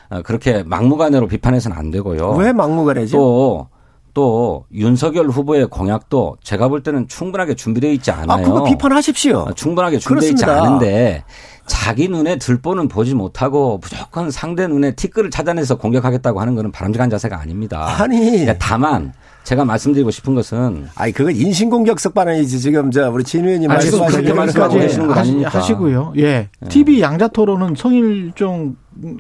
어, 0.10 0.22
그렇게 0.24 0.64
막무가내로 0.64 1.28
비판해서는 1.28 1.78
안 1.78 1.92
되고요. 1.92 2.32
왜 2.32 2.52
막무가내죠? 2.52 3.18
또, 3.18 3.68
또 4.14 4.66
윤석열 4.74 5.28
후보의 5.28 5.68
공약도 5.68 6.38
제가 6.44 6.68
볼 6.68 6.84
때는 6.84 7.08
충분하게 7.08 7.56
준비되어 7.56 7.92
있지 7.92 8.12
않아요. 8.12 8.38
아, 8.38 8.42
그거 8.42 8.64
비판하십시오. 8.64 9.38
어, 9.38 9.54
충분하게 9.54 10.00
준비되어 10.00 10.30
있지. 10.32 10.46
않은데 10.46 11.24
자기 11.66 12.10
눈에 12.10 12.38
들보는 12.38 12.90
보지 12.90 13.14
못하고 13.16 13.80
무조건 13.82 14.32
상대 14.32 14.68
눈에 14.68 14.96
티끌을 14.96 15.32
찾아내서 15.32 15.78
공격하겠다고 15.78 16.42
하는 16.42 16.56
것은 16.56 16.72
바람직한 16.72 17.10
자세가 17.10 17.40
아닙니다. 17.40 18.02
아니. 18.02 18.20
그러니까 18.20 18.56
다만 18.60 19.14
제가 19.44 19.66
말씀드리고 19.66 20.12
싶은 20.12 20.36
것은 20.36 20.88
아니 20.96 21.12
그건 21.12 21.36
인신공격석 21.36 22.14
발언이지 22.14 22.60
지금 22.60 22.92
저 22.92 23.10
우리 23.10 23.24
진 23.24 23.46
의원님 23.46 23.70
그렇게 23.70 24.34
말씀하고 24.34 24.76
여기까지 24.76 24.78
계시는 24.80 25.08
거 25.08 25.14
하시- 25.14 25.20
아닙니까? 25.30 25.50
하시고요. 25.60 26.14
예. 26.18 26.50
TV 26.70 27.02
양자 27.02 27.28
토론은 27.30 27.76
성일종 27.76 28.76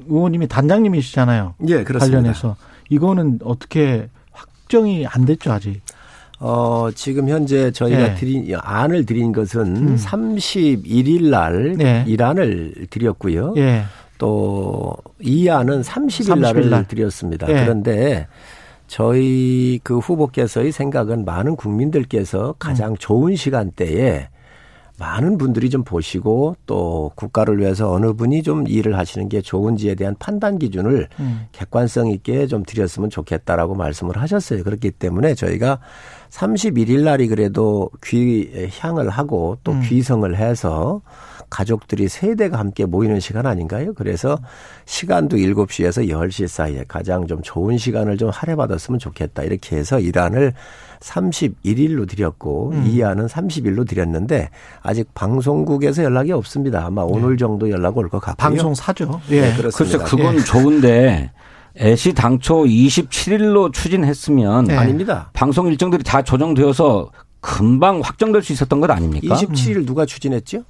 의원님이 0.08 0.48
단장님이시잖아요. 0.48 1.56
예, 1.68 1.84
그렇습니다. 1.84 2.18
관련해서 2.18 2.56
이거는 2.90 3.40
어떻게 3.44 4.10
확정이 4.32 5.06
안 5.08 5.26
됐죠 5.26 5.52
아직. 5.52 5.82
어, 6.40 6.90
지금 6.96 7.30
현재 7.30 7.72
저희가 7.72 8.02
예. 8.12 8.16
드린, 8.16 8.52
안을 8.62 9.06
드린 9.06 9.32
것은 9.32 9.62
음. 9.76 9.96
31일 9.96 11.30
날 11.30 11.78
예. 11.82 12.04
일안을 12.08 12.88
드렸고요. 12.90 13.54
예. 13.58 13.84
또이 14.18 15.50
안은 15.50 15.82
30일 15.82 16.34
30일 16.36 16.40
날을 16.40 16.70
날. 16.70 16.88
드렸습니다. 16.88 17.48
예. 17.50 17.54
그런데 17.64 18.28
저희 18.92 19.80
그 19.84 20.00
후보께서의 20.00 20.74
생각은 20.74 21.24
많은 21.24 21.56
국민들께서 21.56 22.56
가장 22.60 22.98
좋은 22.98 23.38
시간대에 23.38 24.28
많은 25.00 25.38
분들이 25.38 25.70
좀 25.70 25.86
보시고 25.86 26.58
또 26.66 27.10
국가를 27.16 27.60
위해서 27.60 27.90
어느 27.90 28.12
분이 28.12 28.44
좀 28.44 28.68
일을 28.68 28.98
하시는 28.98 29.30
게 29.30 29.42
좋은지에 29.42 29.96
대한 29.96 30.14
판단 30.20 30.60
기준을 30.60 31.08
음. 31.22 31.46
객관성 31.54 32.08
있게 32.08 32.48
좀 32.48 32.64
드렸으면 32.64 33.10
좋겠다라고 33.10 33.76
말씀을 33.76 34.18
하셨어요. 34.18 34.62
그렇기 34.66 34.92
때문에 34.92 35.36
저희가 35.36 35.80
31일 36.30 37.06
날이 37.06 37.30
그래도 37.30 37.90
귀향을 38.04 39.10
하고 39.10 39.58
또 39.64 39.72
음. 39.72 39.82
귀성을 39.86 40.36
해서 40.36 41.02
가족들이 41.52 42.08
세대가 42.08 42.58
함께 42.58 42.86
모이는 42.86 43.20
시간 43.20 43.46
아닌가요? 43.46 43.94
그래서 43.94 44.40
시간도 44.86 45.38
7시에서 45.38 46.10
10시 46.10 46.48
사이에 46.48 46.86
가장 46.88 47.28
좀 47.28 47.42
좋은 47.44 47.78
시간을 47.78 48.18
좀 48.18 48.30
할애받았으면 48.32 48.98
좋겠다. 49.00 49.44
이렇게 49.44 49.76
해서 49.76 50.00
일안을 50.00 50.54
31일로 51.02 52.08
드렸고 52.10 52.72
음. 52.74 52.86
이 52.88 53.04
안은 53.04 53.28
30일로 53.28 53.88
드렸는데 53.88 54.50
아직 54.82 55.14
방송국에서 55.14 56.04
연락이 56.04 56.32
없습니다. 56.32 56.86
아마 56.86 57.02
오늘 57.04 57.38
정도 57.38 57.70
연락 57.70 57.98
올 57.98 58.10
것 58.10 58.20
같고요. 58.20 58.36
방송 58.50 58.74
사죠. 58.74 59.22
예. 59.30 59.42
네, 59.42 59.48
글쎄 59.56 59.98
그렇습니다. 59.98 60.06
그건 60.06 60.38
좋은데 60.44 61.32
애시 61.80 62.14
당초 62.14 62.64
27일로 62.64 63.72
추진했으면 63.74 64.66
네. 64.66 64.76
아닙니다. 64.78 65.30
방송 65.34 65.68
일정들이 65.68 66.04
다 66.04 66.22
조정되어서 66.22 67.12
금방 67.42 68.00
확정될 68.02 68.42
수 68.44 68.54
있었던 68.54 68.80
것 68.80 68.90
아닙니까? 68.92 69.36
27일 69.36 69.86
누가 69.86 70.06
추진했죠? 70.06 70.64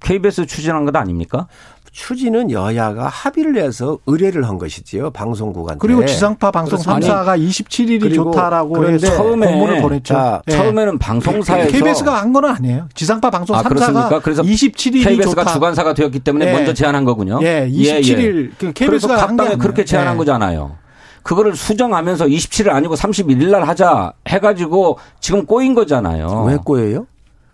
KBS 0.00 0.46
추진한 0.46 0.84
것 0.84 0.94
아닙니까? 0.96 1.46
추진은 1.92 2.52
여야가 2.52 3.08
합의를 3.08 3.56
해서 3.56 3.98
의뢰를 4.06 4.48
한 4.48 4.58
것이지요. 4.58 5.10
방송국한테. 5.10 5.78
그리고 5.80 6.06
지상파 6.06 6.52
방송 6.52 6.78
3사가 6.78 7.36
27일이 7.44 8.14
좋다라고 8.14 8.96
처음에 8.98 9.46
공문을 9.48 9.82
보냈죠. 9.82 10.14
자, 10.14 10.40
네. 10.46 10.54
처음에는 10.56 10.98
방송사에서 10.98 11.70
KBS가 11.72 12.20
한 12.20 12.30
건 12.32 12.44
아니에요. 12.44 12.86
지상파 12.94 13.30
방송 13.30 13.56
아, 13.56 13.62
3사가 13.62 13.68
그렇습니까? 13.68 14.20
그래서 14.20 14.42
27일이 14.44 15.02
KBS가 15.02 15.42
좋다. 15.42 15.52
주관사가 15.52 15.94
되었기 15.94 16.20
때문에 16.20 16.46
예. 16.46 16.52
먼저 16.52 16.72
제안한 16.72 17.04
거군요. 17.04 17.40
예, 17.42 17.68
27일 17.68 18.50
그 18.56 18.72
그래서 18.72 19.08
KBS가 19.08 19.22
한각 19.26 19.36
당에 19.46 19.56
게 19.56 19.56
그렇게. 19.60 19.84
제안한 19.84 20.14
예. 20.14 20.18
거잖아요. 20.18 20.76
그거를 21.24 21.56
수정하면서 21.56 22.26
27일 22.26 22.70
아니고 22.70 22.94
31일 22.94 23.50
날 23.50 23.64
하자 23.64 24.12
해가지고 24.28 24.98
지금 25.18 25.44
꼬인 25.44 25.74
거잖아요. 25.74 26.44
왜 26.46 26.56
꼬여요? 26.56 27.06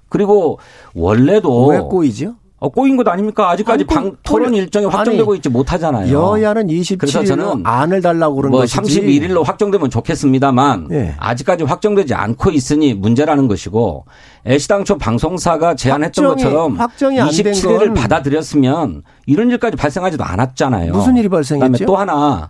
그리고 0.08 0.58
원래도 0.94 1.66
왜 1.66 1.78
꼬이죠? 1.80 2.34
어, 2.58 2.70
꼬인 2.70 2.96
것 2.96 3.06
아닙니까? 3.06 3.50
아직까지 3.50 3.82
아니, 3.82 3.86
꼬- 3.86 3.94
방, 3.94 4.16
토론 4.22 4.54
일정이 4.54 4.86
확정되고 4.86 5.30
아니, 5.32 5.36
있지 5.38 5.50
못하잖아요. 5.50 6.10
여야는 6.10 6.68
그래서 6.68 7.20
27일로 7.20 7.26
저는 7.26 7.62
안을 7.66 8.00
달라고 8.00 8.36
그런 8.36 8.50
뭐 8.50 8.60
것이지. 8.60 8.80
31일로 9.02 9.44
확정되면 9.44 9.90
좋겠습니다만 9.90 10.88
예. 10.92 11.14
아직까지 11.18 11.64
확정되지 11.64 12.14
않고 12.14 12.50
있으니 12.52 12.94
문제라는 12.94 13.46
것이고 13.46 14.06
애시당초 14.46 14.96
방송사가 14.96 15.74
제안했던 15.74 16.24
확정이- 16.24 16.28
것처럼 16.44 16.76
확정이 16.80 17.20
안된 17.20 17.52
27일을 17.52 17.78
건 17.78 17.94
받아들였으면 17.94 19.02
이런 19.26 19.50
일까지 19.50 19.76
발생하지도 19.76 20.24
않았잖아요. 20.24 20.92
무슨 20.92 21.16
일이 21.18 21.28
그다음에 21.28 21.42
발생했죠? 21.42 21.84
또 21.84 21.96
하나 21.96 22.48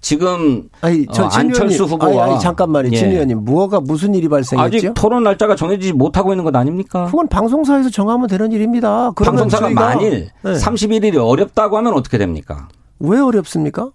지금 0.00 0.68
아니, 0.82 1.06
저 1.12 1.24
어, 1.24 1.28
진 1.28 1.40
안철수 1.40 1.82
의원님, 1.84 1.94
후보와 1.94 2.24
아니, 2.24 2.32
아니, 2.34 2.40
잠깐만요. 2.40 2.90
진 2.90 3.08
예. 3.08 3.12
의원님, 3.12 3.44
무엇가 3.44 3.80
무슨 3.80 4.14
일이 4.14 4.28
발생했죠? 4.28 4.76
아직 4.76 4.94
토론 4.94 5.24
날짜가 5.24 5.56
정해지지 5.56 5.92
못하고 5.94 6.32
있는 6.32 6.44
것 6.44 6.54
아닙니까? 6.54 7.06
그건 7.06 7.28
방송사에서 7.28 7.90
정하면 7.90 8.28
되는 8.28 8.52
일입니다. 8.52 9.10
그러면 9.16 9.40
방송사가 9.48 9.70
만일 9.70 10.30
네. 10.42 10.52
31일이 10.52 11.16
어렵다고 11.16 11.76
하면 11.78 11.94
어떻게 11.94 12.18
됩니까? 12.18 12.68
왜 13.00 13.18
어렵습니까? 13.18 13.90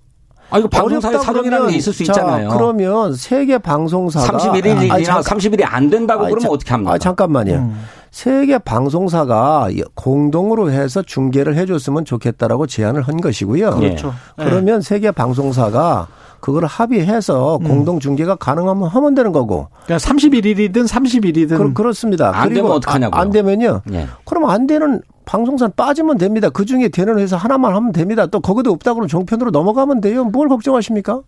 아, 0.49 0.57
이거 0.59 0.67
방송사의 0.67 1.19
사정이라는 1.19 1.69
게 1.69 1.77
있을 1.77 1.93
수 1.93 2.03
자, 2.03 2.11
있잖아요. 2.11 2.49
그러면 2.49 3.15
세계 3.15 3.57
방송사가 3.57 4.37
31일이나 4.37 4.91
아니, 4.91 5.03
잠- 5.05 5.21
30일이 5.21 5.61
안 5.65 5.89
된다고 5.89 6.23
아니, 6.23 6.31
그러면 6.33 6.49
자- 6.49 6.51
어떻게 6.53 6.71
합니까? 6.71 6.93
아, 6.93 6.97
잠깐만요. 6.97 7.53
음. 7.53 7.81
세계 8.11 8.57
방송사가 8.57 9.69
공동으로 9.95 10.69
해서 10.69 11.01
중계를 11.01 11.55
해줬으면 11.55 12.03
좋겠다라고 12.05 12.67
제안을 12.67 13.01
한 13.01 13.21
것이고요. 13.21 13.71
그렇죠. 13.71 14.13
예. 14.39 14.43
그러면 14.43 14.81
세계 14.81 15.11
방송사가 15.11 16.07
그걸 16.41 16.65
합의해서 16.65 17.57
음. 17.61 17.67
공동 17.67 17.99
중계가 17.99 18.35
가능하면 18.35 18.89
하면 18.89 19.15
되는 19.15 19.31
거고. 19.31 19.69
그러니까 19.85 20.09
31일이든 20.09 20.87
30일이든 20.87 21.57
그, 21.57 21.73
그렇습니다. 21.73 22.31
안 22.35 22.49
그리고 22.49 22.63
되면 22.63 22.71
어떡하냐고요? 22.77 23.17
아, 23.17 23.21
안 23.21 23.29
되면요. 23.29 23.81
예. 23.93 24.07
그럼 24.25 24.49
안 24.49 24.67
되는 24.67 25.01
방송사는 25.23 25.73
빠지면 25.77 26.17
됩니다. 26.17 26.49
그 26.49 26.65
중에 26.65 26.89
되는 26.89 27.17
회사 27.17 27.37
하나만 27.37 27.73
하면 27.75 27.91
됩니다. 27.93 28.25
또 28.25 28.41
거기도 28.41 28.71
없다 28.71 28.93
그러면 28.93 29.07
종편으로 29.07 29.51
넘어가면 29.51 30.01
돼요. 30.01 30.25
뭘 30.25 30.49
걱정하십니까? 30.49 31.21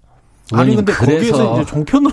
아니 0.51 0.75
근데 0.75 0.91
그래서- 0.91 1.31
거기에서 1.31 1.53
이제 1.61 1.65
종편으로 1.71 2.11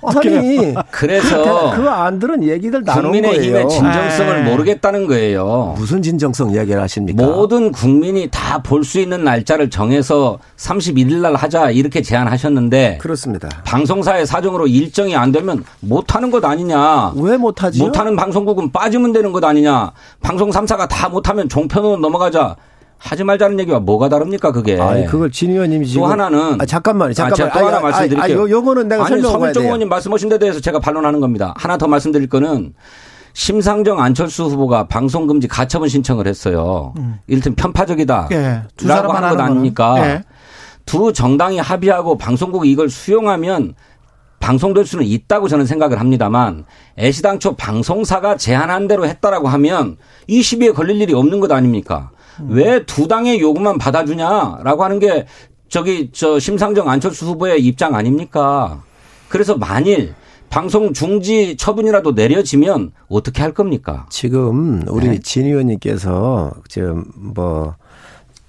어떡해요? 0.00 0.38
아니 0.38 0.74
그래서 0.92 1.72
그 1.74 1.88
안들은 1.88 2.44
얘기들 2.44 2.84
나눈 2.84 3.02
국민의힘의 3.10 3.52
거예요. 3.64 3.68
진정성을 3.68 4.44
네. 4.44 4.50
모르겠다는 4.50 5.06
거예요. 5.08 5.74
무슨 5.76 6.00
진정성 6.00 6.50
이야기를 6.52 6.80
하십니까? 6.80 7.24
모든 7.26 7.72
국민이 7.72 8.28
다 8.30 8.62
볼 8.62 8.84
수 8.84 9.00
있는 9.00 9.24
날짜를 9.24 9.68
정해서 9.68 10.38
31일 10.56 11.16
날 11.16 11.34
하자 11.34 11.70
이렇게 11.70 12.02
제안하셨는데 12.02 12.98
그렇습니다. 13.02 13.48
방송사의 13.64 14.26
사정으로 14.26 14.68
일정이 14.68 15.16
안 15.16 15.32
되면 15.32 15.64
못 15.80 16.14
하는 16.14 16.30
것 16.30 16.44
아니냐. 16.44 17.12
왜 17.16 17.36
못 17.36 17.62
하지요? 17.62 17.84
못하는 17.84 18.16
방송국은 18.16 18.70
빠지면 18.72 19.12
되는 19.12 19.32
것 19.32 19.42
아니냐. 19.44 19.90
방송 20.22 20.50
3사가 20.50 20.88
다 20.88 21.08
못 21.08 21.28
하면 21.28 21.48
종편으로 21.48 21.96
넘어가자. 21.98 22.56
하지 22.98 23.24
말자는 23.24 23.60
얘기와 23.60 23.78
뭐가 23.80 24.08
다릅니까 24.08 24.52
그게. 24.52 24.80
아니 24.80 25.06
그걸 25.06 25.30
진 25.30 25.50
의원님이 25.50 25.86
지금 25.86 26.02
또 26.02 26.06
하나는 26.08 26.60
아, 26.60 26.64
잠깐만요. 26.66 27.10
아, 27.10 27.14
잠깐만. 27.14 27.36
제가 27.36 27.60
또 27.60 27.66
하나 27.66 27.80
말씀드릴게요. 27.80 28.38
아, 28.38 28.42
요, 28.42 28.50
요거는 28.50 28.88
내가 28.88 29.06
아니 29.06 29.20
돼요. 29.20 29.64
의원님 29.64 29.88
말씀하신 29.88 30.28
데 30.28 30.38
대해서 30.38 30.60
제가 30.60 30.80
반론하는 30.80 31.20
겁니다. 31.20 31.54
하나 31.56 31.76
더 31.76 31.86
말씀드릴 31.86 32.28
거는 32.28 32.74
심상정 33.34 34.00
안철수 34.00 34.44
후보가 34.44 34.88
방송금지 34.88 35.46
가처분 35.46 35.88
신청을 35.88 36.26
했어요. 36.26 36.94
이를테면 37.26 37.54
편파적이다. 37.56 38.28
예, 38.32 38.62
두 38.76 38.88
라고 38.88 38.98
사람만 38.98 39.24
하는 39.24 39.36
것 39.36 39.42
하는 39.42 39.52
아닙니까? 39.56 39.88
거는. 39.90 40.04
예. 40.08 40.22
두 40.86 41.12
정당이 41.12 41.58
합의하고 41.58 42.16
방송국이 42.16 42.70
이걸 42.70 42.88
수용하면 42.88 43.74
방송될 44.40 44.86
수는 44.86 45.04
있다고 45.04 45.48
저는 45.48 45.66
생각을 45.66 45.98
합니다만 45.98 46.64
애시당초 46.98 47.56
방송사가 47.56 48.36
제안한 48.36 48.86
대로 48.86 49.06
했다라고 49.06 49.48
하면 49.48 49.96
이 50.28 50.42
시비에 50.42 50.70
걸릴 50.70 51.00
일이 51.00 51.12
없는 51.12 51.40
것 51.40 51.50
아닙니까? 51.52 52.10
왜 52.48 52.84
두 52.86 53.08
당의 53.08 53.40
요구만 53.40 53.78
받아주냐라고 53.78 54.84
하는 54.84 54.98
게 54.98 55.26
저기 55.68 56.10
저 56.12 56.38
심상정 56.38 56.88
안철수 56.88 57.26
후보의 57.26 57.62
입장 57.64 57.94
아닙니까? 57.94 58.82
그래서 59.28 59.56
만일 59.56 60.14
방송 60.48 60.92
중지 60.92 61.56
처분이라도 61.56 62.12
내려지면 62.12 62.92
어떻게 63.08 63.42
할 63.42 63.52
겁니까? 63.52 64.06
지금 64.10 64.84
우리 64.88 65.08
네. 65.08 65.18
진 65.18 65.46
의원님께서 65.46 66.52
지금 66.68 67.04
뭐 67.16 67.74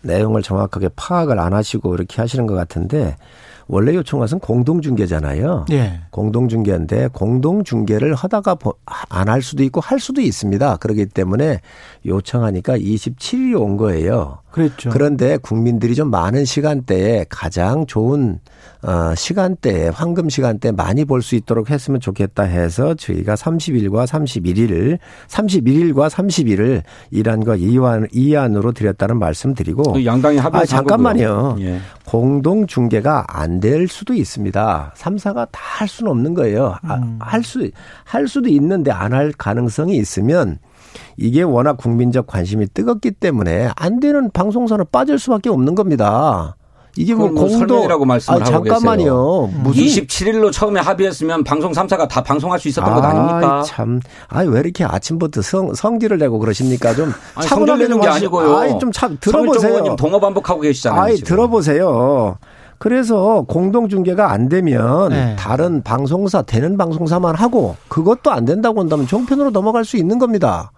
내용을 0.02 0.44
정확하게 0.44 0.90
파악을 0.96 1.40
안 1.40 1.54
하시고 1.54 1.96
이렇게 1.96 2.22
하시는 2.22 2.46
것 2.46 2.54
같은데 2.54 3.18
원래 3.68 3.94
요청 3.96 4.20
것은 4.20 4.40
공동중개잖아요. 4.40 5.66
예. 5.72 6.00
공동중개인데 6.12 7.10
공동중개를 7.10 8.16
하다가 8.16 8.56
안 9.10 9.28
할 9.28 9.42
수도 9.42 9.64
있고 9.64 9.82
할 9.82 10.00
수도 10.00 10.22
있습니다. 10.22 10.78
그렇기 10.78 11.08
때문에 11.08 11.60
요청하니까 12.06 12.78
27일이 12.78 13.60
온 13.62 13.76
거예요. 13.78 14.40
그렇죠. 14.52 14.90
그런데 14.90 15.38
국민들이 15.38 15.94
좀 15.94 16.10
많은 16.10 16.46
시간대에 16.46 17.26
가장 17.30 17.86
좋은 17.86 18.40
어 18.84 19.14
시간대에 19.16 19.90
황금 19.90 20.30
시간대 20.30 20.72
많이 20.72 21.04
볼 21.06 21.22
수 21.22 21.36
있도록 21.36 21.70
했으면 21.70 22.00
좋겠다 22.00 22.44
해서 22.44 22.94
저희가 22.96 23.36
30일과 23.36 24.06
31일, 24.08 25.00
31일과 25.28 26.10
30일을 26.10 26.84
일안과 27.12 27.56
이안 27.56 28.08
이안으로 28.12 28.72
드렸다는 28.72 29.20
말씀드리고 29.20 29.94
그 29.94 30.06
양당이 30.06 30.38
합의해서 30.38 30.76
아, 30.76 30.80
한 30.80 30.86
잠깐만요. 30.86 31.58
예. 31.60 31.80
공동 32.06 32.66
중개가 32.68 33.26
안 33.30 33.60
될 33.60 33.88
수도 33.88 34.14
있습니다. 34.14 34.94
3사가 34.96 35.48
다 35.52 35.68
할 35.78 35.88
수는 35.88 36.12
없는 36.12 36.34
거예요. 36.34 36.76
음. 36.86 37.18
할 37.22 37.44
수, 37.44 37.70
할 38.04 38.28
수도 38.28 38.50
있는데 38.50 38.90
안 38.92 39.14
할 39.14 39.32
가능성이 39.38 39.98
있으면 39.98 40.58
이게 41.18 41.42
워낙 41.44 41.78
국민적 41.78 42.28
관심이 42.28 42.68
뜨겁기 42.74 43.12
때문에 43.12 43.70
안 43.76 44.00
되는 44.00 44.30
방송사는 44.32 44.86
빠질 44.92 45.18
수밖에 45.20 45.50
없는 45.50 45.76
겁니다. 45.76 46.56
이게 47.00 47.14
뭐뭐 47.14 47.30
공도 47.32 47.50
설명이라고 47.50 48.06
말씀을 48.06 48.42
아, 48.42 48.46
하고 48.46 48.66
잠깐만요. 48.66 48.98
계세요. 48.98 49.50
무슨 49.62 49.84
27일로 49.84 50.52
처음에 50.52 50.80
합의했으면 50.80 51.44
방송 51.44 51.72
3사가 51.72 52.08
다 52.08 52.24
방송할 52.24 52.60
수 52.60 52.68
있었던 52.70 52.92
것 52.92 53.04
아닙니까? 53.04 53.62
참. 53.64 54.00
아이, 54.30 54.48
왜 54.48 54.60
이렇게 54.62 54.84
아침부터 54.84 55.44
성, 55.44 55.76
성질을 55.76 56.18
내고 56.18 56.40
그러십니까? 56.40 56.96
좀 56.96 57.14
아니, 57.36 57.48
차분하게 57.48 57.56
성질 57.68 57.78
내는 57.84 57.90
좀게 57.98 58.08
하시- 58.08 58.18
아니고요. 58.18 58.58
아이, 58.58 58.80
좀 58.80 58.92
참, 58.92 59.16
들어보세요. 59.20 59.72
의원님 59.74 59.96
동어 59.96 60.20
반복하고 60.20 60.62
계시잖아요. 60.62 61.00
아이, 61.00 61.16
지금. 61.18 61.28
들어보세요. 61.28 62.38
그래서 62.80 63.44
공동중개가 63.48 64.32
안 64.32 64.50
되면 64.50 65.10
네. 65.10 65.36
다른 65.38 65.84
방송사, 65.84 66.44
되는 66.44 66.78
방송사만 66.78 67.36
하고 67.36 67.76
그것도 67.90 68.32
안 68.32 68.46
된다고 68.46 68.80
한다면 68.80 69.06
종편으로 69.08 69.52
넘어갈 69.52 69.86
수 69.86 69.98
있는 69.98 70.18
겁니다. 70.20 70.72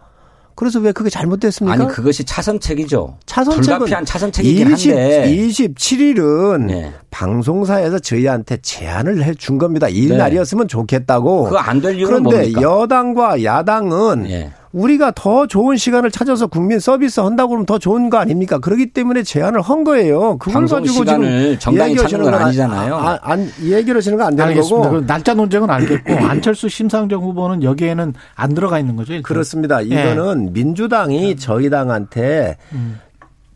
그래서 0.55 0.79
왜 0.79 0.91
그게 0.91 1.09
잘못됐습니까? 1.09 1.73
아니 1.73 1.87
그것이 1.87 2.25
차선책이죠. 2.25 3.17
차선책은 3.25 3.61
불가피한 3.79 4.03
차선책이긴 4.05 4.71
20, 4.71 4.91
한데 4.91 5.33
27일은 5.33 6.65
네. 6.65 6.93
방송사에서 7.11 7.99
저희한테 7.99 8.57
제안을 8.61 9.23
해 9.23 9.33
준 9.35 9.57
겁니다. 9.57 9.87
이 9.87 10.07
네. 10.07 10.17
날이었으면 10.17 10.67
좋겠다고. 10.67 11.45
그거 11.45 11.57
안 11.57 11.79
될 11.81 11.95
이유는 11.95 12.23
그런데 12.23 12.35
뭡니까? 12.51 12.61
여당과 12.61 13.43
야당은 13.43 14.29
예. 14.29 14.51
우리가 14.72 15.11
더 15.15 15.47
좋은 15.47 15.78
시간을 15.78 16.11
찾아서 16.11 16.45
국민 16.45 16.80
서비스 16.80 17.20
한다고 17.20 17.49
그러면 17.49 17.65
더 17.65 17.80
좋은 17.80 18.09
거 18.11 18.17
아닙니까? 18.17 18.59
그렇기 18.59 18.91
때문에 18.93 19.24
제안을 19.24 19.61
한 19.61 19.84
거예요. 19.84 20.38
그걸 20.38 20.53
방송 20.53 20.82
가지고 20.84 21.05
지금 21.05 21.24
얘기하시는 21.24 22.24
건건 22.24 22.41
아니잖아요. 22.41 22.95
아, 22.95 23.11
아, 23.13 23.20
안, 23.24 23.49
얘기하시는 23.61 24.17
건 24.17 24.28
안 24.28 24.36
되는 24.36 24.49
알겠습니다. 24.49 24.89
거고. 24.89 24.99
그 25.01 25.07
날짜 25.07 25.34
논쟁은 25.34 25.70
알겠고 25.72 26.13
안철수 26.24 26.70
심상정 26.70 27.22
후보는 27.24 27.63
여기에는 27.63 28.13
안 28.36 28.53
들어가 28.53 28.78
있는 28.78 28.95
거죠. 28.95 29.13
일단. 29.13 29.24
그렇습니다. 29.24 29.84
예. 29.86 29.88
이거는 30.11 30.53
민주당이 30.53 31.38
저희 31.38 31.70
당한테 31.72 32.57
음. 32.74 32.99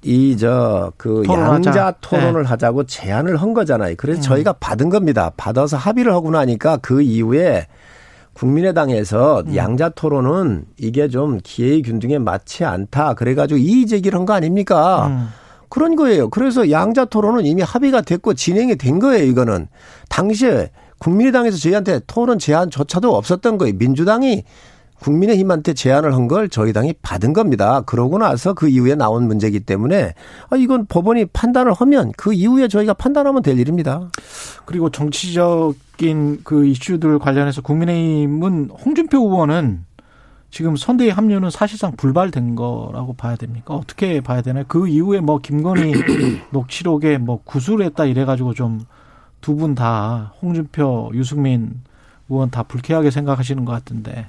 이저그 0.02 1.24
토론하자. 1.26 1.70
양자 1.70 1.94
토론을 2.02 2.44
하자고 2.46 2.86
제안을 2.86 3.38
한 3.38 3.54
거잖아요. 3.54 3.96
그래서 3.98 4.20
저희가 4.22 4.54
받은 4.54 4.90
겁니다. 4.90 5.32
받아서 5.38 5.78
합의를 5.78 6.12
하고 6.14 6.32
나니까 6.32 6.78
그 6.78 7.02
이후에 7.02 7.68
국민의당에서 8.34 9.44
양자 9.56 9.90
토론은 9.90 10.66
이게 10.78 11.08
좀 11.08 11.40
기회의 11.44 11.82
균등에 11.82 12.18
맞지 12.20 12.64
않다. 12.66 13.14
그래가지고 13.14 13.58
이의 13.60 13.86
제기를 13.86 14.18
한 14.18 14.26
거 14.26 14.34
아닙니까? 14.34 15.08
음. 15.08 15.28
그런 15.70 15.96
거예요. 15.96 16.30
그래서 16.30 16.70
양자 16.70 17.06
토론은 17.06 17.46
이미 17.46 17.62
합의가 17.62 18.02
됐고 18.02 18.34
진행이 18.36 18.76
된 18.78 19.00
거예요. 19.00 19.26
이거는 19.26 19.68
당시에 20.10 20.70
국민의당에서 21.00 21.58
저희한테 21.58 22.00
토론 22.08 22.40
제안조차도 22.40 23.14
없었던 23.16 23.58
거예요. 23.58 23.76
민주당이 23.78 24.44
국민의힘한테 25.04 25.74
제안을 25.74 26.14
한 26.14 26.28
걸 26.28 26.48
저희 26.48 26.72
당이 26.72 26.94
받은 27.02 27.34
겁니다. 27.34 27.82
그러고 27.82 28.18
나서 28.18 28.54
그 28.54 28.70
이후에 28.70 28.96
나온 28.96 29.28
문제이기 29.28 29.60
때문에 29.62 30.14
아, 30.50 30.56
이건 30.56 30.86
법원이 30.86 31.26
판단을 31.26 31.74
하면 31.74 32.14
그 32.16 32.34
이후에 32.34 32.70
저희가 32.70 32.94
판단하면 32.94 33.42
될 33.44 33.60
일입니다. 33.60 34.10
그리고 34.66 34.90
정치적인 34.90 36.42
그 36.44 36.66
이슈들 36.66 37.20
관련해서 37.20 37.62
국민의힘은 37.62 38.70
홍준표 38.86 39.18
의원은 39.20 39.86
지금 40.50 40.76
선대위 40.76 41.10
합류는 41.10 41.50
사실상 41.50 41.94
불발된 41.98 42.56
거라고 42.56 43.14
봐야 43.14 43.36
됩니까? 43.36 43.74
어떻게 43.74 44.22
봐야 44.22 44.42
되나요? 44.42 44.64
그 44.68 44.88
이후에 44.88 45.20
뭐 45.20 45.40
김건희 45.40 45.94
녹취록에 46.52 47.18
뭐 47.18 47.42
구술했다 47.44 48.06
이래가지고 48.06 48.54
좀 48.54 48.82
두 49.42 49.58
분 49.58 49.76
다 49.76 50.32
홍준표, 50.42 51.12
유승민 51.16 51.82
의원 52.30 52.50
다 52.50 52.64
불쾌하게 52.64 53.12
생각하시는 53.12 53.66
것 53.66 53.74
같은데 53.74 54.28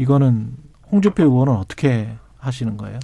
이거는 0.00 0.54
홍준표 0.90 1.22
의원은 1.24 1.54
어떻게 1.54 2.08
하시는 2.38 2.76
거예요? 2.76 2.98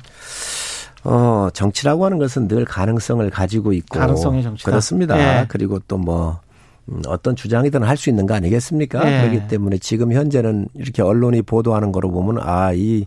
어, 1.05 1.49
정치라고 1.53 2.05
하는 2.05 2.18
것은 2.18 2.49
늘 2.49 2.64
가능성을 2.64 3.28
가지고 3.30 3.72
있고. 3.72 3.99
가능성의 3.99 4.42
정치다. 4.42 4.70
그렇습니다. 4.70 5.18
예. 5.18 5.47
그리고 5.49 5.78
또 5.86 5.99
뭐, 5.99 6.40
음, 6.88 7.03
어떤 7.07 7.36
주장이든 7.36 7.82
할 7.84 7.97
수 7.97 8.11
있는 8.11 8.26
거 8.26 8.34
아니겠습니까? 8.34 9.07
예. 9.07 9.20
그렇기 9.28 9.49
때문에 9.49 9.78
지금 9.78 10.12
현재는 10.12 10.68
이렇게 10.74 11.03
언론이 11.03 11.42
보도하는 11.42 11.92
거로 11.92 12.11
보면 12.11 12.38
아, 12.42 12.72
이 12.72 13.07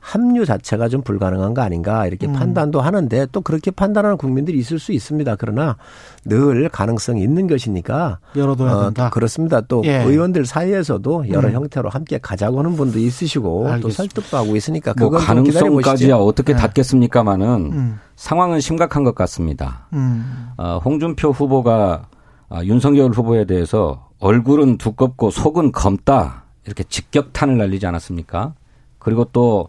합류 0.00 0.44
자체가 0.44 0.88
좀 0.88 1.02
불가능한 1.02 1.54
거 1.54 1.62
아닌가 1.62 2.06
이렇게 2.06 2.26
음. 2.26 2.32
판단도 2.32 2.80
하는데 2.80 3.26
또 3.32 3.40
그렇게 3.40 3.70
판단하는 3.70 4.16
국민들이 4.16 4.58
있을 4.58 4.78
수 4.78 4.92
있습니다. 4.92 5.36
그러나 5.36 5.76
늘 6.24 6.68
가능성이 6.68 7.22
있는 7.22 7.46
것이니까 7.46 8.18
열어둬야 8.36 8.72
어, 8.72 8.84
된다. 8.84 9.10
그렇습니다. 9.10 9.60
또 9.62 9.82
예. 9.84 10.02
의원들 10.02 10.46
사이에서도 10.46 11.28
여러 11.30 11.48
음. 11.48 11.54
형태로 11.54 11.88
함께 11.88 12.18
가자고 12.18 12.58
하는 12.58 12.74
분도 12.76 12.98
있으시고 12.98 13.64
또 13.64 13.68
알겠습니다. 13.72 13.96
설득도 13.96 14.36
하고 14.36 14.56
있으니까 14.56 14.94
뭐 14.98 15.10
그건 15.10 15.24
가능성까지야. 15.24 16.16
어떻게 16.16 16.52
네. 16.52 16.58
닿겠습니까마는 16.58 17.48
음. 17.72 18.00
상황은 18.16 18.60
심각한 18.60 19.04
것 19.04 19.14
같습니다. 19.14 19.86
음. 19.92 20.50
어, 20.56 20.80
홍준표 20.84 21.30
후보가 21.30 22.06
아, 22.50 22.64
윤석열 22.64 23.10
후보에 23.10 23.44
대해서 23.44 24.08
얼굴은 24.20 24.78
두껍고 24.78 25.30
속은 25.30 25.72
검다 25.72 26.44
이렇게 26.64 26.82
직격탄을 26.84 27.56
날리지 27.58 27.86
않았습니까? 27.86 28.54
그리고 28.98 29.24
또 29.32 29.68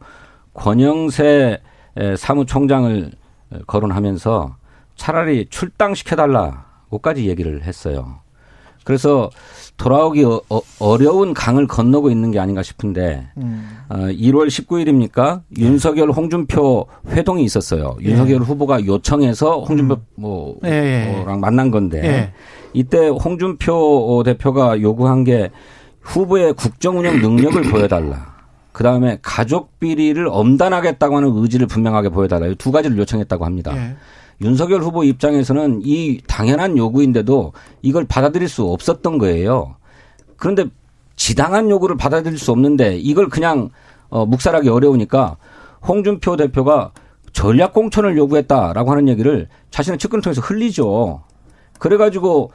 권영세 0.53 1.59
에, 1.97 2.15
사무총장을 2.15 3.11
에, 3.53 3.57
거론하면서 3.67 4.55
차라리 4.95 5.47
출당시켜달라고까지 5.49 7.27
얘기를 7.27 7.63
했어요. 7.63 8.19
그래서 8.83 9.29
돌아오기 9.77 10.25
어, 10.25 10.41
어, 10.79 10.97
려운 10.97 11.33
강을 11.33 11.67
건너고 11.67 12.09
있는 12.09 12.31
게 12.31 12.39
아닌가 12.39 12.63
싶은데 12.63 13.29
음. 13.37 13.69
어, 13.87 13.95
1월 13.95 14.47
19일입니까? 14.47 15.41
윤석열 15.57 16.11
홍준표 16.11 16.87
회동이 17.07 17.43
있었어요. 17.43 17.97
윤석열 18.01 18.41
후보가 18.41 18.85
요청해서 18.85 19.61
홍준표 19.61 19.97
뭐 20.15 20.57
예, 20.65 21.07
예. 21.07 21.13
뭐랑 21.13 21.39
만난 21.39 21.71
건데 21.71 22.01
예. 22.03 22.33
이때 22.73 23.07
홍준표 23.07 24.23
대표가 24.25 24.81
요구한 24.81 25.23
게 25.23 25.49
후보의 26.01 26.53
국정 26.53 26.97
운영 26.99 27.19
능력을 27.21 27.61
보여달라. 27.71 28.38
그 28.71 28.83
다음에 28.83 29.19
가족 29.21 29.79
비리를 29.79 30.27
엄단하겠다고 30.27 31.17
하는 31.17 31.35
의지를 31.35 31.67
분명하게 31.67 32.09
보여달라. 32.09 32.47
이두 32.47 32.71
가지를 32.71 32.97
요청했다고 32.97 33.45
합니다. 33.45 33.75
예. 33.75 33.95
윤석열 34.41 34.81
후보 34.81 35.03
입장에서는 35.03 35.81
이 35.83 36.21
당연한 36.27 36.77
요구인데도 36.77 37.53
이걸 37.81 38.05
받아들일 38.05 38.47
수 38.47 38.65
없었던 38.65 39.17
거예요. 39.17 39.75
그런데 40.37 40.65
지당한 41.15 41.69
요구를 41.69 41.97
받아들일 41.97 42.37
수 42.37 42.51
없는데 42.51 42.97
이걸 42.97 43.27
그냥 43.27 43.69
어, 44.09 44.25
묵살하기 44.25 44.69
어려우니까 44.69 45.35
홍준표 45.85 46.37
대표가 46.37 46.91
전략 47.33 47.73
공천을 47.73 48.17
요구했다라고 48.17 48.91
하는 48.91 49.07
얘기를 49.09 49.47
자신의 49.71 49.99
측근을 49.99 50.21
통해서 50.21 50.41
흘리죠. 50.41 51.23
그래가지고 51.77 52.51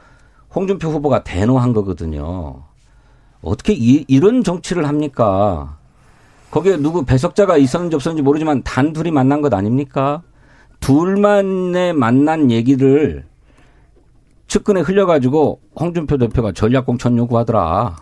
홍준표 0.53 0.89
후보가 0.89 1.23
대노한 1.23 1.73
거거든요. 1.73 2.63
어떻게 3.41 3.73
이, 3.73 4.05
이런 4.07 4.43
정치를 4.43 4.87
합니까? 4.87 5.77
거기에 6.51 6.77
누구 6.77 7.03
배석자가 7.03 7.57
있었는지 7.57 7.95
없었는지 7.95 8.21
모르지만 8.21 8.63
단 8.63 8.93
둘이 8.93 9.11
만난 9.11 9.41
것 9.41 9.53
아닙니까? 9.53 10.21
둘만의 10.79 11.93
만난 11.93 12.51
얘기를 12.51 13.25
측근에 14.47 14.81
흘려가지고 14.81 15.59
홍준표 15.79 16.17
대표가 16.17 16.51
전략 16.51 16.85
공천 16.85 17.17
요구하더라. 17.17 17.95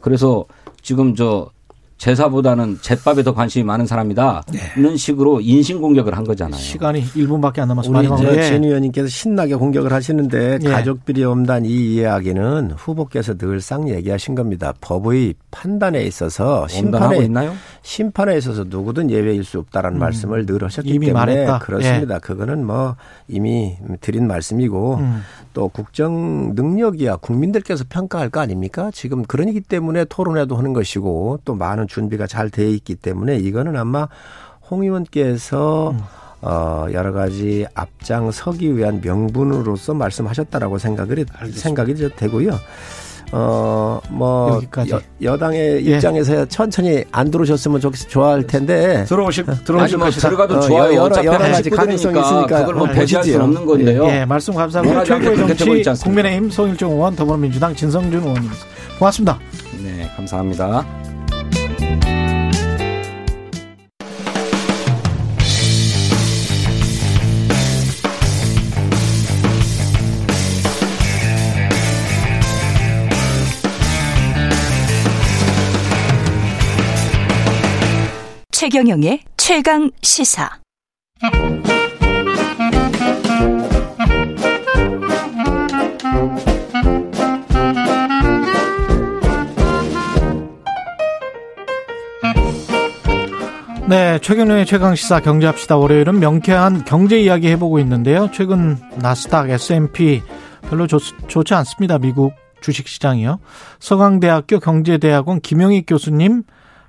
그래서 0.00 0.44
지금 0.82 1.14
저 1.14 1.50
제사보다는 1.98 2.78
제밥에 2.82 3.22
더 3.22 3.32
관심이 3.34 3.64
많은 3.64 3.86
사람이다. 3.86 4.42
이런 4.76 4.96
식으로 4.96 5.40
인신 5.40 5.80
공격을 5.80 6.16
한 6.16 6.24
거잖아요. 6.24 6.60
시간이 6.60 7.02
1분밖에 7.02 7.60
안 7.60 7.68
남았습니다. 7.68 8.14
우리. 8.14 8.22
저 8.22 8.36
예. 8.36 8.42
진 8.42 8.64
의원님께서 8.64 9.08
신나게 9.08 9.54
공격을 9.54 9.92
하시는데 9.92 10.58
예. 10.62 10.68
가족 10.68 11.04
비리 11.06 11.24
엄단 11.24 11.64
이 11.64 11.94
이야기는 11.94 12.72
후보께서 12.76 13.34
늘상 13.36 13.88
얘기하신 13.88 14.34
겁니다. 14.34 14.74
법의 14.80 15.34
판단에 15.50 16.02
있어서 16.02 16.68
심판에 16.68 17.18
있나요? 17.24 17.54
심판에 17.82 18.36
있어서 18.36 18.64
누구든 18.66 19.10
예외일 19.10 19.42
수 19.42 19.58
없다라는 19.58 19.98
말씀을 19.98 20.44
늘 20.44 20.62
하셨기 20.64 20.90
음. 20.90 20.94
이미 20.96 21.06
때문에 21.06 21.24
말했다. 21.24 21.58
그렇습니다. 21.60 22.18
그거는 22.18 22.66
뭐 22.66 22.96
이미 23.26 23.76
드린 24.02 24.26
말씀이고 24.26 24.96
음. 24.96 25.22
또 25.56 25.68
국정 25.68 26.52
능력이야 26.54 27.16
국민들께서 27.16 27.84
평가할 27.88 28.28
거 28.28 28.40
아닙니까? 28.40 28.90
지금 28.92 29.22
그러기 29.22 29.62
때문에 29.62 30.04
토론회도 30.04 30.54
하는 30.54 30.74
것이고 30.74 31.40
또 31.46 31.54
많은 31.54 31.88
준비가 31.88 32.26
잘 32.26 32.50
돼 32.50 32.68
있기 32.72 32.94
때문에 32.94 33.36
이거는 33.38 33.74
아마 33.74 34.06
홍 34.70 34.82
의원께서 34.82 35.92
음. 35.92 36.00
어, 36.42 36.86
여러 36.92 37.12
가지 37.12 37.64
앞장서기 37.74 38.76
위한 38.76 39.00
명분으로서 39.02 39.94
말씀하셨다라고 39.94 40.76
생각을 40.76 41.24
생각이 41.52 41.96
저 41.96 42.10
되고요. 42.10 42.50
어, 43.32 44.00
뭐. 44.08 44.60
여, 44.88 45.00
여당의 45.20 45.84
예. 45.86 45.94
입장에서 45.96 46.44
천천히 46.46 47.04
안 47.10 47.30
들어오셨으면 47.30 47.80
좋, 47.80 47.92
좋아할 48.08 48.46
텐데 48.46 49.04
들어오실 49.08 49.44
아니 49.48 49.64
들어오실 49.64 49.98
뭐 49.98 50.06
것이다. 50.06 50.28
들어가도 50.28 50.54
어, 50.56 50.60
좋아요. 50.60 50.92
여러- 50.94 51.04
어차피 51.04 51.26
여러 51.26 51.44
한 51.44 51.52
가지 51.52 51.70
가능성이 51.70 52.20
있으니까 52.20 52.60
그걸 52.60 52.74
뭐 52.76 52.84
어, 52.84 52.90
배제할 52.92 53.22
보시지요. 53.22 53.42
없는 53.42 53.66
건데요. 53.66 54.06
예, 54.06 54.24
말씀 54.24 54.54
감사하고 54.54 54.88
원하지 54.90 55.12
않게 55.12 55.54
최고의 55.56 55.82
정치? 55.82 56.04
국민의힘 56.04 56.50
송일정 56.50 56.90
의원 56.92 57.16
더불어민주당 57.16 57.74
진성준 57.74 58.20
의원입니다. 58.22 58.54
고맙습니다. 58.98 59.38
네, 59.82 60.08
감사합니다. 60.16 61.05
최경영의 78.68 79.20
최강 79.36 79.92
시사. 80.02 80.50
네, 93.88 94.18
최경련의 94.18 94.66
최강 94.66 94.96
시사 94.96 95.20
경제합시다. 95.20 95.76
월요일은 95.76 96.18
명쾌한 96.18 96.84
경제 96.84 97.20
이야기 97.20 97.46
해보고 97.50 97.78
있는데요. 97.78 98.28
최근 98.32 98.78
나스닥, 98.96 99.48
S&P 99.48 100.22
별로 100.68 100.88
좋, 100.88 100.98
좋지 101.28 101.54
않습니다. 101.54 101.98
미국 101.98 102.32
주식시장이요. 102.62 103.38
서강대학교 103.78 104.58
경제대학원 104.58 105.40
김영익 105.40 105.84
교수님 105.86 106.42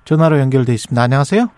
전화로 0.04 0.40
연결돼 0.40 0.74
있습니다. 0.74 1.00
안녕하세요. 1.00 1.57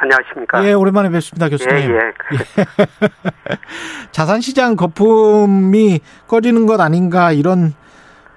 예, 0.00 0.02
안녕하십니까. 0.02 0.64
예, 0.64 0.72
오랜만에 0.72 1.10
뵙습니다, 1.10 1.48
교수님. 1.48 1.76
예, 1.76 1.82
예. 1.84 2.12
자산시장 4.12 4.76
거품이 4.76 6.00
꺼지는 6.26 6.66
것 6.66 6.80
아닌가 6.80 7.32
이런 7.32 7.74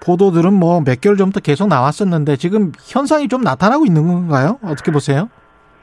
보도들은 0.02 0.54
뭐 0.54 0.82
몇 0.82 1.00
개월 1.00 1.18
전부터 1.18 1.42
계속 1.42 1.68
나왔었는데 1.68 2.36
지금 2.38 2.72
현상이 2.84 3.28
좀 3.28 3.42
나타나고 3.42 3.86
있는 3.86 4.08
건가요? 4.08 4.58
어떻게 4.64 4.92
보세요? 4.92 5.30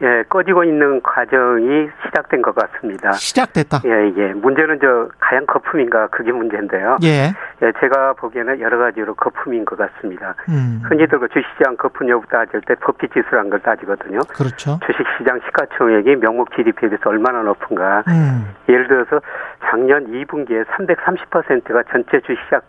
예, 0.00 0.22
꺼지고 0.28 0.64
있는 0.64 1.02
과정이 1.02 1.88
시작된 2.04 2.42
것 2.42 2.54
같습니다. 2.54 3.12
시작됐다. 3.12 3.80
예, 3.84 4.12
예. 4.16 4.32
문제는 4.32 4.78
저 4.80 5.08
가양 5.18 5.44
거품인가 5.46 6.06
그게 6.08 6.30
문제인데요. 6.30 6.98
예. 7.02 7.34
예, 7.62 7.72
제가 7.80 8.12
보기에는 8.14 8.60
여러 8.60 8.78
가지로 8.78 9.14
거품인 9.14 9.64
것 9.64 9.76
같습니다. 9.76 10.34
음. 10.48 10.82
흔히들 10.84 11.18
그 11.18 11.28
주식시장 11.28 11.76
거품 11.76 12.08
여부 12.08 12.26
따질 12.28 12.60
때 12.62 12.74
버핏 12.76 13.12
지수라는 13.12 13.50
걸 13.50 13.60
따지거든요. 13.60 14.20
그렇죠. 14.28 14.78
주식시장 14.86 15.40
시가총액이 15.46 16.16
명목 16.16 16.54
GDP에 16.54 16.88
비해서 16.88 17.10
얼마나 17.10 17.42
높은가. 17.42 18.04
음. 18.08 18.54
예를 18.68 18.86
들어서 18.86 19.20
작년 19.68 20.06
2분기에 20.06 20.64
330%가 20.66 21.82
전체 21.90 22.20
주식시장 22.20 22.60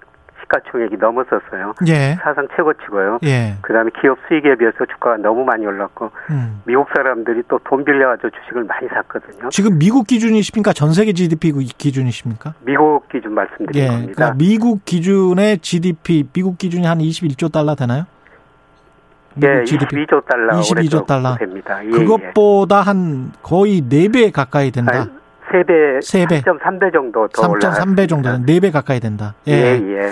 시가총액이 0.50 0.98
넘었었어요. 0.98 1.74
예. 1.88 2.18
사상 2.22 2.48
최고치고요. 2.56 3.20
예. 3.24 3.56
그다음에 3.62 3.92
기업 4.02 4.18
수익에 4.28 4.56
비해서 4.56 4.86
주가가 4.86 5.18
너무 5.18 5.46
많이 5.46 5.66
올랐고 5.66 6.12
음. 6.32 6.62
미국 6.66 6.88
사람들이 6.96 7.44
또 7.48 7.60
돈 7.70 7.86
빌려가지고 7.86 8.30
주식을 8.30 8.64
많이 8.64 8.88
샀거든요. 8.88 9.50
지금 9.50 9.78
미국 9.78 10.08
기준이십니까? 10.08 10.74
전 10.74 10.94
세계 10.94 11.14
GDP 11.14 11.52
기준이십니까? 11.78 12.56
미국 12.62 13.08
기준 13.10 13.34
말씀드린 13.34 13.84
예. 13.84 13.88
겁니다. 13.88 14.14
그러니까 14.16 14.38
미국 14.38 14.86
기준의 14.86 15.60
GDP, 15.60 16.26
미국 16.34 16.58
기준이 16.58 16.88
한 16.88 16.98
21조 17.00 17.52
달러 17.52 17.76
되나요? 17.76 18.06
예, 19.44 19.64
22조 19.64 20.26
달러 20.26 20.60
22조 20.60 21.06
달러 21.06 21.36
됩니다. 21.38 21.86
예, 21.86 21.90
그것보다 21.92 22.82
한 22.82 23.32
거의 23.44 23.82
4배 23.82 24.32
가까이 24.34 24.72
된다. 24.72 25.02
아니, 25.02 25.19
3배, 25.50 26.02
세 26.02 26.26
배. 26.26 26.42
3.3배 26.42 26.94
정도 26.94 27.28
더 27.30 27.50
올라. 27.50 27.72
3.3배 27.72 28.08
정도는 28.08 28.46
4배 28.46 28.72
가까이 28.72 29.00
된다. 29.00 29.34
예, 29.48 29.54
예. 29.54 29.98
예. 29.98 30.12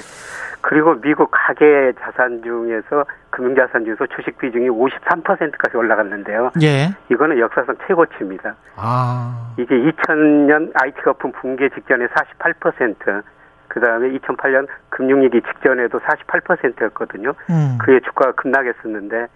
그리고 0.62 1.00
미국 1.00 1.30
가계 1.32 1.94
자산 2.02 2.42
중에서 2.44 3.06
금융 3.30 3.56
자산 3.56 3.86
중에서 3.86 4.06
주식 4.08 4.38
비중이 4.38 4.70
53%까지 4.70 5.78
올라갔는데요. 5.78 6.52
예. 6.62 6.90
이거는 7.10 7.40
역사상 7.40 7.76
최고치입니다. 7.88 8.56
아. 8.76 9.54
이게 9.58 9.74
2000년 9.76 10.72
IT 10.74 11.02
거품 11.04 11.32
붕괴 11.32 11.70
직전에 11.70 12.08
48%, 12.08 13.24
그 13.68 13.80
다음에 13.80 14.10
2008년 14.18 14.68
금융위기 14.90 15.42
직전에도 15.42 16.00
48%였거든요. 16.00 17.34
음. 17.50 17.78
그의 17.80 18.02
주가가 18.02 18.34
급락했었는데 18.34 19.28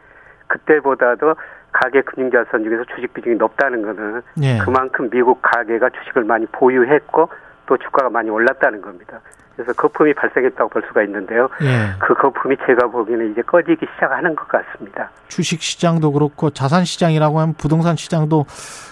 그때보다도 0.48 1.36
가계 1.72 2.02
금융자산 2.02 2.64
중에서 2.64 2.84
주식 2.96 3.14
비중이 3.14 3.36
높다는 3.36 3.82
거는 3.82 4.22
예. 4.44 4.58
그만큼 4.60 5.10
미국 5.10 5.42
가계가 5.42 5.90
주식을 5.90 6.24
많이 6.24 6.46
보유했고 6.48 7.30
또 7.66 7.78
주가가 7.78 8.10
많이 8.10 8.30
올랐다는 8.30 8.82
겁니다. 8.82 9.20
그래서 9.56 9.74
거품이 9.74 10.14
발생했다고 10.14 10.70
볼 10.70 10.82
수가 10.88 11.04
있는데요. 11.04 11.50
예. 11.62 11.92
그 12.00 12.14
거품이 12.16 12.56
제가 12.66 12.88
보기에는 12.88 13.32
이제 13.32 13.42
꺼지기 13.42 13.86
시작하는 13.96 14.36
것 14.36 14.48
같습니다. 14.48 15.10
주식 15.28 15.62
시장도 15.62 16.14
그렇고 16.14 16.50
자산 16.50 16.84
시장이라고 16.84 17.40
하면 17.40 17.54
부동산 17.56 17.96
시장도 17.96 18.46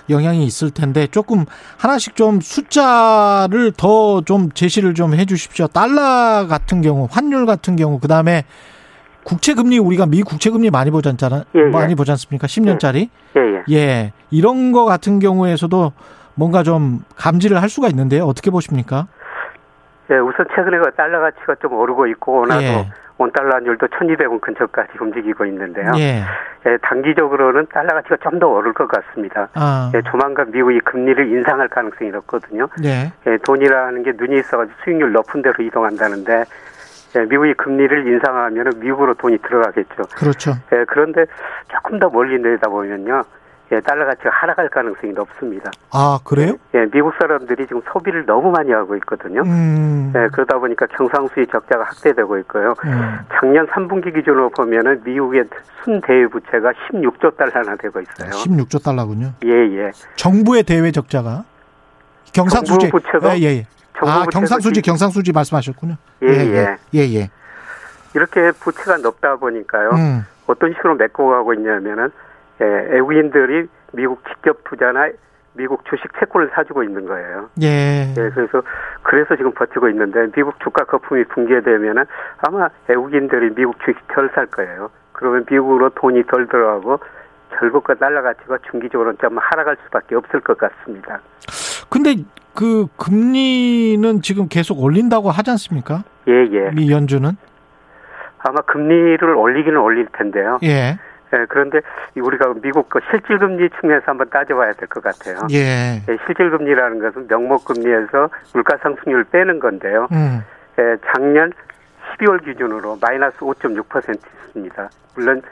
영향이 0.10 0.44
있을 0.46 0.72
텐데 0.72 1.08
조금 1.08 1.46
하나씩 1.80 2.16
좀 2.16 2.40
숫자를 2.42 3.72
더 3.78 4.22
좀 4.26 4.52
제시를 4.52 4.94
좀 4.94 5.14
해 5.14 5.26
주십시오. 5.26 5.68
달러 5.68 6.46
같은 6.48 6.82
경우, 6.82 7.08
환율 7.10 7.46
같은 7.46 7.76
경우, 7.76 8.00
그 8.00 8.08
다음에 8.08 8.44
국채 9.30 9.54
금리 9.54 9.78
우리가 9.78 10.08
미 10.08 10.24
국채 10.24 10.50
금리 10.50 10.72
많이 10.72 10.90
보지 10.90 11.08
않잖아. 11.10 11.44
예, 11.54 11.60
예. 11.60 11.66
많이 11.66 11.94
보지 11.94 12.10
않습니까? 12.12 12.48
10년짜리. 12.48 13.10
예, 13.38 13.40
예. 13.40 13.64
예. 13.76 14.14
이런 14.32 14.72
거 14.72 14.86
같은 14.86 15.20
경우에서도 15.20 15.94
뭔가 16.34 16.64
좀 16.64 17.04
감지를 17.16 17.62
할 17.62 17.70
수가 17.70 17.90
있는데요. 17.90 18.24
어떻게 18.26 18.50
보십니까? 18.50 19.06
예, 20.10 20.16
우선 20.18 20.48
최근에 20.56 20.80
그 20.80 20.92
달러 20.96 21.20
가치가 21.20 21.54
좀 21.62 21.74
오르고 21.74 22.08
있고 22.08 22.46
예. 22.60 22.90
원달러 23.20 23.56
환율도 23.58 23.86
1200원 23.88 24.42
근처까지 24.42 24.94
움직이고 25.00 25.46
있는데요. 25.46 25.92
예. 25.98 26.24
예, 26.66 26.78
단기적으로는 26.82 27.68
달러 27.72 27.94
가치가 27.94 28.18
좀 28.18 28.40
더 28.40 28.48
오를 28.48 28.74
것 28.74 28.88
같습니다. 28.88 29.50
아. 29.54 29.92
예, 29.94 30.02
조만간 30.10 30.50
미국이 30.50 30.80
금리를 30.80 31.28
인상할 31.28 31.68
가능성이 31.68 32.10
높거든요. 32.12 32.68
예. 32.84 33.12
예, 33.28 33.38
돈이라는 33.46 34.02
게 34.04 34.14
눈이 34.18 34.40
있어가지고 34.40 34.76
수익률 34.84 35.12
높은 35.12 35.42
데로 35.44 35.64
이동한다는데 35.64 36.34
예, 36.34 36.46
미국이 37.18 37.54
금리를 37.54 38.08
인상하면 38.08 38.72
미국으로 38.78 39.14
돈이 39.16 39.38
들어가겠죠. 39.40 40.04
그렇죠. 40.16 40.52
예, 40.74 40.86
그런데 40.88 41.26
조금 41.72 42.00
더 42.00 42.10
멀리 42.10 42.40
내다보면요. 42.40 43.24
예, 43.72 43.80
달러 43.82 44.06
가치가 44.06 44.32
하락할 44.32 44.70
가능성이 44.70 45.14
높습니다. 45.14 45.70
아, 45.92 46.20
그래요? 46.24 46.56
예, 46.74 46.86
미국 46.92 47.14
사람들이 47.20 47.68
지금 47.68 47.82
소비를 47.92 48.26
너무 48.26 48.50
많이 48.50 48.72
하고 48.72 48.96
있거든요. 48.96 49.44
음. 49.44 50.12
예, 50.16 50.28
그러다 50.32 50.58
보니까 50.58 50.88
경상수지 50.88 51.46
적자가 51.52 51.84
확대되고 51.84 52.38
있고요. 52.40 52.74
음. 52.86 53.20
작년 53.40 53.68
3분기 53.68 54.14
기준으로 54.14 54.50
보면은 54.50 55.02
미국의 55.04 55.46
순대외 55.84 56.28
부채가 56.28 56.72
16조 56.92 57.38
달러나 57.38 57.76
되고 57.76 58.02
있어요. 58.02 58.32
16조 58.32 58.84
달러군요. 58.84 59.34
예, 59.46 59.52
예. 59.52 59.92
정부의 60.16 60.64
대외 60.64 60.92
적자가 60.92 61.44
경상수지 62.34 62.90
부채가? 62.90 63.38
예, 63.38 63.42
예, 63.42 63.46
예. 63.58 63.68
정부 64.00 64.12
아, 64.12 64.26
경상수지 64.32 64.82
기- 64.82 64.90
경상수지 64.90 65.32
말씀하셨군요. 65.34 65.96
예, 66.24 66.28
예. 66.28 66.78
예, 66.94 67.00
예. 67.16 67.30
이렇게 68.16 68.52
부채가 68.60 68.98
높다 68.98 69.36
보니까요. 69.36 69.90
음. 69.92 70.26
어떤 70.48 70.74
식으로 70.74 70.96
메꿔 70.96 71.28
가고 71.28 71.54
있냐면은 71.54 72.10
예, 72.62 72.66
외국인들이 72.66 73.68
미국 73.94 74.24
직접 74.28 74.64
투자나 74.64 75.10
미국 75.54 75.84
주식 75.86 76.08
채권을 76.20 76.52
사주고 76.54 76.84
있는 76.84 77.06
거예요. 77.06 77.50
예. 77.62 78.14
예, 78.18 78.30
그래서 78.32 78.62
그래서 79.04 79.36
지금 79.36 79.52
버티고 79.52 79.90
있는데 79.90 80.28
미국 80.34 80.60
주가 80.62 80.86
거품이 80.86 81.26
붕괴되면은 81.26 82.06
아마 82.40 82.70
외국인들이 82.88 83.54
미국 83.56 83.78
주식 83.86 84.00
덜 84.08 84.30
살 84.34 84.46
거예요. 84.48 84.90
그러면 85.12 85.46
미국으로 85.50 85.90
돈이 85.90 86.24
덜 86.28 86.48
들어가고 86.48 87.00
결국 87.58 87.84
그 87.84 87.96
달러 87.98 88.22
가치가 88.22 88.58
중기적으로 88.70 89.14
좀 89.18 89.38
하락할 89.38 89.78
수밖에 89.86 90.16
없을 90.16 90.40
것 90.42 90.58
같습니다. 90.58 91.20
근데 91.90 92.16
그 92.54 92.88
금리는 92.98 94.22
지금 94.22 94.48
계속 94.48 94.82
올린다고 94.82 95.30
하지 95.32 95.52
않습니까? 95.52 96.04
예, 96.28 96.34
예. 96.52 96.72
미 96.72 96.92
연준은? 96.92 97.32
아마 98.40 98.62
금리를 98.62 99.24
올리기는 99.24 99.78
올릴 99.80 100.08
텐데요. 100.14 100.60
예. 100.64 100.98
예, 101.32 101.46
그런데 101.48 101.82
우리가 102.16 102.54
미국 102.62 102.90
그 102.90 103.00
실질금리 103.12 103.70
측면에서 103.80 104.06
한번 104.08 104.30
따져봐야 104.30 104.74
될 104.74 104.88
것 104.88 105.04
같아요. 105.04 105.40
예. 105.52 106.02
예, 106.08 106.18
실질금리라는 106.26 107.00
것은 107.00 107.28
명목금리에서 107.28 108.30
물가상승률을 108.54 109.26
빼는 109.26 109.60
건데요. 109.60 110.08
음. 110.12 110.44
예, 110.80 110.98
작년 111.14 111.52
12월 112.18 112.44
기준으로 112.44 112.98
마이너스 113.02 113.38
5.6%입니다. 113.40 114.90
물론 115.16 115.42
실- 115.42 115.48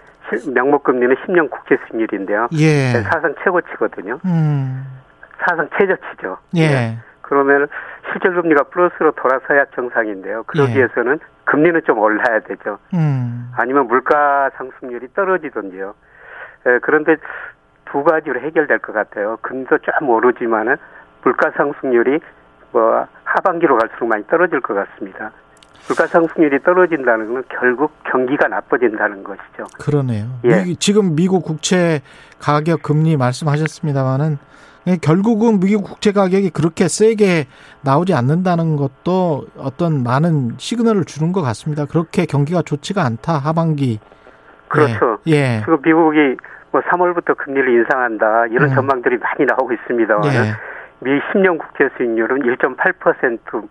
명목금리는 0.54 1.16
10년 1.16 1.50
국채 1.50 1.78
수익률인데요. 1.88 2.48
예. 2.54 2.94
예, 2.96 3.02
사상 3.04 3.34
최고치거든요. 3.44 4.20
음. 4.26 4.86
사상 5.40 5.70
최저치죠. 5.78 6.38
예. 6.58 6.98
그러면 7.22 7.68
실질금리가 8.12 8.64
플러스로 8.66 9.12
돌아서야 9.12 9.66
정상인데요. 9.76 10.44
그러기 10.44 10.72
예. 10.72 10.78
위해서는 10.78 11.20
금리는 11.46 11.82
좀 11.86 12.00
올라야 12.00 12.40
되죠. 12.42 12.80
음. 12.94 13.52
아니면 13.56 13.88
물가 13.88 14.50
상승률이 14.58 15.14
떨어지든지요. 15.14 15.94
예, 16.68 16.80
그런데 16.82 17.18
두 17.86 18.04
가지로 18.04 18.40
해결될 18.40 18.80
것 18.80 18.94
같아요. 18.94 19.38
금도 19.42 19.78
좀 19.80 20.10
오르지만은 20.10 20.78
물가 21.24 21.52
상승률이 21.52 22.20
뭐 22.72 23.08
하반기로 23.24 23.78
갈수록 23.78 24.08
많이 24.08 24.26
떨어질 24.28 24.60
것 24.62 24.74
같습니다. 24.74 25.32
물가 25.88 26.06
상승률이 26.08 26.64
떨어진다는 26.64 27.34
건 27.34 27.44
결국 27.50 27.92
경기가 28.04 28.48
나빠진다는 28.48 29.24
것이죠. 29.24 29.66
그러네요. 29.80 30.26
예. 30.46 30.64
미- 30.64 30.76
지금 30.76 31.16
미국 31.16 31.44
국채 31.44 32.02
가격 32.40 32.84
금리 32.84 33.16
말씀하셨습니다만은 33.18 34.38
결국은 35.02 35.60
미국 35.60 35.84
국채 35.84 36.12
가격이 36.14 36.50
그렇게 36.52 36.88
세게 36.88 37.46
나오지 37.84 38.14
않는다는 38.14 38.78
것도 38.78 39.48
어떤 39.58 40.02
많은 40.04 40.52
시그널을 40.58 41.04
주는 41.06 41.34
것 41.34 41.42
같습니다. 41.42 41.86
그렇게 41.86 42.26
경기가 42.26 42.62
좋지가 42.62 43.04
않다 43.04 43.38
하반기. 43.38 44.00
그렇죠. 44.70 45.18
예. 45.28 45.32
예. 45.32 45.60
지금 45.62 45.80
미국이 45.84 46.38
뭐 46.72 46.82
3월부터 46.82 47.38
금리를 47.38 47.70
인상한다 47.80 48.48
이런 48.48 48.70
음. 48.70 48.76
전망들이 48.76 49.18
많이 49.18 49.46
나오고 49.46 49.72
있습니다만 49.74 50.26
예. 50.34 50.54
미 51.00 51.12
10년 51.32 51.58
국채 51.60 51.90
수익률은 51.98 52.40
1.8%뭐 52.58 53.68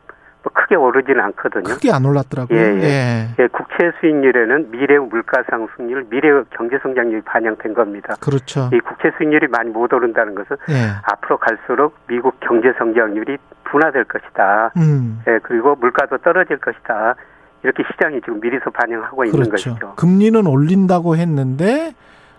크게 0.51 0.75
오르지는 0.77 1.21
않거든요. 1.21 1.65
크게 1.65 1.91
안 1.93 2.05
올랐더라고요. 2.05 2.59
예, 2.59 2.63
예. 2.63 2.83
예. 2.83 3.29
예, 3.39 3.47
국채 3.49 3.93
수익률에는 4.01 4.71
미래의 4.71 5.01
물가 5.01 5.43
상승률, 5.51 6.07
미래의 6.11 6.45
경제 6.51 6.79
성장률이 6.83 7.23
반영된 7.23 7.75
겁니다. 7.75 8.15
그렇죠. 8.21 8.71
이 8.73 8.81
국채 8.81 9.11
수익률이 9.17 9.49
많이 9.49 9.71
못 9.71 9.93
오른다는 9.93 10.35
것은 10.35 10.57
예. 10.71 10.93
앞으로 11.03 11.39
갈수록 11.39 11.97
미국 12.07 12.39
경제 12.41 12.73
성장률이 12.79 13.39
둔화될 13.71 14.05
것이다. 14.05 14.73
음. 14.77 15.23
예, 15.29 15.39
그리고 15.43 15.75
물가도 15.77 16.19
떨어질 16.19 16.59
것이다. 16.59 17.15
이렇게 17.63 17.83
시장이 17.91 18.21
지금 18.21 18.41
미리서 18.41 18.71
반영하고 18.71 19.25
있는 19.25 19.41
그렇죠. 19.49 19.71
것이죠. 19.71 19.95
금리는 19.97 20.47
올린다고 20.47 21.17
했는데 21.17 21.95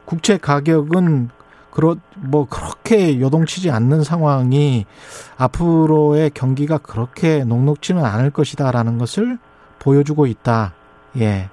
국채 0.05 0.37
가격은 0.37 1.29
그렇 1.77 1.95
뭐 2.15 2.47
그렇게 2.49 3.19
요동치지 3.19 3.69
않는 3.69 4.03
상황이 4.03 4.87
앞으로의 5.37 6.31
경기가 6.33 6.79
그렇게 6.79 7.43
녹록지는 7.43 8.03
않을 8.03 8.31
것이다라는 8.31 8.97
것을 8.97 9.37
보여주고 9.77 10.25
있다. 10.25 10.73
예. 11.19 11.49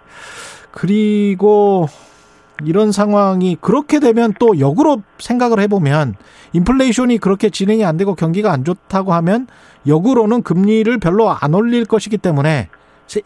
그리고 0.70 1.88
이런 2.64 2.90
상황이 2.90 3.59
그렇게 3.60 4.01
되면 4.01 4.32
또 4.40 4.59
역으로 4.59 5.02
생각을 5.18 5.60
해보면 5.60 6.14
인플레이션이 6.55 7.18
그렇게 7.18 7.51
진행이 7.51 7.84
안 7.84 7.98
되고 7.98 8.14
경기가 8.14 8.51
안 8.51 8.64
좋다고 8.64 9.12
하면 9.12 9.46
역으로는 9.86 10.40
금리를 10.42 10.96
별로 11.01 11.30
안 11.32 11.52
올릴 11.52 11.84
것이기 11.84 12.16
때문에 12.16 12.70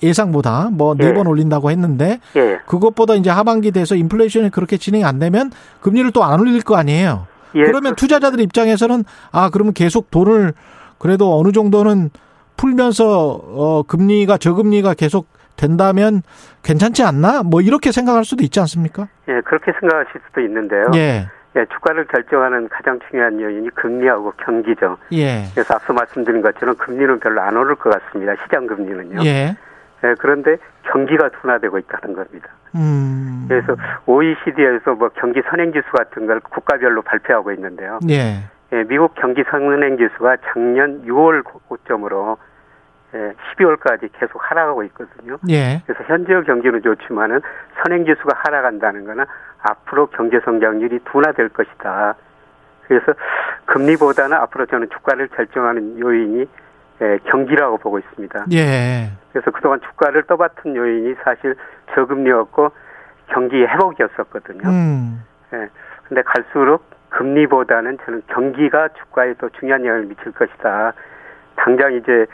예상보다 0.02 0.68
뭐네 0.72 1.06
예. 1.06 1.14
번 1.14 1.26
올린다고 1.26 1.70
했는데 1.70 2.20
예. 2.36 2.58
그것보다 2.66 3.14
이제 3.14 3.30
하반기 3.30 3.70
돼서 3.70 3.94
인플레이션이 3.94 4.50
그렇게 4.50 4.76
진행이 4.76 5.04
안 5.04 5.18
되면 5.18 5.50
금리를 5.80 6.10
또 6.12 6.22
안 6.24 6.40
올릴 6.40 6.62
거 6.62 6.76
아니에요. 6.76 7.26
예, 7.54 7.62
그러면 7.64 7.94
투자자들 7.94 8.40
입장에서는 8.40 9.04
아 9.32 9.48
그러면 9.50 9.72
계속 9.72 10.10
돈을 10.10 10.52
그래도 10.98 11.38
어느 11.38 11.52
정도는 11.52 12.10
풀면서 12.56 13.40
어 13.42 13.82
금리가 13.86 14.36
저금리가 14.38 14.94
계속 14.94 15.26
된다면 15.56 16.22
괜찮지 16.62 17.02
않나? 17.02 17.42
뭐 17.42 17.60
이렇게 17.60 17.92
생각할 17.92 18.24
수도 18.24 18.44
있지 18.44 18.60
않습니까? 18.60 19.08
예, 19.28 19.40
그렇게 19.44 19.72
생각하실 19.80 20.20
수도 20.28 20.40
있는데요. 20.42 20.90
예. 20.94 21.26
예, 21.58 21.66
주가를 21.66 22.04
결정하는 22.04 22.68
가장 22.68 23.00
중요한 23.08 23.40
요인이 23.40 23.70
금리하고 23.70 24.32
경기죠. 24.44 24.96
예. 25.12 25.44
그래서 25.52 25.74
앞서 25.74 25.92
말씀드린 25.92 26.40
것처럼 26.40 26.76
금리는 26.76 27.18
별로 27.18 27.40
안 27.40 27.56
오를 27.56 27.74
것 27.74 27.90
같습니다. 27.90 28.34
시장 28.44 28.66
금리는요. 28.66 29.24
예. 29.24 29.56
예, 30.04 30.14
그런데 30.20 30.56
경기가 30.84 31.28
둔화되고 31.28 31.78
있다는 31.78 32.14
겁니다. 32.14 32.48
음. 32.76 33.46
그래서 33.48 33.74
OECD에서 34.06 34.94
뭐 34.94 35.08
경기 35.08 35.42
선행지수 35.50 35.90
같은 35.90 36.26
걸 36.26 36.38
국가별로 36.40 37.02
발표하고 37.02 37.50
있는데요. 37.52 37.98
예. 38.08 38.44
예, 38.72 38.84
미국 38.84 39.14
경기 39.16 39.42
선행지수가 39.50 40.36
작년 40.52 41.02
6월 41.06 41.42
고점으로 41.68 42.36
예, 42.36 42.48
12월까지 43.12 44.10
계속 44.18 44.38
하락하고 44.38 44.82
있거든요. 44.84 45.38
예. 45.48 45.82
그래서 45.86 46.04
현재 46.04 46.34
경기는 46.42 46.82
좋지만은 46.82 47.40
선행지수가 47.82 48.36
하락한다는 48.36 49.04
거는 49.06 49.24
앞으로 49.62 50.08
경제 50.08 50.40
성장률이 50.40 51.00
둔화될 51.04 51.48
것이다. 51.50 52.14
그래서 52.86 53.12
금리보다는 53.66 54.36
앞으로 54.36 54.66
저는 54.66 54.88
주가를 54.90 55.28
결정하는 55.28 55.98
요인이 55.98 56.46
예, 57.00 57.18
경기라고 57.24 57.78
보고 57.78 57.98
있습니다. 57.98 58.46
예. 58.52 59.12
그래서 59.32 59.50
그동안 59.52 59.80
주가를 59.80 60.24
떠받친 60.24 60.74
요인이 60.74 61.14
사실 61.22 61.54
저금리였고 61.94 62.72
경기 63.28 63.64
회복이었었거든요. 63.64 64.68
음. 64.68 65.24
예. 65.52 65.68
근데 66.08 66.22
갈수록 66.22 66.84
금리보다는 67.10 67.98
저는 68.04 68.22
경기가 68.26 68.88
주가에 68.88 69.34
더 69.34 69.48
중요한 69.50 69.84
영향을 69.84 70.06
미칠 70.06 70.32
것이다. 70.32 70.92
당장 71.56 71.92
이제 71.94 72.26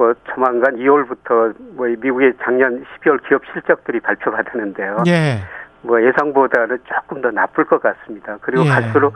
뭐 0.00 0.14
조만간 0.32 0.76
2월부터 0.76 1.54
뭐 1.76 1.86
미국의 1.86 2.32
작년 2.42 2.82
12월 2.82 3.20
기업 3.28 3.42
실적들이 3.52 4.00
발표가 4.00 4.40
되는데요. 4.44 4.96
예. 5.06 5.40
뭐 5.82 6.02
예상보다는 6.02 6.78
조금 6.86 7.20
더 7.20 7.30
나쁠 7.30 7.66
것 7.66 7.82
같습니다. 7.82 8.38
그리고 8.40 8.64
예. 8.64 8.70
갈수록 8.70 9.12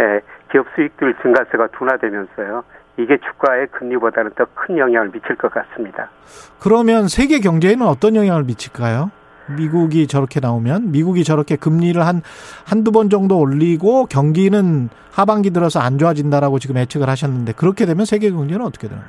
예, 0.00 0.20
기업 0.50 0.66
수익들 0.74 1.14
증가세가 1.22 1.68
둔화되면서요. 1.68 2.64
이게 2.96 3.16
주가의 3.18 3.68
금리보다는 3.68 4.32
더 4.34 4.44
큰 4.56 4.76
영향을 4.76 5.12
미칠 5.12 5.36
것 5.36 5.52
같습니다. 5.52 6.10
그러면 6.58 7.06
세계 7.06 7.38
경제에는 7.38 7.86
어떤 7.86 8.16
영향을 8.16 8.42
미칠까요? 8.42 9.12
미국이 9.56 10.08
저렇게 10.08 10.40
나오면 10.40 10.90
미국이 10.90 11.22
저렇게 11.22 11.54
금리를 11.54 12.04
한 12.04 12.22
한두 12.66 12.90
번 12.90 13.08
정도 13.08 13.38
올리고 13.38 14.06
경기는 14.06 14.88
하반기 15.12 15.50
들어서 15.50 15.78
안 15.78 15.98
좋아진다라고 15.98 16.58
지금 16.58 16.76
예측을 16.78 17.08
하셨는데 17.08 17.52
그렇게 17.52 17.86
되면 17.86 18.04
세계 18.04 18.30
경제는 18.30 18.64
어떻게 18.64 18.88
거예요? 18.88 19.04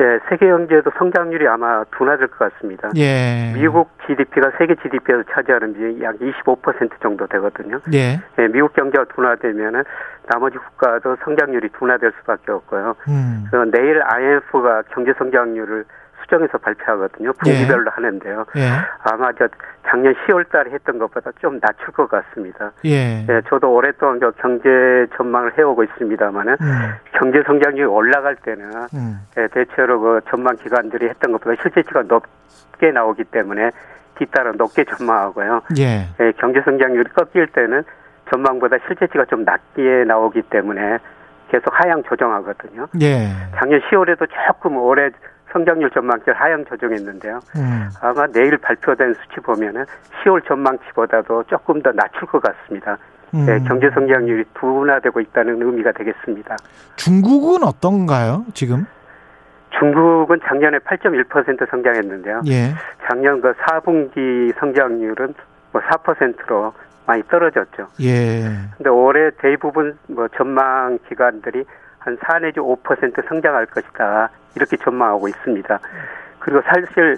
예, 0.00 0.18
세계 0.28 0.46
경제도 0.46 0.90
성장률이 0.98 1.46
아마 1.46 1.84
둔화될 1.96 2.28
것 2.28 2.52
같습니다. 2.52 2.90
예. 2.96 3.52
미국 3.54 3.90
GDP가 4.06 4.52
세계 4.58 4.74
GDP에서 4.74 5.22
차지하는 5.30 5.74
비율이 5.74 6.02
약 6.02 6.16
25% 6.16 7.00
정도 7.00 7.26
되거든요. 7.26 7.80
예. 7.92 8.20
예, 8.38 8.48
미국 8.48 8.72
경제가 8.74 9.04
둔화되면은 9.14 9.84
나머지 10.26 10.58
국가도 10.58 11.16
성장률이 11.24 11.68
둔화될 11.78 12.12
수밖에 12.20 12.52
없고요. 12.52 12.96
음. 13.08 13.44
그 13.50 13.56
내일 13.70 14.02
IMF가 14.02 14.82
경제 14.90 15.12
성장률을 15.18 15.84
수정해서 16.34 16.58
발표하거든요. 16.58 17.32
분기별로 17.34 17.90
하는데요. 17.90 18.44
예. 18.56 18.68
아마 19.04 19.32
저 19.32 19.46
작년 19.86 20.14
10월 20.14 20.48
달에 20.50 20.72
했던 20.72 20.98
것보다 20.98 21.30
좀 21.40 21.60
낮출 21.60 21.92
것 21.92 22.08
같습니다. 22.08 22.72
예. 22.84 23.24
예, 23.28 23.40
저도 23.48 23.72
오랫동안 23.72 24.18
저 24.20 24.30
경제 24.32 24.68
전망을 25.16 25.56
해오고 25.56 25.84
있습니다만은 25.84 26.56
음. 26.60 26.94
경제 27.12 27.42
성장률이 27.46 27.84
올라갈 27.84 28.36
때는 28.36 28.70
음. 28.94 29.20
예, 29.38 29.46
대체로 29.48 30.00
그 30.00 30.20
전망 30.28 30.56
기관들이 30.56 31.08
했던 31.08 31.32
것보다 31.32 31.60
실제치가 31.62 32.02
높게 32.02 32.90
나오기 32.90 33.24
때문에 33.24 33.70
뒤따라 34.16 34.52
높게 34.52 34.84
전망하고요. 34.84 35.62
예. 35.78 36.08
예, 36.20 36.32
경제 36.38 36.60
성장률이 36.62 37.10
꺾일 37.10 37.48
때는 37.48 37.84
전망보다 38.30 38.78
실제치가 38.86 39.24
좀 39.26 39.44
낮게 39.44 40.04
나오기 40.06 40.42
때문에 40.42 40.98
계속 41.50 41.66
하향 41.72 42.02
조정하거든요. 42.04 42.88
예. 43.02 43.28
작년 43.56 43.80
10월에도 43.82 44.26
조금 44.46 44.76
올해 44.76 45.10
성장률 45.54 45.90
전망치를 45.90 46.34
하향 46.34 46.64
조정했는데요. 46.66 47.40
음. 47.56 47.88
아마 48.02 48.26
내일 48.26 48.58
발표된 48.58 49.14
수치 49.14 49.40
보면은 49.40 49.84
10월 50.22 50.46
전망치보다도 50.46 51.44
조금 51.44 51.80
더 51.80 51.92
낮출 51.92 52.26
것 52.26 52.42
같습니다. 52.42 52.98
음. 53.34 53.46
예, 53.48 53.58
경제 53.66 53.88
성장률이 53.90 54.44
둔화되고 54.54 55.20
있다는 55.20 55.62
의미가 55.62 55.92
되겠습니다. 55.92 56.56
중국은 56.96 57.62
어떤가요? 57.62 58.44
지금? 58.52 58.84
중국은 59.78 60.40
작년에 60.46 60.78
8.1% 60.78 61.70
성장했는데요. 61.70 62.42
예. 62.46 62.74
작년 63.08 63.40
그 63.40 63.52
4분기 63.52 64.54
성장률은 64.58 65.34
뭐 65.72 65.80
4%로 65.80 66.72
많이 67.06 67.22
떨어졌죠. 67.24 67.88
예. 68.00 68.44
근데 68.76 68.88
올해 68.90 69.30
대부분 69.38 69.98
뭐 70.06 70.28
전망 70.36 70.98
기관들이 71.08 71.64
한 72.04 72.18
4 72.20 72.38
내지 72.40 72.60
5% 72.60 73.28
성장할 73.28 73.66
것이다. 73.66 74.28
이렇게 74.56 74.76
전망하고 74.76 75.28
있습니다. 75.28 75.78
그리고 76.38 76.60
사실 76.62 77.16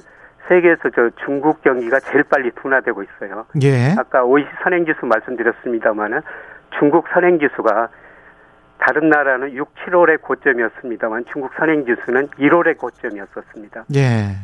세계에서 0.49 0.91
저 0.95 1.11
중국 1.25 1.61
경기가 1.63 1.99
제일 2.01 2.23
빨리 2.23 2.51
둔화되고 2.53 3.03
있어요. 3.03 3.47
예. 3.63 3.95
아까 3.99 4.23
OECD 4.25 4.49
선행지수 4.63 5.05
말씀드렸습니다만은 5.07 6.21
중국 6.79 7.07
선행지수가 7.13 7.89
다른 8.79 9.09
나라는 9.09 9.53
6, 9.55 9.75
7월의 9.75 10.21
고점이었습니다만 10.23 11.25
중국 11.33 11.53
선행지수는 11.59 12.29
1월의 12.29 12.79
고점이었었습니다. 12.79 13.85
예. 13.97 14.01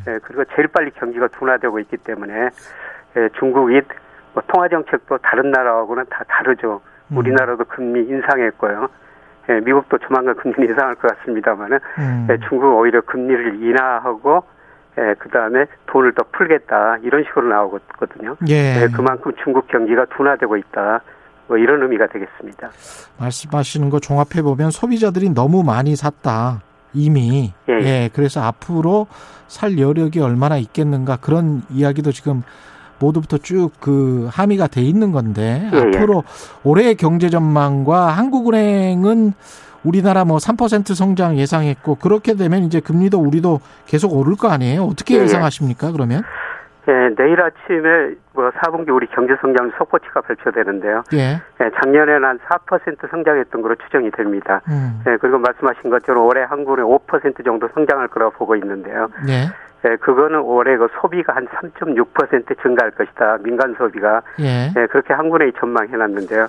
예, 0.08 0.18
그리고 0.24 0.44
제일 0.56 0.66
빨리 0.68 0.90
경기가 0.90 1.28
둔화되고 1.28 1.78
있기 1.80 1.98
때문에 1.98 2.48
예, 3.16 3.28
중국이 3.38 3.80
뭐 4.32 4.42
통화 4.48 4.68
정책도 4.68 5.18
다른 5.18 5.50
나라하고는 5.50 6.06
다 6.10 6.24
다르죠. 6.26 6.80
음. 7.12 7.16
우리나라도 7.18 7.64
금리 7.66 8.00
인상했고요. 8.08 8.88
예, 9.48 9.60
미국도 9.60 9.98
조만간 9.98 10.34
금리 10.36 10.66
인상할 10.66 10.94
것 10.96 11.16
같습니다만은 11.16 11.78
음. 11.98 12.28
예, 12.30 12.38
중국 12.48 12.76
오히려 12.78 13.00
금리를 13.00 13.62
인하하고 13.62 14.44
예, 14.98 15.14
그 15.18 15.28
다음에 15.30 15.66
돈을 15.86 16.14
더 16.14 16.24
풀겠다 16.32 16.98
이런 17.02 17.24
식으로 17.24 17.48
나오거든요. 17.48 18.36
예. 18.48 18.88
그만큼 18.94 19.32
중국 19.42 19.66
경기가 19.68 20.04
둔화되고 20.06 20.56
있다. 20.56 21.00
뭐 21.48 21.56
이런 21.56 21.82
의미가 21.82 22.06
되겠습니다. 22.06 22.70
말씀하시는 23.18 23.90
거 23.90 23.98
종합해 23.98 24.42
보면 24.42 24.70
소비자들이 24.70 25.30
너무 25.30 25.62
많이 25.62 25.96
샀다. 25.96 26.60
이미. 26.94 27.52
예, 27.68 27.72
예. 27.72 28.10
그래서 28.12 28.42
앞으로 28.42 29.06
살 29.48 29.78
여력이 29.78 30.20
얼마나 30.20 30.56
있겠는가 30.56 31.16
그런 31.16 31.62
이야기도 31.70 32.12
지금 32.12 32.42
모두부터 33.02 33.38
쭉 33.38 33.72
그 33.82 34.28
함의가 34.30 34.68
돼 34.68 34.80
있는 34.80 35.12
건데 35.12 35.68
예, 35.72 35.76
예. 35.76 35.98
앞으로 35.98 36.22
올해의 36.64 36.94
경제 36.94 37.28
전망과 37.28 38.08
한국은행은 38.08 39.32
우리나라 39.84 40.24
뭐 40.24 40.36
3% 40.36 40.94
성장 40.94 41.36
예상했고 41.36 41.96
그렇게 41.96 42.34
되면 42.34 42.62
이제 42.62 42.78
금리도 42.78 43.18
우리도 43.18 43.60
계속 43.86 44.14
오를 44.14 44.36
거 44.36 44.48
아니에요? 44.48 44.84
어떻게 44.84 45.14
예, 45.14 45.18
예. 45.18 45.22
예상하십니까? 45.24 45.90
그러면? 45.90 46.22
예, 46.88 46.92
내일 47.16 47.40
아침에 47.40 48.14
뭐 48.32 48.50
4분기 48.50 48.94
우리 48.94 49.06
경제 49.08 49.34
성장 49.40 49.72
속보치가 49.78 50.20
발표되는데요. 50.20 51.02
예. 51.14 51.40
예, 51.60 51.70
작년에는 51.82 52.24
한 52.24 52.38
4% 52.38 53.10
성장했던 53.10 53.62
것으로 53.62 53.74
추정이 53.84 54.10
됩니다. 54.12 54.60
음. 54.68 55.02
예, 55.08 55.16
그리고 55.16 55.38
말씀하신 55.38 55.90
것처럼 55.90 56.24
올해 56.24 56.42
한국은 56.42 56.84
5% 56.84 57.44
정도 57.44 57.68
성장할 57.74 58.08
거라고 58.08 58.32
보고 58.32 58.54
있는데요. 58.56 59.08
예. 59.28 59.48
예, 59.84 59.96
그거는 59.96 60.40
올해 60.40 60.76
그 60.76 60.88
소비가 61.00 61.34
한 61.34 61.46
3.6% 61.48 62.62
증가할 62.62 62.92
것이다. 62.92 63.38
민간 63.42 63.74
소비가. 63.76 64.22
예. 64.40 64.72
예, 64.76 64.86
그렇게 64.86 65.12
한국은행이 65.12 65.52
전망해 65.58 65.96
놨는데요. 65.96 66.46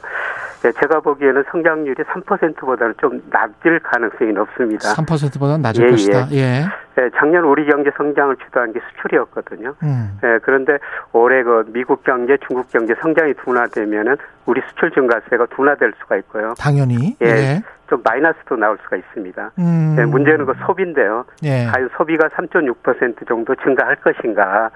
예, 0.66 0.72
제가 0.72 1.00
보기에는 1.00 1.44
성장률이 1.52 2.04
3%보다는 2.04 2.94
좀 3.00 3.22
낮을 3.30 3.80
가능성이 3.80 4.34
높습니다. 4.34 4.94
3%보다 4.94 5.58
낮을 5.58 5.86
예, 5.86 5.92
것이다. 5.92 6.28
예. 6.32 6.66
예, 7.00 7.10
작년 7.16 7.44
우리 7.44 7.66
경제 7.66 7.90
성장을 7.98 8.36
주도한 8.38 8.74
게 8.74 8.80
수출이었거든요. 8.90 9.74
음. 9.84 10.20
예, 10.24 10.40
그런데 10.44 10.78
올해 11.12 11.42
그 11.44 11.66
미국 11.68 12.04
경제, 12.04 12.38
중국 12.48 12.70
경제 12.70 12.94
성장이 13.02 13.34
둔화되면은 13.34 14.18
우리 14.46 14.62
수출 14.70 14.92
증가세가 14.92 15.48
둔화될 15.48 15.94
수가 16.00 16.18
있고요. 16.18 16.54
당연히. 16.60 17.16
예, 17.22 17.28
예. 17.28 17.62
좀 17.90 18.02
마이너스도 18.04 18.56
나올 18.58 18.78
수가 18.84 18.98
있습니다. 18.98 19.52
음. 19.58 19.96
예, 20.00 20.06
문제는 20.06 20.46
그 20.46 20.54
소비인데요. 20.66 21.26
예. 21.44 21.66
과연 21.72 21.90
소비가 21.98 22.28
3.6% 22.30 23.28
정도 23.28 23.56
증가할 23.56 23.96
것인가? 23.98 24.70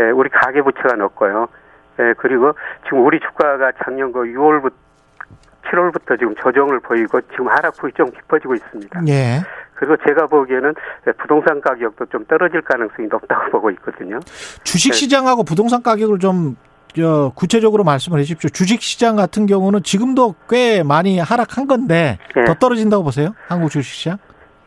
예, 0.00 0.10
우리 0.10 0.28
가계 0.28 0.62
부채가 0.62 0.96
높고요. 0.96 1.48
예, 2.00 2.14
그리고 2.18 2.52
지금 2.84 3.04
우리 3.04 3.18
주가가 3.20 3.72
작년 3.82 4.12
그 4.12 4.20
6월부터 4.24 4.72
7월부터 5.64 6.18
지금 6.18 6.34
조정을 6.36 6.80
보이고 6.80 7.20
지금 7.30 7.48
하락폭이 7.48 7.92
좀 7.94 8.10
깊어지고 8.10 8.54
있습니다. 8.54 9.02
예. 9.08 9.42
그리고 9.74 9.96
제가 10.06 10.26
보기에는 10.26 10.74
부동산 11.18 11.60
가격도 11.60 12.06
좀 12.06 12.24
떨어질 12.26 12.60
가능성이 12.62 13.08
높다고 13.08 13.50
보고 13.52 13.70
있거든요. 13.72 14.18
주식 14.64 14.94
시장하고 14.94 15.44
부동산 15.44 15.82
가격을 15.82 16.18
좀 16.18 16.56
저, 16.96 17.32
구체적으로 17.34 17.84
말씀을 17.84 18.18
해 18.18 18.24
주십시오. 18.24 18.50
주식 18.50 18.82
시장 18.82 19.14
같은 19.16 19.46
경우는 19.46 19.82
지금도 19.82 20.34
꽤 20.48 20.82
많이 20.82 21.18
하락한 21.18 21.66
건데 21.66 22.18
예. 22.36 22.44
더 22.44 22.54
떨어진다고 22.54 23.04
보세요? 23.04 23.34
한국 23.46 23.70
주식 23.70 23.92
시장? 23.94 24.18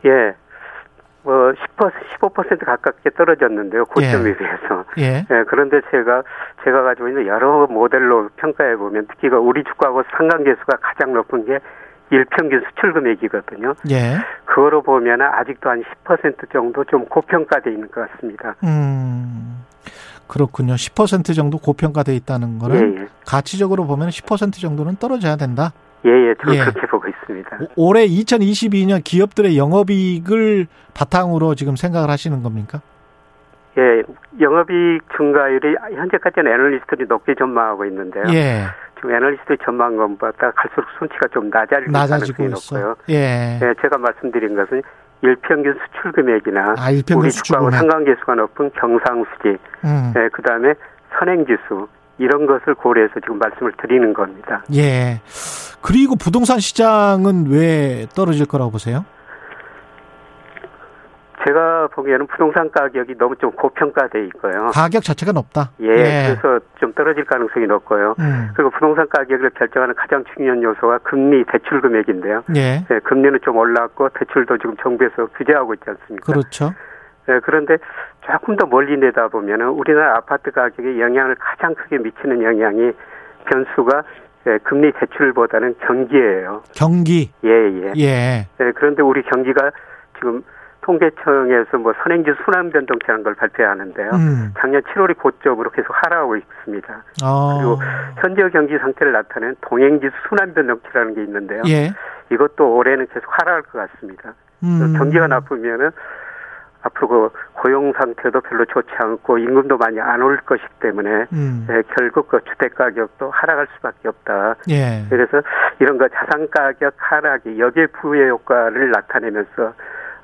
예. 0.06 0.34
뭐 1.22 1.52
10%, 1.52 1.92
15% 2.20 2.64
가깝게 2.64 3.10
떨어졌는데요. 3.10 3.84
고점에 3.86 4.30
예. 4.30 4.36
비해서. 4.36 4.84
예. 4.98 5.26
예, 5.30 5.44
그런데 5.48 5.80
제가 5.90 6.22
제가 6.64 6.82
가지고 6.82 7.08
있는 7.08 7.26
여러 7.26 7.66
모델로 7.66 8.30
평가해 8.36 8.76
보면 8.76 9.06
특히가 9.06 9.38
우리 9.38 9.62
주가하고 9.64 10.02
상관계수가 10.16 10.78
가장 10.80 11.12
높은 11.12 11.46
게 11.46 11.58
일평균 12.10 12.62
수출 12.68 12.92
금액이거든요. 12.92 13.74
예. 13.90 14.18
그거로 14.44 14.82
보면 14.82 15.22
아직도 15.22 15.70
한 15.70 15.82
10% 16.04 16.52
정도 16.52 16.84
좀 16.84 17.06
고평가돼 17.06 17.70
있는 17.70 17.90
것 17.90 18.10
같습니다. 18.10 18.54
음. 18.64 19.64
그렇군요. 20.26 20.74
10% 20.74 21.34
정도 21.34 21.58
고평가돼 21.58 22.14
있다는 22.16 22.58
거는 22.58 22.96
예, 22.98 23.02
예. 23.02 23.06
가치적으로 23.26 23.86
보면 23.86 24.08
10% 24.08 24.60
정도는 24.60 24.96
떨어져야 24.96 25.36
된다. 25.36 25.72
예, 26.04 26.10
예, 26.10 26.34
저는 26.42 26.54
예. 26.56 26.60
그렇게 26.64 26.86
보고 26.88 27.06
있습니다. 27.08 27.58
오- 27.76 27.88
올해 27.90 28.06
2022년 28.06 29.02
기업들의 29.04 29.56
영업이익을 29.56 30.66
바탕으로 30.94 31.54
지금 31.54 31.76
생각을 31.76 32.10
하시는 32.10 32.42
겁니까? 32.42 32.80
예, 33.78 34.02
영업이익 34.40 35.02
증가율이 35.16 35.76
현재까지는 35.96 36.52
애널리스트들이 36.52 37.06
높게 37.08 37.34
전망하고 37.34 37.84
있는데요. 37.86 38.24
예. 38.28 38.64
지금 38.96 39.14
애널리스트 39.14 39.56
전망 39.64 39.96
것보다 39.96 40.50
갈수록 40.52 40.86
수치가 40.98 41.28
좀 41.32 41.48
낮아지고 41.50 41.92
가능성이 41.92 42.48
있어. 42.48 42.76
높고요. 42.78 42.96
예. 43.10 43.58
예, 43.62 43.74
제가 43.80 43.96
말씀드린 43.98 44.54
것은 44.56 44.82
일평균 45.22 45.74
수출 45.86 46.12
금액이나 46.12 46.74
아, 46.78 46.90
일평균 46.90 47.22
우리 47.22 47.30
수출 47.30 47.54
주가하고 47.54 47.66
금액. 47.70 47.78
상관계수가 47.78 48.34
높은 48.34 48.70
경상수지, 48.72 49.56
음. 49.84 50.12
예, 50.16 50.28
그다음에 50.30 50.74
선행지수 51.18 51.86
이런 52.18 52.46
것을 52.46 52.74
고려해서 52.74 53.14
지금 53.20 53.38
말씀을 53.38 53.72
드리는 53.80 54.12
겁니다. 54.12 54.62
예. 54.74 55.20
그리고 55.82 56.16
부동산 56.16 56.58
시장은 56.58 57.50
왜 57.50 58.06
떨어질 58.14 58.46
거라고 58.46 58.70
보세요? 58.70 59.04
제가 61.44 61.88
보기에는 61.88 62.28
부동산 62.28 62.70
가격이 62.70 63.16
너무 63.18 63.34
좀 63.36 63.50
고평가돼 63.50 64.26
있고요. 64.26 64.68
가격 64.72 65.02
자체가 65.02 65.32
높다. 65.32 65.70
예, 65.80 66.36
그래서 66.38 66.60
좀 66.78 66.92
떨어질 66.92 67.24
가능성이 67.24 67.66
높고요. 67.66 68.14
음. 68.20 68.50
그리고 68.54 68.70
부동산 68.70 69.08
가격을 69.08 69.50
결정하는 69.50 69.94
가장 69.96 70.22
중요한 70.34 70.62
요소가 70.62 70.98
금리 70.98 71.44
대출 71.50 71.80
금액인데요. 71.80 72.44
예. 72.54 72.86
예, 72.88 72.98
금리는 73.00 73.40
좀 73.42 73.56
올랐고 73.56 74.10
대출도 74.10 74.58
지금 74.58 74.76
정부에서 74.76 75.26
규제하고 75.36 75.74
있지 75.74 75.84
않습니까? 75.88 76.32
그렇죠. 76.32 76.74
예, 77.28 77.40
그런데 77.42 77.78
조금 78.24 78.56
더 78.56 78.66
멀리 78.66 78.96
내다보면은 78.96 79.68
우리나라 79.70 80.18
아파트 80.18 80.52
가격에 80.52 81.00
영향을 81.00 81.34
가장 81.40 81.74
크게 81.74 81.98
미치는 81.98 82.42
영향이 82.42 82.92
변수가 83.50 84.04
예, 84.46 84.58
금리 84.64 84.92
대출보다는 84.92 85.76
경기예요. 85.86 86.62
경기. 86.74 87.30
예, 87.44 87.48
예. 87.48 87.92
예. 87.96 88.46
예, 88.60 88.72
그런데 88.74 89.02
우리 89.02 89.22
경기가 89.22 89.70
지금 90.16 90.42
통계청에서 90.82 91.78
뭐 91.78 91.92
선행지 92.02 92.30
순환 92.44 92.70
변동치라는 92.70 93.22
걸 93.22 93.34
발표하는데요. 93.34 94.10
음. 94.14 94.52
작년 94.58 94.82
7월이 94.82 95.16
고점으로 95.16 95.70
계속 95.70 95.94
하락하고 95.94 96.36
있습니다. 96.36 97.04
어. 97.24 97.58
그리고 97.58 97.78
현재 98.20 98.48
경기 98.50 98.76
상태를 98.78 99.12
나타내는 99.12 99.56
동행지수 99.60 100.12
순환 100.28 100.52
변동치라는 100.54 101.14
게 101.14 101.22
있는데요. 101.22 101.62
예. 101.68 101.92
이것도 102.32 102.76
올해는 102.76 103.06
계속 103.14 103.26
하락할 103.28 103.62
것 103.62 103.90
같습니다. 103.90 104.34
음. 104.64 104.94
경기가 104.98 105.28
나쁘면은 105.28 105.90
앞으로 106.82 107.08
그 107.08 107.30
고용 107.54 107.92
상태도 107.92 108.40
별로 108.40 108.64
좋지 108.64 108.88
않고 108.98 109.38
임금도 109.38 109.76
많이 109.78 110.00
안 110.00 110.20
올 110.22 110.36
것이기 110.38 110.68
때문에 110.80 111.26
음. 111.32 111.66
예, 111.70 111.82
결국 111.96 112.28
그 112.28 112.40
주택 112.44 112.74
가격도 112.74 113.30
하락할 113.30 113.66
수밖에 113.76 114.08
없다. 114.08 114.56
예. 114.70 115.04
그래서 115.08 115.42
이런 115.80 115.96
거 115.98 116.08
자산 116.08 116.48
가격 116.50 116.94
하락이 116.96 117.58
역의 117.58 117.86
부의 118.00 118.30
효과를 118.30 118.90
나타내면서 118.90 119.72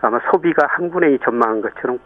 아마 0.01 0.19
소비가 0.31 0.67
한 0.69 0.91
분의 0.91 1.19
전망한 1.25 1.61
것처럼 1.63 1.99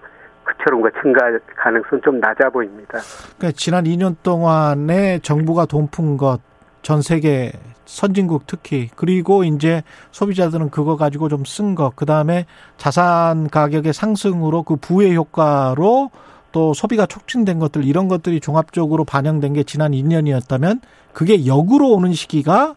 그처럼 0.45 0.83
그 0.83 0.91
증가 1.03 1.21
가능성 1.57 2.01
좀 2.03 2.19
낮아 2.21 2.51
보입니다. 2.51 2.99
그러니까 3.39 3.57
지난 3.57 3.85
2년 3.85 4.17
동안에 4.23 5.21
정부가 5.21 5.67
돈 5.67 5.87
푼 5.89 6.17
것 6.17 6.41
전 6.83 7.01
세계 7.01 7.53
선진국 7.93 8.47
특히 8.47 8.89
그리고 8.97 9.45
이제 9.45 9.83
소비자들은 10.13 10.71
그거 10.71 10.97
가지고 10.97 11.29
좀쓴것 11.29 11.95
그다음에 11.95 12.47
자산 12.79 13.49
가격의 13.49 13.93
상승으로 13.93 14.63
그 14.63 14.77
부의 14.77 15.15
효과로 15.15 16.11
또 16.53 16.75
소비가 16.75 17.07
촉진된 17.07 17.59
것들 17.59 17.85
이런 17.85 18.09
것들이 18.09 18.41
종합적으로 18.41 19.05
반영된 19.05 19.53
게 19.53 19.63
지난 19.63 19.93
2년이었다면 19.93 20.81
그게 21.13 21.47
역으로 21.47 21.91
오는 21.91 22.13
시기가 22.13 22.75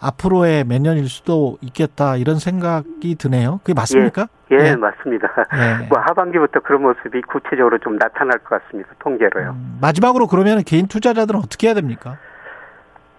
앞으로의 0.00 0.64
몇 0.64 0.80
년일 0.80 1.08
수도 1.08 1.58
있겠다 1.60 2.16
이런 2.16 2.38
생각이 2.38 3.16
드네요. 3.16 3.60
그게 3.64 3.74
맞습니까? 3.74 4.28
예, 4.50 4.56
예, 4.56 4.68
예. 4.68 4.76
맞습니다. 4.76 5.28
예. 5.54 5.86
뭐 5.88 5.98
하반기부터 5.98 6.60
그런 6.60 6.82
모습이 6.82 7.20
구체적으로 7.22 7.78
좀 7.78 7.96
나타날 7.96 8.38
것 8.38 8.62
같습니다. 8.62 8.90
통계로요. 9.00 9.56
마지막으로 9.80 10.26
그러면 10.26 10.62
개인 10.64 10.86
투자자들은 10.86 11.40
어떻게 11.40 11.66
해야 11.66 11.74
됩니까? 11.74 12.16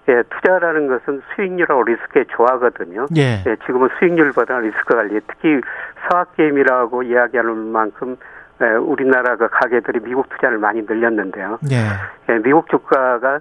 예, 0.10 0.24
투자라는 0.24 0.88
것은 0.88 1.22
수익률하고 1.36 1.84
리스크의 1.84 2.26
조화거든요. 2.30 3.06
예. 3.16 3.44
지금은 3.66 3.90
수익률보다 4.00 4.60
리스크 4.60 4.96
관리, 4.96 5.20
특히 5.28 5.62
서학게임이라고 6.10 7.04
이야기하는 7.04 7.56
만큼 7.72 8.18
예, 8.62 8.72
우리나라 8.72 9.36
그 9.36 9.48
가게들이 9.48 10.00
미국 10.02 10.28
투자를 10.30 10.58
많이 10.58 10.82
늘렸는데요. 10.82 11.60
예. 11.72 12.34
예, 12.34 12.40
미국 12.40 12.68
주가가 12.70 13.40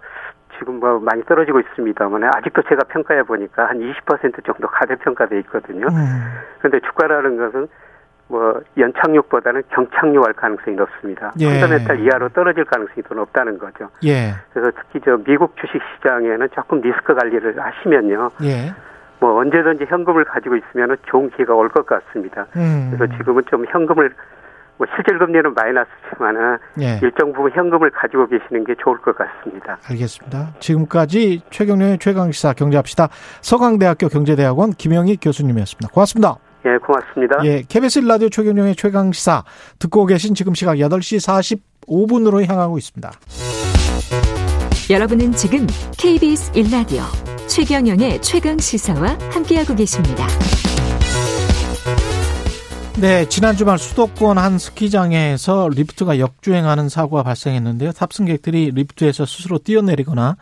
지금 0.58 0.80
뭐 0.80 0.98
많이 1.00 1.22
떨어지고 1.24 1.60
있습니다만 1.60 2.24
아직도 2.24 2.62
제가 2.62 2.84
평가해 2.88 3.22
보니까 3.22 3.66
한 3.66 3.78
20% 3.78 4.44
정도 4.44 4.68
가대평가돼 4.68 5.38
있거든요. 5.40 5.86
음. 5.86 6.24
그런데 6.58 6.80
주가라는 6.86 7.36
것은 7.36 7.68
뭐 8.28 8.60
연착륙보다는 8.76 9.62
경착륙할 9.70 10.34
가능성이 10.34 10.76
높습니다. 10.76 11.32
예. 11.40 11.46
펀더멘탈 11.60 12.00
이하로 12.00 12.28
떨어질 12.30 12.64
가능성이 12.64 13.02
더 13.02 13.14
높다는 13.14 13.58
거죠. 13.58 13.88
예. 14.04 14.34
그래서 14.52 14.70
특히 14.76 15.00
저 15.04 15.16
미국 15.24 15.56
주식 15.56 15.80
시장에는 15.96 16.48
조금 16.54 16.80
리스크 16.80 17.14
관리를 17.14 17.58
하시면요. 17.58 18.30
예. 18.44 18.72
뭐 19.20 19.40
언제든지 19.40 19.86
현금을 19.88 20.24
가지고 20.24 20.56
있으면 20.56 20.96
좋은 21.06 21.30
기회가 21.30 21.54
올 21.54 21.68
것 21.70 21.84
같습니다. 21.86 22.46
음. 22.56 22.92
그래서 22.94 23.16
지금은 23.16 23.42
좀 23.50 23.64
현금을 23.68 24.14
뭐 24.76 24.86
실질 24.94 25.18
금리는 25.18 25.54
마이너스지만은 25.54 26.58
예. 26.80 27.00
일정 27.02 27.32
부분 27.32 27.50
현금을 27.50 27.90
가지고 27.90 28.28
계시는 28.28 28.64
게 28.64 28.74
좋을 28.78 28.98
것 28.98 29.16
같습니다. 29.16 29.76
알겠습니다. 29.90 30.50
지금까지 30.60 31.42
최경련의 31.50 31.98
최강시사 31.98 32.52
경제합시다. 32.52 33.08
서강대학교 33.40 34.06
경제대학원 34.08 34.70
김영희 34.70 35.16
교수님이었습니다. 35.20 35.88
고맙습니다. 35.92 36.36
예, 36.66 36.76
고맙습니다. 36.78 37.44
예, 37.44 37.62
KBS 37.62 38.00
라디오 38.00 38.28
최경련의 38.28 38.76
최강 38.76 39.12
시사 39.12 39.44
듣고 39.78 40.06
계신 40.06 40.34
지금 40.34 40.54
시각 40.54 40.76
8시 40.76 41.48
45분으로 41.86 42.44
향하고 42.46 42.78
있습니다. 42.78 43.12
여러분은 44.90 45.32
지금 45.32 45.66
KBS 45.98 46.52
1라디오 46.52 47.02
최경영의 47.46 48.22
최강 48.22 48.58
시사와 48.58 49.18
함께하고 49.30 49.74
계십니다. 49.74 50.26
네, 53.00 53.28
지난 53.28 53.54
주말 53.54 53.78
수도권 53.78 54.38
한 54.38 54.58
스키장에서 54.58 55.68
리프트가 55.68 56.18
역주행하는 56.18 56.88
사고가 56.88 57.22
발생했는데요. 57.22 57.92
탑승객들이 57.92 58.72
리프트에서 58.74 59.24
스스로 59.24 59.58
뛰어내리거나 59.58 60.36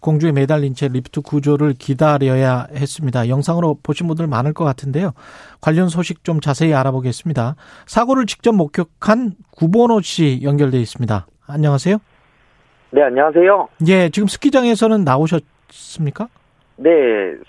공중에 0.00 0.32
매달린 0.32 0.74
채 0.74 0.88
리프트 0.88 1.22
구조를 1.22 1.74
기다려야 1.78 2.66
했습니다. 2.72 3.28
영상으로 3.28 3.78
보신 3.82 4.06
분들 4.06 4.26
많을 4.26 4.52
것 4.52 4.64
같은데요. 4.64 5.12
관련 5.60 5.88
소식 5.88 6.24
좀 6.24 6.40
자세히 6.40 6.74
알아보겠습니다. 6.74 7.56
사고를 7.86 8.26
직접 8.26 8.52
목격한 8.52 9.32
구본호 9.50 10.00
씨 10.02 10.40
연결돼 10.42 10.78
있습니다. 10.78 11.26
안녕하세요. 11.46 11.98
네, 12.90 13.02
안녕하세요. 13.02 13.68
예, 13.88 14.08
지금 14.08 14.28
스키장에서는 14.28 15.04
나오셨습니까? 15.04 16.28
네, 16.76 16.90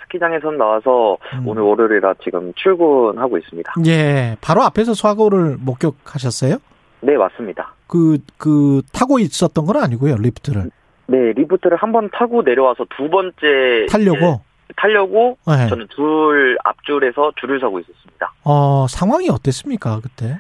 스키장에선 0.04 0.58
나와서 0.58 1.18
음. 1.36 1.48
오늘 1.48 1.62
월요일이라 1.62 2.16
지금 2.24 2.52
출근하고 2.56 3.38
있습니다. 3.38 3.74
예, 3.86 4.36
바로 4.42 4.64
앞에서 4.64 4.94
사고를 4.94 5.58
목격하셨어요? 5.60 6.58
네, 7.02 7.16
맞습니다. 7.16 7.74
그, 7.88 8.18
그, 8.38 8.82
타고 8.92 9.20
있었던 9.20 9.66
건 9.66 9.78
아니고요, 9.78 10.16
리프트를. 10.16 10.72
네, 11.10 11.34
리프트를 11.34 11.78
한 11.78 11.92
번 11.92 12.10
타고 12.12 12.42
내려와서 12.44 12.86
두 12.96 13.10
번째 13.10 13.88
타려고? 13.90 14.42
타려고 14.76 15.38
네. 15.48 15.68
저는 15.68 15.88
둘 15.88 16.58
앞줄에서 16.64 17.32
줄을 17.40 17.60
서고 17.60 17.80
있었습니다. 17.80 18.32
어, 18.44 18.86
상황이 18.88 19.28
어땠습니까, 19.30 20.00
그때? 20.02 20.38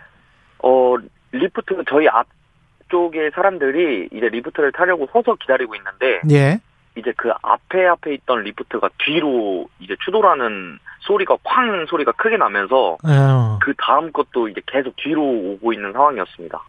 어, 0.61 0.95
리프트 1.31 1.83
저희 1.89 2.07
앞쪽에 2.07 3.31
사람들이 3.33 4.09
이제 4.13 4.29
리프트를 4.29 4.71
타려고 4.73 5.07
서서 5.11 5.35
기다리고 5.35 5.73
있는데 5.75 6.21
예. 6.31 6.59
이제 6.95 7.13
그 7.17 7.31
앞에 7.41 7.87
앞에 7.87 8.13
있던 8.15 8.43
리프트가 8.43 8.89
뒤로 8.99 9.67
이제 9.79 9.95
추돌하는 10.05 10.77
소리가 10.99 11.37
쾅 11.43 11.85
소리가 11.87 12.11
크게 12.13 12.37
나면서 12.37 12.97
어, 13.03 13.59
그 13.61 13.73
다음 13.77 14.11
것도 14.11 14.49
이제 14.49 14.61
계속 14.67 14.95
뒤로 14.97 15.23
오고 15.23 15.73
있는 15.73 15.91
상황이었습니다. 15.93 16.59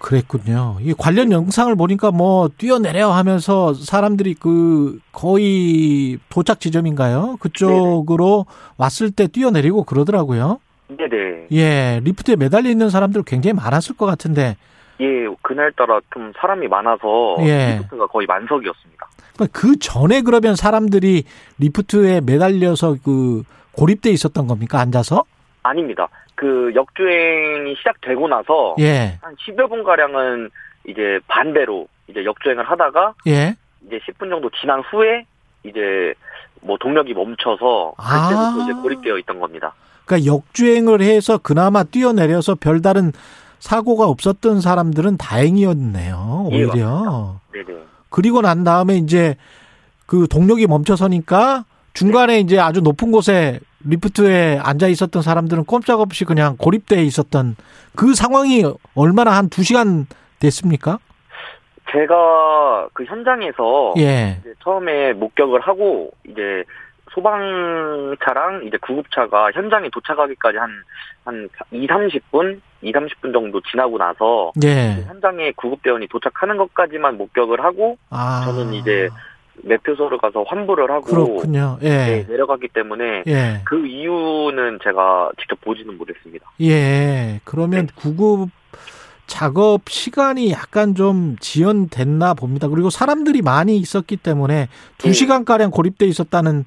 그랬군요. 0.00 0.76
이 0.80 0.94
관련 0.96 1.32
영상을 1.32 1.74
보니까 1.76 2.10
뭐, 2.10 2.48
뛰어내려 2.56 3.10
하면서 3.10 3.74
사람들이 3.74 4.34
그, 4.34 4.98
거의 5.12 6.18
도착 6.28 6.60
지점인가요? 6.60 7.36
그쪽으로 7.40 8.46
왔을 8.76 9.10
때 9.10 9.26
뛰어내리고 9.26 9.84
그러더라고요. 9.84 10.60
네네. 10.88 11.48
예, 11.52 12.00
리프트에 12.04 12.36
매달려 12.36 12.70
있는 12.70 12.90
사람들 12.90 13.22
굉장히 13.24 13.54
많았을 13.54 13.96
것 13.96 14.06
같은데. 14.06 14.56
예, 15.00 15.06
그날따라 15.42 16.00
좀 16.12 16.32
사람이 16.40 16.68
많아서 16.68 17.36
예. 17.40 17.78
리프트가 17.78 18.06
거의 18.06 18.26
만석이었습니다. 18.26 19.08
그러니까 19.34 19.58
그 19.58 19.78
전에 19.78 20.22
그러면 20.22 20.56
사람들이 20.56 21.24
리프트에 21.58 22.20
매달려서 22.22 22.96
그 23.04 23.42
고립돼 23.72 24.10
있었던 24.10 24.46
겁니까? 24.46 24.80
앉아서? 24.80 25.24
아닙니다. 25.62 26.08
그 26.36 26.72
역주행이 26.74 27.74
시작되고 27.76 28.28
나서 28.28 28.76
예. 28.78 29.18
한 29.22 29.34
10여 29.36 29.68
분 29.68 29.82
가량은 29.82 30.50
이제 30.86 31.18
반대로 31.26 31.88
이제 32.06 32.24
역주행을 32.24 32.62
하다가 32.64 33.14
예. 33.26 33.56
이제 33.86 33.98
10분 34.06 34.30
정도 34.30 34.50
지난 34.60 34.80
후에 34.80 35.26
이제 35.64 36.14
뭐 36.60 36.76
동력이 36.78 37.14
멈춰서 37.14 37.94
아. 37.96 38.28
그때부터 38.28 38.62
이제 38.62 38.72
고립되어 38.82 39.18
있던 39.18 39.40
겁니다. 39.40 39.74
그러니까 40.04 40.32
역주행을 40.32 41.00
해서 41.00 41.38
그나마 41.38 41.82
뛰어내려서 41.82 42.54
별다른 42.56 43.12
사고가 43.58 44.06
없었던 44.06 44.60
사람들은 44.60 45.16
다행이었네요. 45.16 46.48
예, 46.52 46.64
오히려. 46.64 47.40
네네. 47.52 47.78
그리고 48.10 48.42
난 48.42 48.62
다음에 48.62 48.96
이제 48.96 49.36
그 50.04 50.28
동력이 50.28 50.66
멈춰서니까 50.66 51.64
중간에 51.94 52.38
이제 52.40 52.60
아주 52.60 52.80
높은 52.82 53.10
곳에 53.10 53.58
리프트에 53.88 54.58
앉아 54.62 54.88
있었던 54.88 55.22
사람들은 55.22 55.64
꼼짝없이 55.64 56.24
그냥 56.24 56.56
고립돼 56.58 57.02
있었던 57.04 57.56
그 57.94 58.14
상황이 58.14 58.64
얼마나 58.94 59.32
한두 59.36 59.62
시간 59.62 60.06
됐습니까? 60.40 60.98
제가 61.92 62.88
그 62.92 63.04
현장에서 63.04 63.94
예. 63.98 64.40
처음에 64.62 65.12
목격을 65.14 65.60
하고 65.60 66.10
이제 66.28 66.64
소방차랑 67.12 68.64
이제 68.66 68.76
구급차가 68.78 69.50
현장에 69.52 69.88
도착하기까지 69.90 70.58
한, 70.58 70.70
한 71.24 71.48
2, 71.70 71.86
30분? 71.86 72.60
2, 72.82 72.92
30분 72.92 73.32
정도 73.32 73.60
지나고 73.62 73.96
나서 73.96 74.52
예. 74.64 75.02
현장에 75.06 75.52
구급대원이 75.52 76.08
도착하는 76.08 76.56
것까지만 76.56 77.16
목격을 77.16 77.64
하고 77.64 77.96
아. 78.10 78.42
저는 78.44 78.74
이제 78.74 79.08
매표소를 79.62 80.18
가서 80.18 80.42
환불을 80.44 80.90
하고 80.90 81.02
그렇군요. 81.02 81.78
예. 81.82 81.88
네, 81.88 82.26
내려갔기 82.28 82.68
때문에 82.68 83.24
예. 83.26 83.60
그 83.64 83.86
이유는 83.86 84.78
제가 84.82 85.30
직접 85.38 85.60
보지는 85.60 85.96
못했습니다. 85.98 86.50
예. 86.62 87.40
그러면 87.44 87.88
구급 87.96 88.50
작업 89.26 89.88
시간이 89.88 90.52
약간 90.52 90.94
좀 90.94 91.36
지연됐나 91.40 92.34
봅니다. 92.34 92.68
그리고 92.68 92.90
사람들이 92.90 93.42
많이 93.42 93.76
있었기 93.76 94.16
때문에 94.16 94.68
두 94.98 95.12
시간가량 95.12 95.70
고립돼 95.70 96.06
있었다는 96.06 96.64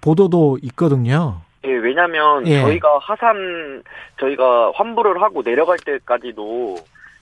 보도도 0.00 0.58
있거든요. 0.62 1.42
예, 1.64 1.68
왜냐면 1.70 2.46
예. 2.46 2.62
저희가 2.62 2.98
하산 3.02 3.82
저희가 4.18 4.72
환불을 4.74 5.20
하고 5.20 5.42
내려갈 5.42 5.76
때까지도 5.78 6.76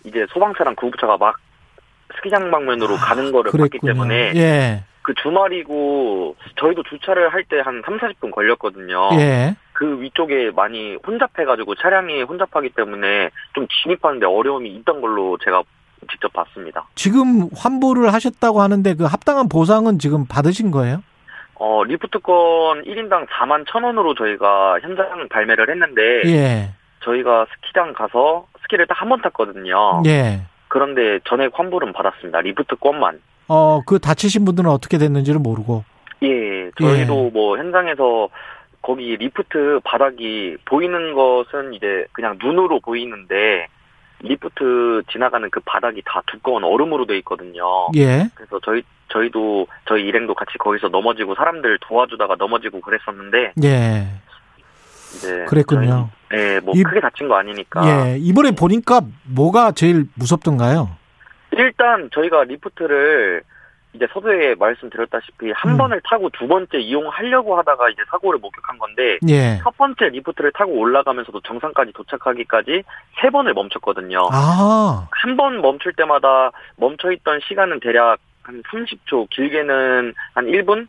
이제 0.04 0.26
소방차랑 0.30 0.76
구급차가 0.76 1.16
막 1.16 1.36
스키장 2.16 2.50
방면으로 2.50 2.94
가는 2.96 3.32
거를 3.32 3.50
봤기 3.50 3.62
아, 3.62 3.66
그랬군요. 3.66 3.92
때문에 3.92 4.32
예. 4.36 4.84
그 5.08 5.14
주말이고 5.14 6.36
저희도 6.60 6.82
주차를 6.82 7.32
할 7.32 7.44
때 7.48 7.60
한 7.60 7.82
3, 7.84 7.98
40분 7.98 8.30
걸렸거든요. 8.30 9.08
예. 9.14 9.56
그 9.72 10.00
위쪽에 10.02 10.50
많이 10.54 10.96
혼잡해가지고 11.06 11.76
차량이 11.76 12.22
혼잡하기 12.22 12.70
때문에 12.70 13.30
좀 13.54 13.66
진입하는데 13.82 14.26
어려움이 14.26 14.68
있던 14.76 15.00
걸로 15.00 15.38
제가 15.42 15.62
직접 16.10 16.30
봤습니다. 16.34 16.86
지금 16.94 17.48
환불을 17.56 18.12
하셨다고 18.12 18.60
하는데 18.60 18.94
그 18.94 19.04
합당한 19.04 19.48
보상은 19.48 19.98
지금 19.98 20.26
받으신 20.26 20.70
거예요? 20.70 21.02
어, 21.54 21.82
리프트권 21.84 22.84
1인당 22.84 23.26
4만 23.28 23.64
1천 23.66 23.84
원으로 23.84 24.14
저희가 24.14 24.78
현장 24.82 25.26
발매를 25.30 25.70
했는데 25.70 26.22
예. 26.26 26.70
저희가 27.02 27.46
스키장 27.54 27.94
가서 27.94 28.46
스키를 28.62 28.86
딱 28.86 29.00
한 29.00 29.08
번 29.08 29.22
탔거든요. 29.22 30.02
예. 30.06 30.42
그런데 30.68 31.18
전액 31.26 31.58
환불은 31.58 31.94
받았습니다. 31.94 32.42
리프트권만. 32.42 33.20
어, 33.48 33.82
그 33.86 33.98
다치신 33.98 34.44
분들은 34.44 34.70
어떻게 34.70 34.98
됐는지를 34.98 35.40
모르고. 35.40 35.84
예, 36.22 36.70
저희도 36.80 37.30
뭐 37.30 37.58
현장에서 37.58 38.28
거기 38.82 39.16
리프트 39.16 39.80
바닥이 39.84 40.56
보이는 40.64 41.14
것은 41.14 41.74
이제 41.74 42.06
그냥 42.12 42.38
눈으로 42.42 42.80
보이는데 42.80 43.66
리프트 44.20 45.02
지나가는 45.12 45.48
그 45.50 45.60
바닥이 45.64 46.02
다 46.04 46.22
두꺼운 46.26 46.64
얼음으로 46.64 47.06
돼 47.06 47.16
있거든요. 47.18 47.62
예. 47.96 48.28
그래서 48.34 48.58
저희 48.64 48.82
저희도 49.12 49.66
저희 49.88 50.02
일행도 50.04 50.34
같이 50.34 50.58
거기서 50.58 50.88
넘어지고 50.88 51.34
사람들 51.36 51.78
도와주다가 51.82 52.34
넘어지고 52.36 52.80
그랬었는데 52.80 53.52
예. 53.64 54.08
이제 55.14 55.44
그랬군요. 55.48 56.10
저희- 56.30 56.40
예, 56.40 56.60
뭐 56.60 56.74
이- 56.76 56.82
크게 56.82 57.00
다친 57.00 57.28
거 57.28 57.36
아니니까. 57.36 58.08
예. 58.10 58.16
이번에 58.18 58.50
보니까 58.50 59.02
뭐가 59.24 59.72
제일 59.72 60.06
무섭던가요? 60.14 60.90
일단 61.58 62.08
저희가 62.14 62.44
리프트를 62.44 63.42
이제 63.94 64.06
서두에 64.12 64.54
말씀드렸다시피 64.56 65.50
한 65.52 65.72
음. 65.72 65.76
번을 65.78 66.00
타고 66.04 66.28
두 66.30 66.46
번째 66.46 66.78
이용하려고 66.78 67.56
하다가 67.58 67.88
이제 67.88 68.02
사고를 68.10 68.38
목격한 68.38 68.78
건데 68.78 69.18
예. 69.28 69.58
첫 69.62 69.76
번째 69.76 70.10
리프트를 70.10 70.52
타고 70.52 70.72
올라가면서도 70.72 71.40
정상까지 71.40 71.92
도착하기까지 71.94 72.82
세 73.20 73.30
번을 73.30 73.54
멈췄거든요. 73.54 74.28
아. 74.30 75.08
한 75.10 75.36
번 75.36 75.60
멈출 75.60 75.92
때마다 75.94 76.50
멈춰 76.76 77.10
있던 77.12 77.40
시간은 77.48 77.80
대략 77.80 78.18
한 78.42 78.62
30초, 78.62 79.28
길게는 79.30 80.14
한 80.34 80.46
1분? 80.46 80.86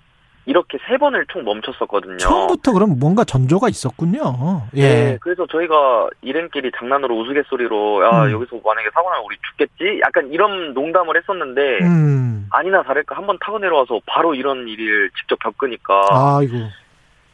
이렇게 0.49 0.80
세 0.88 0.97
번을 0.97 1.27
총 1.31 1.43
멈췄었거든요. 1.43 2.17
처음부터 2.17 2.73
그럼 2.73 2.97
뭔가 2.99 3.23
전조가 3.23 3.69
있었군요. 3.69 4.63
예. 4.76 4.81
네, 4.81 5.17
그래서 5.21 5.45
저희가 5.45 6.09
일행끼리 6.23 6.71
장난으로 6.76 7.19
우스갯소리로 7.19 8.03
야 8.03 8.23
음. 8.26 8.31
여기서 8.31 8.59
만약에 8.65 8.89
사고 8.91 9.07
나면 9.11 9.26
우리 9.26 9.38
죽겠지? 9.51 10.01
약간 10.03 10.27
이런 10.31 10.73
농담을 10.73 11.15
했었는데 11.17 11.61
음. 11.84 12.47
아니나 12.51 12.81
다를까 12.81 13.15
한 13.15 13.27
번 13.27 13.38
타고 13.39 13.59
내려와서 13.59 13.99
바로 14.07 14.34
이런 14.34 14.67
일을 14.67 15.11
직접 15.19 15.38
겪으니까 15.38 16.01
아이고. 16.09 16.57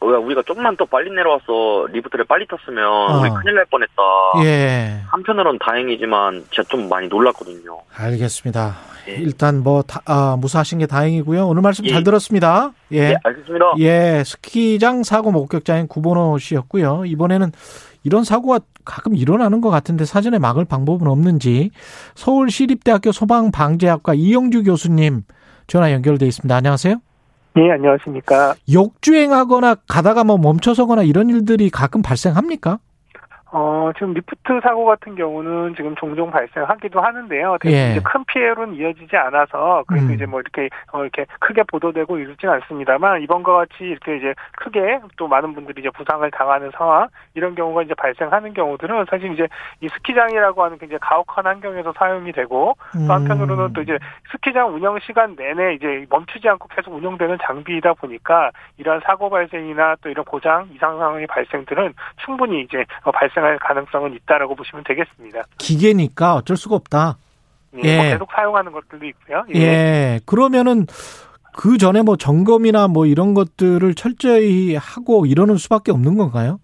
어, 0.05 0.13
야, 0.13 0.17
우리가 0.17 0.43
조금만 0.43 0.77
더 0.77 0.85
빨리 0.85 1.09
내려와서 1.09 1.87
리프트를 1.91 2.25
빨리 2.25 2.45
탔으면 2.47 3.19
우리 3.19 3.29
큰일 3.41 3.55
날 3.55 3.65
뻔했다. 3.65 3.93
예. 4.43 5.01
한편으로는 5.07 5.57
다행이지만 5.59 6.45
진짜 6.51 6.63
좀 6.69 6.87
많이 6.87 7.07
놀랐거든요. 7.07 7.81
알겠습니다. 7.95 8.75
일단 9.07 9.63
뭐 9.63 9.81
다, 9.81 10.01
아, 10.05 10.35
무사하신 10.39 10.79
게 10.79 10.87
다행이고요. 10.87 11.47
오늘 11.47 11.61
말씀 11.61 11.85
잘 11.85 12.03
들었습니다. 12.03 12.71
예. 12.91 12.97
예, 12.97 13.15
알겠습니다. 13.23 13.73
예, 13.79 14.23
스키장 14.25 15.03
사고 15.03 15.31
목격자인 15.31 15.87
구본호 15.87 16.37
씨였고요. 16.37 17.05
이번에는 17.05 17.51
이런 18.03 18.23
사고가 18.23 18.59
가끔 18.83 19.15
일어나는 19.15 19.61
것 19.61 19.69
같은데 19.71 20.05
사전에 20.05 20.37
막을 20.37 20.65
방법은 20.65 21.07
없는지 21.07 21.71
서울시립대학교 22.13 23.11
소방방재학과 23.11 24.13
이영주 24.13 24.63
교수님 24.63 25.23
전화 25.67 25.91
연결돼 25.91 26.27
있습니다. 26.27 26.55
안녕하세요. 26.55 26.97
예, 27.57 27.71
안녕하십니까. 27.71 28.55
역주행하거나 28.71 29.75
가다가 29.87 30.23
뭐 30.23 30.37
멈춰서거나 30.37 31.03
이런 31.03 31.29
일들이 31.29 31.69
가끔 31.69 32.01
발생합니까? 32.01 32.79
어, 33.57 33.89
지금 33.93 34.13
리프트 34.13 34.59
사고 34.61 34.83
같은 34.83 35.15
경우는 35.15 35.75
지금 35.77 35.95
종종 35.95 36.29
발생하기도 36.29 36.99
하는데요. 36.99 37.57
대신 37.61 37.77
예. 37.77 37.91
이제 37.91 38.01
큰 38.03 38.25
피해로는 38.25 38.75
이어지지 38.75 39.15
않아서 39.15 39.85
그래서 39.87 40.07
음. 40.07 40.13
이제 40.13 40.25
뭐 40.25 40.41
이렇게 40.41 40.67
어, 40.91 41.01
이렇게 41.03 41.25
크게 41.39 41.63
보도되고 41.63 42.17
이러진 42.17 42.49
않습니다만 42.49 43.21
이번과 43.21 43.53
같이 43.53 43.75
이렇게 43.79 44.17
이제 44.17 44.33
크게 44.57 44.99
또 45.15 45.29
많은 45.29 45.53
분들이 45.53 45.79
이제 45.79 45.89
부상을 45.89 46.29
당하는 46.31 46.69
상황 46.71 47.07
이런 47.33 47.55
경우가 47.55 47.83
이제 47.83 47.93
발생하는 47.93 48.53
경우들은 48.53 49.05
사실 49.09 49.31
이제 49.31 49.47
이 49.79 49.87
스키장이라고 49.87 50.61
하는 50.61 50.77
굉장히 50.77 50.99
가혹한 50.99 51.45
환경에서 51.45 51.93
사용이 51.97 52.33
되고 52.33 52.75
음. 52.97 53.07
또 53.07 53.13
한편으로는 53.13 53.71
또 53.71 53.83
이제 53.83 53.97
스키장 54.33 54.75
운영 54.75 54.99
시간 54.99 55.33
내내 55.37 55.75
이제 55.75 56.05
멈추지 56.09 56.49
않고 56.49 56.67
계속 56.75 56.93
운영되는 56.93 57.37
장비이다 57.41 57.93
보니까 57.93 58.51
이러한 58.75 58.99
사고 59.05 59.29
발생이나 59.29 59.95
또 60.01 60.09
이런 60.09 60.25
고장 60.25 60.67
이상 60.73 60.97
상황의 60.97 61.27
발생들은 61.27 61.93
충분히 62.25 62.59
이제 62.59 62.83
어, 63.03 63.11
발생할 63.45 63.59
가능성은 63.59 64.13
있다라고 64.13 64.55
보시면 64.55 64.83
되겠습니다. 64.85 65.43
기계니까 65.57 66.35
어쩔 66.35 66.57
수가 66.57 66.75
없다. 66.75 67.17
예, 67.83 67.87
예. 67.87 67.97
뭐 67.97 68.05
계속 68.05 68.29
사용하는 68.33 68.71
것들도 68.71 69.05
있고요. 69.05 69.43
예. 69.53 70.19
그러면은 70.25 70.87
그 71.53 71.77
전에 71.77 72.01
뭐 72.01 72.17
점검이나 72.17 72.87
뭐 72.87 73.05
이런 73.05 73.33
것들을 73.33 73.93
철저히 73.95 74.75
하고 74.75 75.25
이러는 75.25 75.57
수밖에 75.57 75.91
없는 75.91 76.17
건가요? 76.17 76.59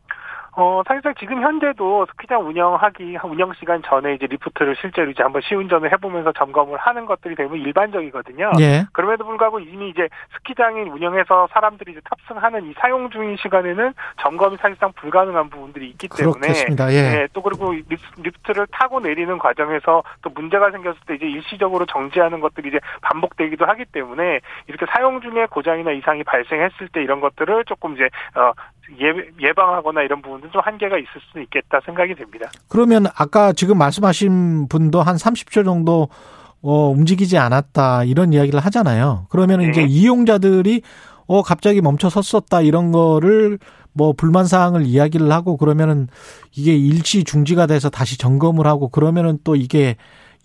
어, 0.54 0.82
사실상 0.86 1.14
지금 1.18 1.42
현재도 1.42 2.06
스키장 2.12 2.46
운영하기, 2.46 3.18
운영 3.24 3.54
시간 3.54 3.82
전에 3.84 4.16
이제 4.16 4.26
리프트를 4.28 4.76
실제로 4.82 5.10
이제 5.10 5.24
한번 5.24 5.42
시운전을 5.44 5.92
해보면서 5.94 6.34
점검을 6.34 6.78
하는 6.78 7.06
것들이 7.06 7.36
대부분 7.36 7.60
일반적이거든요. 7.62 8.52
예. 8.60 8.84
그럼에도 8.92 9.26
불구하고 9.26 9.60
이미 9.60 9.90
이제 9.90 10.10
스키장이 10.36 10.90
운영해서 10.90 11.48
사람들이 11.54 11.94
이제 11.94 12.02
탑승하는 12.04 12.66
이 12.70 12.74
사용 12.78 13.10
중인 13.10 13.38
시간에는 13.38 13.94
점검이 14.22 14.58
사실상 14.58 14.92
불가능한 14.94 15.50
부분들이 15.50 15.90
있기 15.92 16.10
때문에. 16.10 16.40
그렇겠습니다. 16.40 16.92
예. 16.94 17.28
또 17.32 17.42
그리고 17.42 17.72
리- 17.72 17.86
리프트를 18.18 18.68
타고 18.72 19.00
내리는 19.00 19.38
과정에서 19.38 20.04
또 20.22 20.30
문제가 20.32 20.70
생겼을 20.72 21.00
때 21.08 21.16
이제 21.16 21.28
일시적으로 21.28 21.86
정지하는 21.86 22.42
것들이 22.42 22.70
이제 22.70 22.80
반복되기도 23.02 23.66
하기 23.66 23.86
때문에 23.86 24.42
이렇게 24.68 24.86
사용 24.94 25.22
중에 25.22 25.46
고장이나 25.46 25.92
이상이 25.92 26.24
발생했을 26.24 26.90
때 26.90 27.02
이런 27.02 27.22
것들을 27.22 27.64
조금 27.66 27.94
이제 27.96 28.10
어 28.36 28.52
예, 29.00 29.14
예방하거나 29.40 30.02
이런 30.02 30.22
부분들 30.22 30.41
부분도 30.42 30.52
좀 30.52 30.62
한계가 30.64 30.98
있을 30.98 31.10
수 31.32 31.40
있겠다 31.42 31.80
생각이 31.86 32.16
됩니다. 32.16 32.50
그러면 32.68 33.06
아까 33.16 33.54
지금 33.54 33.78
말씀하신 33.78 34.68
분도 34.68 35.02
한 35.02 35.16
30초 35.16 35.64
정도 35.64 36.10
어, 36.62 36.90
움직이지 36.90 37.38
않았다 37.38 38.04
이런 38.04 38.34
이야기를 38.34 38.60
하잖아요. 38.60 39.28
그러면 39.30 39.60
네. 39.60 39.70
이제 39.70 39.82
이용자들이 39.84 40.82
어 41.28 41.42
갑자기 41.44 41.82
멈춰 41.82 42.10
섰었다 42.10 42.62
이런 42.62 42.92
거를 42.92 43.58
뭐 43.94 44.14
불만 44.14 44.46
사항을 44.46 44.86
이야기를 44.86 45.32
하고 45.32 45.58
그러면은 45.58 46.08
이게 46.56 46.76
일시 46.76 47.24
중지가 47.24 47.68
돼서 47.68 47.90
다시 47.90 48.18
점검을 48.18 48.68
하고 48.68 48.90
그러면은 48.90 49.40
또 49.44 49.56
이게 49.56 49.96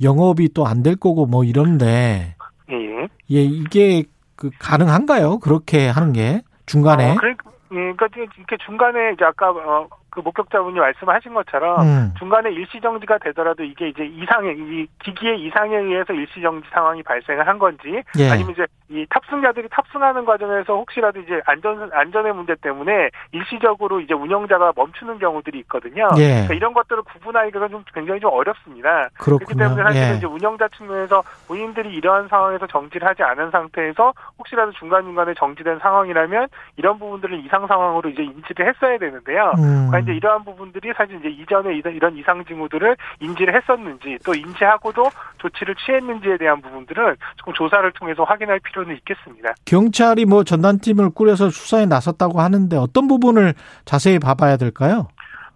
영업이 0.03 0.53
또 0.53 0.67
안 0.67 0.83
될 0.83 0.97
거고 0.97 1.27
뭐 1.27 1.45
이런데 1.45 2.37
예. 2.71 3.09
예 3.37 3.43
이게 3.43 4.05
그 4.37 4.51
가능한가요? 4.59 5.39
그렇게 5.39 5.89
하는 5.89 6.13
게 6.13 6.43
중간에 6.67 7.13
어, 7.13 7.17
그래, 7.17 7.35
예, 7.73 7.93
그러니까 7.93 8.09
이렇게 8.17 8.57
중간에 8.65 9.13
이제 9.13 9.25
아까 9.25 9.51
어, 9.51 9.89
그 10.17 10.23
목격자분이 10.23 10.81
말씀하신 10.81 11.35
것처럼 11.35 11.83
음. 11.83 12.15
중간에 12.19 12.51
일시 12.51 12.81
정지가 12.81 13.19
되더라도 13.19 13.63
이게 13.63 13.89
이제 13.89 14.07
이상에 14.07 14.53
이 14.53 14.87
기기의 15.05 15.43
이상에 15.43 15.77
의해서 15.77 16.15
일시 16.15 16.41
정지 16.41 16.67
상황이 16.73 17.03
발생을 17.03 17.47
한 17.47 17.59
건지 17.59 18.03
예. 18.19 18.31
아니면 18.31 18.53
이제 18.53 18.67
이 18.89 19.05
탑승자들이 19.11 19.69
탑승하는 19.71 20.25
과정에서 20.25 20.73
혹시라도 20.75 21.21
이제 21.21 21.43
안전 21.45 21.91
안전의 21.93 22.33
문제 22.33 22.55
때문에 22.55 23.11
일시적으로 23.33 24.01
이제 24.01 24.15
운영자가 24.15 24.73
멈추는 24.75 25.19
경우들이 25.19 25.59
있거든요. 25.61 26.09
예. 26.17 26.29
그러니까 26.29 26.55
이런 26.55 26.73
것들을 26.73 27.03
구분하기가 27.03 27.69
좀 27.69 27.85
굉장히 27.93 28.19
좀 28.21 28.33
어렵습니다. 28.33 29.11
그렇기 29.19 29.45
그렇군요. 29.45 29.69
때문에 29.69 29.83
사실은 29.83 30.13
예. 30.13 30.17
이제 30.17 30.27
운영자 30.27 30.69
측면에서 30.79 31.23
본인들이 31.47 31.93
이러한 31.95 32.29
상황에서 32.29 32.67
정지를 32.67 33.07
하지 33.07 33.23
않은 33.23 33.51
상태에서 33.51 34.15
혹시라도 34.39 34.73
중간 34.73 35.03
중간에 35.03 35.35
정지된 35.35 35.79
상황이라면 35.81 36.49
이런 36.79 36.99
부분들을 36.99 37.45
이상 37.45 37.67
상황으로 37.67 38.09
이제 38.09 38.23
인지를 38.23 38.69
했어야 38.69 38.97
되는데요. 38.97 39.53
음. 39.59 39.91
이제 40.07 40.13
이러한 40.15 40.45
부분들이 40.45 40.93
사실 40.97 41.17
이제 41.17 41.29
이전에 41.29 41.75
이런- 41.75 41.95
이런 41.95 42.17
이상 42.17 42.45
징후들을 42.45 42.97
인지를 43.21 43.55
했었는지 43.57 44.19
또 44.25 44.35
인지하고도 44.35 45.11
조치를 45.39 45.75
취했는지에 45.85 46.37
대한 46.39 46.61
부분들은 46.63 47.17
조금 47.37 47.53
조사를 47.55 47.91
통해서 47.93 48.23
확인할 48.25 48.61
필요는 48.61 48.95
있겠습니다. 48.97 49.55
경찰이 49.65 50.25
뭐 50.25 50.45
전단팀을 50.45 51.11
꾸려서 51.11 51.51
수사에 51.51 51.87
나섰다고 51.87 52.41
하는데 52.41 52.77
어떤 52.77 53.09
부분을 53.09 53.55
자세히 53.85 54.19
봐봐야 54.19 54.57
될까요? 54.57 55.09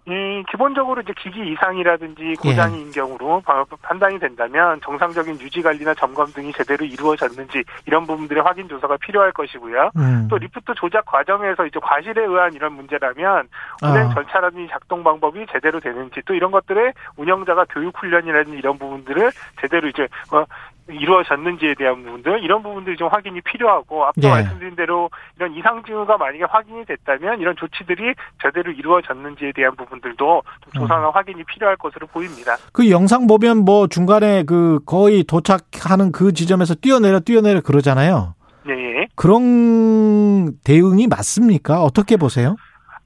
이 0.07 0.43
기본적으로 0.49 0.99
이제 1.01 1.13
기기 1.15 1.51
이상이라든지 1.51 2.29
예. 2.29 2.33
고장인 2.33 2.91
경우로 2.91 3.41
바- 3.41 3.63
판단이 3.83 4.17
된다면 4.19 4.79
정상적인 4.83 5.39
유지 5.39 5.61
관리나 5.61 5.93
점검 5.93 6.25
등이 6.33 6.51
제대로 6.53 6.83
이루어졌는지 6.83 7.63
이런 7.85 8.07
부분들의 8.07 8.41
확인 8.41 8.67
조사가 8.67 8.97
필요할 8.97 9.31
것이고요. 9.31 9.91
음. 9.97 10.27
또 10.27 10.39
리프트 10.39 10.73
조작 10.75 11.05
과정에서 11.05 11.67
이제 11.67 11.79
과실에 11.79 12.25
의한 12.25 12.51
이런 12.53 12.73
문제라면 12.73 13.47
운행 13.83 14.07
아. 14.09 14.13
절차라든지 14.15 14.69
작동 14.71 15.03
방법이 15.03 15.45
제대로 15.51 15.79
되는지 15.79 16.21
또 16.25 16.33
이런 16.33 16.49
것들의 16.49 16.93
운영자가 17.17 17.65
교육 17.69 17.95
훈련이라든지 18.01 18.57
이런 18.57 18.79
부분들을 18.79 19.31
제대로 19.61 19.87
이제 19.87 20.07
어, 20.33 20.43
이루어졌는지에 20.89 21.75
대한 21.75 22.03
부분들 22.03 22.43
이런 22.43 22.63
부분들이 22.63 22.97
좀 22.97 23.07
확인이 23.07 23.39
필요하고 23.41 24.05
앞서 24.05 24.21
예. 24.23 24.29
말씀드린 24.29 24.75
대로 24.75 25.09
이런 25.37 25.53
이상 25.53 25.83
징후가 25.83 26.17
만약에 26.17 26.43
확인이 26.43 26.85
됐다면 26.85 27.39
이런 27.39 27.55
조치들이 27.55 28.13
제대로 28.41 28.71
이루어졌는지에 28.71 29.53
대한 29.53 29.75
부분들도 29.75 30.43
좀 30.63 30.73
조사나 30.73 31.09
음. 31.09 31.11
확인이 31.13 31.43
필요할 31.43 31.77
것으로 31.77 32.07
보입니다. 32.07 32.57
그 32.73 32.89
영상 32.89 33.27
보면 33.27 33.59
뭐 33.65 33.87
중간에 33.87 34.43
그 34.43 34.79
거의 34.85 35.23
도착하는 35.23 36.11
그 36.11 36.33
지점에서 36.33 36.75
뛰어내려 36.75 37.19
뛰어내려 37.19 37.61
그러잖아요. 37.61 38.35
예. 38.69 39.07
그런 39.15 40.53
대응이 40.63 41.07
맞습니까? 41.07 41.81
어떻게 41.83 42.17
보세요? 42.17 42.55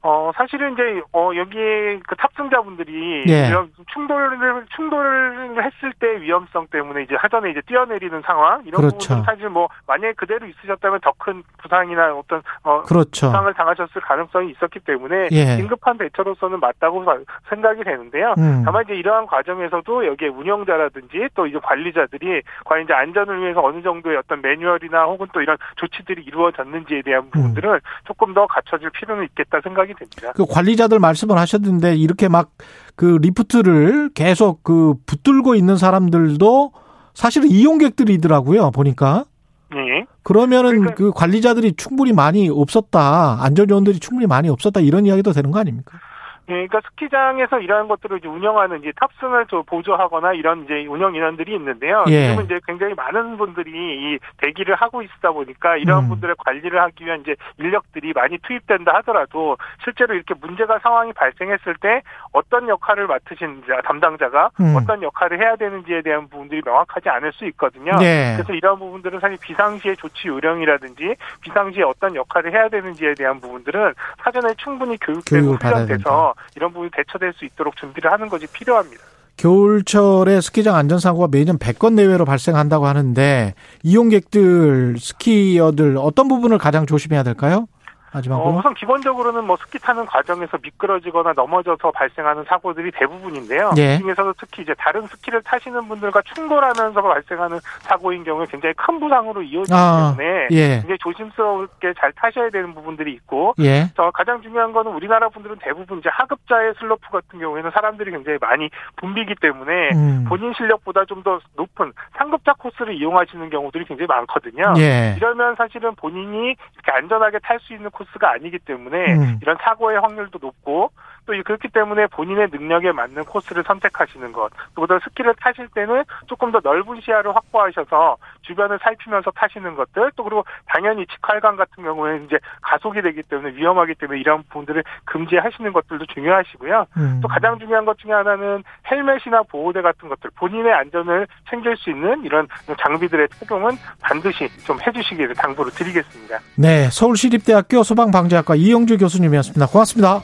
어, 0.07 0.31
사실은 0.35 0.73
이제, 0.73 1.01
어, 1.13 1.31
여기에 1.35 1.99
그 2.07 2.15
탑승자분들이 2.15 3.23
예. 3.27 3.49
충돌을, 3.91 4.65
충돌을 4.75 5.63
했을 5.63 5.93
때 5.99 6.21
위험성 6.21 6.67
때문에 6.67 7.01
이제 7.01 7.15
하전에 7.15 7.49
이제 7.49 7.59
뛰어내리는 7.65 8.21
상황, 8.21 8.61
이런 8.67 8.81
그렇죠. 8.81 8.97
부분은 9.15 9.23
사실 9.23 9.49
뭐, 9.49 9.67
만약에 9.87 10.13
그대로 10.13 10.45
있으셨다면 10.45 10.99
더 11.01 11.15
큰 11.17 11.41
부상이나 11.57 12.13
어떤, 12.13 12.43
어, 12.61 12.81
그렇죠. 12.83 13.27
부상을 13.27 13.51
당하셨을 13.55 13.99
가능성이 14.01 14.51
있었기 14.51 14.81
때문에 14.81 15.29
예. 15.31 15.55
긴급한 15.55 15.97
대처로서는 15.97 16.59
맞다고 16.59 17.03
사- 17.03 17.17
생각이 17.49 17.83
되는데요. 17.83 18.35
음. 18.37 18.61
다만 18.63 18.83
이제 18.83 18.93
이러한 18.93 19.25
과정에서도 19.25 20.05
여기에 20.05 20.27
운영자라든지 20.27 21.29
또 21.33 21.47
이제 21.47 21.57
관리자들이 21.63 22.43
과연 22.65 22.83
이제 22.83 22.93
안전을 22.93 23.41
위해서 23.41 23.63
어느 23.63 23.81
정도의 23.81 24.17
어떤 24.17 24.41
매뉴얼이나 24.41 25.05
혹은 25.05 25.25
또 25.33 25.41
이런 25.41 25.57
조치들이 25.77 26.21
이루어졌는지에 26.23 27.01
대한 27.01 27.29
부분들은 27.31 27.79
조금 28.05 28.33
더 28.35 28.45
갖춰질 28.45 28.89
필요는 28.91 29.23
있겠다 29.23 29.61
생각이 29.61 29.94
됩니다. 29.95 30.33
그 30.35 30.45
관리자들 30.45 30.99
말씀을 30.99 31.37
하셨는데 31.37 31.95
이렇게 31.95 32.27
막 32.27 32.51
그 32.95 33.17
리프트를 33.21 34.11
계속 34.13 34.63
그 34.63 34.95
붙들고 35.05 35.55
있는 35.55 35.77
사람들도 35.77 36.71
사실은 37.13 37.49
이용객들이더라고요. 37.49 38.71
보니까. 38.71 39.25
예. 39.73 40.05
그러면은 40.23 40.95
그 40.95 41.11
관리자들이 41.11 41.73
충분히 41.75 42.13
많이 42.13 42.49
없었다. 42.49 43.43
안전요원들이 43.43 43.99
충분히 43.99 44.27
많이 44.27 44.47
없었다. 44.47 44.79
이런 44.79 45.05
이야기도 45.05 45.33
되는 45.33 45.51
거 45.51 45.59
아닙니까? 45.59 45.99
예, 46.47 46.67
그러니까 46.67 46.81
스키장에서 46.89 47.59
이러한 47.59 47.87
것들을 47.87 48.19
이제 48.19 48.27
운영하는 48.27 48.79
이제 48.79 48.91
탑승을 48.95 49.47
저 49.49 49.63
보조하거나 49.63 50.33
이런 50.33 50.63
이제 50.63 50.85
운영 50.85 51.15
인원들이 51.15 51.55
있는데요. 51.55 52.05
예. 52.07 52.29
지금은 52.29 52.45
이제 52.45 52.59
굉장히 52.67 52.93
많은 52.93 53.37
분들이 53.37 53.71
이 53.71 54.19
대기를 54.37 54.75
하고 54.75 55.01
있다 55.01 55.31
보니까 55.31 55.77
이러한 55.77 56.05
음. 56.05 56.09
분들의 56.09 56.35
관리를 56.37 56.79
하기 56.81 57.05
위한 57.05 57.21
이제 57.21 57.35
인력들이 57.57 58.13
많이 58.13 58.37
투입된다 58.39 58.93
하더라도 58.97 59.57
실제로 59.83 60.13
이렇게 60.13 60.35
문제가 60.39 60.77
상황이 60.79 61.13
발생했을 61.13 61.75
때 61.81 62.03
어떤 62.31 62.69
역할을 62.69 63.07
맡으신 63.07 63.63
자, 63.67 63.81
담당자가 63.83 64.51
음. 64.59 64.75
어떤 64.75 65.01
역할을 65.01 65.39
해야 65.39 65.55
되는지에 65.55 66.03
대한 66.03 66.27
부분들이 66.27 66.61
명확하지 66.63 67.09
않을 67.09 67.33
수 67.33 67.45
있거든요. 67.47 67.95
네. 67.95 68.33
그래서 68.35 68.53
이러한 68.53 68.77
부분들은 68.77 69.19
사실 69.19 69.37
비상시의 69.41 69.97
조치 69.97 70.27
요령이라든지 70.27 71.15
비상시에 71.41 71.83
어떤 71.83 72.15
역할을 72.15 72.53
해야 72.53 72.69
되는지에 72.69 73.15
대한 73.15 73.39
부분들은 73.39 73.93
사전에 74.23 74.53
충분히 74.57 74.97
교육되고 74.97 75.53
훈련돼서 75.53 76.34
이런 76.55 76.71
부분이 76.71 76.91
대처될 76.95 77.33
수 77.33 77.45
있도록 77.45 77.75
준비를 77.75 78.11
하는 78.11 78.29
것이 78.29 78.47
필요합니다. 78.47 79.03
겨울철에 79.37 80.39
스키장 80.39 80.75
안전사고가 80.75 81.27
매년 81.29 81.57
100건 81.57 81.93
내외로 81.93 82.25
발생한다고 82.25 82.87
하는데 82.87 83.53
이용객들, 83.83 84.95
스키어들 84.97 85.97
어떤 85.97 86.27
부분을 86.27 86.57
가장 86.57 86.85
조심해야 86.85 87.23
될까요? 87.23 87.67
마지막으로. 88.15 88.47
어, 88.47 88.57
우선 88.57 88.73
기본적으로는 88.73 89.43
뭐 89.43 89.57
스키 89.57 89.77
타는 89.79 90.05
과정에서 90.05 90.57
미끄러지거나 90.61 91.33
넘어져서 91.35 91.91
발생하는 91.91 92.45
사고들이 92.45 92.91
대부분인데요. 92.91 93.71
예. 93.77 93.97
그 93.97 94.03
중에서도 94.03 94.33
특히 94.39 94.63
이제 94.63 94.73
다른 94.77 95.05
스키를 95.07 95.41
타시는 95.43 95.87
분들과 95.87 96.21
충돌하면서 96.33 97.01
발생하는 97.01 97.59
사고인 97.81 98.23
경우에 98.23 98.45
굉장히 98.49 98.73
큰 98.75 98.99
부상으로 98.99 99.41
이어지기 99.41 99.73
아, 99.73 100.15
때문에 100.17 100.47
예. 100.51 100.67
굉장히 100.79 100.97
조심스럽게 100.99 101.93
잘 101.99 102.13
타셔야 102.13 102.49
되는 102.49 102.73
부분들이 102.73 103.11
있고 103.13 103.53
예. 103.59 103.87
저 103.95 104.09
가장 104.11 104.41
중요한 104.41 104.71
거는 104.71 104.93
우리나라 104.93 105.27
분들은 105.29 105.57
대부분 105.61 105.99
이제 105.99 106.09
하급자의 106.11 106.75
슬로프 106.79 107.09
같은 107.11 107.39
경우에는 107.39 107.71
사람들이 107.71 108.11
굉장히 108.11 108.37
많이 108.39 108.69
붐비기 108.95 109.35
때문에 109.41 109.89
음. 109.95 110.25
본인 110.29 110.53
실력보다 110.53 111.03
좀 111.05 111.25
더 111.25 111.39
높은 111.55 111.91
상급자 112.15 112.53
코스를 112.53 112.93
이용하시는 112.93 113.49
경우들이 113.49 113.85
굉장히 113.85 114.05
많거든요. 114.05 114.75
예. 114.77 115.15
이러면 115.17 115.55
사실은 115.55 115.95
본인이 115.95 116.55
이렇게 116.73 116.91
안전하게 116.91 117.39
탈 117.39 117.59
수 117.61 117.73
있는 117.73 117.89
코스 117.89 118.04
가 118.19 118.31
아니기 118.31 118.59
때문에 118.59 119.13
음. 119.13 119.39
이런 119.41 119.57
사고의 119.61 119.99
확률도 119.99 120.39
높고 120.41 120.91
또 121.25 121.33
그렇기 121.43 121.69
때문에 121.69 122.07
본인의 122.07 122.49
능력에 122.51 122.91
맞는 122.91 123.25
코스를 123.25 123.63
선택하시는 123.65 124.31
것. 124.31 124.49
그보다 124.73 124.99
스키를 124.99 125.33
타실 125.39 125.67
때는 125.69 126.03
조금 126.27 126.51
더 126.51 126.59
넓은 126.63 127.01
시야를 127.01 127.35
확보하셔서 127.35 128.17
주변을 128.41 128.79
살피면서 128.81 129.31
타시는 129.31 129.75
것들. 129.75 130.11
또 130.15 130.23
그리고 130.23 130.45
당연히 130.67 131.05
직활강 131.07 131.55
같은 131.55 131.83
경우에는 131.83 132.25
이제 132.25 132.37
가속이 132.61 133.01
되기 133.01 133.23
때문에 133.23 133.55
위험하기 133.55 133.95
때문에 133.95 134.19
이런 134.19 134.43
부분들을 134.43 134.83
금지하시는 135.05 135.73
것들도 135.73 136.05
중요하시고요. 136.13 136.85
음. 136.97 137.19
또 137.21 137.27
가장 137.27 137.57
중요한 137.59 137.85
것 137.85 137.97
중에 137.97 138.11
하나는 138.11 138.63
헬멧이나 138.89 139.43
보호대 139.43 139.81
같은 139.81 140.09
것들 140.09 140.29
본인의 140.35 140.71
안전을 140.73 141.27
챙길 141.49 141.75
수 141.77 141.89
있는 141.89 142.23
이런 142.23 142.47
장비들의 142.79 143.29
착용은 143.29 143.71
반드시 144.01 144.47
좀 144.65 144.77
해주시기를 144.85 145.35
당부를 145.35 145.71
드리겠습니다. 145.71 146.39
네, 146.57 146.89
서울시립대학교 146.91 147.83
소방방재학과 147.83 148.55
이영주 148.55 148.97
교수님이었습니다. 148.97 149.67
고맙습니다. 149.67 150.21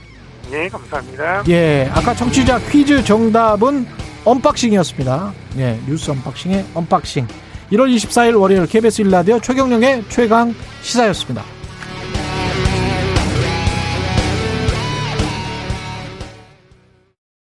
네, 0.51 0.67
감사합니다. 0.67 1.43
예, 1.47 1.89
아까 1.93 2.13
청취자 2.13 2.59
퀴즈 2.69 3.03
정답은 3.05 3.87
unboxing이었습니다. 4.25 5.33
예, 5.57 5.79
뉴스 5.87 6.11
unboxing의 6.11 6.65
unboxing. 6.73 7.25
1월 7.71 7.95
24일 7.95 8.37
월요일 8.37 8.67
KBS 8.67 9.03
1라디오 9.03 9.41
최경영의 9.41 10.03
최강 10.09 10.53
시사였습니다. 10.81 11.41